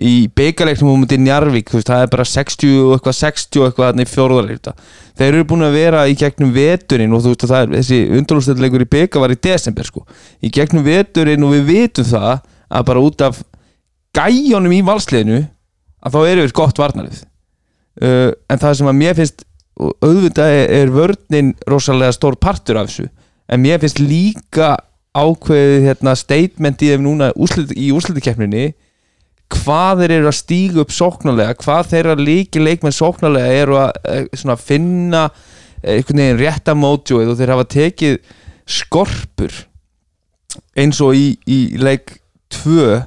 í 0.00 0.30
byggarleiknum 0.36 0.92
um 0.92 1.06
til 1.08 1.18
Njarvík, 1.20 1.72
veist, 1.74 1.88
það 1.88 2.04
er 2.04 2.10
bara 2.12 2.24
60 2.28 2.76
og 2.84 2.92
eitthvað 2.94 3.16
60 3.18 3.60
og 3.60 3.66
eitthvað 3.66 3.88
þarna 3.88 4.04
í 4.04 4.10
fjóruleikluta 4.10 4.74
þeir 5.20 5.34
eru 5.34 5.46
búin 5.50 5.66
að 5.66 5.76
vera 5.76 6.04
í 6.08 6.16
gegnum 6.16 6.52
veturinn 6.54 7.12
og 7.12 7.24
þú 7.24 7.34
veist, 7.34 7.44
og 7.44 7.50
það 7.50 7.64
er, 7.64 7.72
þessi 7.76 7.98
undurlústæðleikur 8.16 8.84
í 8.84 8.90
byggar 8.94 9.24
var 9.24 9.34
í 9.34 9.38
desember, 9.44 9.88
sko. 9.88 10.04
Í 10.40 10.50
gegnum 10.54 10.86
veturinn 10.86 11.44
og 11.44 11.52
við 11.56 11.66
vitum 11.68 12.06
það 12.08 12.30
að 12.70 12.86
bara 12.88 13.02
út 13.04 13.24
af 13.26 13.42
gæjónum 14.16 14.76
í 14.76 14.80
valsliðinu 14.86 15.42
að 16.00 16.16
þá 16.16 16.20
eru 16.22 16.46
við 16.46 16.56
gott 16.56 16.80
varnarlið. 16.80 17.20
Uh, 18.00 18.30
en 18.48 18.62
það 18.62 18.76
sem 18.78 18.88
að 18.88 18.98
mér 19.02 19.18
finnst 19.18 19.44
og 19.80 20.04
auðvitað 20.04 20.54
er, 20.58 20.66
er 20.82 20.92
vörnin 20.94 21.54
rosalega 21.70 22.14
stór 22.14 22.36
partur 22.40 22.80
af 22.80 22.90
þessu. 22.90 23.08
En 23.50 23.62
mér 23.62 23.80
finnst 23.82 24.02
líka 24.02 24.76
ákveðið 25.16 25.88
hérna, 25.88 26.14
statement 26.18 26.84
í 26.84 26.92
þeim 26.92 27.06
núna 27.06 27.30
úrslit, 27.34 27.72
í 27.74 27.90
úrslitikeppninni 27.94 28.70
hvað 29.50 30.04
þeir 30.04 30.14
eru 30.20 30.28
að 30.30 30.36
stíga 30.38 30.82
upp 30.84 30.92
sóknarlega 30.94 31.56
hvað 31.58 31.88
þeirra 31.90 32.14
líki 32.20 32.62
leikmenn 32.62 32.94
sóknarlega 32.94 33.56
eru 33.64 33.80
að 33.80 33.96
eh, 34.12 34.52
finna 34.62 35.24
einhvern 35.80 36.22
veginn 36.22 36.38
rétta 36.38 36.76
mótjóið 36.78 37.32
og 37.32 37.40
þeir 37.40 37.52
hafa 37.56 37.66
tekið 37.74 38.18
skorpur 38.70 39.56
eins 40.78 41.00
og 41.02 41.16
í, 41.18 41.34
í 41.50 41.58
leik 41.80 42.20
2 42.54 43.00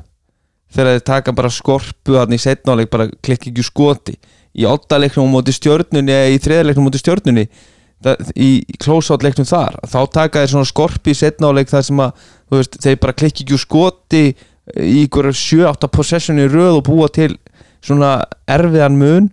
þegar 0.73 0.91
þeir 0.97 1.05
taka 1.07 1.35
bara 1.37 1.53
skorpu 1.53 2.17
hann 2.17 2.35
í 2.35 2.41
setnáleik 2.41 2.91
bara 2.91 3.07
klikki 3.23 3.53
ekki 3.53 3.65
skoti 3.67 4.17
í 4.53 4.65
oddaleiknum 4.69 5.29
á 5.29 5.33
móti 5.33 5.53
stjörnunni 5.55 6.13
eða 6.13 6.33
í 6.33 6.41
þriðaleiknum 6.43 6.85
á 6.85 6.87
móti 6.87 7.01
stjörnunni 7.01 7.45
það, 8.03 8.31
í, 8.37 8.49
leiknum 9.25 9.47
þar 9.49 9.79
þá 9.89 9.99
taka 10.13 10.43
þeir 10.43 10.51
svona 10.53 10.69
skorpi 10.69 11.13
í 11.13 11.17
setnáleik 11.17 11.71
þar 11.71 11.85
sem 11.87 12.01
að 12.03 12.25
veist, 12.53 12.77
þeir 12.83 12.99
bara 13.01 13.15
klikki 13.17 13.45
ekki 13.45 13.57
úr 13.57 13.63
skoti 13.63 14.23
í 14.79 15.03
ykkur 15.07 15.31
7-8 15.33 15.89
possessioni 15.91 16.45
röð 16.47 16.79
og 16.79 16.85
búa 16.87 17.09
til 17.11 17.33
svona 17.83 18.13
erfiðan 18.47 18.95
mun 18.99 19.31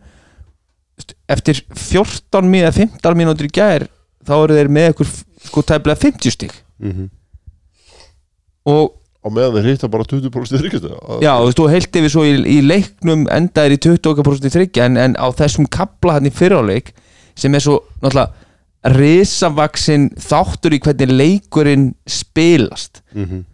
eftir 1.30 1.60
14 1.70 2.48
mínútur 2.50 2.66
eða 2.66 2.88
15 2.98 3.18
mínútur 3.20 3.46
í 3.48 3.52
gær 3.54 3.86
þá 4.26 4.32
eru 4.40 4.56
þeir 4.58 4.72
með 4.72 4.88
ykkur 4.94 5.12
sko 5.50 5.62
tæplega 5.68 6.02
50 6.08 6.34
stig 6.36 6.56
Mhm. 6.80 7.10
og 8.70 8.94
á 9.20 9.28
meðan 9.28 9.58
þeir 9.58 9.68
hitta 9.74 9.90
bara 9.92 10.06
20% 10.08 10.62
þryggjast 10.62 10.86
Já, 11.20 11.32
þú 11.36 11.48
veist, 11.48 11.58
þú 11.60 11.66
heilt 11.74 11.98
yfir 12.00 12.12
svo 12.14 12.24
í, 12.24 12.32
í 12.48 12.58
leiknum 12.64 13.26
endaðir 13.32 13.76
í 13.76 13.80
20% 13.88 14.54
þryggja 14.54 14.86
en, 14.88 14.96
en 14.96 15.16
á 15.20 15.26
þessum 15.36 15.68
kapla 15.68 16.16
hann 16.16 16.30
í 16.30 16.32
fyrráleik 16.34 16.94
sem 17.38 17.54
er 17.54 17.64
svo 17.64 17.82
náttúrulega 18.00 18.30
risavaksin 18.96 20.08
þáttur 20.16 20.72
í 20.72 20.80
hvernig 20.80 21.10
leikurinn 21.12 21.90
spilast. 22.08 23.02
Mhm. 23.12 23.46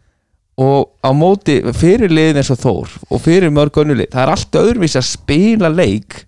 og 0.57 0.89
á 1.05 1.13
móti 1.13 1.59
fyrir 1.77 2.09
liðin 2.09 2.39
eins 2.41 2.49
og 2.49 2.57
Þór 2.63 2.93
og 3.13 3.21
fyrir 3.21 3.51
mörg 3.53 3.77
önnulið, 3.77 4.07
það 4.15 4.23
er 4.23 4.31
allt 4.33 4.57
öðruvísi 4.57 4.97
að 4.97 5.11
spila 5.11 5.69
leik 5.69 6.23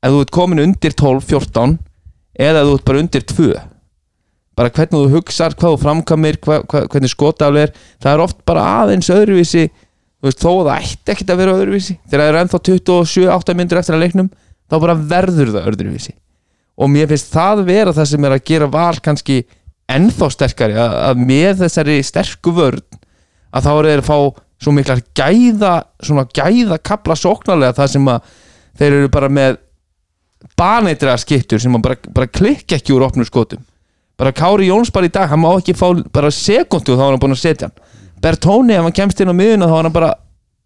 ef 0.00 0.14
þú 0.14 0.20
ert 0.22 0.32
komin 0.32 0.62
undir 0.64 0.94
12-14 0.96 1.74
eða 2.40 2.62
ef 2.62 2.70
þú 2.70 2.78
ert 2.78 2.86
bara 2.88 3.02
undir 3.02 3.26
2 3.34 3.50
bara 4.60 4.72
hvernig 4.76 4.92
þú 4.92 5.14
hugsar, 5.14 5.54
hvað 5.56 5.74
þú 5.74 5.80
framkamir 5.80 6.38
hva, 6.44 6.60
hva, 6.68 6.84
hvernig 6.92 7.12
skotafli 7.14 7.64
er 7.64 7.72
það 7.96 8.12
er 8.12 8.22
oft 8.26 8.42
bara 8.48 8.66
aðeins 8.82 9.08
öðruvísi 9.12 9.70
þú 10.20 10.28
veist, 10.28 10.42
þó 10.42 10.50
að 10.52 10.66
það 10.68 10.86
ætti 10.90 11.14
ekkert 11.14 11.32
að 11.32 11.40
vera 11.40 11.54
öðruvísi 11.56 11.96
þegar 12.04 12.22
það 12.22 12.30
er 12.30 12.38
ennþá 12.42 12.60
27-8 12.68 13.56
myndur 13.56 13.80
eftir 13.80 13.96
að 13.96 14.04
leiknum 14.04 14.28
þá 14.70 14.76
bara 14.84 14.98
verður 15.14 15.54
það 15.54 15.70
öðruvísi. 15.72 16.12
Og 16.80 16.92
mér 16.92 17.08
finnst 17.10 17.32
það 17.32 17.64
vera 17.68 17.94
það 17.96 18.10
sem 18.12 18.26
er 18.26 18.36
að 18.36 18.44
gera 18.50 18.68
val 18.72 19.00
kannski 19.04 19.38
ennþá 19.90 20.28
sterkari 20.34 20.76
að, 20.78 20.94
að 21.08 21.24
með 21.30 21.64
þessari 21.64 21.96
sterku 22.06 22.54
vörn 22.56 23.00
að 23.50 23.66
þá 23.66 23.70
eru 23.72 23.90
þeir 23.90 24.04
að 24.04 24.10
fá 24.10 24.18
svo 24.60 24.74
miklar 24.76 25.00
gæða 25.16 25.72
svona 26.04 26.26
gæða 26.36 26.78
kapla 26.84 27.16
sóknarlega 27.16 27.78
það 27.80 27.92
sem 27.96 28.12
að 28.12 28.30
þeir 28.80 28.96
eru 28.98 29.10
bara 29.16 29.32
með 29.32 29.58
baneitra 30.60 31.16
skittur 31.20 31.60
sem 31.60 31.74
bara, 31.82 31.96
bara 32.12 32.28
klikka 32.28 32.76
ekki 32.76 32.94
úr 32.94 33.08
opnum 33.08 33.26
skotum 33.26 33.64
bara 34.20 34.32
Kári 34.36 34.68
Jóns 34.68 34.92
bara 34.92 35.08
í 35.08 35.12
dag, 35.14 35.28
hann 35.32 35.40
má 35.42 35.50
ekki 35.56 35.72
fá 35.76 35.88
bara 36.12 36.30
sekundu 36.34 36.92
og 36.94 37.00
þá 37.00 37.04
er 37.06 37.14
hann 37.14 37.22
búin 37.24 37.36
að 37.36 37.42
setja 37.42 37.70
hann. 37.70 37.76
Bertóni, 38.20 38.76
ef 38.76 38.84
hann 38.84 38.96
kemst 39.00 39.20
inn 39.24 39.32
á 39.32 39.36
miðuna 39.36 39.68
þá 39.70 39.76
er 39.80 39.86
hann 39.88 39.96
bara, 39.96 40.10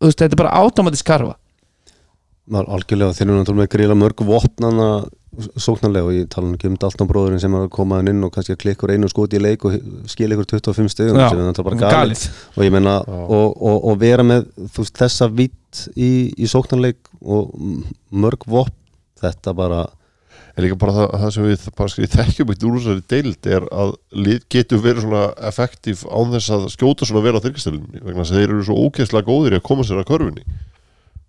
þú 0.03 0.11
veist, 0.11 0.19
þetta 0.25 0.35
er 0.35 0.41
bara 0.43 0.55
automatisk 0.65 1.07
karfa. 1.07 1.37
Al- 2.53 2.67
algjörlega 2.77 3.15
þeir 3.17 3.29
eru 3.31 3.37
náttúrulega 3.41 3.73
gríla 3.73 3.95
mörg 3.97 4.19
vopnana 4.29 4.89
sóknarlega 5.59 6.07
og 6.07 6.13
ég 6.15 6.27
tala 6.31 6.51
ekki 6.55 6.69
um 6.71 6.75
Dalton 6.79 7.09
bróðurinn 7.11 7.41
sem 7.43 7.55
er 7.57 7.65
að 7.65 7.71
koma 7.75 7.97
hann 7.99 8.11
inn 8.13 8.21
og 8.23 8.31
kannski 8.35 8.53
að 8.55 8.61
klikkur 8.63 8.93
einu 8.95 9.09
skoti 9.11 9.39
í 9.41 9.43
leik 9.43 9.65
og 9.67 9.79
skil 10.13 10.29
ykkur 10.31 10.47
25 10.61 10.93
stegum 10.93 11.17
Já, 11.19 11.25
sem 11.33 11.41
er 11.41 11.49
náttúrulega 11.49 11.81
bara 11.89 11.95
galið. 12.05 12.23
og 12.55 12.63
ég 12.67 12.75
meina 12.77 12.93
og, 13.09 13.57
og, 13.57 13.79
og 13.91 13.97
vera 13.99 14.23
með 14.29 14.45
þú 14.77 14.85
veist, 14.85 14.95
þessa 15.01 15.27
vitt 15.41 15.81
í, 15.97 16.11
í 16.39 16.47
sóknarleik 16.53 17.01
og 17.25 17.51
mörg 18.15 18.47
vopn 18.47 18.77
þetta 19.25 19.57
bara 19.59 19.81
en 20.55 20.63
líka 20.63 20.77
bara 20.79 20.93
það, 20.95 21.09
það 21.23 21.33
sem 21.35 21.47
við 21.49 21.65
skrið 21.95 22.13
þekkjum 22.15 22.53
eitt 22.55 22.65
úr 22.69 22.77
þessari 22.79 23.03
deild 23.11 23.49
er 23.57 23.65
að 23.75 23.95
lið 24.25 24.45
getur 24.55 24.83
verið 24.85 25.03
svona 25.07 25.23
effektív 25.51 26.05
án 26.15 26.31
þess 26.37 26.53
að 26.55 26.69
skjóta 26.77 27.09
svona 27.09 27.25
vel 27.25 27.35
á 27.35 27.45
þyrkastölinni 27.45 28.05
vegna 28.05 28.23
þess 28.23 28.35
að 28.37 28.39
þeir 28.41 28.53
eru 28.55 28.67
svo 28.69 28.77
ógeðslega 28.85 29.29
góðir 29.33 29.57
í 29.57 29.59
að 29.59 29.65
koma 29.67 29.87
sér 29.89 29.99
að 30.05 30.09
körfunni. 30.13 30.45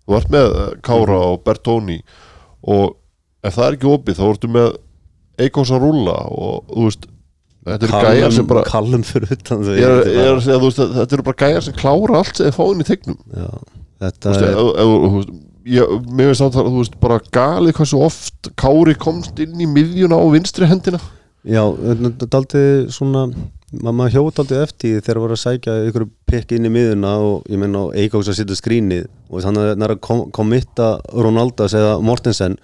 Þú 0.06 0.16
ert 0.20 0.30
með 0.36 0.46
eh, 0.60 0.70
Kára 0.86 1.18
og 1.32 1.40
Bertóni 1.48 1.98
og 2.62 2.94
ef 3.46 3.56
það 3.58 3.66
er 3.72 3.76
ekki 3.80 3.90
opið 3.96 4.20
þá 4.20 4.24
ertu 4.30 4.52
með 4.54 4.68
Eikos 5.46 5.72
að 5.74 5.82
rúlla 5.84 6.14
og 6.32 6.70
þú 6.70 6.84
veist 6.86 7.08
þetta 7.66 7.88
eru 7.90 8.04
gæjar 8.06 8.36
sem 8.38 8.46
bara 8.46 8.62
kallum 8.70 9.02
fyrir 9.04 9.32
utan 9.34 9.64
ég 9.74 9.82
er, 9.82 10.06
er 10.22 10.38
þetta 10.46 11.08
eru 11.18 11.24
bara 11.26 11.40
gæjar 11.42 11.66
sem 11.66 11.74
klára 11.76 12.20
allt 12.22 12.38
sem 12.38 12.46
þeir 12.46 12.54
fá 12.56 12.64
inn 12.70 12.84
í 12.84 12.86
tegnum. 12.86 13.18
Þetta 14.06 14.30
veist, 14.30 14.46
er 14.46 14.54
ef- 14.54 14.78
þú 14.86 15.10
veist, 15.16 15.34
ég, 15.66 15.92
mér 16.12 16.30
finnst 16.32 16.44
það 16.56 16.70
þú 16.70 16.78
veist, 16.80 16.96
bara 17.02 17.18
galið 17.34 17.76
hversu 17.80 18.00
oft 18.06 18.50
Kári 18.58 18.94
komst 19.00 19.38
inn 19.42 19.58
í 19.60 19.68
miðjuna 19.70 20.18
á 20.18 20.24
vinstri 20.32 20.68
hendina. 20.70 21.00
Já, 21.46 21.62
þetta 21.78 22.26
er 22.26 22.38
aldrei 22.40 22.64
svona 22.90 23.26
ma- 23.82 23.92
maður 23.94 24.14
hjótt 24.16 24.40
aldrei 24.42 24.62
eftir 24.64 25.02
þegar 25.02 25.20
voru 25.22 25.36
að 25.36 25.42
sækja 25.44 25.74
ykkur 25.90 26.06
pikk 26.30 26.54
inn 26.56 26.66
í 26.66 26.72
miðuna 26.74 27.12
og 27.22 27.44
ég 27.50 27.60
menna 27.62 27.84
Eikóks 27.94 28.30
að 28.32 28.40
setja 28.40 28.56
skrínið. 28.58 29.04
Og 29.30 29.44
þannig 29.44 29.62
að 29.62 29.70
það 29.76 29.84
er 29.86 29.94
að 29.94 30.00
kom, 30.08 30.24
komitta 30.34 30.88
Ronaldas 31.14 31.76
eða 31.78 32.00
Mortensen. 32.02 32.56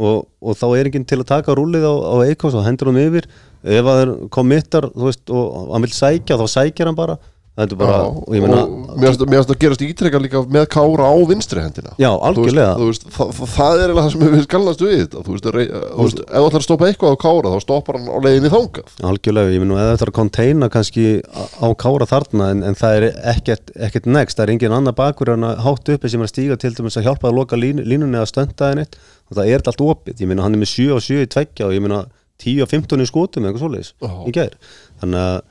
Og, 0.00 0.22
og 0.40 0.56
þá 0.56 0.66
er 0.78 0.88
enginn 0.88 1.04
til 1.04 1.18
að 1.20 1.28
taka 1.34 1.56
rúlið 1.58 1.84
á, 1.84 1.92
á 1.92 2.14
Eikóks 2.30 2.56
og 2.56 2.64
hendur 2.64 2.88
hann 2.92 3.02
yfir. 3.02 3.28
Ef 3.60 3.84
það 3.84 4.00
er 4.06 4.14
komittar 4.32 4.88
veist, 4.96 5.26
og 5.28 5.74
hann 5.74 5.84
vil 5.84 5.92
sækja 5.92 6.38
þá 6.40 6.46
sækjar 6.48 6.88
hann 6.88 6.96
bara 6.96 7.18
þetta 7.60 7.76
er 7.76 7.80
bara, 7.80 7.96
Já, 8.00 8.08
og 8.10 8.34
ég 8.36 8.42
menna 8.44 8.60
og 8.64 8.98
mér 9.00 9.14
finnst- 9.14 9.50
að 9.54 9.58
gerast 9.62 9.82
ítrekka 9.86 10.20
líka 10.24 10.42
með 10.56 10.66
Kára 10.74 11.06
á 11.10 11.16
vinstri 11.30 11.60
hendina. 11.64 11.92
Já, 12.00 12.10
Þú 12.10 12.20
veist, 12.20 12.28
algjörlega. 12.30 12.74
þú 12.80 12.86
veist, 12.90 13.04
það, 13.16 13.30
það, 13.38 13.50
það 13.56 13.74
er 13.80 13.84
eiginlega 13.90 14.04
það 14.06 14.12
sem 14.14 14.20
við 14.34 14.44
skallast 14.46 14.80
við 14.84 14.94
þetta. 15.00 15.22
Þú 15.26 15.34
veist, 15.36 15.48
rey, 15.54 15.66
þú 15.70 16.06
veist, 16.06 16.20
ef 16.20 16.36
þú 16.40 16.46
ætlar 16.50 16.60
að 16.60 16.66
stoppa 16.68 16.88
eitthvað 16.90 17.14
á 17.14 17.22
Kára 17.24 17.52
þá 17.54 17.58
stoppar 17.64 17.98
hann 18.00 18.08
á 18.10 18.16
leiðinni 18.24 18.52
þangað. 18.54 18.94
Algjörlega, 19.10 19.54
ég 19.54 19.60
og 19.70 19.78
eða 19.80 19.90
þetta 19.94 20.06
er 20.06 20.12
að 20.12 20.18
konteina 20.20 20.68
kannski 20.70 21.06
á- 21.22 21.78
kára 21.80 22.06
þarna 22.10 22.50
en, 22.50 22.62
en 22.70 22.74
það 22.74 22.96
er 23.00 23.06
ekkert, 23.34 23.70
ekkert 23.76 24.06
next, 24.06 24.36
það 24.38 24.44
er 24.48 24.52
engin 24.56 24.72
annar 24.76 24.96
bakur 24.98 25.32
en 25.34 25.44
að 25.46 25.62
hátt 25.64 25.88
uppi 25.94 26.10
sem 26.10 26.20
er 26.20 26.26
að 26.28 26.32
stíga 26.34 26.58
til 26.60 26.74
dæmis 26.74 26.96
að 26.98 27.06
hjálpa 27.08 27.28
að 27.30 27.36
loka 27.40 27.56
línu, 27.56 27.84
línunni 27.86 28.18
að 28.20 28.28
stönda 28.32 28.70
henni 28.72 28.86
það 29.30 29.46
er 29.54 29.62
allt 29.70 29.84
opið, 29.84 30.18
ég 30.20 30.26
minna 30.30 30.42
hann 30.42 30.54
er 30.56 30.58
með 30.58 30.72
7 30.74 30.94
og 30.96 31.02
7 31.04 31.22
í 31.22 31.28
tveggja 31.30 31.66
og 31.68 31.74
ég 31.76 31.82
minna 31.84 32.00
10 32.42 32.62
og 32.64 32.68
15 32.72 33.00
í 33.04 33.06
skotum 33.06 33.44
eða 33.46 33.54
eitthvað 33.54 33.92
Já. 34.00 34.10
í 34.26 34.32
gær. 34.34 34.54
Þannig 35.02 35.20
að 35.20 35.42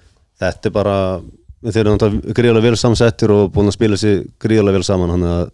þetta 0.42 0.66
er 0.70 0.76
bara 0.76 0.96
þeir 1.66 1.82
eru 1.82 1.94
náttúrulega 1.96 2.36
gríðarlega 2.40 2.68
vel 2.70 2.80
samsettir 2.80 3.34
og 3.36 3.52
búin 3.56 3.72
að 3.72 3.78
spila 3.78 4.00
sér 4.00 4.24
gríðarlega 4.42 4.80
vel 4.80 4.88
saman 4.88 5.14
þannig 5.16 5.36
að 5.36 5.50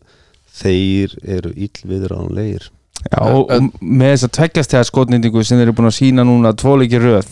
þeir 0.55 1.15
eru 1.37 1.53
íllviðránlegir 1.65 2.69
Já, 3.05 3.21
og, 3.21 3.51
með 3.81 4.13
þess 4.15 4.25
að 4.27 4.33
tveggjast 4.39 4.71
þegar 4.73 4.87
skotnýtingu 4.89 5.43
sem 5.45 5.59
þeir 5.59 5.67
eru 5.67 5.75
búin 5.77 5.89
að 5.91 5.97
sína 5.99 6.23
núna 6.25 6.53
tvoleiki 6.57 6.97
röð. 7.01 7.27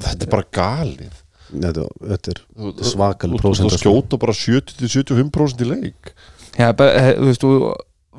Þetta 0.00 0.26
er 0.26 0.30
bara 0.30 0.46
galið. 0.54 1.16
Þetta, 1.50 1.86
þetta 2.12 2.34
er 2.34 2.42
svakal 2.86 3.32
þú- 3.40 3.72
skjóta 3.74 4.20
bara 4.22 4.36
70-75% 4.36 5.64
í 5.64 5.70
leik. 5.72 6.12
Já, 6.54 6.70
þú 6.70 7.26
veist, 7.26 7.46
og 7.48 7.64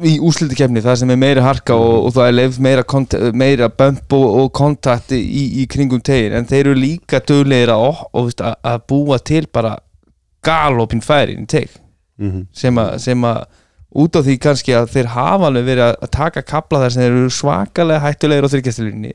í 0.07 0.15
úslitikefni 0.23 0.81
það 0.83 0.95
sem 1.01 1.11
er 1.13 1.19
meira 1.21 1.41
harka 1.45 1.75
og, 1.77 2.05
og 2.07 2.13
það 2.15 2.27
er 2.27 2.35
leif 2.37 2.59
meira, 2.59 2.83
kont- 2.83 3.15
meira 3.37 3.69
bump 3.69 4.13
og, 4.17 4.27
og 4.41 4.51
kontakt 4.57 5.11
í, 5.15 5.19
í 5.61 5.67
kringum 5.69 6.01
tegin. 6.01 6.33
En 6.39 6.45
þeir 6.49 6.65
eru 6.71 6.75
líka 6.79 7.19
döglegir 7.19 7.71
að, 7.73 8.55
búa 8.89 9.19
til 9.19 9.45
bara 9.53 9.77
galopin 10.45 11.01
færin 11.05 11.43
í 11.45 11.49
teg 11.49 11.69
mm 12.21 12.29
að, 12.77 12.95
sem 12.99 13.23
að 13.25 13.43
út 14.01 14.15
á 14.15 14.21
því 14.23 14.37
kannski 14.39 14.73
að 14.77 14.89
þeir 14.93 15.07
hafa 15.15 15.47
alveg 15.49 15.65
verið 15.67 15.83
að- 15.89 16.09
taka 16.15 16.41
kapla 16.41 16.79
þar 16.83 16.91
sem 16.93 17.01
þeir 17.03 17.11
eru 17.17 17.29
svakalega 17.29 17.99
hættulegir 18.05 18.45
á 18.47 18.51
þryggjastilunni 18.53 19.13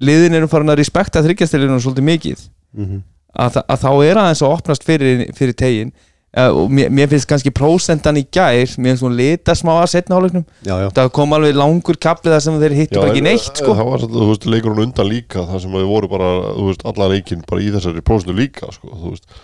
liðin 0.00 0.34
eru 0.38 0.48
farin 0.48 0.70
að 0.72 0.78
respekta 0.80 1.22
þryggjastilunum 1.22 1.80
svolítið 1.82 2.04
mikið. 2.08 2.42
-hmm. 2.76 3.00
að, 3.38 3.62
að 3.68 3.78
þá 3.84 3.90
er 4.10 4.16
aðeins 4.22 4.42
að 4.42 4.52
opnast 4.54 4.84
fyrir, 4.84 5.24
fyrir 5.34 5.54
tegin 5.54 5.92
uh, 6.36 6.50
og 6.52 6.72
mér, 6.72 6.90
mér 6.92 7.08
finnst 7.10 7.28
kannski 7.30 7.52
prósentan 7.54 8.18
í 8.20 8.24
gær 8.34 8.74
mér 8.76 8.92
finnst 8.92 9.04
hún 9.06 9.16
lita 9.18 9.54
smá 9.58 9.74
að 9.78 9.90
setna 9.94 10.18
áleiknum 10.18 10.44
Já, 10.66 10.74
já, 10.84 10.88
það 10.98 11.10
kom 11.18 11.32
alveg 11.36 11.56
langur 11.58 11.98
kapli 12.00 12.32
þar 12.34 12.44
sem 12.44 12.58
þeir 12.62 12.76
hittu 12.78 13.00
bara 13.00 13.14
ekki 13.14 13.24
neitt 13.24 13.48
sko. 13.62 13.76
það 13.78 13.90
var 13.90 14.02
svolítið, 14.04 14.18
þú 14.18 14.28
veist, 14.32 14.48
leikur 14.54 14.74
hún 14.74 14.84
undan 14.84 15.10
líka 15.10 15.46
það 15.48 15.64
sem 15.64 15.78
þau 15.78 15.86
voru 15.92 16.10
bara, 16.12 16.28
þú 16.58 16.68
veist, 16.68 16.84
alla 16.92 17.10
leikin 17.14 17.46
bara 17.48 17.64
í 17.64 17.72
þessari 17.76 18.04
prósentu 18.04 18.36
líka, 18.36 18.70
sko, 18.74 18.92
þú 18.92 19.14
veist. 19.14 19.40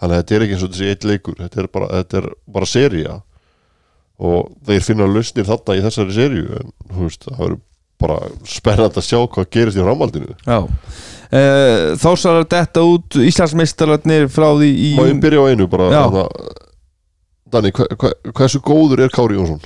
Þannig 0.00 0.16
að 0.16 0.22
þetta 0.22 0.34
er 0.36 0.44
ekki 0.46 0.56
eins 0.56 0.64
og 0.66 0.72
þessi 0.74 0.90
eitt 0.90 1.06
leikur 1.08 1.38
þetta 1.38 1.62
er 1.62 1.70
bara, 1.76 1.90
þetta 2.00 2.20
er 2.20 2.30
bara 2.56 2.68
seria 2.68 3.20
og 4.24 4.52
þeir 4.66 4.84
finna 4.86 5.06
lausnir 5.10 5.46
þarna 5.48 5.76
í 5.78 5.84
þessari 5.84 6.16
seríu 6.16 6.48
en, 6.60 6.74
þú 6.90 7.08
veist, 7.08 7.28
það 7.28 7.42
verður 7.44 7.60
bara 8.04 8.16
spennand 8.50 8.96
að 8.98 9.06
sjá 9.06 9.20
hvað 9.22 9.50
gerist 9.54 9.78
í 9.78 9.84
framhaldinu. 9.84 10.34
Já 10.44 10.58
Þá 11.34 12.10
svarar 12.14 12.44
þetta 12.46 12.84
út 12.86 13.16
Íslandsmeistararnir 13.18 14.28
frá 14.30 14.52
því 14.54 14.68
í 14.70 14.90
Má 14.98 15.08
ég 15.08 15.22
byrja 15.22 15.42
á 15.42 15.50
einu 15.50 15.66
bara? 15.70 15.88
Þarna, 15.90 16.26
Danni, 17.54 17.72
hver, 17.74 17.90
hver, 17.98 18.14
hversu 18.34 18.60
góður 18.62 19.04
er 19.04 19.12
Kári 19.14 19.38
Jónsson? 19.38 19.62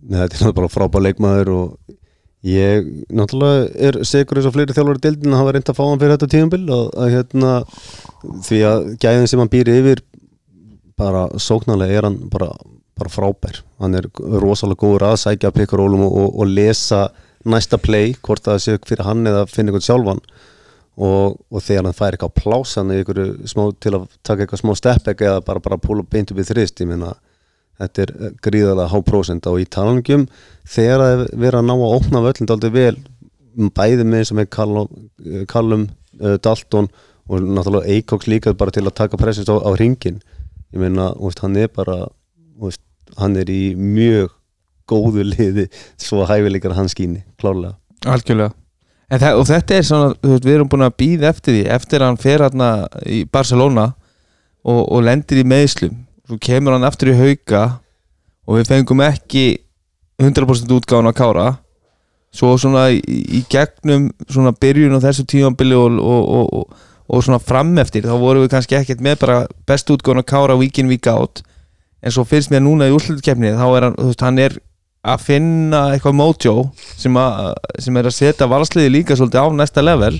Nei, 0.00 0.18
þetta 0.24 0.24
er 0.24 0.32
náttúrulega 0.32 0.58
bara 0.58 0.72
frábær 0.72 1.04
leikmaður 1.04 1.52
og 1.54 1.96
ég 2.46 2.90
náttúrulega 3.12 3.68
er 3.88 4.00
segur 4.08 4.40
eins 4.40 4.48
og 4.48 4.54
fleiri 4.56 4.74
þjálfur 4.74 4.98
í 4.98 5.04
dildin 5.04 5.34
að 5.36 5.42
hafa 5.42 5.54
reynd 5.56 5.70
að 5.70 5.78
fá 5.78 5.82
hann 5.84 6.02
fyrir 6.02 6.14
þetta 6.16 6.30
tíðanbill 6.34 6.74
að, 6.74 6.84
að 7.04 7.14
hérna 7.14 7.54
því 8.48 8.60
að 8.70 8.86
gæðin 9.04 9.30
sem 9.30 9.42
hann 9.42 9.52
býr 9.52 9.72
yfir 9.74 10.04
bara 11.00 11.24
sóknarlega 11.40 11.98
er 12.00 12.08
hann 12.08 12.18
bara, 12.32 12.50
bara 12.98 13.12
frábær. 13.12 13.62
Hann 13.80 13.96
er 13.98 14.08
rosalega 14.16 14.82
góður 14.82 15.06
að 15.10 15.20
sækja 15.24 15.52
pikkarólum 15.56 16.04
og, 16.08 16.16
og, 16.24 16.30
og 16.42 16.50
lesa 16.50 17.06
næsta 17.48 17.78
play, 17.80 18.14
hvort 18.20 18.44
það 18.44 18.62
sé 18.64 18.76
fyrir 18.84 19.06
hann 19.06 19.24
eða 19.28 19.46
finna 19.48 19.72
eitthvað 19.72 19.86
sjálfan 19.86 20.20
og, 20.98 21.38
og 21.50 21.62
þegar 21.62 21.88
hann 21.88 21.96
fær 21.96 22.16
eitthvað 22.16 22.36
plásan 22.40 22.90
til 22.90 23.94
að 23.96 24.06
taka 24.26 24.44
eitthvað 24.44 24.62
smá 24.62 24.72
steppek 24.78 25.22
eða 25.26 25.42
bara, 25.46 25.62
bara 25.62 25.78
púla 25.80 26.04
beint 26.04 26.32
upp 26.32 26.40
í 26.42 26.46
þrist 26.46 26.82
meina, 26.88 27.14
þetta 27.80 28.02
er 28.04 28.12
eh, 28.16 28.34
gríðarlega 28.42 28.90
há 28.92 28.98
prósent 29.06 29.46
og 29.50 29.60
í 29.62 29.68
talangjum 29.68 30.26
þegar 30.68 31.04
það 31.04 31.14
er 31.14 31.22
verið 31.44 31.60
að 31.60 31.68
ná 31.68 31.74
að 31.76 31.94
opna 32.00 32.24
völlin 32.26 32.52
aldrei 32.56 32.74
vel, 32.74 32.96
bæði 33.76 34.08
með 34.08 34.26
sem 34.30 34.42
er 34.42 34.50
Callum, 34.50 34.90
Callum 35.50 35.88
uh, 36.20 36.36
Dalton 36.42 36.90
og 37.30 37.46
náttúrulega 37.46 37.96
Eikoks 37.96 38.28
líka 38.30 38.54
bara 38.58 38.74
til 38.74 38.84
að 38.86 38.96
taka 39.00 39.18
pressist 39.20 39.50
á, 39.50 39.56
á 39.58 39.70
ringin 39.78 40.20
ég 40.70 40.82
meina, 40.82 41.12
hann 41.42 41.58
er 41.58 41.70
bara 41.74 42.04
veist, 42.60 42.82
hann 43.18 43.38
er 43.40 43.50
í 43.50 43.74
mjög 43.78 44.34
góðu 44.90 45.24
liði 45.26 45.68
svo 46.00 46.26
hæfileikar 46.26 46.74
hans 46.74 46.96
skýni, 46.96 47.22
klárlega. 47.38 47.76
Algjörlega 48.06 48.54
En 49.10 49.18
þa 49.18 49.32
og 49.40 49.46
þetta 49.48 49.74
er 49.74 49.86
svona, 49.86 50.12
veist, 50.22 50.44
við 50.46 50.54
erum 50.54 50.68
búin 50.70 50.86
að 50.86 50.98
býða 51.02 51.32
eftir 51.32 51.56
því 51.56 51.64
eftir 51.74 52.02
að 52.02 52.12
hann 52.12 52.20
fer 52.22 52.44
hérna 52.44 52.70
í 53.10 53.24
Barcelona 53.26 53.88
og, 54.62 54.84
og 54.86 55.02
lendir 55.02 55.42
í 55.42 55.46
meðslum 55.50 55.96
svo 56.30 56.38
kemur 56.38 56.76
hann 56.76 56.86
aftur 56.86 57.10
í 57.10 57.18
hauka 57.18 57.64
og 58.46 58.60
við 58.60 58.70
fengum 58.70 59.02
ekki 59.02 59.44
100% 60.20 60.70
útgáðan 60.76 61.10
að 61.10 61.18
kára. 61.18 61.48
Svo 62.30 62.52
svona 62.60 62.86
í, 62.94 63.00
í 63.02 63.40
gegnum 63.50 64.10
svona 64.30 64.52
byrjun 64.54 64.94
á 64.94 65.02
þessu 65.02 65.24
tímanbili 65.26 65.74
og, 65.74 65.96
og, 65.98 66.28
og, 66.60 66.82
og 67.10 67.24
svona 67.26 67.40
frameftir 67.42 68.06
þá 68.06 68.14
vorum 68.22 68.44
við 68.44 68.52
kannski 68.54 68.78
ekkert 68.78 69.02
með 69.02 69.16
bara 69.24 69.38
best 69.66 69.90
útgáðan 69.90 70.22
að 70.22 70.28
kára 70.30 70.58
week 70.60 70.78
in 70.78 70.90
week 70.92 71.08
out. 71.10 71.42
En 72.00 72.14
svo 72.14 72.22
finnst 72.28 72.52
mér 72.52 72.62
núna 72.62 72.86
í 72.86 72.94
úrslutkefni 72.94 73.56
þá 73.58 73.66
er 73.66 73.88
hann, 73.88 73.98
þú 73.98 74.12
veist, 74.12 74.26
hann 74.28 74.38
er 74.44 74.58
að 75.00 75.22
finna 75.24 75.80
eitthvað 75.94 76.16
mojo 76.18 76.54
sem, 77.00 77.14
að, 77.16 77.52
sem 77.80 77.96
er 77.96 78.08
að 78.10 78.16
setja 78.18 78.48
valsliði 78.50 78.90
líka 78.92 79.16
svolítið 79.16 79.40
á 79.40 79.46
næsta 79.56 79.84
level. 79.84 80.18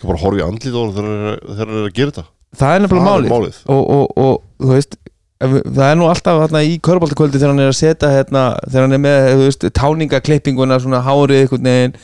Það 0.00 0.06
bara 0.12 0.22
horfi 0.22 0.44
andlít 0.46 0.76
á 0.76 0.80
hann 0.80 0.92
þegar 0.96 1.40
þegar 1.48 1.64
hann 1.64 1.78
er 1.80 1.88
að 1.88 1.94
gera 1.98 2.12
þetta. 2.14 2.26
Það 2.60 2.74
er 2.74 2.84
nefnilega 2.84 3.04
er 3.04 3.10
málið, 3.10 3.32
málið. 3.34 3.58
Og, 3.70 3.82
og, 3.96 4.06
og 4.24 4.64
þú 4.64 4.72
veist 4.76 4.96
það 5.40 5.84
er 5.88 5.96
nú 5.98 6.08
alltaf 6.10 6.40
hérna, 6.42 6.62
í 6.68 6.74
körbáltakvöldi 6.84 7.38
þegar 7.40 7.54
hann 7.54 7.62
er 7.64 7.70
að 7.72 7.78
setja 7.80 8.10
hérna, 8.12 8.42
þegar 8.66 8.86
hann 8.86 8.96
er 8.98 9.02
með 9.06 9.70
táningaklippinguna 9.80 10.80
svona 10.82 11.00
hárið 11.06 11.46
veginn. 11.54 11.94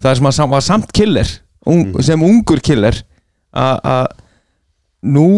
Það 0.00 0.10
er 0.10 0.20
sem 0.20 0.30
sam- 0.38 0.52
var 0.52 0.64
samt 0.64 0.92
killer 0.96 1.28
un, 1.66 1.90
sem 2.04 2.22
ungur 2.22 2.62
killer. 2.64 2.98
Að 3.56 4.06
nú 5.06 5.28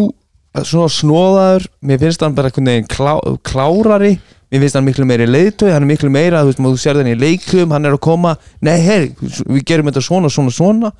svona 0.65 0.89
snóðaður 0.91 1.67
mér 1.85 1.99
finnst 2.01 2.23
hann 2.25 2.35
bara 2.35 2.49
klá, 2.89 3.13
klárari 3.45 4.15
mér 4.49 4.63
finnst 4.63 4.77
hann 4.79 4.87
miklu 4.87 5.05
meiri 5.05 5.27
leiðtói 5.29 5.71
hann 5.73 5.85
er 5.85 5.89
miklu 5.89 6.09
meira, 6.13 6.41
þú 6.41 6.51
veist, 6.51 6.61
þú 6.65 6.81
sér 6.81 6.99
þannig 6.99 7.17
í 7.17 7.21
leikum 7.21 7.75
hann 7.75 7.85
er 7.85 7.97
að 7.97 8.03
koma, 8.05 8.35
nei, 8.65 8.77
hei, 8.81 9.11
við 9.45 9.65
gerum 9.69 9.91
þetta 9.91 10.05
svona, 10.05 10.31
svona, 10.33 10.53
svona. 10.55 10.91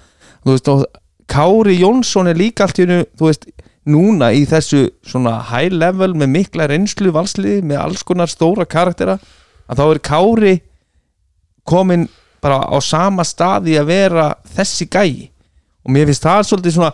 Þú 0.44 0.54
veist, 0.54 0.70
og 0.70 0.86
Kári 1.30 1.80
Jónsson 1.80 2.30
er 2.30 2.38
líka 2.38 2.66
allt 2.66 2.80
í 2.80 2.86
hennu, 2.86 3.02
þú 3.18 3.30
veist, 3.30 3.50
núna 3.90 4.30
í 4.38 4.44
þessu 4.50 4.86
svona 5.08 5.40
high 5.50 5.74
level 5.74 6.14
með 6.18 6.34
mikla 6.36 6.70
reynslu 6.70 7.14
valsliði, 7.16 7.64
með 7.66 7.82
alls 7.82 8.06
konar 8.06 8.30
stóra 8.30 8.68
karaktera, 8.70 9.18
að 9.70 9.82
þá 9.82 9.86
er 9.88 10.02
Kári 10.06 10.56
komin 11.70 12.08
bara 12.42 12.62
á 12.70 12.78
sama 12.84 13.26
staði 13.28 13.78
að 13.80 13.90
vera 13.92 14.30
þessi 14.56 14.88
gæi. 14.90 15.30
Og 15.86 15.94
mér 15.96 16.10
finnst 16.10 16.26
það 16.26 16.46
svolítið 16.48 16.76
svona 16.76 16.94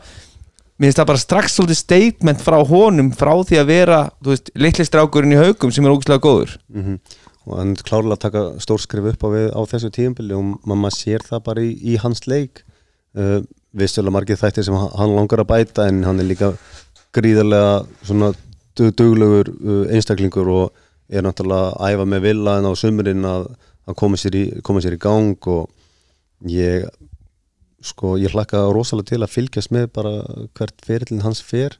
mér 0.79 0.89
finnst 0.89 0.99
það 0.99 1.09
bara 1.11 1.21
strax 1.23 1.55
svolítið 1.57 1.79
statement 1.81 2.41
frá 2.43 2.57
honum 2.67 3.11
frá 3.15 3.31
því 3.47 3.59
að 3.61 3.69
vera, 3.71 3.99
þú 4.23 4.33
veist, 4.33 4.51
litli 4.55 4.85
strákurinn 4.87 5.35
í 5.35 5.39
haugum 5.39 5.71
sem 5.71 5.85
er 5.87 5.93
ógæslega 5.95 6.23
góður. 6.25 6.57
Mm 6.73 6.97
og 7.45 7.59
hann 7.59 7.75
klárlega 7.77 8.17
taka 8.23 8.41
stórskrif 8.57 9.05
upp 9.11 9.21
á, 9.21 9.29
við, 9.29 9.43
á 9.53 9.61
þessu 9.69 9.91
tíumbili 9.93 10.33
og 10.33 10.47
ma- 10.65 10.73
maður 10.81 10.95
sér 10.97 11.21
það 11.27 11.43
bara 11.45 11.61
í, 11.61 11.75
í 11.77 11.93
hans 12.01 12.23
leik. 12.25 12.63
Uh, 13.13 13.43
vissulega 13.69 14.15
margir 14.15 14.39
þættir 14.41 14.65
sem 14.65 14.73
hann 14.73 15.13
langar 15.13 15.43
að 15.43 15.51
bæta 15.51 15.85
en 15.85 15.99
hann 16.07 16.23
er 16.23 16.25
líka 16.25 16.49
gríðarlega 17.13 17.85
svona 18.01 18.31
dug- 18.73 18.95
duglegur 18.97 19.51
uh, 19.61 19.85
einstaklingur 19.93 20.49
og 20.55 20.73
er 21.13 21.21
náttúrulega 21.21 21.75
að 21.77 21.93
æfa 21.93 22.07
með 22.15 22.25
villaðin 22.25 22.65
á 22.65 22.73
sumurinn 22.81 23.29
að, 23.29 23.45
að 23.85 23.99
koma, 24.01 24.17
sér 24.17 24.39
í, 24.41 24.43
koma 24.65 24.81
sér 24.81 24.97
í 24.97 25.01
gang 25.05 25.37
og 25.53 25.69
ég 26.49 26.89
sko 27.85 28.15
ég 28.21 28.33
hlakka 28.33 28.65
rosalega 28.73 29.13
til 29.13 29.21
að 29.21 29.33
fylgjast 29.33 29.73
með 29.75 29.89
bara 29.95 30.13
hvert 30.57 30.85
ferillin 30.85 31.23
hans 31.25 31.41
fer. 31.45 31.77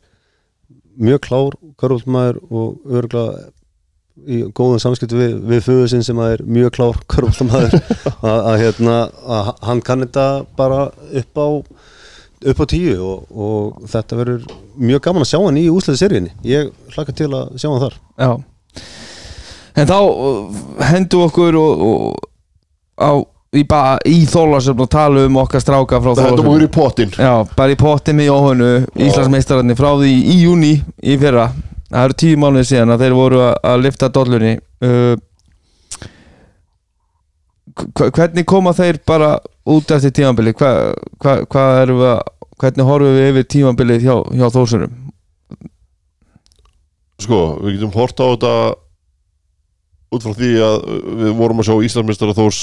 Mjög 0.96 1.26
klár 1.28 1.58
körfaldmaður 1.82 2.40
og 2.48 2.86
örgulega 2.88 3.50
í 4.16 4.46
góðum 4.56 4.80
samskiptu 4.80 5.18
við, 5.20 5.34
við 5.44 5.66
föðu 5.66 6.02
sem 6.06 6.20
að 6.24 6.38
er 6.38 6.44
mjög 6.48 6.72
klár 6.78 7.02
körfaldmaður 7.12 7.76
að, 8.24 8.54
hérna, 8.62 8.96
að 9.28 9.52
hann 9.68 9.84
kann 9.84 10.06
þetta 10.06 10.28
bara 10.56 10.88
upp 11.22 11.42
á 11.42 11.48
upp 12.46 12.62
á 12.62 12.66
tíu 12.70 12.96
og, 13.02 13.30
og 13.32 13.86
þetta 13.90 14.18
verður 14.20 14.44
mjög 14.78 15.04
gaman 15.08 15.26
að 15.26 15.30
sjá 15.32 15.40
hann 15.42 15.60
í 15.60 15.66
úslega 15.72 16.02
seríunni 16.02 16.34
ég 16.46 16.72
hlakka 16.94 17.16
til 17.16 17.32
að 17.32 17.56
sjá 17.62 17.70
hann 17.72 17.84
þar. 17.86 17.98
Já. 18.20 18.32
En 19.76 19.90
þá 19.90 19.98
uh, 20.00 20.60
hendu 20.92 21.22
okkur 21.26 21.58
og, 21.60 21.86
og, 21.90 22.20
á, 22.96 23.12
í, 23.60 23.64
í 24.12 24.18
þólasöfn 24.30 24.84
og 24.86 24.90
tala 24.94 25.26
um 25.30 25.38
okkar 25.44 25.64
stráka 25.64 26.00
frá 26.02 26.12
Þetta 26.14 26.26
Þorlákshöfn. 26.30 26.50
múið 26.50 26.66
í 26.68 26.72
pottin 26.76 27.14
Já, 27.18 27.32
bara 27.58 27.76
í 27.76 27.78
potti 27.80 28.16
með 28.18 28.30
Jóhannu 28.32 28.70
Íslandsmeistararnir 29.08 29.80
frá 29.80 29.92
því 30.00 30.12
í 30.34 30.36
júni 30.44 30.74
í 31.04 31.18
fyrra. 31.22 31.50
Það 31.92 32.04
eru 32.10 32.18
tíu 32.24 32.40
mánuðið 32.42 32.70
síðan 32.72 32.94
að 32.96 33.04
þeir 33.06 33.16
voru 33.20 33.42
að, 33.46 33.54
að 33.72 33.84
lifta 33.86 34.10
dollunni. 34.12 34.54
Uh, 34.84 35.16
hva- 37.96 38.10
Hvernig 38.16 38.46
koma 38.50 38.74
þeir 38.76 39.00
bara 39.08 39.34
út 39.66 39.92
eftir 39.96 40.12
tímambili 40.16 40.54
Hva, 40.56 40.70
hva, 41.22 41.36
við 41.90 42.08
að 42.14 42.22
Hvernig 42.56 42.88
horfum 42.88 43.16
við 43.18 43.26
yfir 43.34 43.48
tímambilið 43.52 44.04
hjá, 44.06 44.16
hjá 44.32 44.46
þósurum 44.54 44.94
Sko, 47.20 47.40
við 47.64 47.78
getum 47.78 47.94
hort 47.96 48.20
á 48.20 48.26
þetta 48.32 48.54
út 50.16 50.24
frá 50.24 50.34
því 50.38 50.50
að 50.64 50.76
við 51.24 51.34
vorum 51.40 51.60
að 51.64 51.68
sjá 51.70 51.76
Íslandsmeistara 51.90 52.36
Þórs 52.38 52.60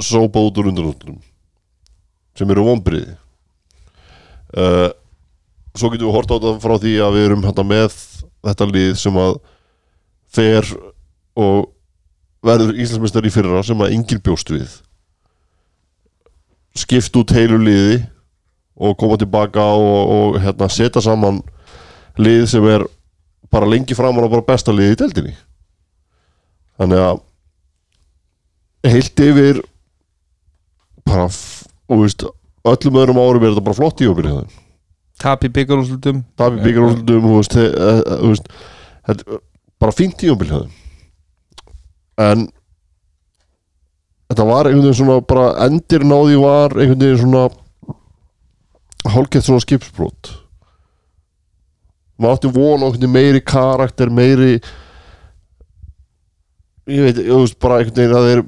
sópa 0.00 0.40
út 0.40 0.58
úr 0.60 0.70
undanúttunum 0.70 1.20
sem 2.38 2.50
eru 2.50 2.64
vonbriði 2.64 3.12
uh, 4.56 4.90
Svo 5.72 5.88
getum 5.88 6.10
við 6.10 6.16
hort 6.18 6.32
á 6.32 6.36
þetta 6.36 6.60
frá 6.60 6.74
því 6.76 6.92
að 7.00 7.14
við 7.16 7.26
erum 7.26 7.44
hérna 7.46 7.64
með 7.64 7.94
þetta 8.44 8.66
lið 8.68 8.90
sem 9.00 9.18
að 9.22 9.36
fer 10.32 10.68
og 11.38 11.70
verður 12.44 12.76
Íslandsmeistari 12.76 13.30
í 13.30 13.32
fyrra 13.32 13.62
sem 13.64 13.80
að 13.80 13.94
enginn 13.96 14.20
bjóst 14.24 14.52
við. 14.52 14.74
Skipt 16.76 17.16
út 17.16 17.32
heilu 17.32 17.60
liði 17.62 18.02
og 18.76 18.98
koma 19.00 19.16
tilbaka 19.20 19.64
og, 19.78 20.12
og 20.16 20.38
hérna, 20.42 20.68
setja 20.72 21.00
saman 21.04 21.40
lið 22.20 22.44
sem 22.52 22.68
er 22.68 22.84
bara 23.52 23.68
lengi 23.68 23.96
framan 23.96 24.26
og 24.26 24.32
bara 24.34 24.48
besta 24.52 24.74
liði 24.76 24.96
í 24.96 25.00
deildinni. 25.00 25.34
Þannig 26.80 27.04
að 27.06 27.22
heilt 28.92 29.24
yfir 29.24 29.64
bara 31.08 31.28
og 31.92 32.02
veist, 32.02 32.24
öllum 32.64 33.00
öðrum 33.02 33.20
árum 33.22 33.44
er 33.44 33.54
þetta 33.54 33.66
bara 33.68 33.78
flott 33.78 34.02
í 34.02 34.08
það 34.08 34.44
Tap 36.38 36.56
í 36.56 36.62
byggarúslutum 36.64 37.26
eh, 37.62 37.88
eh, 37.88 38.20
þú 38.22 38.30
veist, 38.32 38.48
þetta 39.06 39.26
er 39.26 39.42
bara 39.82 39.94
fínt 39.94 40.18
tíumbil 40.20 40.50
hjá 40.50 40.58
þeim. 40.60 40.76
En 42.22 42.44
þetta 44.30 44.46
var 44.48 44.68
einhvern 44.68 44.86
veginn 44.86 45.00
svona 45.00 45.18
bara 45.32 45.48
endir 45.66 46.06
náði 46.06 46.38
var 46.42 46.76
einhvern 46.76 47.02
veginn 47.04 47.22
svona 47.22 47.44
hálfgett 49.12 49.46
svona 49.46 49.64
skipsbrot. 49.64 50.32
Maður 52.18 52.38
átti 52.38 52.52
von 52.54 52.82
á 52.82 52.86
einhvern 52.86 53.00
veginn 53.00 53.16
meiri 53.16 53.44
karakter 53.44 54.12
meiri 54.12 54.52
ég 56.90 57.06
veit, 57.06 57.22
ég 57.22 57.32
veist 57.32 57.58
bara 57.62 57.80
einhvern 57.80 57.98
veginn 57.98 58.18
að 58.18 58.28
þeir 58.30 58.44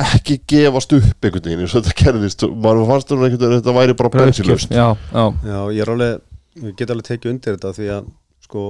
ekki 0.00 0.38
gefast 0.52 0.94
upp 0.96 1.26
einhvern 1.26 1.48
veginn 1.48 1.64
eins 1.64 1.74
og 1.74 1.84
þetta 1.84 1.96
gerðist. 2.02 2.44
Maður 2.52 2.90
fannst 2.90 3.12
um 3.14 3.24
einhvern 3.24 3.40
veginn 3.40 3.56
að 3.56 3.60
þetta 3.60 3.76
væri 3.76 3.96
bara 4.00 4.12
bensilust 4.14 4.74
Já, 4.74 4.86
já, 5.12 5.24
Já, 5.46 5.58
ég 5.76 5.82
er 5.84 5.92
alveg, 5.94 6.22
ég 6.62 6.76
get 6.78 6.92
alveg 6.94 7.10
tekið 7.10 7.32
undir 7.32 7.56
þetta 7.58 7.74
því 7.76 7.90
að 7.96 8.12
sko 8.46 8.62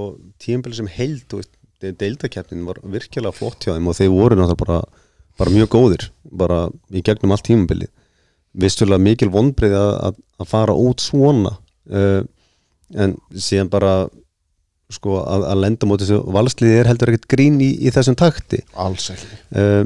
tíumbili 0.42 0.78
sem 0.78 0.88
heild, 0.88 1.24
þú 1.28 1.42
veist, 1.42 1.52
deildakeppnin 2.00 2.64
var 2.66 2.80
virkilega 2.88 3.36
flott 3.36 3.66
hjá 3.66 3.74
þeim 3.74 3.90
og 3.90 3.98
þeir 3.98 4.12
voru 4.14 4.38
náttúrulega 4.38 4.62
bara, 4.62 4.78
bara 5.36 5.52
mjög 5.52 5.68
góðir 5.74 6.06
bara 6.42 6.60
í 6.88 7.02
gegnum 7.04 7.34
allt 7.36 7.44
tímubili 7.46 7.90
vissulega 8.56 9.02
mikil 9.02 9.28
vonbreið 9.34 9.76
að, 9.76 9.90
að, 10.08 10.22
að 10.40 10.48
fara 10.50 10.76
út 10.80 11.04
svona 11.04 11.52
uh, 11.92 12.22
en 12.96 13.16
síðan 13.34 13.70
bara 13.72 14.06
sko 14.92 15.18
að, 15.20 15.44
að 15.50 15.62
lenda 15.64 15.88
móti 15.90 16.06
þessu 16.06 16.34
valsliði 16.34 16.80
er 16.80 16.90
heldur 16.90 17.12
ekkert 17.12 17.28
grín 17.34 17.58
í, 17.60 17.72
í 17.82 17.92
þessum 17.94 18.16
takti. 18.18 18.62
Alls 18.78 19.08
ekki. 19.14 19.38
Uh, 19.50 19.82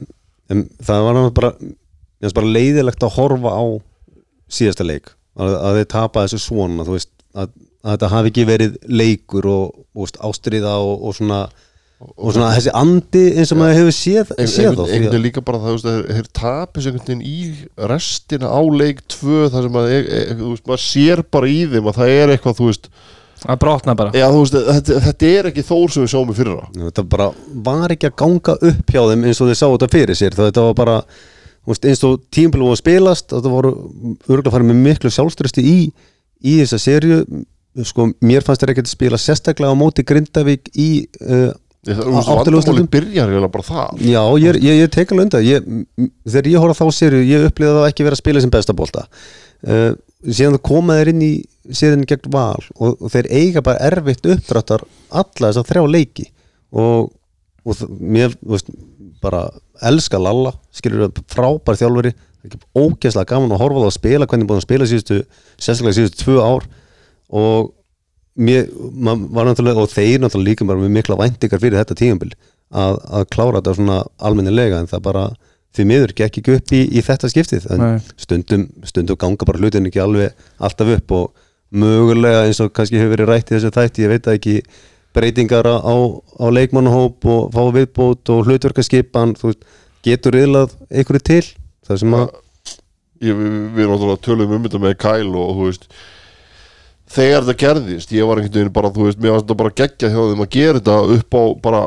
en 0.50 0.66
það 0.82 1.06
var 1.06 1.16
náttúrulega 1.16 1.38
bara, 1.40 2.34
bara 2.40 2.52
leiðilegt 2.58 3.06
að 3.06 3.16
horfa 3.16 3.54
á 3.56 3.64
síðasta 4.50 4.86
leik. 4.86 5.12
Að, 5.40 5.56
að 5.56 5.80
þeir 5.80 5.90
tapa 5.94 6.26
þessu 6.26 6.42
svona 6.42 6.86
veist, 6.88 7.12
að, 7.32 7.52
að 7.84 7.94
þetta 7.94 8.12
hafi 8.14 8.32
ekki 8.32 8.46
verið 8.48 8.78
leikur 8.90 9.46
og, 9.50 9.82
og 9.94 10.14
ástriða 10.26 10.76
og, 10.82 10.96
og 11.06 11.16
svona 11.16 11.44
og 12.00 12.32
svona 12.32 12.50
þessi 12.54 12.72
andi 12.80 13.22
eins 13.36 13.50
og 13.52 13.58
maður 13.60 13.76
hefur 13.76 13.92
séð, 13.92 14.30
Ein- 14.40 14.48
séð 14.48 14.70
einhvern 14.72 15.10
veginn 15.10 15.24
líka 15.26 15.42
bara 15.44 15.60
það, 15.60 15.82
þeir, 15.84 16.04
þeir 16.16 16.28
tapis 16.38 16.86
einhvern 16.88 17.06
veginn 17.10 17.24
í 17.28 17.88
restina 17.90 18.48
á 18.48 18.60
leik 18.72 19.02
2 19.12 19.40
þar 19.52 19.66
sem 19.66 19.76
að, 19.82 19.88
e, 19.92 19.98
e, 20.00 20.20
þú 20.38 20.52
veist, 20.54 20.64
maður 20.70 20.84
sér 20.86 21.22
bara 21.36 21.50
í 21.52 21.58
þeim 21.74 21.90
að 21.90 21.98
það 22.00 22.12
er 22.14 22.32
eitthvað, 22.34 22.56
þú 22.56 22.68
veist 22.70 22.88
að 23.46 23.58
brotna 23.62 23.94
bara. 23.96 24.10
Já, 24.16 24.26
þú 24.32 24.40
veist, 24.44 24.56
þetta, 24.70 25.00
þetta 25.06 25.30
er 25.38 25.48
ekki 25.50 25.64
þór 25.70 25.92
sem 25.94 26.02
við 26.04 26.12
sjáum 26.14 26.32
í 26.32 26.36
fyrra. 26.36 26.68
Þetta 26.76 27.04
bara 27.14 27.28
var 27.70 27.94
ekki 27.94 28.10
að 28.10 28.16
ganga 28.24 28.56
upp 28.70 28.92
hjá 28.94 29.02
þeim 29.12 29.24
eins 29.30 29.40
og 29.40 29.48
þeir 29.52 29.60
sá 29.62 29.66
þetta 29.72 29.90
fyrir 29.94 30.18
sér. 30.20 30.36
Þá 30.36 30.42
þetta 30.50 30.66
var 30.68 30.74
bara 30.82 30.96
þú 31.60 31.72
veist, 31.74 31.88
eins 31.92 32.04
og 32.08 32.20
tímpil 32.34 32.64
var 32.66 32.74
að 32.76 32.82
spilast 32.82 33.32
þetta 33.32 33.54
voru 33.54 33.72
örgulega 34.28 34.52
farið 34.56 34.70
með 34.72 34.82
miklu 34.88 35.10
sjálfströsti 35.14 35.64
í, 35.64 35.78
í 36.44 36.58
þessa 36.62 36.78
serju 36.80 37.22
sko, 37.86 38.08
mér 38.26 38.42
fannst 38.42 38.64
þeir 38.64 38.72
ekki 38.74 38.82
að 38.86 38.92
spila 38.96 39.18
sérstaklega 39.20 39.70
á 39.72 39.76
móti 39.78 40.02
Grindavík 40.08 40.72
í 40.74 40.88
uh, 41.22 41.50
Ég- 41.88 41.96
þú 41.96 42.10
Á- 42.10 42.12
veist, 42.12 42.28
áttulega 42.28 42.40
vandamáli 42.44 42.56
úrslitum? 42.60 42.88
byrjar 42.92 43.30
eiginlega 43.30 43.52
bara 43.54 43.64
það 43.64 44.00
Já, 44.04 44.22
ég, 44.42 44.56
ég, 44.60 44.80
ég 44.82 44.90
tek 44.92 45.12
alveg 45.14 45.24
undan. 45.28 45.44
Ég, 45.46 45.68
m- 45.96 46.10
þegar 46.28 46.48
ég 46.50 46.60
horf 46.64 46.80
á 46.80 46.84
þá 46.84 46.90
serju, 46.98 47.20
ég 47.24 47.46
upplýði 47.48 47.76
það 47.78 47.86
ekki 47.92 48.04
vera 48.08 48.18
að 48.18 48.20
spila 48.20 48.42
sem 48.44 48.52
besta 48.52 48.74
bolta 48.76 49.04
uh, 49.66 49.92
síðan 50.26 50.58
það 50.58 50.66
koma 50.68 50.98
þeir 50.98 51.12
inn 51.14 51.24
í 51.24 51.32
síðan 51.76 52.06
gegn 52.08 52.32
val 52.34 52.60
og, 52.76 52.96
og 52.98 53.12
þeir 53.12 53.30
eiga 53.30 53.62
bara 53.64 53.90
erfitt 53.90 54.26
uppdráttar 54.26 54.84
alla 55.08 55.50
þess 55.50 55.60
að 55.62 55.70
þrjá 55.70 55.82
leiki. 55.94 56.26
Og, 56.70 57.10
og 57.66 57.84
mér, 57.98 58.34
þú 58.40 58.54
veist, 58.54 58.72
bara 59.20 59.44
elska 59.86 60.20
Lalla, 60.20 60.52
skilur 60.74 61.08
það 61.08 61.24
frábær 61.32 61.78
þjálfari, 61.80 62.14
ógeðslega 62.76 63.28
gaman 63.34 63.52
að 63.52 63.60
horfa 63.60 63.82
það 63.82 63.90
að 63.90 63.98
spila, 63.98 64.28
hvernig 64.30 64.48
búin 64.48 64.60
að 64.60 64.66
spila 64.66 64.88
síðustu 64.88 65.18
sérstaklega 65.60 65.98
síðustu 65.98 66.24
tvö 66.24 66.38
ár. 66.40 66.66
Og 67.40 67.74
mér 68.40 68.70
maður 68.72 69.26
var 69.36 69.50
náttúrulega, 69.50 69.84
og 69.84 69.92
þeir 69.92 70.22
náttúrulega 70.22 70.48
líka 70.48 70.68
bara 70.68 70.80
með 70.80 70.94
mikla 70.96 71.18
væntingar 71.20 71.62
fyrir 71.62 71.80
þetta 71.80 71.98
tíðanbíl 71.98 72.32
að, 72.70 72.98
að 73.10 73.28
klára 73.34 73.58
þetta 73.58 73.76
svona 73.76 73.98
almennilega 74.22 74.80
en 74.80 74.90
það 74.90 75.04
bara 75.08 75.24
því 75.76 75.86
miður 75.86 76.14
gekk 76.18 76.40
ekki 76.40 76.56
upp 76.56 76.72
í, 76.74 76.82
í 76.98 77.02
þetta 77.06 77.30
skiptið 77.30 77.66
stundum, 78.18 78.66
stundum 78.88 79.18
ganga 79.20 79.46
bara 79.46 79.60
hlutin 79.62 79.86
ekki 79.86 80.02
alveg 80.02 80.34
alltaf 80.58 80.90
upp 80.96 81.14
og 81.16 81.48
mögulega 81.70 82.46
eins 82.48 82.60
og 82.64 82.72
kannski 82.74 82.98
hefur 82.98 83.14
verið 83.14 83.30
rætt 83.30 83.52
í 83.52 83.56
þessu 83.56 83.70
þætti, 83.74 84.02
ég 84.04 84.10
veit 84.10 84.26
það 84.26 84.38
ekki 84.40 84.56
breytingar 85.14 85.66
á, 85.66 85.78
á 85.78 86.46
leikmannahóp 86.50 87.26
og 87.30 87.50
fá 87.54 87.62
viðbót 87.74 88.30
og 88.34 88.46
hlutverkaskipan 88.46 89.36
þú 89.38 89.50
veist, 89.52 89.66
getur 90.06 90.38
yðlað 90.38 90.74
einhverju 90.90 91.26
til 91.26 91.42
það 91.86 92.00
sem 92.02 92.16
að 92.18 92.26
ég, 93.20 93.34
við, 93.34 93.58
við 93.74 93.84
erum 93.84 93.94
náttúrulega 93.94 94.24
töluðum 94.26 94.56
um 94.56 94.66
þetta 94.66 94.82
með 94.82 94.96
Kyle 95.04 95.42
og 95.42 95.52
þú 95.58 95.68
veist 95.68 95.86
þegar 97.10 97.46
þetta 97.46 97.64
gerðist, 97.64 98.14
ég 98.14 98.28
var 98.28 98.40
einhvern 98.40 98.58
veginn 98.58 98.74
bara 98.74 98.92
þú 98.94 99.08
veist, 99.08 99.20
mér 99.22 99.34
var 99.34 99.44
þetta 99.44 99.58
bara 99.62 99.76
geggja 99.82 100.12
hjá 100.12 100.20
þeim 100.20 100.44
að 100.44 100.54
gera 100.56 100.80
þetta 100.80 100.98
upp 101.16 101.38
á 101.38 101.42
bara 101.66 101.82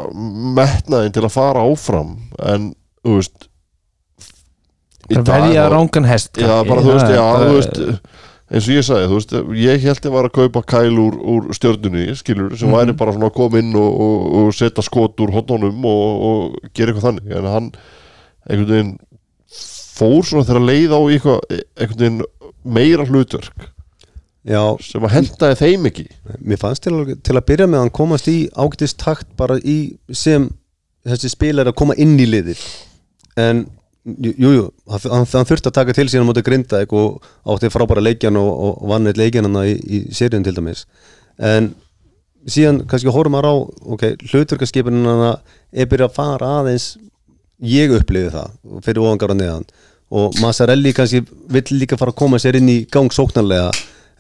metnaðin 0.60 1.16
til 1.16 1.24
að 1.24 1.36
fara 1.36 1.64
áfram 1.68 2.16
en 2.52 2.72
þú 3.04 3.18
veist 3.20 3.50
þá- 5.10 5.72
rángan 5.74 6.06
hest 6.08 6.38
Já, 6.38 6.64
bara 6.68 6.82
þú 6.82 6.94
veist, 6.94 7.10
er 7.10 7.16
já, 7.18 7.26
þú 7.44 7.56
veist 7.58 7.80
eins 8.54 8.68
og 8.68 8.74
ég 8.76 8.86
sagði, 8.86 9.08
þú 9.10 9.18
veist, 9.18 9.32
ég 9.64 9.82
held 9.88 10.06
ég 10.06 10.12
var 10.14 10.28
að 10.30 10.34
kaupa 10.38 10.62
kæl 10.70 10.98
úr, 11.02 11.16
úr 11.34 11.48
stjörnunni, 11.58 12.04
skilur 12.16 12.56
sem 12.58 12.70
Mhm. 12.70 12.76
væri 12.78 12.98
bara 12.98 13.12
svona 13.14 13.30
að 13.32 13.34
koma 13.34 13.58
inn 13.60 13.76
og, 13.76 14.00
og, 14.00 14.34
og 14.36 14.54
setja 14.54 14.84
skot 14.86 15.18
úr 15.18 15.32
hotnunum 15.34 15.86
og, 15.86 16.24
og 16.28 16.56
gera 16.74 16.92
eitthvað 16.94 17.08
þannig, 17.10 17.36
en 17.36 17.46
hann 17.50 17.72
einhvern 18.50 18.70
veginn 18.70 18.98
fór 19.98 20.24
svona 20.26 20.46
þegar 20.46 20.62
að 20.62 20.70
leiða 20.70 20.98
á 20.98 21.02
eitthvað, 21.10 21.40
einhvern 21.78 22.00
veginn 22.04 22.22
meira 22.64 23.06
hlutverk 23.06 23.70
já, 24.46 24.62
sem 24.84 25.02
að 25.08 25.14
hendaði 25.18 25.56
þeim 25.60 25.86
ekki. 25.90 26.06
Mér 26.44 26.60
fannst 26.60 26.84
til, 26.84 26.94
að- 26.94 27.22
til 27.24 27.36
að 27.40 27.46
byrja 27.48 27.68
með 27.68 27.78
að 27.80 27.84
hann 27.86 27.90
komast 27.96 28.28
í 28.28 28.50
ágætist 28.54 28.98
takt 28.98 29.28
bara 29.38 29.56
í 29.60 29.96
sem 30.12 30.50
þessi 31.08 31.30
spilar 31.32 31.66
að 31.72 31.76
koma 31.76 31.96
inn 31.98 32.18
í 32.20 32.26
liðið. 32.28 32.60
En 33.38 33.66
jú, 34.04 34.52
jú, 34.52 34.66
hann, 34.92 35.26
hann 35.32 35.48
þurfti 35.48 35.70
að 35.72 35.78
taka 35.78 35.96
til 35.96 36.08
síðan 36.12 36.28
móti 36.28 36.44
Grindavík 36.46 36.94
og 36.98 37.24
átti 37.54 37.72
frábæra 37.72 38.04
leikjan 38.04 38.38
og, 38.40 38.52
og 38.52 38.90
vann 38.92 39.08
eitt 39.10 39.20
leikjan 39.20 39.48
hann 39.48 39.62
í, 39.64 39.78
í 39.80 40.04
seríun 40.16 40.46
til 40.46 40.56
dæmis. 40.58 40.86
En 41.40 41.72
síðan 42.50 42.84
kannski 42.90 43.14
horfum 43.14 43.38
maður 43.38 43.50
á 43.50 43.56
ok, 43.96 44.06
hlutverkaskipunin 44.32 45.08
hann 45.08 45.26
er 45.30 45.90
byrjað 45.90 46.10
að 46.10 46.18
fara 46.18 46.52
aðeins 46.60 46.90
ég 47.64 47.94
upplifi 47.96 48.34
það 48.34 48.58
fyrir 48.86 49.04
ofangar 49.06 49.34
á 49.34 49.36
neðan. 49.40 49.68
Og 50.14 50.36
Massarelli 50.44 50.94
kannski 50.94 51.24
vill 51.52 51.80
líka 51.80 51.98
fara 51.98 52.14
að 52.14 52.20
koma 52.20 52.42
sér 52.42 52.60
inn 52.60 52.70
í 52.70 52.84
gang 52.92 53.14
sóknarlega 53.14 53.72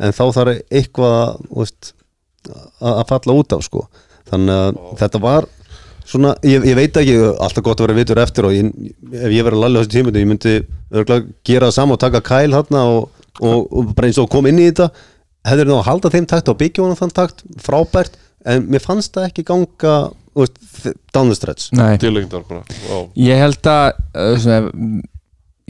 en 0.01 0.15
þá 0.15 0.23
þarf 0.33 0.63
eitthvað 0.73 1.43
veist, 1.51 1.91
að 2.79 3.01
að 3.01 3.05
falla 3.11 3.37
út 3.41 3.55
af 3.57 3.67
sko. 3.67 3.83
Þannig 4.31 4.61
að 4.61 4.79
þetta 5.03 5.21
var 5.23 5.49
svona, 6.07 6.33
ég, 6.45 6.65
ég 6.67 6.77
veit 6.77 6.97
ekki, 6.99 7.15
alltaf 7.31 7.63
gott 7.65 7.81
að 7.81 7.87
vera 7.87 7.97
vitur 7.99 8.21
eftir 8.23 8.47
og 8.47 8.55
ég, 8.55 8.69
ef 9.13 9.31
ég 9.31 9.45
verið 9.45 9.57
að 9.57 9.63
lalli 9.63 9.79
á 9.79 9.81
þessu 9.83 9.93
tímundi 9.93 10.23
ég 10.23 10.29
myndi 10.29 10.55
örgulega 10.93 11.25
gera 11.47 11.69
það 11.69 11.77
sama 11.77 11.97
og 11.97 12.03
taka 12.03 12.21
kæl 12.25 12.55
hann 12.57 12.79
og, 12.81 13.23
og, 13.39 13.63
og 13.71 13.93
bara 13.95 14.09
eins 14.09 14.19
og 14.21 14.29
kom 14.31 14.49
inn 14.49 14.61
í 14.61 14.67
þetta. 14.69 14.89
Hefur 15.47 15.67
nú 15.69 15.79
að 15.79 15.87
halda 15.89 16.11
þeim 16.13 16.27
takt 16.31 16.51
og 16.51 16.59
byggja 16.59 16.85
honum 16.85 16.99
þann 16.99 17.15
takt, 17.15 17.43
frábært 17.63 18.19
en 18.47 18.67
mér 18.71 18.83
fannst 18.83 19.15
það 19.15 19.29
ekki 19.29 19.45
ganga 19.47 19.95
veist, 20.35 20.59
down 21.15 21.31
the 21.31 21.35
stretch. 21.37 21.71
Já, 22.87 22.99
Ég 23.23 23.43
held 23.43 23.69
að 23.71 23.83
uh, 24.13 24.31
svona, 24.43 25.03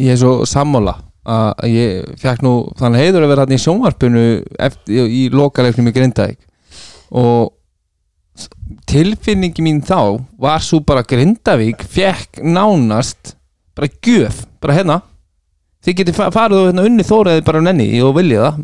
ég 0.01 0.13
er 0.15 0.21
svo 0.21 0.36
sammála 0.49 0.97
að 1.23 1.69
ég 1.71 2.15
fekk 2.19 2.41
nú 2.43 2.53
þannig 2.79 3.05
heiður 3.05 3.25
að 3.25 3.29
vera 3.31 3.45
hann 3.45 3.55
í 3.55 3.59
sjónvarpinu 3.63 4.23
eftir, 4.59 5.05
í 5.07 5.27
lokaleiknum 5.31 5.88
í 5.88 5.93
Grindavík. 5.95 6.39
Og 7.15 7.53
tilfinningi 8.89 9.63
mín 9.65 9.82
þá 9.86 10.19
var 10.41 10.61
svo 10.63 10.80
bara 10.86 11.03
Grindavík 11.07 11.84
fekk 11.89 12.41
nánast 12.43 13.36
bara 13.76 13.89
gjöf, 14.05 14.43
bara 14.61 14.76
hérna. 14.78 14.99
Þið 15.84 15.97
getið 15.99 16.15
fa- 16.19 16.30
farið 16.32 16.59
og 16.61 16.67
hérna 16.69 16.86
unni 16.88 17.03
þóraði 17.07 17.43
bara 17.47 17.61
nenni 17.65 17.88
og 18.05 18.13
viljið 18.19 18.43
það. 18.45 18.61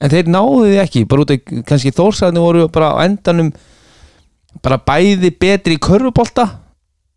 En 0.00 0.12
þeir 0.14 0.30
náðu 0.32 0.60
því 0.64 0.78
ekki, 0.80 1.02
bara 1.10 1.24
út 1.26 1.32
af 1.34 1.50
kannski 1.68 1.92
þórsæðinu 1.92 2.40
voru 2.44 2.68
bara 2.72 2.92
á 2.96 3.04
endanum 3.04 3.50
bara 4.64 4.78
bæði 4.80 5.30
betri 5.38 5.76
í 5.76 5.82
körfubolta 5.82 6.46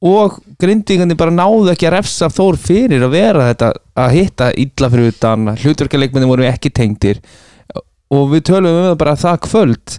og 0.04 0.36
grindvíkandi 0.60 1.16
bara 1.16 1.32
náðu 1.32 1.72
ekki 1.72 1.88
að 1.88 1.96
refsa 1.96 2.28
Þór 2.34 2.58
fyrir 2.60 3.06
að 3.06 3.14
vera 3.16 3.48
þetta 3.54 3.70
að 4.04 4.16
hitta 4.18 4.50
illa 4.60 4.90
fyrir 4.92 5.14
utan, 5.14 5.48
hlutverkaleikmenni 5.64 6.28
voru 6.28 6.44
ekki 6.50 6.74
tengdir. 6.76 7.22
Og 8.12 8.28
við 8.34 8.44
tölum 8.52 8.76
um 8.82 8.90
það 8.90 8.98
bara 9.00 9.16
það 9.16 9.40
kvöld 9.48 9.96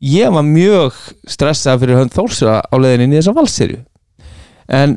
ég 0.00 0.32
var 0.32 0.46
mjög 0.46 0.96
stressað 1.28 1.82
fyrir 1.82 2.00
hönd 2.00 2.14
Þórsra 2.14 2.60
á 2.64 2.74
leiðinni 2.76 3.08
inn 3.08 3.16
í 3.16 3.20
þessa 3.20 3.36
valserju 3.36 3.82
en 4.66 4.96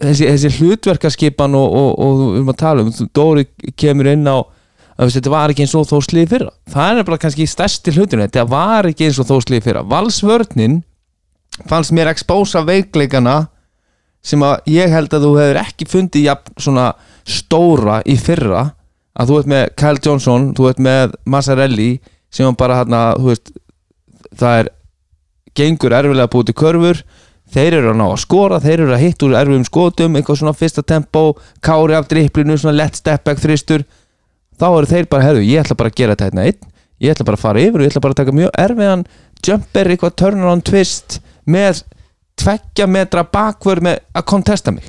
þessi, 0.00 0.26
þessi 0.28 0.52
hlutverkaskipan 0.58 1.56
og, 1.58 1.78
og, 1.78 1.90
og 1.98 2.20
við 2.20 2.36
erum 2.40 2.52
að 2.52 2.60
tala 2.60 2.84
um, 2.84 2.92
Dóri 3.14 3.46
kemur 3.78 4.10
inn 4.10 4.26
á 4.26 4.36
að 4.94 5.16
þetta 5.16 5.32
var 5.32 5.50
ekki 5.50 5.64
eins 5.64 5.74
og 5.74 5.88
þósliði 5.90 6.30
fyrra. 6.30 6.52
Það 6.70 7.00
er 7.00 7.06
bara 7.08 7.20
kannski 7.24 7.48
stærsti 7.50 7.94
hlutinu 7.96 8.26
þetta 8.26 8.44
var 8.46 8.86
ekki 8.90 9.08
eins 9.08 9.18
og 9.18 9.26
þósliði 9.30 9.64
fyrra. 9.66 9.82
Valsvörnin 9.90 10.78
fannst 11.70 11.94
mér 11.94 12.12
expósa 12.12 12.62
veikleikana 12.66 13.48
sem 14.24 14.42
að 14.46 14.70
ég 14.70 14.94
held 14.94 15.12
að 15.14 15.26
þú 15.26 15.32
hefur 15.40 15.60
ekki 15.64 15.88
fundið 15.90 16.28
jafn 16.28 16.54
svona 16.62 16.86
stóra 17.26 18.00
í 18.06 18.16
fyrra. 18.20 18.68
Að 19.14 19.30
þú 19.30 19.40
ert 19.40 19.50
með 19.50 19.64
Kyle 19.78 20.02
Johnson, 20.02 20.46
þú 20.54 20.70
ert 20.70 20.80
með 20.82 21.18
Massarelli 21.30 21.90
sem 22.34 22.56
bara 22.58 22.80
hérna, 22.80 23.02
þú 23.18 23.30
veist 23.30 23.52
það 24.40 24.60
er 24.62 24.72
gengur 25.54 25.94
erfilega 25.94 26.32
búið 26.32 26.50
til 26.50 26.58
körfur 26.62 27.02
þeir 27.54 27.78
eru 27.78 27.92
að 27.92 27.98
ná 28.00 28.06
að 28.08 28.22
skora, 28.24 28.60
þeir 28.62 28.80
eru 28.86 28.94
að 28.96 29.02
hitta 29.04 29.26
úr 29.26 29.36
erfiðum 29.38 29.66
skotum, 29.68 30.16
eitthvað 30.16 30.40
svona 30.40 30.56
fyrsta 30.58 30.82
tempo 30.82 31.24
kári 31.62 31.94
af 31.94 32.08
dripplinu, 32.10 32.56
svona 32.58 32.78
let 32.80 32.98
step 32.98 33.26
back 33.26 33.42
þristur, 33.42 33.84
þá 34.58 34.66
eru 34.70 34.90
þeir 34.90 35.10
bara 35.12 35.28
herðu, 35.28 35.44
ég 35.46 35.62
ætla 35.62 35.76
bara 35.78 35.92
að 35.92 36.00
gera 36.00 36.16
þetta 36.16 36.30
hérna 36.30 36.48
einn 36.48 36.72
ég 37.02 37.14
ætla 37.14 37.26
bara 37.26 37.38
að 37.38 37.44
fara 37.44 37.62
yfir 37.62 37.80
og 37.80 37.84
ég 37.84 37.92
ætla 37.92 38.02
bara 38.04 38.14
að 38.14 38.20
taka 38.22 38.34
mjög 38.34 38.56
erfiðan 38.64 39.04
jumper, 39.44 39.90
eitthvað 39.90 40.16
turnaround 40.20 40.64
twist 40.64 41.18
með 41.44 41.82
tveggja 42.40 42.86
metra 42.90 43.24
bakvör 43.28 43.82
með 43.84 44.00
að 44.16 44.26
kontesta 44.30 44.72
mig. 44.74 44.86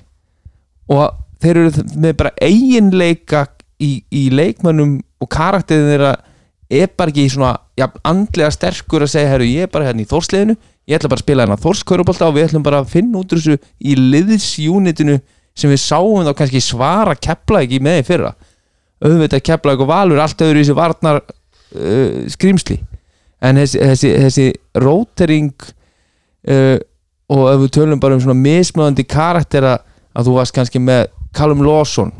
Og 0.91 1.11
þeir 1.43 1.61
eru 1.61 1.85
með 1.99 2.15
bara 2.21 2.33
eiginleika 2.41 3.45
í, 3.81 4.05
í 4.09 4.29
leikmönnum 4.33 4.99
og 5.21 5.31
karakterin 5.31 5.91
þeirra 5.91 6.13
er 6.69 6.89
bara 6.97 7.13
ekki 7.13 7.27
svona 7.29 7.51
ja, 7.77 7.89
andlega 8.07 8.49
sterkur 8.53 9.05
að 9.05 9.13
segja 9.13 9.33
herru 9.33 9.47
ég 9.47 9.67
er 9.67 9.71
bara 9.71 9.89
hérna 9.89 10.03
í 10.03 10.09
þórsliðinu 10.09 10.55
ég 10.85 10.97
ætla 10.97 11.11
bara 11.11 11.21
að 11.21 11.25
spila 11.25 11.45
hérna 11.45 11.61
þórskörubólta 11.61 12.27
og 12.29 12.35
við 12.37 12.47
ætlum 12.47 12.65
bara 12.65 12.81
að 12.81 12.91
finna 12.93 13.21
út 13.21 13.33
úr 13.33 13.41
þessu 13.41 13.57
í 13.79 13.95
liðsjúnitinu 13.99 15.19
sem 15.55 15.71
við 15.71 15.81
sáum 15.81 16.25
þá 16.25 16.33
kannski 16.37 16.61
svara 16.63 17.15
kepla 17.15 17.61
ekki 17.63 17.79
með 17.83 18.01
í 18.01 18.05
fyrra. 18.09 18.33
Auðvitað 19.03 19.45
kepla 19.47 19.75
ekki 19.75 19.87
valur 19.87 20.21
allt 20.21 20.43
öðru 20.43 20.59
í 20.59 20.65
þessu 20.65 20.75
varnar 20.77 21.21
uh, 21.21 22.25
skrýmsli 22.33 22.79
en 23.45 23.61
þessi, 23.61 23.81
þessi, 23.81 24.11
þessi 24.25 24.45
rótering 24.81 25.53
uh, 26.49 26.77
og 27.31 27.43
ef 27.51 27.63
við 27.63 27.73
tölum 27.79 28.01
bara 28.01 28.17
um 28.17 28.23
svona 28.23 28.37
mismöðandi 28.39 29.05
karaktera 29.09 29.77
að 30.15 30.29
þú 30.29 30.37
varst 30.37 30.55
kannski 30.55 30.81
með 30.81 31.07
Callum 31.35 31.63
Lawson 31.65 32.13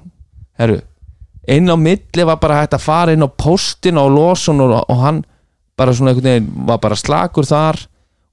herru, 0.59 0.79
inn 1.47 1.69
á 1.69 1.75
milli 1.77 2.25
var 2.27 2.37
bara 2.41 2.61
hægt 2.63 2.73
að 2.77 2.85
fara 2.85 3.13
inn 3.15 3.25
á 3.25 3.29
postin 3.29 3.99
á 4.01 4.05
Lawson 4.09 4.61
og, 4.65 4.75
og 4.89 5.01
hann 5.01 5.23
bara 5.77 5.93
svona 5.93 6.13
einhvern 6.13 6.29
veginn 6.31 6.65
var 6.69 6.79
bara 6.83 6.95
slakur 6.99 7.45
þar. 7.47 7.81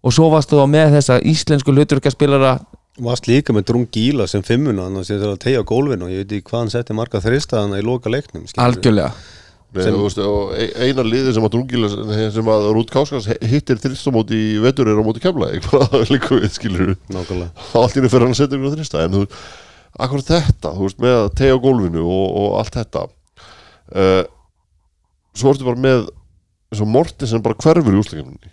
Og 0.02 0.10
svo 0.14 0.28
varst 0.32 0.51
þú 0.51 0.64
með 0.66 0.97
þessa 0.97 1.20
íslensku 1.22 1.70
hluturkaspilara 1.74 2.56
Varst 3.02 3.24
líka 3.30 3.55
með 3.56 3.68
Drung 3.70 3.86
Gíla 3.89 4.26
sem 4.28 4.43
fimmuna 4.44 4.84
Þannig 4.89 5.01
að 5.01 5.06
það 5.12 5.22
er 5.24 5.30
að 5.32 5.39
tegja 5.44 5.60
gólfinu 5.64 6.05
og 6.05 6.10
ég 6.12 6.18
veit 6.26 6.32
ekki 6.36 6.51
hvað 6.51 6.59
hann 6.60 6.72
setti 6.74 6.97
marga 6.98 7.20
þrista 7.24 7.62
Þannig 7.62 7.80
í 7.80 7.86
loka 7.86 8.10
leiknum 8.12 8.43
skilurðu. 8.51 8.66
algjörlega. 8.66 9.12
Nei, 9.72 9.84
Sem- 9.86 9.94
þú 9.97 10.02
veist, 10.05 10.18
og 10.20 10.51
e- 10.60 10.72
eina 10.84 11.05
liði 11.06 11.32
sem 11.32 11.47
að 11.47 11.52
drungila 11.55 11.89
sem 12.34 12.51
að 12.52 12.66
Rút 12.76 12.90
Káskas 12.93 13.30
hittir 13.48 13.78
þristamóti 13.80 14.36
í 14.36 14.59
vetur 14.60 14.90
er 14.93 15.01
á 15.01 15.05
móti 15.06 15.22
kemla 15.24 15.48
bara 15.70 16.02
líka 16.10 16.34
við 16.36 16.51
skilur 16.52 16.90
Nákvæmlega. 17.09 17.48
Allt 17.80 17.97
í 17.97 18.02
henni 18.02 18.10
fyrir 18.12 18.26
hann 18.28 18.34
að 18.36 18.40
setja 18.43 18.59
ykkur 18.60 18.74
þrista 18.76 19.06
en 19.06 19.16
þú 19.16 19.22
akkur 19.98 20.24
þetta, 20.24 20.73
þú 20.77 20.86
veist, 20.86 21.02
með 21.02 21.19
að 21.19 21.31
tegja 21.40 21.59
á 21.59 21.64
gólfinu 21.64 22.05
og, 22.06 22.27
og 22.43 22.59
allt 22.60 22.78
þetta. 22.78 23.06
Uh, 23.93 24.23
svo 25.36 25.52
ertu 25.52 25.69
bara 25.69 25.81
með 25.81 26.06
eins 26.73 26.82
og 26.82 26.89
Morti 26.89 27.28
sem 27.28 27.43
bara 27.44 27.59
hverfur 27.60 27.94
í 27.94 28.01
úsleikemninni 28.01 28.52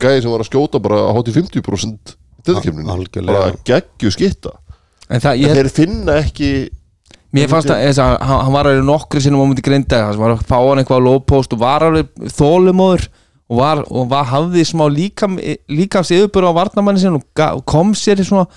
gæði 0.00 0.24
sem 0.24 0.32
var 0.32 0.42
að 0.42 0.48
skjóta 0.50 0.80
bara 0.82 1.00
að 1.04 1.18
hátt 1.18 1.30
í 1.30 1.34
50% 1.36 2.14
tilkemninni, 2.44 2.90
Algjörlega. 2.94 3.42
bara 3.42 3.60
geggju 3.68 4.12
skitta 4.14 4.54
en 5.08 5.20
það, 5.20 5.34
en 5.34 5.42
ég, 5.42 5.58
þeir 5.58 5.70
finna 5.72 6.16
ekki 6.22 6.50
mér 7.34 7.50
fannst 7.50 7.72
að 7.72 7.84
að 7.90 8.14
hann, 8.24 8.40
hann 8.46 8.54
var 8.54 8.70
alveg 8.70 8.88
nokkri 8.88 9.22
sinnum 9.22 9.44
á 9.44 9.48
múti 9.50 9.64
grinda 9.66 10.06
hann 10.08 10.20
var 10.20 10.36
að 10.36 10.46
fá 10.48 10.56
hann 10.56 10.80
eitthvað 10.82 11.04
á 11.04 11.06
lóðpost 11.08 11.56
og 11.56 11.62
var 11.62 11.86
alveg 11.88 12.10
þólumóður 12.32 13.06
og, 13.44 13.58
var, 13.60 13.84
og 13.90 14.08
var, 14.10 14.28
hafði 14.32 14.64
smá 14.66 14.86
líkam, 14.88 15.36
líkams 15.68 16.12
yfirbúr 16.16 16.48
á 16.48 16.56
varnamanni 16.56 17.02
sin 17.02 17.18
og, 17.18 17.26
og 17.44 17.64
kom 17.68 17.92
sér 17.98 18.22
í 18.22 18.26
svona 18.26 18.48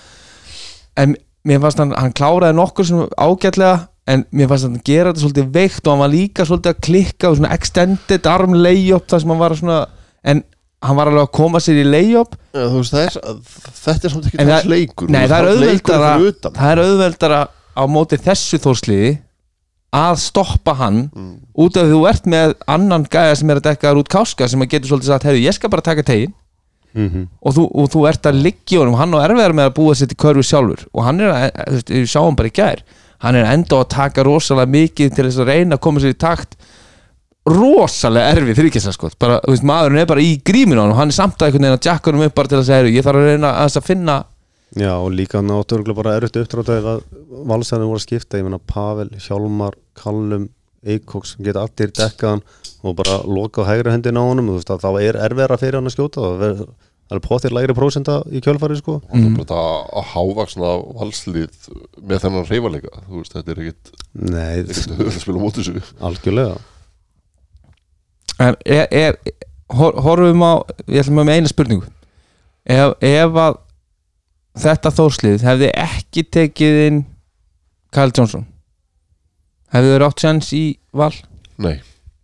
en 0.98 1.16
mér 1.48 1.62
fannst 1.64 1.80
hann, 1.80 1.94
hann 1.96 2.14
kláraði 2.18 2.58
nokkur 2.58 2.86
sem 2.90 3.04
ágætlega 3.18 3.88
en 4.08 4.26
mér 4.36 4.50
fannst 4.52 4.68
hann 4.68 4.82
gera 4.88 5.12
þetta 5.14 5.24
svolítið 5.26 5.50
veikt 5.56 5.88
og 5.88 5.94
hann 5.94 6.04
var 6.06 6.12
líka 6.14 6.46
svolítið 6.48 6.74
að 6.74 6.82
klikka 6.88 7.30
og 7.32 7.38
svona 7.40 7.54
extended 7.56 8.28
arm 8.32 8.54
layup 8.58 9.08
þar 9.12 9.24
sem 9.24 9.34
hann 9.34 9.42
var 9.44 9.56
svona 9.60 9.80
en 10.28 10.44
hann 10.88 10.98
var 11.00 11.10
alveg 11.12 11.24
að 11.28 11.32
koma 11.38 11.60
sér 11.64 11.80
í 11.82 11.86
layup 11.88 12.36
ja, 12.54 12.66
veist, 12.74 12.94
er, 12.94 13.16
þetta 13.84 14.08
er 14.10 14.14
samt 14.16 14.28
ekki 14.30 14.42
það- 14.46 14.68
leikur 14.74 15.10
Nei, 15.10 15.24
það 15.28 15.38
er 15.38 15.48
auðveldara. 15.54 16.12
Það 16.58 16.72
er 16.74 16.82
auðveldara 16.84 17.40
á 17.78 17.84
móti 17.90 18.20
þessu 18.22 18.60
þórsliði 18.62 19.14
að 19.98 20.18
stoppa 20.20 20.74
hann 20.82 20.98
Mm. 21.16 21.36
út 21.58 21.78
af 21.80 21.86
því 21.88 21.94
þú 21.96 22.02
ert 22.10 22.26
með 22.30 22.54
annan 22.68 23.06
gæja 23.10 23.36
sem 23.40 23.50
er 23.50 23.56
að 23.62 23.68
dekka 23.72 23.94
út 23.98 24.10
káska 24.12 24.48
sem 24.50 24.62
að 24.62 24.70
getur 24.74 24.90
svolítið 24.92 25.10
sagt, 25.14 25.24
herru, 25.24 25.40
ég 25.42 25.54
skal 25.56 25.70
bara 25.70 25.82
taka 25.82 26.04
tegin 26.04 26.34
mm 26.94 27.26
og 27.42 27.54
þú, 27.56 27.66
og 27.74 27.92
þú 27.94 28.06
ert 28.10 28.30
að 28.30 28.40
liggja 28.46 28.80
honum, 28.82 28.96
hann 29.00 29.16
á 29.16 29.26
erfiðar 29.26 29.54
með 29.56 29.70
að 29.70 29.76
búa 29.80 29.96
sér 29.96 30.10
til 30.12 30.18
körfu 30.20 30.44
sjálfur. 30.44 30.88
Og 30.94 31.04
hann 31.04 31.20
er 31.22 31.34
að, 31.34 31.52
þú 31.68 32.00
veist, 32.00 32.12
sá 32.12 32.20
hann 32.22 32.40
bara 32.40 32.52
í 32.52 32.56
gær 32.58 32.84
hann 33.24 33.38
er 33.38 33.48
enda 33.50 33.82
að 33.82 33.90
taka 33.94 34.26
rosalega 34.26 34.74
mikið 34.74 35.14
til 35.16 35.26
þess 35.26 35.42
að 35.42 35.52
reyna 35.52 35.78
að 35.78 35.84
koma 35.88 36.04
sér 36.04 36.14
í 36.14 36.20
takt. 36.22 36.58
Rosalega 37.48 38.34
erfið 38.36 38.80
sko. 38.84 39.10
bara, 39.20 39.40
þú 39.46 39.54
veist, 39.54 39.68
maðurinn 39.68 40.02
er 40.02 40.10
bara 40.10 40.24
í 40.24 40.34
gríminu 40.44 40.84
og 40.84 40.98
hann 40.98 41.14
er 41.14 41.16
samt 41.16 41.40
að 41.40 41.48
einhvern 41.48 41.64
veginn 41.64 41.78
að 41.78 41.88
jakka 41.88 42.12
honum 42.12 42.26
upp 42.28 42.36
bara 42.36 42.52
til 42.52 42.58
að 42.58 42.68
segja, 42.68 42.92
ég 42.92 43.06
þarf 43.06 43.22
að 43.22 43.30
reyna 43.32 43.54
að, 43.64 43.78
að 43.78 43.88
finna 43.88 44.18
Já 44.76 44.92
og 45.00 45.14
líka 45.16 45.40
náttúrulega 45.40 45.96
bara 45.96 46.18
erfitt 46.20 46.42
uppdrátt 46.42 46.70
að 46.76 47.06
valsarinn 47.48 47.88
voru 47.88 48.02
að 48.02 48.04
skipta. 48.04 48.36
Ég 48.36 48.44
meina 48.44 48.60
Pavel, 48.60 49.08
Hjálmar, 49.16 49.78
Kallum 49.96 50.50
Eikoks, 50.94 51.36
geta 51.44 51.66
allir 51.66 51.94
dekkaðan 51.96 52.44
og 52.86 52.98
bara 53.00 53.22
loka 53.26 53.66
á 53.66 53.70
hægri 53.70 53.94
hendin 53.94 54.20
á 54.20 54.24
honum 54.24 54.52
veist 54.54 54.70
að 54.72 54.86
þá 54.86 54.90
er 55.02 55.20
erfiðara 55.28 55.58
fyrir 55.60 55.80
hann 55.80 55.90
að 55.90 55.96
skjóta 55.96 56.24
það 56.24 56.46
er, 56.48 56.62
það 57.08 57.18
er 57.18 57.24
potið 57.26 57.56
lægri 57.58 57.76
prósenta 57.78 58.18
í 58.30 58.42
kjölfari 58.46 58.78
sko. 58.80 59.00
Og 59.02 59.12
það 59.12 59.28
er 59.28 59.36
bara 59.42 59.66
að 60.00 60.08
hávaksna 60.14 60.72
valslið 61.02 61.70
með 62.02 62.24
þennan 62.24 62.50
reyfalega 62.52 63.04
þetta 63.34 63.54
er 63.54 63.62
ekkit, 63.66 63.94
Nei, 64.24 64.56
ekkit 64.64 64.96
höfð 64.96 65.14
að 65.14 65.22
spila 65.24 65.42
á 65.42 65.44
móti 65.44 65.64
þessu. 65.64 65.86
Algjörlega. 66.10 66.58
Er, 68.38 68.58
er, 68.94 69.18
horfum 69.74 70.44
á 70.46 70.54
ég 70.86 71.02
ætlum 71.02 71.24
að 71.24 71.30
með 71.30 71.40
eina 71.40 71.52
spurningu. 71.52 71.90
Ef, 72.68 72.94
ef 73.02 73.40
að 73.42 73.64
þetta 74.62 74.94
þórslið 74.94 75.46
hefði 75.48 75.72
ekki 75.86 76.24
tekið 76.34 76.84
inn 76.88 77.02
Kyle 77.94 78.14
Johnson 78.14 78.46
hefði 79.76 79.94
þau 79.94 80.02
rátt 80.06 80.24
sjans 80.24 80.50
í 80.58 80.64
val? 80.96 81.14
nei, 81.58 81.78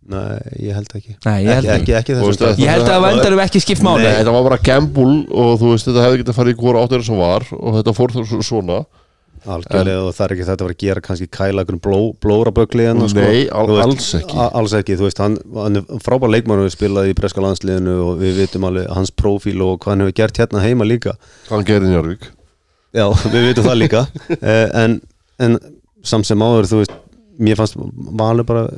Nei, 0.04 0.36
ég 0.60 0.76
held 0.76 0.90
ekki. 0.98 1.14
Nei, 1.24 1.38
ég 1.46 1.54
held 1.56 1.68
ekki, 1.72 1.94
ekki, 1.94 1.94
ekki, 1.96 2.12
ekki 2.12 2.16
Þú 2.18 2.26
veist 2.28 2.60
ég 2.60 2.68
held 2.68 2.84
að 2.84 2.90
það 2.92 3.04
vendar 3.06 3.38
ekki 3.46 3.62
skipt 3.64 3.84
máli. 3.86 4.04
Nei, 4.04 4.18
þetta 4.18 4.34
var 4.34 4.44
bara 4.50 4.58
gamble 4.66 5.14
og 5.32 5.54
þú 5.62 5.70
veist, 5.70 5.88
þetta 5.88 6.02
hefði 6.04 6.18
getið 6.20 6.32
að 6.34 6.36
fara 6.40 6.52
í 6.52 6.58
hvora 6.58 6.82
áttur 6.84 7.04
sem 7.06 7.16
var 7.22 7.46
og 7.56 7.78
þetta 7.78 7.94
fór 7.96 8.12
það 8.12 8.34
svona. 8.44 8.76
Algjörlega 9.44 10.04
og 10.06 10.14
það 10.16 10.24
er 10.24 10.32
ekki 10.34 10.44
þetta 10.48 10.54
að 10.54 10.68
vera 10.68 10.74
að 10.74 10.82
gera 10.84 11.02
kannski 11.04 11.26
kæla 11.36 11.62
einhvern 11.64 11.80
bló, 11.84 11.98
blóra 12.24 12.52
bögli 12.56 12.86
en 12.88 13.02
sko. 13.12 13.20
nei, 13.20 13.42
al, 13.52 13.66
veist, 13.68 13.84
alls 13.84 14.06
ekki. 14.20 14.36
A- 14.40 14.50
Alls 14.60 14.74
ekki, 14.78 14.96
þú 14.96 15.04
veist, 15.08 15.20
hann, 15.20 15.36
hann 15.56 15.80
er 15.80 16.00
frábær 16.04 16.32
leikmann 16.32 16.62
og 16.64 16.72
spilaði 16.72 17.12
í 17.12 17.16
breska 17.18 17.44
landsliðinu 17.44 17.96
og 18.06 18.22
við 18.22 18.40
vitum 18.40 18.64
alveg 18.70 18.88
hans 18.96 19.12
prófíl 19.12 19.58
og 19.66 19.82
hvað 19.84 19.92
hann 19.92 20.04
hefur 20.06 20.16
gert 20.22 20.40
hérna 20.40 20.64
heima 20.64 20.88
líka. 20.88 21.16
Hann 21.50 21.66
gerði 21.68 21.92
Njarvík 21.92 22.28
Já, 22.94 23.08
við 23.34 23.48
vitum 23.50 23.68
það 23.68 23.80
líka. 23.82 24.04
Eh, 24.40 24.68
en, 24.80 25.00
en 25.44 25.58
samt 26.04 26.28
sem 26.28 26.40
áður, 26.40 26.70
þú 26.70 26.80
veist 26.80 26.96
mér 27.38 27.58
fannst 27.58 27.78
Valur 27.78 28.46
bara 28.46 28.68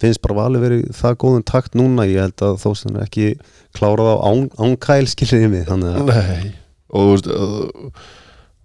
finnst 0.00 0.22
bara 0.24 0.38
Valur 0.42 0.62
verið 0.64 0.86
það 0.96 1.18
góðum 1.22 1.44
takt 1.48 1.76
núna. 1.78 2.06
Ég 2.08 2.26
held 2.26 2.44
að 2.44 2.58
þó 2.62 2.70
sem 2.78 2.96
ekki 3.02 3.28
klárað 3.76 4.12
á 4.12 4.16
án, 4.28 4.46
ánkæl 4.60 5.04
skiljiði 5.10 5.52
mig 5.52 5.68
þannig 5.68 6.00
að 6.00 6.10
nei, 6.12 6.50
og 6.90 7.06
þú 7.06 7.12
veist, 7.12 7.30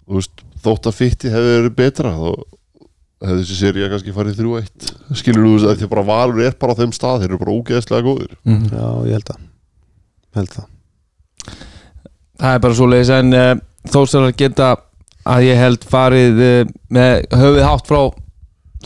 þú 0.08 0.18
veist 0.20 0.44
þótt 0.62 0.90
að 0.92 0.98
fytti 0.98 1.32
hefði 1.34 1.54
verið 1.58 1.78
betra 1.80 2.14
þá 2.16 2.28
hefði 3.22 3.42
þessi 3.44 3.58
seria 3.60 3.90
kannski 3.92 4.16
farið 4.16 4.40
þrjú 4.40 4.54
eitt. 4.60 4.92
Skilur 5.20 5.46
þú 5.46 5.56
veist, 5.56 5.70
að 5.70 5.80
því 5.80 5.88
að 5.88 5.94
bara 5.96 6.08
Valur 6.12 6.44
er 6.46 6.60
bara 6.62 6.76
á 6.76 6.80
þeim 6.82 6.94
stað, 6.96 7.24
þeir 7.24 7.32
eru 7.32 7.42
bara 7.42 7.58
ógeðslega 7.58 8.08
góðir. 8.08 8.38
Mhm. 8.44 8.70
já, 8.72 8.88
ég 9.08 9.18
held 9.20 9.34
að 9.36 9.42
held 10.38 10.56
það. 10.56 10.70
Það 12.42 12.56
er 12.56 12.64
bara 12.64 12.78
svo 12.78 12.88
leiðis 12.90 13.12
en 13.14 13.36
uh, 13.38 13.52
þórsar 13.92 14.32
geta 14.38 14.72
að 15.30 15.46
ég 15.46 15.60
held 15.60 15.84
farið 15.86 16.42
uh, 16.42 16.72
með 16.90 17.26
höfuð 17.38 17.66
hátt 17.68 17.90
frá 17.90 18.02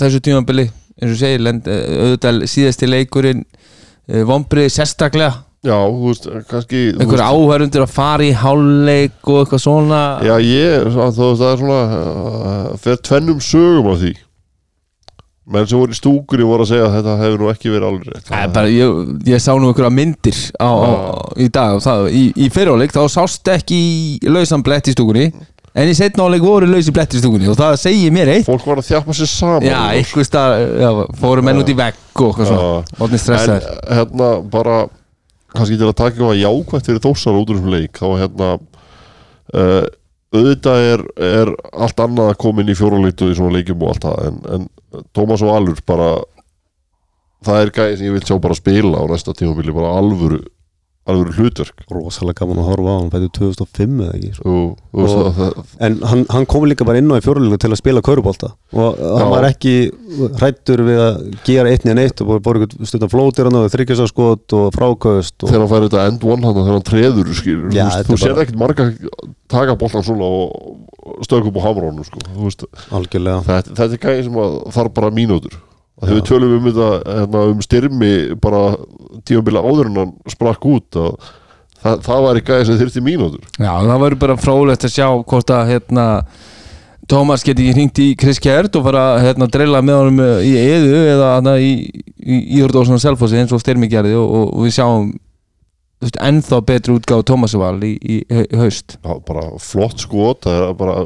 þessu 0.01 0.21
tímabili 0.25 0.67
eins 0.95 1.11
og 1.11 1.19
segir, 1.19 1.43
lend, 1.43 1.67
uh, 1.67 1.97
auðvitað 2.05 2.45
síðasti 2.51 2.89
leikurinn 2.89 3.43
uh, 3.45 4.21
vombrið 4.27 4.69
sérstaklega. 4.75 5.41
Já, 5.65 5.79
þú 5.81 6.11
veist, 6.11 6.27
kannski 6.51 6.81
þú 6.93 7.01
einhver 7.01 7.21
veist, 7.23 7.31
áhörundur 7.33 7.85
að 7.87 7.95
fara 7.95 8.25
í 8.27 8.35
hálfleik 8.37 9.31
og 9.31 9.39
eitthvað 9.41 9.63
svona? 9.63 10.03
Já, 10.21 10.35
ég, 10.45 10.85
þú 10.85 11.01
veist, 11.01 11.41
það 11.41 11.49
er 11.49 11.63
svona 11.63 12.77
fyrir 12.83 13.01
tvennum 13.09 13.41
sögum 13.41 13.89
af 13.95 13.99
því. 14.03 14.13
Menn 15.45 15.67
sem 15.69 15.77
voru 15.77 15.93
í 15.93 15.97
stúkunni 15.97 16.45
voru 16.47 16.65
að 16.65 16.71
segja 16.71 16.85
að 16.87 16.95
þetta 16.95 17.15
hefur 17.19 17.41
nú 17.43 17.49
ekki 17.51 17.69
verið 17.69 17.87
alveg 17.91 18.29
Æ, 18.33 18.37
bara, 18.55 18.69
ég, 18.73 19.01
ég 19.29 19.41
sá 19.43 19.51
nú 19.53 19.67
einhverja 19.69 19.91
myndir 19.93 20.39
á, 20.57 20.69
á, 20.73 20.93
í 21.37 21.49
dag 21.53 21.77
það, 21.85 22.07
í, 22.09 22.23
í 22.33 22.47
fyriráleik 22.53 22.95
þá 22.95 23.03
sást 23.13 23.51
ekki 23.53 23.77
lausan 24.25 24.63
blett 24.65 24.89
í 24.89 24.95
stúkunni 24.95 25.27
en 25.75 25.91
í 25.91 25.95
setna 25.97 26.27
áleik 26.27 26.45
voru 26.45 26.69
lausi 26.69 26.93
blett 26.95 27.15
í 27.15 27.21
stúkunni 27.21 27.49
og 27.51 27.57
það 27.59 27.75
segir 27.81 28.13
mér 28.15 28.31
eitt. 28.37 28.47
Fólk 28.47 28.67
var 28.69 28.81
að 28.81 28.89
þjappa 28.89 29.15
sér 29.17 29.31
saman 29.31 29.67
já, 29.67 29.79
einhver 29.97 30.27
stað, 30.27 30.55
já, 30.81 30.91
fóru 31.19 31.43
menn 31.45 31.59
út 31.61 31.71
í 31.71 31.75
vegg 31.77 32.21
og 32.21 32.29
eitthvað 32.29 32.51
svona, 32.51 32.69
orðin 32.99 33.19
En 33.19 33.23
stressaður 33.25 33.67
hérna 33.99 34.29
bara 34.53 34.77
kannski 35.55 35.79
til 35.79 35.89
að 35.89 35.97
taka 35.99 36.15
eitthvað 36.15 36.41
jákvætt 36.41 36.89
fyrir 36.89 37.03
þósar 37.03 37.39
út 37.39 37.51
úr 37.51 37.59
þessum 37.59 37.75
leik 37.75 37.99
þá 37.99 38.07
hérna 38.21 38.49
uh, 38.55 39.83
auðvitað 40.35 40.87
er, 40.91 41.03
er 41.27 41.51
allt 41.71 42.01
annað 42.03 42.31
að 42.33 42.39
koma 42.43 42.63
inn 42.63 42.71
í 42.71 42.77
fjóruleitu 42.77 43.29
í 43.31 43.37
svona 43.37 43.57
leikjum 43.57 43.83
og 43.83 43.93
allt 43.93 44.07
það 44.07 44.25
en, 44.29 44.39
en 44.55 45.05
Tómas 45.15 45.43
og 45.43 45.51
Alur 45.51 45.79
bara 45.87 46.09
það 47.45 47.61
er 47.61 47.71
gæði 47.75 47.97
sem 47.97 48.07
ég 48.07 48.15
vil 48.15 48.25
sjá 48.25 48.37
bara 48.41 48.57
spila 48.57 49.03
á 49.03 49.05
næsta 49.11 49.35
tímabili 49.35 49.75
bara 49.75 49.95
alvöru 49.99 50.41
alvöru 51.05 51.33
hlutverk 51.37 51.83
rosalega 51.93 52.39
gaman 52.41 52.57
að 52.63 52.69
horfa 52.71 52.93
á 52.93 52.97
hann 52.97 53.11
fætið 53.13 53.31
2005 53.37 53.99
eða 54.05 54.13
ekki 54.17 54.29
sko. 54.33 54.53
og, 54.55 54.79
og, 54.95 55.11
og 55.21 55.27
það, 55.37 55.59
en 55.87 55.97
hann, 56.09 56.23
hann 56.33 56.47
kom 56.49 56.65
líka 56.65 56.87
bara 56.87 56.97
inn 57.01 57.11
á 57.13 57.19
í 57.19 57.25
fjórulínu 57.25 57.59
til 57.61 57.69
að 57.69 57.77
spila 57.81 58.01
kaurubólta 58.05 58.49
og 58.73 58.97
hann 58.97 59.21
Já. 59.21 59.27
var 59.35 59.47
ekki 59.51 59.73
hrættur 60.39 60.81
við 60.87 61.01
að 61.05 61.19
gera 61.45 61.69
eitt 61.75 61.85
nýjan 61.85 62.01
eitt 62.01 62.23
og 62.25 62.31
bara 62.31 62.43
bóra 62.47 62.63
ykkur 62.65 62.89
stundar 62.89 63.11
flótir 63.13 63.45
hann 63.49 63.59
og 63.61 63.69
þryggjastaskot 63.75 64.57
og 64.57 64.65
frákaust 64.73 65.45
og 65.45 65.51
þegar 65.53 65.61
hann 65.65 65.73
fær 65.75 65.85
þetta 65.85 66.07
end 66.09 66.25
one 66.25 66.47
hann 66.47 66.57
þegar 66.57 66.73
hann 66.79 66.87
treður 66.89 67.31
skilur, 67.37 67.69
Já, 67.75 67.85
þú, 67.99 68.07
þú 68.09 68.17
er 68.17 68.23
sér 68.23 68.33
bara- 68.33 68.47
ekkert 68.47 68.61
marga 68.65 68.89
taka 69.55 69.77
boltan 69.77 70.03
svona 70.09 70.25
og 70.25 71.21
stöðum 71.27 71.51
upp 71.53 71.61
á 71.61 71.65
hamrónu 71.69 72.03
sko. 72.07 72.17
Þetta, 72.25 73.75
þetta 73.77 73.91
er 73.93 74.01
gæði 74.01 74.23
sem 74.25 74.37
að 74.41 74.55
þarf 74.73 74.93
bara 74.97 75.11
mínútur 75.13 75.53
að 75.95 76.09
þegar 76.09 76.19
við 76.19 76.27
tölum 76.29 76.55
um 76.57 76.67
þetta 76.67 76.89
hérna, 77.19 77.43
um 77.51 77.63
styrmi 77.63 78.11
bara 78.43 78.63
tímabila 79.27 79.63
áður 79.63 79.91
en 79.91 79.99
hann 80.01 80.13
sprakk 80.31 80.67
út 80.67 80.99
að 80.99 81.13
það, 81.85 82.01
það 82.07 82.25
var 82.25 82.39
í 82.39 82.43
gæði 82.49 82.67
sem 82.67 82.81
þyrfti 82.81 83.05
mínútur. 83.05 83.47
Já, 83.55 83.71
það 83.71 84.03
verður 84.03 84.21
bara 84.25 84.37
frólægt 84.41 84.87
að 84.87 84.95
sjá 84.97 85.07
hvort 85.21 85.55
að 85.55 85.71
hérna 85.73 86.09
Tómas 87.05 87.43
geti 87.45 87.67
ekki 87.67 87.75
hringt 87.77 87.99
í 88.01 88.07
Chris 88.17 88.39
Kjert 88.41 88.73
og 88.79 88.87
fara 88.87 89.01
að 89.13 89.27
hérna, 89.27 89.47
dreila 89.53 89.81
með 89.85 89.99
honum 89.99 90.21
í 90.41 90.55
eðu 90.57 91.01
eða 91.11 91.27
hana, 91.35 91.53
í, 91.61 91.75
í 92.17 92.39
Íhjörðósson 92.55 93.01
Selfossi 93.01 93.37
eins 93.37 93.53
og 93.53 93.61
Styrmi 93.61 93.89
gerði 93.91 94.15
og, 94.17 94.25
og, 94.25 94.47
og 94.55 94.65
við 94.65 94.73
sjáum 94.79 95.11
þú 95.13 96.07
veist, 96.07 96.17
ennþá 96.27 96.61
betri 96.65 96.95
útgáð 96.97 97.21
Tómasival 97.29 97.75
í, 97.85 97.93
í, 98.01 98.17
í 98.25 98.57
haust. 98.57 98.97
Já, 98.97 99.13
bara 99.27 99.45
flott 99.61 100.01
skot 100.01 100.47
það 100.47 100.63
er 100.63 100.73
bara 100.81 100.97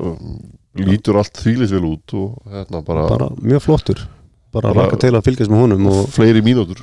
lítur 0.80 1.20
allt 1.20 1.44
þvílis 1.44 1.76
vel 1.76 1.84
út 1.90 2.16
og 2.16 2.56
hérna 2.56 2.82
bara, 2.88 3.06
bara 3.12 3.30
mjög 3.44 3.66
flottur 3.68 4.06
bara, 4.56 4.74
bara 4.76 5.00
til 5.02 5.14
að 5.14 5.26
fylgjast 5.28 5.52
með 5.52 5.64
honum 5.66 5.90
og 5.92 6.10
fleiri 6.14 6.42
mínútur. 6.46 6.82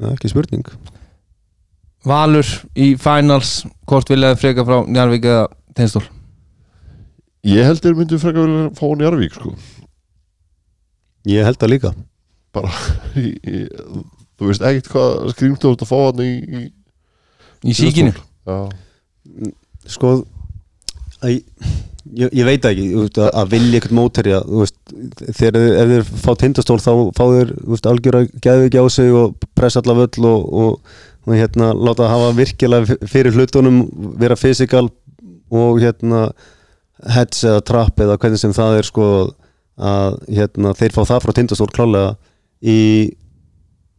Ja, 0.00 0.12
ekki 0.12 0.30
spurning. 0.32 0.66
Valur 2.06 2.46
í 2.78 2.92
finals 3.00 3.62
hvort 3.88 4.10
viljaði 4.12 4.38
freka 4.42 4.66
frá 4.66 4.82
Njarvík 4.86 5.24
eða 5.26 5.46
Teinstól 5.76 6.04
Ég 7.46 7.66
held 7.66 7.82
þeir 7.82 7.96
myndu 7.98 8.18
frekar 8.18 8.46
vilja 8.50 8.70
fá 8.74 8.84
hann 8.88 9.02
í 9.02 9.06
Arvík 9.06 9.34
sko. 9.36 9.52
Ég 11.30 11.46
held 11.46 11.58
það 11.60 11.72
líka. 11.72 11.92
Bara 12.54 12.72
í, 13.22 13.30
í, 13.38 13.60
þú 14.38 14.50
veist 14.50 14.64
ekkert 14.66 14.90
hvað 14.92 15.30
skrýmtu 15.34 15.68
þú 15.68 15.74
ert 15.76 15.84
að 15.86 15.90
fá 15.92 15.98
hann 16.00 16.24
í, 16.24 16.32
í 16.42 16.64
í 17.66 17.74
síkinu 17.76 18.12
Já, 18.46 18.56
Sko 19.86 20.12
að, 21.24 21.38
ég, 22.14 22.30
ég 22.30 22.46
veit 22.46 22.62
það 22.62 22.72
ekki 22.72 22.86
veist, 22.94 23.18
að, 23.20 23.30
að 23.40 23.50
vilja 23.54 23.80
eitthvað 23.80 24.50
veist, 24.60 24.76
þegar 25.38 25.88
þeir, 25.90 26.10
fá 26.24 26.30
tindastól 26.40 26.78
þá 26.82 26.92
fá 27.16 27.24
þeir 27.32 27.52
algjör 27.92 28.18
að 28.20 28.28
geða 28.44 28.68
ekki 28.68 28.82
á 28.82 28.86
sig 28.92 29.12
og 29.16 29.48
pressa 29.58 29.82
alla 29.82 29.98
völl 30.02 30.28
og, 30.30 30.46
og, 30.62 30.94
og 31.26 31.34
hérna 31.34 31.72
láta 31.74 32.10
hafa 32.10 32.32
virkilega 32.36 32.98
fyrir 33.10 33.36
hlutunum 33.36 33.84
vera 34.20 34.38
fysikal 34.38 34.88
og 35.50 35.82
hérna 35.82 36.28
heads 37.12 37.44
eða 37.44 37.64
trapp 37.66 38.00
eða 38.00 38.16
hvernig 38.20 38.40
sem 38.40 38.54
það 38.56 38.80
er 38.80 38.88
sko 38.88 39.10
að 39.76 40.18
hérna 40.32 40.72
þeir 40.76 40.94
fá 40.96 41.02
það 41.04 41.22
frá 41.24 41.36
tindastól 41.36 41.72
klálega 41.74 42.14
í 42.64 42.78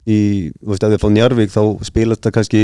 í, 0.08 0.20
veist, 0.64 0.84
ef 0.84 0.94
þeir 0.94 1.02
fá 1.02 1.10
Njarvík 1.12 1.52
þá 1.54 1.62
spilast 1.86 2.24
það 2.24 2.36
kannski 2.40 2.62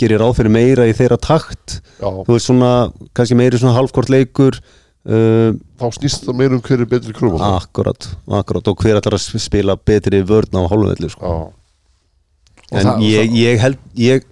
gerir 0.00 0.20
ráð 0.22 0.36
fyrir 0.40 0.52
meira 0.54 0.86
í 0.88 0.94
þeirra 0.96 1.18
takt. 1.20 1.78
Já, 2.00 2.08
þú 2.08 2.32
veist 2.34 2.48
svona, 2.50 2.70
kannski 3.16 3.36
meiri 3.38 3.60
svona 3.60 3.76
halvkort 3.76 4.10
leikur 4.12 4.56
uh, 4.60 5.52
þá 5.80 5.86
snýst 5.98 6.26
það 6.26 6.38
meira 6.40 6.56
um 6.58 6.62
hver 6.64 6.82
er 6.84 6.90
betri 6.90 7.14
krúm 7.16 7.36
akkurat, 7.50 8.08
akkurat 8.40 8.70
og 8.72 8.82
hver 8.84 8.98
ætlar 9.00 9.16
að 9.18 9.38
spila 9.44 9.76
betri 9.76 10.22
vörn 10.28 10.56
á 10.56 10.62
hálfvelli 10.72 11.10
sko. 11.12 11.30
Já, 11.30 12.78
en 12.80 12.86
það- 12.90 13.04
ég, 13.10 13.36
ég 13.44 13.60
held 13.64 13.78
ég, 13.98 14.26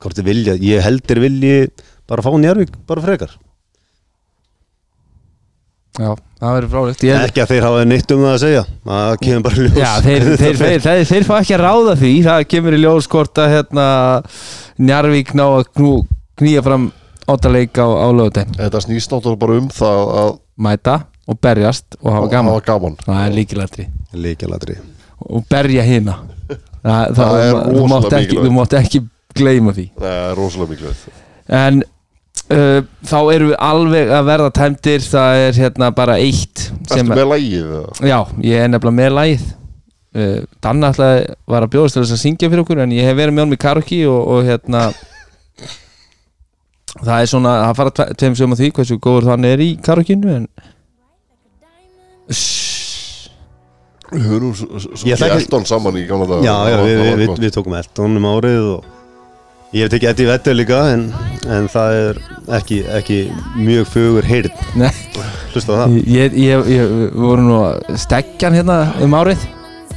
hvort 0.00 0.16
þið 0.20 0.28
vilja 0.30 0.54
ég 0.60 0.84
heldur 0.84 1.20
vilji 1.24 1.56
bara 2.08 2.22
fá 2.24 2.30
Njarvík 2.38 2.72
bara 2.88 3.02
frekar 3.04 3.34
Já, 5.96 6.10
það 6.42 6.54
verður 6.56 6.72
fráleikt 6.74 7.04
ég, 7.06 7.22
ekki 7.28 7.42
að 7.42 7.52
þeir 7.54 7.66
hafa 7.66 7.84
neitt 7.88 8.10
um 8.12 8.24
það 8.26 8.34
að 8.34 8.42
segja. 8.42 8.64
Það 8.90 9.14
kemur 9.22 9.44
bara 9.46 9.56
í 9.56 9.64
ljós. 9.66 9.78
Já, 9.80 9.90
þeir, 10.04 10.26
þeir, 10.42 10.60
þeir, 10.60 10.84
þeir, 10.84 11.04
þeir 11.10 11.26
fá 11.30 11.34
ekki 11.38 11.56
að 11.56 11.62
ráða 11.64 11.94
því. 12.02 12.12
Það 12.26 12.44
kemur 12.52 12.76
í 12.76 12.80
ljós 12.82 13.08
hvort 13.14 13.40
að 13.42 13.52
hérna, 13.54 13.86
Njarvík 14.76 15.32
ná 15.38 15.44
að 15.46 15.64
knú, 15.72 15.92
knýja 16.36 16.62
fram 16.66 16.90
áttaleik 17.26 17.78
á, 17.80 17.86
á 17.88 18.06
lögutæm 18.14 18.52
þetta 18.54 18.80
snýst 18.84 19.10
náttúrulega 19.10 19.40
bara 19.42 19.56
um 19.58 19.70
það 19.74 20.02
að 20.20 20.28
mæta 20.66 20.92
og 21.26 21.38
berjast 21.42 21.96
og 22.02 22.12
hafa 22.14 22.28
gaman. 22.30 22.52
hafa 22.54 22.66
gaman. 22.68 22.98
það 23.02 23.22
er 23.24 23.34
líkilættri 23.34 23.86
líkjaladri 24.14 24.76
og 25.26 25.46
berja 25.50 25.82
hina. 25.82 26.18
Það, 26.46 27.16
það, 27.16 27.16
Það 27.16 27.40
er 27.40 27.54
rosalega 27.56 28.20
ekki, 28.20 28.36
mikilvægt. 28.36 28.46
þú 28.46 28.52
mátt 28.54 28.74
ekki 28.78 29.00
gleyma 29.36 29.72
því. 29.74 29.86
Það 29.96 30.12
er 30.20 30.36
rosalega 30.38 30.70
mikilvægt. 30.70 31.22
En 31.56 31.80
uh, 32.54 32.80
þá 33.06 33.16
erum 33.34 33.50
við 33.52 33.58
alveg 33.68 34.12
að 34.18 34.28
verða 34.30 34.50
tæmdir 34.60 35.04
það 35.06 35.42
er 35.46 35.60
hérna 35.62 35.90
bara 35.96 36.18
eitt 36.22 36.66
sem, 36.90 37.08
með 37.08 37.28
lægið? 37.34 37.66
eða? 37.80 38.08
já, 38.12 38.18
ég 38.46 38.62
er 38.64 38.72
nefnilega 38.72 38.98
með 39.00 39.12
lagið 39.18 39.44
uh, 39.46 40.38
Danna 40.64 40.92
ætlaði 40.94 41.26
var 41.54 41.66
að 41.66 41.74
bjóðast 41.76 41.98
til 41.98 42.04
þess 42.04 42.16
að 42.18 42.22
syngja 42.24 42.50
fyrir 42.52 42.64
okkur 42.66 42.84
en 42.86 42.94
ég 42.96 43.08
hef 43.10 43.18
verið 43.18 43.36
með 43.36 43.46
honum 43.46 43.58
í 43.58 43.62
karaoke 43.66 44.00
og, 44.10 44.20
og 44.36 44.48
hérna 44.50 44.84
það 46.96 47.18
er 47.20 47.28
svona, 47.28 47.56
það 47.66 47.76
fara 47.82 47.94
tve- 47.98 48.12
tveim 48.22 48.36
sögum 48.38 48.54
á 48.56 48.60
því 48.62 48.70
hversu 48.78 48.96
góður 49.04 49.30
hann 49.34 49.44
er 49.50 49.60
í 49.60 49.70
karaokeinu 49.84 50.30
en. 50.38 50.46
Við 54.06 54.22
höfum 54.30 54.52
svo, 54.54 55.10
ekki- 55.12 55.50
hann 55.52 55.66
saman 55.68 55.96
í 55.98 56.04
gamla 56.08 56.26
dag 56.30 56.44
já, 56.46 56.54
já, 56.70 56.76
við, 56.78 56.86
við, 56.86 57.00
við, 57.02 57.16
við 57.26 57.40
við 57.44 57.54
tókum 57.56 57.74
Elton 57.76 58.16
um 58.20 58.28
árið 58.30 58.68
og 58.76 58.84
ég 59.74 59.82
hef 59.86 59.90
tekið 59.92 60.10
Eddie 60.12 60.28
Vedder 60.30 60.54
líka 60.56 60.78
en, 60.92 61.02
en 61.50 61.66
það 61.72 61.96
er 62.02 62.20
ekki, 62.60 62.78
ekki 63.00 63.18
mjög 63.58 63.88
fögur 63.92 64.28
heyrn. 64.28 64.52
Nei, 64.78 64.92
hlusta 65.54 65.74
á 65.74 65.76
það. 65.82 65.98
Ég, 66.06 66.36
ég, 66.38 66.70
ég, 66.76 66.94
við 66.96 67.20
vorum 67.26 67.48
nú 67.50 67.58
að 67.66 68.00
stekja 68.00 68.48
hann 68.50 68.58
hérna 68.60 68.78
um 69.04 69.16
árið. 69.18 69.44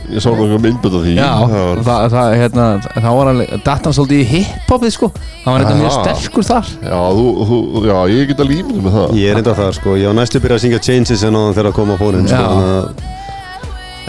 Ég 0.09 0.23
sá 0.23 0.31
náttúrulega 0.31 0.57
myndbönd 0.63 0.95
af 0.97 1.03
því. 1.05 1.11
Já, 1.19 1.27
var- 1.51 1.81
það, 1.85 2.05
það, 2.15 2.31
hérna, 2.39 2.67
þá 2.95 3.09
var 3.13 3.27
hann 3.29 3.41
datt 3.67 3.83
hann 3.85 3.93
svolítið 3.93 4.23
í 4.23 4.27
hiphopið 4.31 4.93
sko. 4.95 5.09
Hann 5.43 5.53
var 5.53 5.65
þetta 5.67 5.75
mjög 5.83 5.93
sterkur 5.99 6.47
þar. 6.49 6.71
Já, 6.81 6.97
þú, 7.19 7.25
þú, 7.51 7.59
já, 7.91 7.97
ég 8.15 8.31
get 8.31 8.41
að 8.41 8.49
límið 8.55 8.79
með 8.87 8.95
það. 8.97 9.13
Ég 9.21 9.29
er 9.35 9.41
enda 9.43 9.53
það 9.59 9.71
sko, 9.77 9.93
ég 10.01 10.09
á 10.09 10.13
næstu 10.17 10.41
byrja 10.41 10.57
að 10.57 10.63
syngja 10.65 10.81
Changes 10.89 11.25
en 11.29 11.37
á 11.37 11.41
þann 11.43 11.57
þegar 11.59 11.69
að 11.69 11.77
koma 11.77 11.93
á 11.93 12.01
fónin 12.01 12.25
sko, 12.31 12.41
að- 12.57 12.89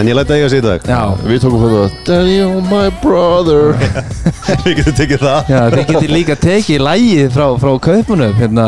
En 0.00 0.08
ég 0.08 0.16
læta 0.16 0.32
eiga 0.32 0.48
sig 0.48 0.62
í 0.62 0.64
dag. 0.64 0.84
Já, 0.88 1.00
Við 1.28 1.42
tókum 1.42 1.60
hérna 1.60 1.88
Daddy 2.06 2.36
oh 2.46 2.60
my 2.70 2.86
brother. 3.02 3.74
Við 4.64 4.78
getum 4.78 4.94
tekið 4.96 5.24
það. 5.26 5.50
Já 5.52 5.58
þið 5.74 5.82
getið 5.90 6.14
líka 6.14 6.36
tekið 6.40 6.80
lægið 6.86 7.28
frá, 7.34 7.44
frá 7.60 7.72
kaupunum 7.84 8.32
hérna 8.38 8.66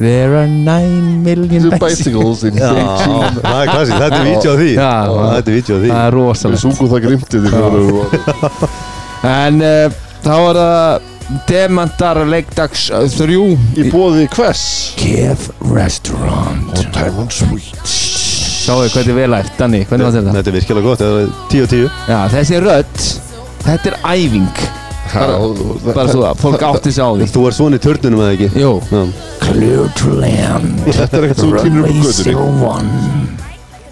There 0.00 0.38
are 0.38 0.46
nine 0.48 1.20
million 1.22 1.68
The 1.68 1.76
bicycles 1.76 2.46
in 2.48 2.56
Beijing 2.62 3.36
það 3.42 3.58
er 3.58 3.72
klassík, 3.74 4.00
þetta 4.00 4.22
er 4.22 4.30
á 4.48 4.54
því. 4.56 4.70
Já, 4.72 4.94
Þetta 5.34 5.52
er 5.52 5.58
á 5.60 5.80
því. 5.84 5.90
Það 5.92 6.04
er 6.06 6.16
Við 6.16 6.16
rosalegt 6.16 6.64
sungum 6.64 6.92
það 6.94 7.04
grimtið 7.08 7.44
í 7.44 7.54
fyrir 7.58 7.84
En 9.36 9.60
uh, 9.60 10.00
þá 10.24 10.34
er 10.38 10.60
það 10.62 11.08
Demantar 11.50 12.22
leikdags 12.24 12.88
uh, 12.88 13.04
þrjú 13.20 13.44
Í 13.76 13.90
bóði 13.92 14.24
hvers? 14.32 14.64
Kef 14.96 15.50
Restaurant. 15.68 16.72
Og 16.72 16.88
Diamond 16.96 17.36
Sweet 17.36 18.39
Sjáu 18.60 18.82
hvernig 18.92 19.14
vel 19.16 19.34
æft, 19.38 19.54
Danni, 19.58 19.80
hvernig 19.88 20.04
var 20.06 20.12
þetta? 20.18 20.34
Þetta 20.36 20.50
er 20.52 20.56
virkilega 20.58 20.84
gott, 20.84 21.00
þetta 21.00 21.20
er 21.22 21.30
10 21.52 21.62
og 21.64 21.70
10 21.72 21.88
Já, 22.10 22.18
þessi 22.34 22.60
rödd 22.64 23.02
Þetta 23.60 23.90
er 23.90 23.96
æfing. 24.08 24.50
Bara- 25.10 25.94
Bara 25.94 26.12
svo 26.14 26.22
að 26.28 26.38
fólk 26.40 26.62
átti 26.64 26.92
sig 26.94 27.02
á 27.04 27.10
því. 27.12 27.26
Þú 27.34 27.42
er 27.48 27.52
svona 27.56 27.76
í 27.76 27.82
törnunum 27.84 28.20
eða 28.24 28.34
ekki? 28.36 28.48
Jú. 28.60 28.70
Já, 28.90 29.02
Clear 29.44 29.88
to 29.98 30.12
land 30.20 30.84
Þetta 30.86 31.16
er 31.18 31.26
ekkert 31.26 31.42
svo 31.42 31.50
kynur 31.64 31.84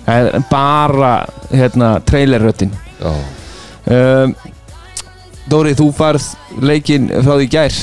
Það 0.09 0.29
er 0.35 0.45
bara 0.51 1.13
hérna 1.53 1.91
trailerröttin 2.09 2.71
Já. 3.03 3.13
Um, 3.89 4.35
Dóri, 5.49 5.73
þú 5.77 5.91
farð 5.97 6.25
leikinn 6.61 7.09
frá 7.25 7.35
því 7.39 7.45
í 7.47 7.51
gær. 7.53 7.77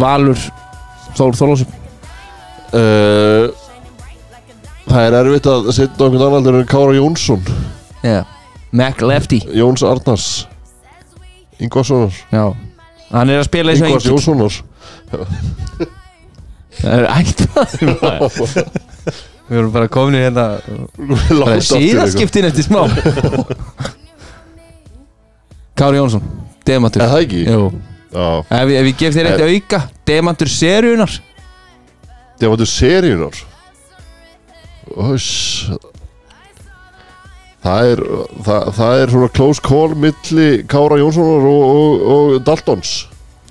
Valur 0.00 0.38
Þór 1.16 1.34
Þorlásum 1.36 1.72
uh, 2.72 3.48
Það 4.86 5.02
er 5.06 5.12
erfitt 5.20 5.46
að 5.50 5.70
setja 5.74 6.04
okkur 6.06 6.22
annan 6.28 6.46
en 6.60 6.68
Kára 6.70 6.94
Jónsson. 6.94 7.42
Yeah. 8.06 8.24
Mac 8.76 9.00
Lefty. 9.02 9.40
Jóns 9.56 9.82
Arnars. 9.86 10.26
Ingvarssonar. 11.62 12.12
Já 12.30 12.44
Hann 13.10 13.30
er 13.30 13.38
að 13.40 13.44
spila 13.48 13.70
eins 13.72 13.82
og 13.82 13.86
Ingvars 13.88 14.06
Jónssonar. 14.10 14.54
Það 16.76 16.92
er 16.92 17.02
maður. 18.02 18.30
Við 19.46 19.56
erum 19.60 19.70
bara 19.74 19.88
komin 19.94 20.16
í 20.18 20.20
hérna 20.24 20.44
síðaskiptin 21.62 22.48
eftir 22.48 22.64
smá. 22.66 22.80
Kári 25.78 25.96
Jónsson 26.00 26.24
Demantur. 26.66 27.00
Er 27.04 27.08
það 27.12 27.22
ekki? 27.26 27.40
Jú. 27.46 27.60
Já. 28.16 28.26
Ef, 28.48 28.66
ég- 28.72 28.78
ef 28.80 28.84
ég 28.90 28.96
gef 29.02 29.12
þér 29.16 29.26
eitt 29.30 29.44
auka 29.46 29.78
Demantur 30.08 30.48
seríunar 30.50 31.12
Það 32.40 32.48
var 32.52 32.58
þetta 34.96 35.12
seríunar 35.12 35.14
Öss 35.16 35.94
Það 37.66 37.88
er, 37.90 38.00
það, 38.46 38.68
það 38.76 39.00
er 39.00 39.10
svona 39.10 39.28
close 39.34 39.62
call 39.64 39.96
milli 39.98 40.50
Kára 40.70 41.00
Jónssonar 41.00 41.46
og, 41.50 41.64
og, 41.66 42.04
og 42.14 42.36
Daltons. 42.46 42.92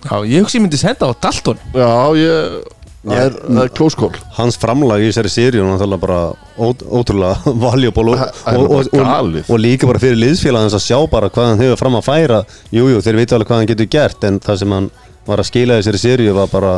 Já, 0.06 0.22
ég 0.24 0.46
hugsi 0.46 0.56
ég 0.56 0.64
myndi 0.64 0.80
senda 0.80 1.10
á 1.10 1.14
Dalton. 1.20 1.60
Já, 1.76 1.90
ég 2.16 2.72
Það 3.06 3.20
er, 3.22 3.36
það 3.38 3.60
er 3.62 3.72
close 3.78 3.98
call. 4.00 4.22
Hans 4.34 4.56
framlag 4.58 5.04
í 5.04 5.10
þessari 5.12 5.30
seríu 5.30 5.62
er 5.62 5.68
náttúrulega 5.70 6.02
bara 6.02 6.20
ó, 6.58 6.66
ótrúlega 6.74 7.52
valuable 7.66 8.16
og, 8.16 8.24
og, 8.24 8.40
bara 8.48 8.64
og, 8.64 8.72
og, 8.80 8.96
galið. 8.96 9.52
og 9.52 9.62
líka 9.62 9.90
bara 9.90 10.02
fyrir 10.02 10.18
liðsfélagans 10.24 10.74
að 10.74 10.86
sjá 10.88 10.98
bara 11.12 11.30
hvað 11.30 11.52
hann 11.52 11.62
hefur 11.62 11.82
fram 11.84 12.00
að 12.00 12.08
færa. 12.08 12.40
Jújú, 12.74 12.96
jú, 12.96 13.04
þeir 13.06 13.20
vita 13.22 13.38
alveg 13.38 13.52
hvað 13.52 13.62
hann 13.62 13.70
getur 13.70 13.92
gert 13.94 14.26
en 14.26 14.40
það 14.42 14.62
sem 14.64 14.74
hann 14.74 14.90
var 15.28 15.44
að 15.44 15.50
skila 15.52 15.78
í 15.78 15.84
þessari 15.84 16.02
seríu 16.02 16.34
var 16.40 16.50
bara, 16.50 16.74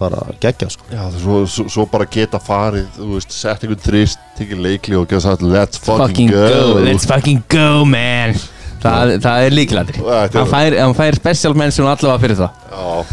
bara 0.00 0.20
geggja 0.42 0.70
sko. 0.72 0.86
Já, 0.92 1.02
svo, 1.20 1.40
svo, 1.50 1.66
svo 1.72 1.84
bara 1.90 2.06
geta 2.10 2.40
farið 2.42 2.86
Þú 2.96 3.08
veist, 3.14 3.34
sett 3.36 3.66
einhvern 3.66 3.82
þrist 3.84 4.22
Tikið 4.38 4.62
leikli 4.64 4.96
og 4.98 5.04
geta 5.10 5.20
sagt 5.26 5.44
Let's 5.44 5.80
fucking, 5.82 6.06
Fucking 6.06 6.32
go, 6.32 6.80
let's 6.86 7.06
fucking 7.08 7.42
go 7.52 7.84
man. 7.84 8.34
Það, 8.80 9.14
það 9.20 9.44
er 9.44 9.58
er- 9.60 10.32
Hann 10.38 10.48
fær, 10.48 10.78
hann 10.80 10.96
fær 10.96 11.20
special 11.20 11.54
mention 11.54 11.86
allavega 11.90 12.22
fyrir 12.22 12.40
það. 12.40 12.50
Já, 12.72 13.04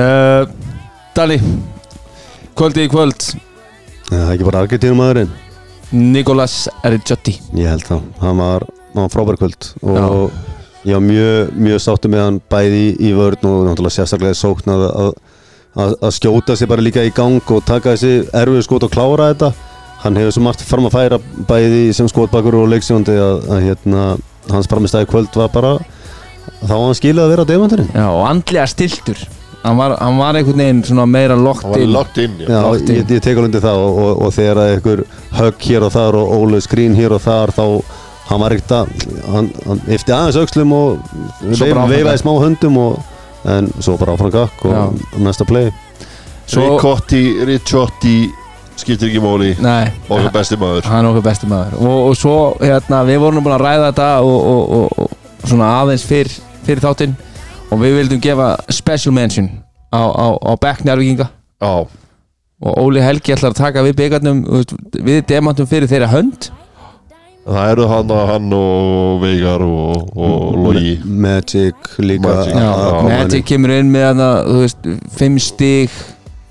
uh, 0.00 0.46
Dali 1.14 1.36
Kvöldi 2.56 2.88
í 2.88 2.90
kvöld. 2.92 3.28
Það 4.08 4.24
er 4.24 4.34
ekki 4.34 4.48
bara 4.48 4.64
Argentínum 4.64 5.00
maðurinn. 5.00 5.30
Nicolas 5.90 6.68
Ricciotti 6.86 7.34
Ég 7.58 7.66
held 7.66 7.84
það, 7.86 8.04
hann 8.22 8.38
var, 8.38 8.64
hann 8.94 9.02
var 9.04 9.12
frábær 9.12 9.38
kvöld 9.40 9.70
og 9.82 10.30
ég 10.86 10.94
var 10.94 11.02
mjög, 11.04 11.50
mjög 11.66 11.82
sáttu 11.82 12.10
með 12.12 12.22
hann 12.24 12.38
bæði 12.52 12.84
í, 12.94 13.10
vörn 13.16 13.48
og 13.50 13.64
náttúrulega 13.66 13.96
sérstaklega 13.98 14.38
sókn 14.38 14.70
að, 14.76 14.84
að, 15.76 15.96
að, 16.00 16.12
skjóta 16.16 16.56
sig 16.58 16.68
bara 16.70 16.82
líka 16.84 17.04
í 17.06 17.12
gang 17.14 17.40
og 17.54 17.64
taka 17.68 17.94
þessi 17.94 18.28
erfið 18.36 18.64
skot 18.66 18.86
og 18.88 18.92
klára 18.94 19.30
þetta. 19.32 19.52
Hann 20.00 20.16
hefur 20.16 20.32
svo 20.32 20.42
margt 20.46 20.62
fram 20.64 20.86
að 20.88 20.94
færa 20.96 21.18
bæði 21.48 21.82
sem 21.96 22.08
skotbakur 22.08 22.56
og 22.62 22.70
leiksjóndi 22.72 23.16
að, 23.20 23.42
að 23.52 23.66
hérna, 23.68 24.04
hans 24.50 24.70
framistæði 24.70 25.10
kvöld 25.12 25.36
var 25.36 25.50
bara 25.52 25.74
þá 26.64 26.72
var 26.72 26.86
hann 26.86 26.96
skilað 26.96 27.26
að 27.26 27.34
vera 27.34 27.44
á 27.44 27.50
demanturinn 27.50 27.90
Já, 27.92 28.06
og 28.08 28.24
andlega 28.30 28.64
stiltur. 28.72 29.20
Hann 29.60 29.76
var, 29.76 29.92
hann 30.00 30.16
var 30.16 30.38
einhvern 30.40 30.62
veginn 30.62 30.80
svona 30.88 31.04
meira 31.04 31.34
hann 31.36 31.44
locked 31.44 31.68
var 31.68 31.82
in. 31.84 31.92
lagt 31.92 32.16
inn 32.22 32.38
já. 32.40 32.46
Já, 32.48 32.60
Locked 32.64 32.88
in. 32.88 32.96
ég, 33.02 33.10
ég 33.12 33.24
tekur 33.26 33.44
undir 33.44 33.60
það 33.60 33.82
og, 33.84 33.98
og, 34.00 34.22
og 34.24 34.32
þegar 34.32 34.60
að 34.62 34.72
ykkur 34.78 35.02
högg 35.36 35.66
hér 35.68 35.84
og 35.84 35.92
þar 35.98 36.16
og 36.22 36.32
Ólu 36.38 36.60
skrín 36.64 36.96
hér 36.96 37.12
og 37.12 37.20
þar 37.26 37.52
þá 37.58 37.64
hann 38.30 38.40
var 38.40 38.54
ekkert 38.56 38.72
að 38.78 38.94
hann, 39.34 39.50
hann 39.66 39.82
eftir 39.92 40.16
aðeins 40.16 40.40
aukslum 40.40 40.72
og 40.72 41.12
veifaði 41.44 42.16
smá 42.22 42.32
höndum 42.40 42.80
og, 42.80 43.09
en 43.44 43.70
svo 43.80 43.96
bara 44.00 44.12
áfram 44.16 44.30
gakk 44.34 44.64
og 44.68 44.98
næsta 45.18 45.44
play. 45.48 45.70
Svo- 46.50 46.66
Ricotti, 46.76 47.22
Ricciotti 47.46 48.14
skiptir 48.76 49.08
ekki 49.08 49.20
máli. 49.22 49.54
Nei, 49.62 49.86
okkar 50.08 50.32
besti 50.34 50.56
maður. 50.58 50.84
Hann 50.90 51.04
er 51.04 51.10
okkur 51.10 51.22
besti 51.28 51.46
maður. 51.46 51.78
Og, 51.80 51.96
og 52.10 52.16
svo, 52.16 52.36
hérna, 52.60 53.02
við 53.06 53.18
vorum 53.22 53.44
búin 53.44 53.54
að 53.58 53.64
ræða 53.66 53.90
þetta 53.90 54.08
og, 54.26 54.46
og, 54.52 54.70
og, 54.76 55.10
og 55.42 55.48
svona 55.48 55.68
aðeins 55.82 56.04
fyrr, 56.08 56.30
fyrir 56.66 56.82
þáttinn. 56.84 57.14
Og 57.70 57.78
við 57.78 57.96
vildum 58.00 58.20
gefa 58.24 58.56
special 58.72 59.14
mention 59.14 59.50
á, 59.94 60.00
á, 60.02 60.26
á 60.42 60.52
Beck 60.60 60.82
Njárvíkinga 60.84 61.28
já, 61.62 61.86
og 62.60 62.78
Óli 62.82 63.00
Helgi 63.00 63.32
ætlar 63.36 63.52
að 63.54 63.60
taka 63.60 63.82
við 63.86 63.94
byggarnum 64.00 64.40
við 65.06 65.20
demantum 65.28 65.68
fyrir 65.70 65.86
þeirra 65.88 66.08
hönd 66.10 66.50
það 67.50 67.72
eru 67.74 67.86
hann, 67.90 68.14
hann 68.30 68.54
og 68.56 69.20
Veigar 69.24 69.64
og, 69.66 70.10
og 70.16 70.56
Logi. 70.64 70.96
Magic 71.04 71.92
líka 71.98 72.28
Magic, 72.28 72.54
Já, 72.54 72.70
já, 72.70 73.02
Magic 73.08 73.46
kemur 73.50 73.74
inn 73.76 73.92
með 73.92 74.08
hana, 74.10 74.30
þú 74.46 74.58
veist, 74.64 74.90
fimm 75.18 75.38
stig. 75.42 75.94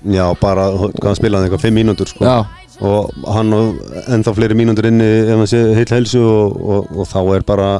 Já, 0.08 0.24
bara, 0.40 0.70
hann 0.78 1.18
spilaði 1.18 1.48
eitthvað 1.48 1.66
5 1.68 1.76
mínútur 1.76 2.10
sko. 2.10 2.34
Og 2.80 3.10
hann 3.28 3.52
og 3.52 3.80
ennþá 4.08 4.32
fleiri 4.38 4.56
mínútur 4.56 4.88
inni 4.88 5.08
ef 5.26 5.34
hann 5.36 5.50
sé 5.50 5.58
heil 5.76 5.90
helsu 5.92 6.22
og, 6.24 6.60
og, 6.60 6.92
og 6.96 7.08
þá 7.10 7.18
er 7.36 7.44
bara 7.44 7.70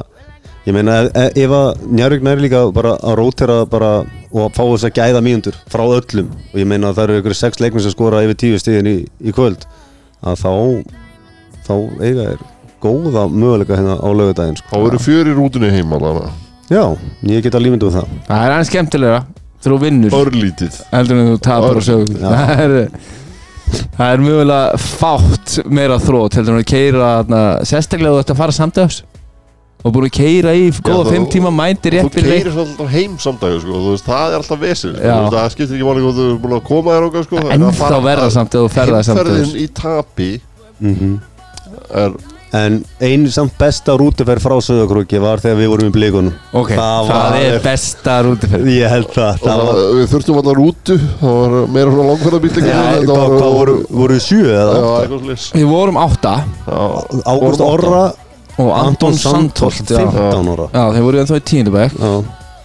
ég 0.67 0.75
meina 0.75 0.99
ef, 1.09 1.31
ef 1.41 1.53
að 1.57 1.85
Njárvík 1.89 2.25
næri 2.25 2.45
líka 2.45 2.61
bara 2.75 2.93
að 3.01 3.17
rótera 3.17 3.55
bara 3.69 3.91
og 4.31 4.43
að 4.45 4.53
fá 4.59 4.61
þess 4.61 4.87
að 4.91 4.99
gæða 4.99 5.23
mínútur 5.25 5.57
frá 5.73 5.81
öllum 5.87 6.29
og 6.29 6.59
ég 6.61 6.69
meina 6.69 6.91
að 6.91 6.99
það 6.99 7.07
eru 7.07 7.21
ykkur 7.23 7.37
sex 7.39 7.63
leikmenn 7.63 7.85
sem 7.87 7.95
skora 7.95 8.21
yfir 8.27 8.37
tíu 8.43 8.59
stíðin 8.61 8.91
í, 8.91 8.95
í 9.25 9.33
kvöld 9.33 9.65
að 10.21 10.43
þá 10.43 10.51
þá 11.65 11.73
eiga 12.05 12.27
er 12.35 12.45
góða 12.81 13.27
möguleika 13.29 13.77
hérna 13.79 13.95
á 14.01 14.09
lögudaginn 14.09 14.57
sko. 14.59 14.67
þá 14.73 14.87
eru 14.89 14.99
fjör 15.05 15.29
í 15.31 15.35
rútunni 15.37 15.71
heima 15.73 15.99
alveg 15.99 16.31
já, 16.71 16.83
ég 17.27 17.43
get 17.45 17.55
að 17.57 17.65
límyndu 17.67 17.89
um 17.89 17.95
það 17.99 18.11
það 18.27 18.45
er 18.45 18.55
aðeins 18.55 18.71
skemmtilega 18.71 19.21
þegar 19.61 19.75
þú 19.75 19.79
vinnur 19.85 20.17
örlítið 20.21 20.77
heldur 20.91 21.19
en 21.21 21.31
þú 21.33 21.39
tapar 21.45 21.77
og 21.81 21.85
sögum 21.85 22.15
Já. 22.17 22.27
það 22.31 22.65
er 22.65 22.75
það 23.95 24.09
er 24.15 24.23
mögulega 24.25 24.81
fátt 24.81 25.57
meira 25.71 25.99
þrótt 26.01 26.35
heldur 26.39 26.57
en 26.57 26.63
að 26.63 26.69
keira 26.73 27.11
þarna, 27.21 27.41
sérstaklega 27.69 28.15
þú 28.17 28.23
ætti 28.25 28.33
að 28.35 28.41
fara 28.41 28.55
samdöfs 28.57 28.97
og 29.81 29.93
búin 29.95 30.05
að 30.09 30.13
keira 30.13 30.51
í 30.53 30.65
góða 30.77 31.05
þú- 31.07 31.11
fimm 31.15 31.23
tíma 31.33 31.51
mæntir 31.55 31.95
þú 31.95 32.01
rétt 32.03 32.13
fyrir 32.17 32.29
leik 32.29 32.43
keirir 32.43 32.57
alltaf 32.63 32.89
heim 32.93 33.15
samdægu 33.17 33.61
sko. 33.63 33.95
það 34.05 34.27
er 34.27 34.37
alltaf 34.41 34.59
vesið 34.61 34.91
sko. 34.97 35.05
Já. 35.07 35.15
Það 35.33 35.47
skiptir 35.55 35.77
ekki 35.77 35.87
máli 35.87 36.03
hvað 36.05 36.19
þú 36.19 36.25
er 36.31 36.35
búin 36.43 36.57
að 36.57 36.63
koma 36.67 36.91
þér 36.97 37.07
okkar 37.07 37.23
sko. 37.25 37.45
en 37.55 37.65
fara- 37.79 38.01
verða 38.05 38.27
samt 38.35 38.53
ef 38.55 38.61
þú 38.61 38.69
ferðað 38.75 39.07
heimferðin 39.07 39.45
samdöfs 39.45 39.55
í 39.57 39.67
tapi 39.81 40.29
mm 40.81 41.15
er 42.01 42.13
en 42.53 42.81
einu 42.99 43.29
samt 43.31 43.53
besta 43.59 43.93
rútuferð 43.95 44.43
frá 44.43 44.55
Söðakrúki 44.65 45.19
var 45.23 45.39
þegar 45.39 45.59
við 45.61 45.69
vorum 45.71 45.87
í 45.87 45.93
blikunum. 45.95 46.33
Ok, 46.51 46.73
Það 46.75 47.11
það, 47.11 47.35
er 47.45 47.59
besta 47.63 48.15
rútiferð 48.27 48.71
ég 48.73 48.91
held 48.91 49.07
það, 49.15 49.37
það 49.45 49.61
var, 49.69 49.79
við 49.99 50.09
þurftum 50.11 50.39
alltaf 50.41 50.57
rútu 50.59 50.97
það 51.21 51.37
var 51.37 51.55
meira 51.77 51.93
svona 51.95 52.09
langferðarbíl 52.11 52.51
Þetta 52.57 52.73
hvað, 52.73 53.15
var- 53.21 53.37
hvað 53.37 53.55
voru, 53.59 53.77
voru 54.01 54.19
sjö 54.19 54.41
eða 54.51 54.75
átta? 54.81 55.21
slis 55.23 55.47
við 55.55 55.69
vorum 55.71 55.97
átta. 56.03 56.33
Ágúst 57.31 57.61
Orra 57.65 58.03
og 58.61 58.71
Anton 58.75 59.15
Sandholt 59.17 59.87
já. 59.89 60.03
15 60.03 60.51
ára. 60.51 60.67
Já, 60.75 60.83
þeir 60.93 61.05
voru 61.07 61.21
ennþá 61.23 61.39
í 61.39 61.45
tíundabæk 61.51 61.95
Já, 61.97 62.11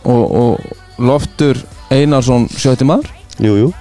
og, 0.05 0.25
og 0.43 0.61
Loftur 0.99 1.63
Einarsson 1.95 2.49
sjötti 2.51 2.85
maður? 2.89 3.13
Jú, 3.39 3.55
jú 3.63 3.73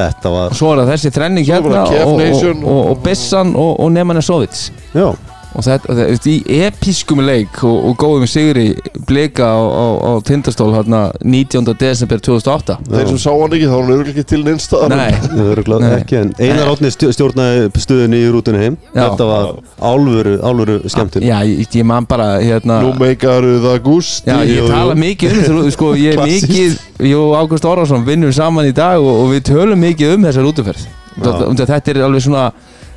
Þetta 0.00 0.32
var, 0.34 0.54
svo 0.56 0.72
er 0.72 0.82
það 0.82 0.92
þessi 0.94 1.12
þrenning 1.16 1.48
hérna 1.48 1.82
og, 1.84 2.14
og, 2.14 2.62
og, 2.64 2.78
og 2.94 3.02
Bissan 3.04 3.52
og, 3.58 3.74
og 3.84 3.92
Neman 3.92 4.22
Sovits. 4.24 4.70
Já, 4.96 5.10
og 5.50 5.64
þetta, 5.66 5.94
þetta 5.98 6.30
í 6.30 6.58
episkum 6.66 7.20
leik 7.26 7.58
og, 7.66 7.76
og 7.90 7.96
góðum 8.00 8.28
sigri 8.30 8.68
blika 9.08 9.48
á, 9.50 9.58
á, 9.58 9.86
á 9.98 10.12
Tindastól 10.26 10.70
hérna 10.76 11.00
19. 11.24 11.72
desember 11.80 12.20
2008 12.22 12.76
þeir 12.86 13.08
sem 13.10 13.18
sá 13.24 13.30
hann 13.34 13.56
ekki 13.56 13.66
þá 13.66 13.74
var 13.74 13.82
hann 13.82 13.94
örgulega 13.96 14.14
ekki 14.14 14.26
til 14.30 14.40
neinstað 14.46 14.94
nei, 14.94 15.10
örugglega 15.46 15.80
Nei. 15.82 15.94
ekki 16.00 16.18
En 16.20 16.32
Einar 16.38 16.70
Átni 16.72 16.92
stjó- 16.94 17.10
stjórnaði 17.16 17.70
stöðunni 17.82 18.20
í 18.22 18.28
rútunni 18.30 18.62
heim 18.62 18.76
Já. 18.94 19.02
Þetta 19.08 19.26
var 19.30 19.48
álfuru, 19.90 20.36
álfuru 20.44 20.76
skemmtun 20.92 21.26
já, 21.26 21.36
ég, 21.46 21.66
ég 21.80 21.86
man 21.88 22.06
bara 22.10 22.28
hérna 22.42 22.80
nú 22.84 22.92
meikaru 23.00 23.56
það 23.64 23.80
gústi 23.86 24.30
Já, 24.30 24.38
ég 24.44 24.60
jú, 24.60 24.66
jú. 24.66 24.70
tala 24.70 24.96
mikið 24.98 25.34
um 25.34 25.40
þessu, 25.42 25.74
sko, 25.76 25.92
ég 25.98 26.14
er 26.14 26.24
mikið, 26.30 26.76
ég 27.10 27.16
og 27.18 27.34
Ágúst 27.40 27.66
Orvarsson 27.66 28.06
vinnum 28.06 28.32
saman 28.34 28.68
í 28.70 28.74
dag 28.76 29.00
og, 29.02 29.24
og 29.24 29.32
við 29.34 29.48
tölum 29.50 29.80
mikið 29.82 30.14
um 30.16 30.26
þessar 30.28 30.48
útuferð. 30.50 30.86
Þetta 31.20 31.80
er 31.94 32.00
alveg 32.06 32.24
svona, 32.24 32.44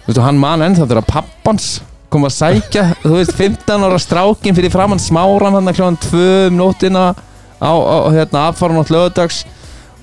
veistu, 0.06 0.22
hann 0.24 0.40
man 0.42 0.64
ennþá 0.68 0.86
þegar 0.90 1.08
pappans 1.10 1.70
kom 2.14 2.28
að 2.28 2.36
sækja, 2.38 2.86
þú 3.04 3.16
veist, 3.18 3.36
15 3.40 3.88
ára 3.88 4.00
strákin 4.02 4.58
fyrir 4.58 4.74
framann 4.74 5.02
smáran 5.02 5.58
hann 5.58 5.74
kljóðan 5.74 6.00
2 6.06 6.24
um 6.52 6.60
nóttina 6.62 7.10
á, 7.58 7.74
á 7.74 7.98
hérna, 8.14 8.48
aðfara 8.50 8.78
nátt 8.78 8.94
lögadags 8.94 9.44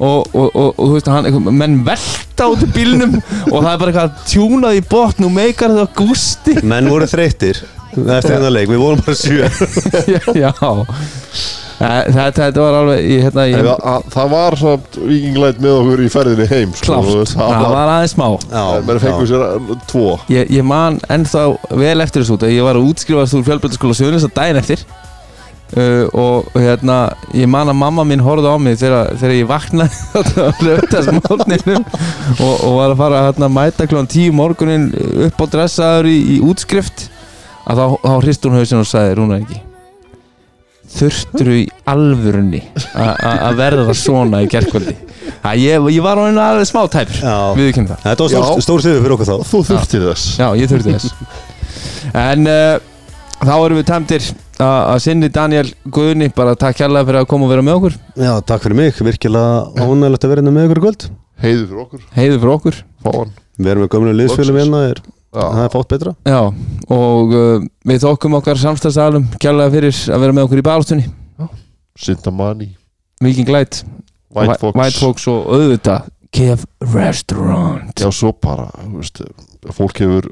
og, 0.00 0.26
og, 0.32 0.48
og, 0.48 0.70
og 0.74 0.86
þú 0.86 0.92
veist, 0.96 1.10
hann, 1.12 1.50
menn 1.60 1.82
velta 1.86 2.48
út 2.50 2.64
í 2.64 2.70
bílnum 2.74 3.18
og 3.20 3.58
það 3.58 3.72
er 3.72 3.82
bara 3.82 3.92
eitthvað 3.92 4.24
tjúnað 4.32 4.78
í 4.80 4.86
botn 4.90 5.28
og 5.28 5.36
meikar 5.36 5.76
þetta 5.76 6.00
gústi. 6.00 6.56
Menn 6.64 6.90
voru 6.90 7.08
þreyttir 7.10 7.60
eftir 7.90 8.36
þennan 8.36 8.54
leik, 8.54 8.70
við 8.70 8.82
vorum 8.84 9.02
bara 9.04 9.16
sjö. 9.18 9.48
Já, 10.42 10.52
þetta, 11.80 12.24
þetta 12.36 12.60
var 12.64 12.76
alveg, 12.76 13.04
ég, 13.08 13.22
hérna, 13.24 13.44
ég, 13.48 13.60
það, 13.64 13.84
að- 13.88 14.08
það 14.12 14.32
var 14.34 14.56
samt 14.60 14.96
vikinglæt 15.00 15.60
með 15.64 15.76
okkur 15.78 16.02
í 16.04 16.08
ferðinni 16.12 16.48
heim 16.50 16.72
sko, 16.76 16.88
Klárt, 16.90 17.12
veist, 17.16 17.36
það 17.38 17.54
það 17.54 17.70
var 17.74 17.92
aðeins 17.94 18.16
smá. 18.16 18.26
Fengur 19.04 19.24
já. 19.24 19.30
sér 19.30 19.44
tvo. 19.88 20.08
Ég, 20.28 20.50
ég 20.58 20.66
man 20.66 20.98
ennþá 21.08 21.44
vel 21.80 22.00
eftir 22.04 22.24
þessu 22.24 22.36
út 22.36 22.44
ég 22.50 22.66
var 22.66 22.76
að 22.76 22.90
útskrifast 22.90 23.38
úr 23.38 23.46
fjölbjöldaskóla 23.48 23.96
Suðunis 23.96 24.26
að 24.28 24.36
daginn 24.36 24.60
eftir. 24.60 24.84
Uh, 25.70 26.08
og 26.18 26.48
hérna 26.58 27.14
ég 27.30 27.46
man 27.46 27.70
að 27.70 27.76
mamma 27.78 28.02
mín 28.02 28.18
horfði 28.26 28.50
á 28.50 28.56
mig 28.58 28.74
þegar, 28.80 29.12
þegar 29.20 29.34
ég 29.36 29.46
vaknaði 29.46 29.94
og, 32.42 32.54
og 32.66 32.74
var 32.74 32.90
að 32.90 32.98
fara 32.98 33.20
að 33.20 33.26
hérna, 33.28 33.52
mæta 33.54 33.86
kljóðan 33.86 34.10
tíu 34.10 34.34
morgunin 34.34 34.90
upp 35.28 35.38
á 35.38 35.46
dressaður 35.54 36.10
í, 36.10 36.18
í 36.34 36.42
útskrift. 36.42 37.06
Að 37.70 37.84
þá, 37.84 37.86
þá 38.02 38.14
hrist 38.18 38.50
hún 38.50 38.58
hausinn 38.58 38.82
og 38.82 38.90
sagði 38.90 39.18
Rúnar 39.20 39.44
ekki 39.44 39.69
þurfturu 40.90 41.56
í 41.60 41.64
alvörunni 41.90 42.64
að 42.94 43.60
verða 43.60 43.86
það 43.90 43.98
svona 44.00 44.42
í 44.44 44.50
gerkvöldi 44.50 44.96
ég, 45.60 45.88
ég 45.94 46.02
var 46.04 46.20
á 46.20 46.22
einu 46.28 46.42
alveg 46.42 46.68
smá 46.68 46.84
tæpur. 46.90 47.16
Já. 47.22 47.36
við 47.56 47.70
ekki 47.70 47.86
það. 47.88 48.04
Þetta 48.04 48.26
var 48.26 48.32
stór, 48.34 48.62
stór 48.66 48.84
sigur 48.84 49.02
fyrir 49.04 49.16
okkur 49.16 49.30
þá. 49.30 49.36
Þú 49.50 49.62
þurftir 49.70 50.06
þess. 50.08 50.28
Já, 50.40 50.46
ég 50.58 50.70
þurfti 50.70 50.94
þess. 50.96 51.12
En 52.20 52.50
uh, 52.50 52.76
þá 53.40 53.54
erum 53.54 53.80
við 53.80 53.86
tæmtir 53.90 54.28
að 54.60 54.80
að 54.94 55.02
sinni 55.06 55.30
Daniel 55.32 55.66
Guðni. 55.96 56.30
Bara 56.36 56.56
takk 56.58 56.80
kærlega 56.80 57.08
fyrir 57.08 57.22
að 57.22 57.30
koma 57.32 57.48
og 57.48 57.54
vera 57.54 57.66
með 57.66 57.78
okkur. 57.78 57.98
Já, 58.20 58.32
takk 58.50 58.66
fyrir 58.66 58.80
mig, 58.80 59.00
virkilega 59.10 59.62
ánægilegt 59.78 60.26
að 60.26 60.34
vera 60.34 60.42
hérna 60.42 60.56
með 60.56 60.68
ykkur 60.68 60.82
í 60.82 60.84
kvöld. 60.86 61.08
Heiðu 61.40 61.64
fyrir 61.70 61.84
okkur, 61.86 62.04
Heiður 62.18 62.42
fyrir 62.42 62.54
okkur. 62.58 62.82
Fá 63.00 63.10
hann 63.14 63.32
Við 63.60 63.70
erum 63.74 63.84
með 63.84 63.90
gömlu 63.92 64.12
liðsfélum 64.16 64.56
hérna, 64.56 64.78
er, 64.88 65.00
það 65.34 65.62
er 65.64 65.72
fátt 65.74 65.90
betra. 65.92 66.14
Já, 66.26 66.40
og 66.96 67.34
uh, 67.36 67.64
við 67.86 68.02
þokkum 68.04 68.36
okkar 68.40 68.60
samstagsalum 68.60 69.28
kærlega 69.42 69.74
fyrir 69.76 70.00
að 70.10 70.24
vera 70.24 70.36
með 70.36 70.48
okkur 70.48 70.62
í 70.62 70.66
barástunni 70.66 71.08
Sintamani, 72.00 72.70
Viking 73.20 73.50
Light, 73.52 73.82
White 74.32 74.56
Fox. 74.62 74.78
White 74.78 74.98
Fox 75.02 75.26
og 75.28 75.50
auðvitað 75.52 76.08
Kev 76.30 76.62
Restaurant. 76.94 77.90
Já, 77.98 78.06
svo 78.14 78.30
bara, 78.38 78.68
þú 78.78 79.00
veist 79.00 79.20
fólk 79.76 79.98
hefur 80.00 80.30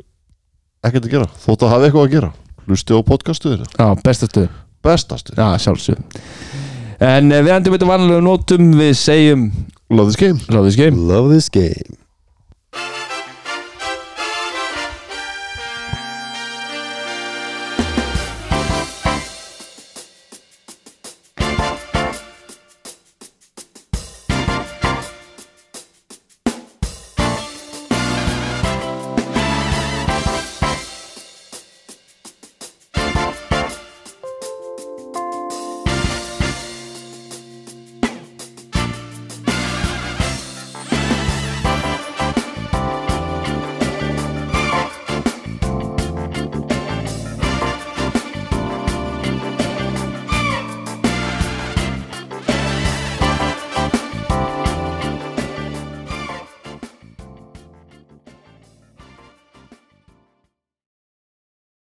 ekkert 0.86 1.08
að 1.08 1.14
gera 1.16 1.28
þótt 1.42 1.66
að 1.66 1.74
hafa 1.74 1.88
eitthvað 1.88 2.06
að 2.06 2.14
gera. 2.14 2.30
Hlusti 2.68 2.96
á 2.96 3.00
podcastuðinu, 3.00 3.68
Já, 3.78 3.86
bestastuð 4.04 4.48
bestastu 4.84 5.32
Já, 5.36 5.56
sjálfsög 5.62 5.98
En 7.00 7.30
uh, 7.32 7.40
við 7.40 7.54
endur 7.54 7.72
með 7.72 7.78
þetta 7.78 7.90
vanlega 7.92 8.24
nótum 8.26 8.72
við 8.78 8.92
segjum 8.98 9.48
Love 9.88 10.10
this 10.10 10.20
game. 10.20 10.36
Love 10.52 10.68
this 10.68 10.76
game. 10.76 11.00
Love 11.08 11.32
this 11.32 11.48
game 11.48 11.96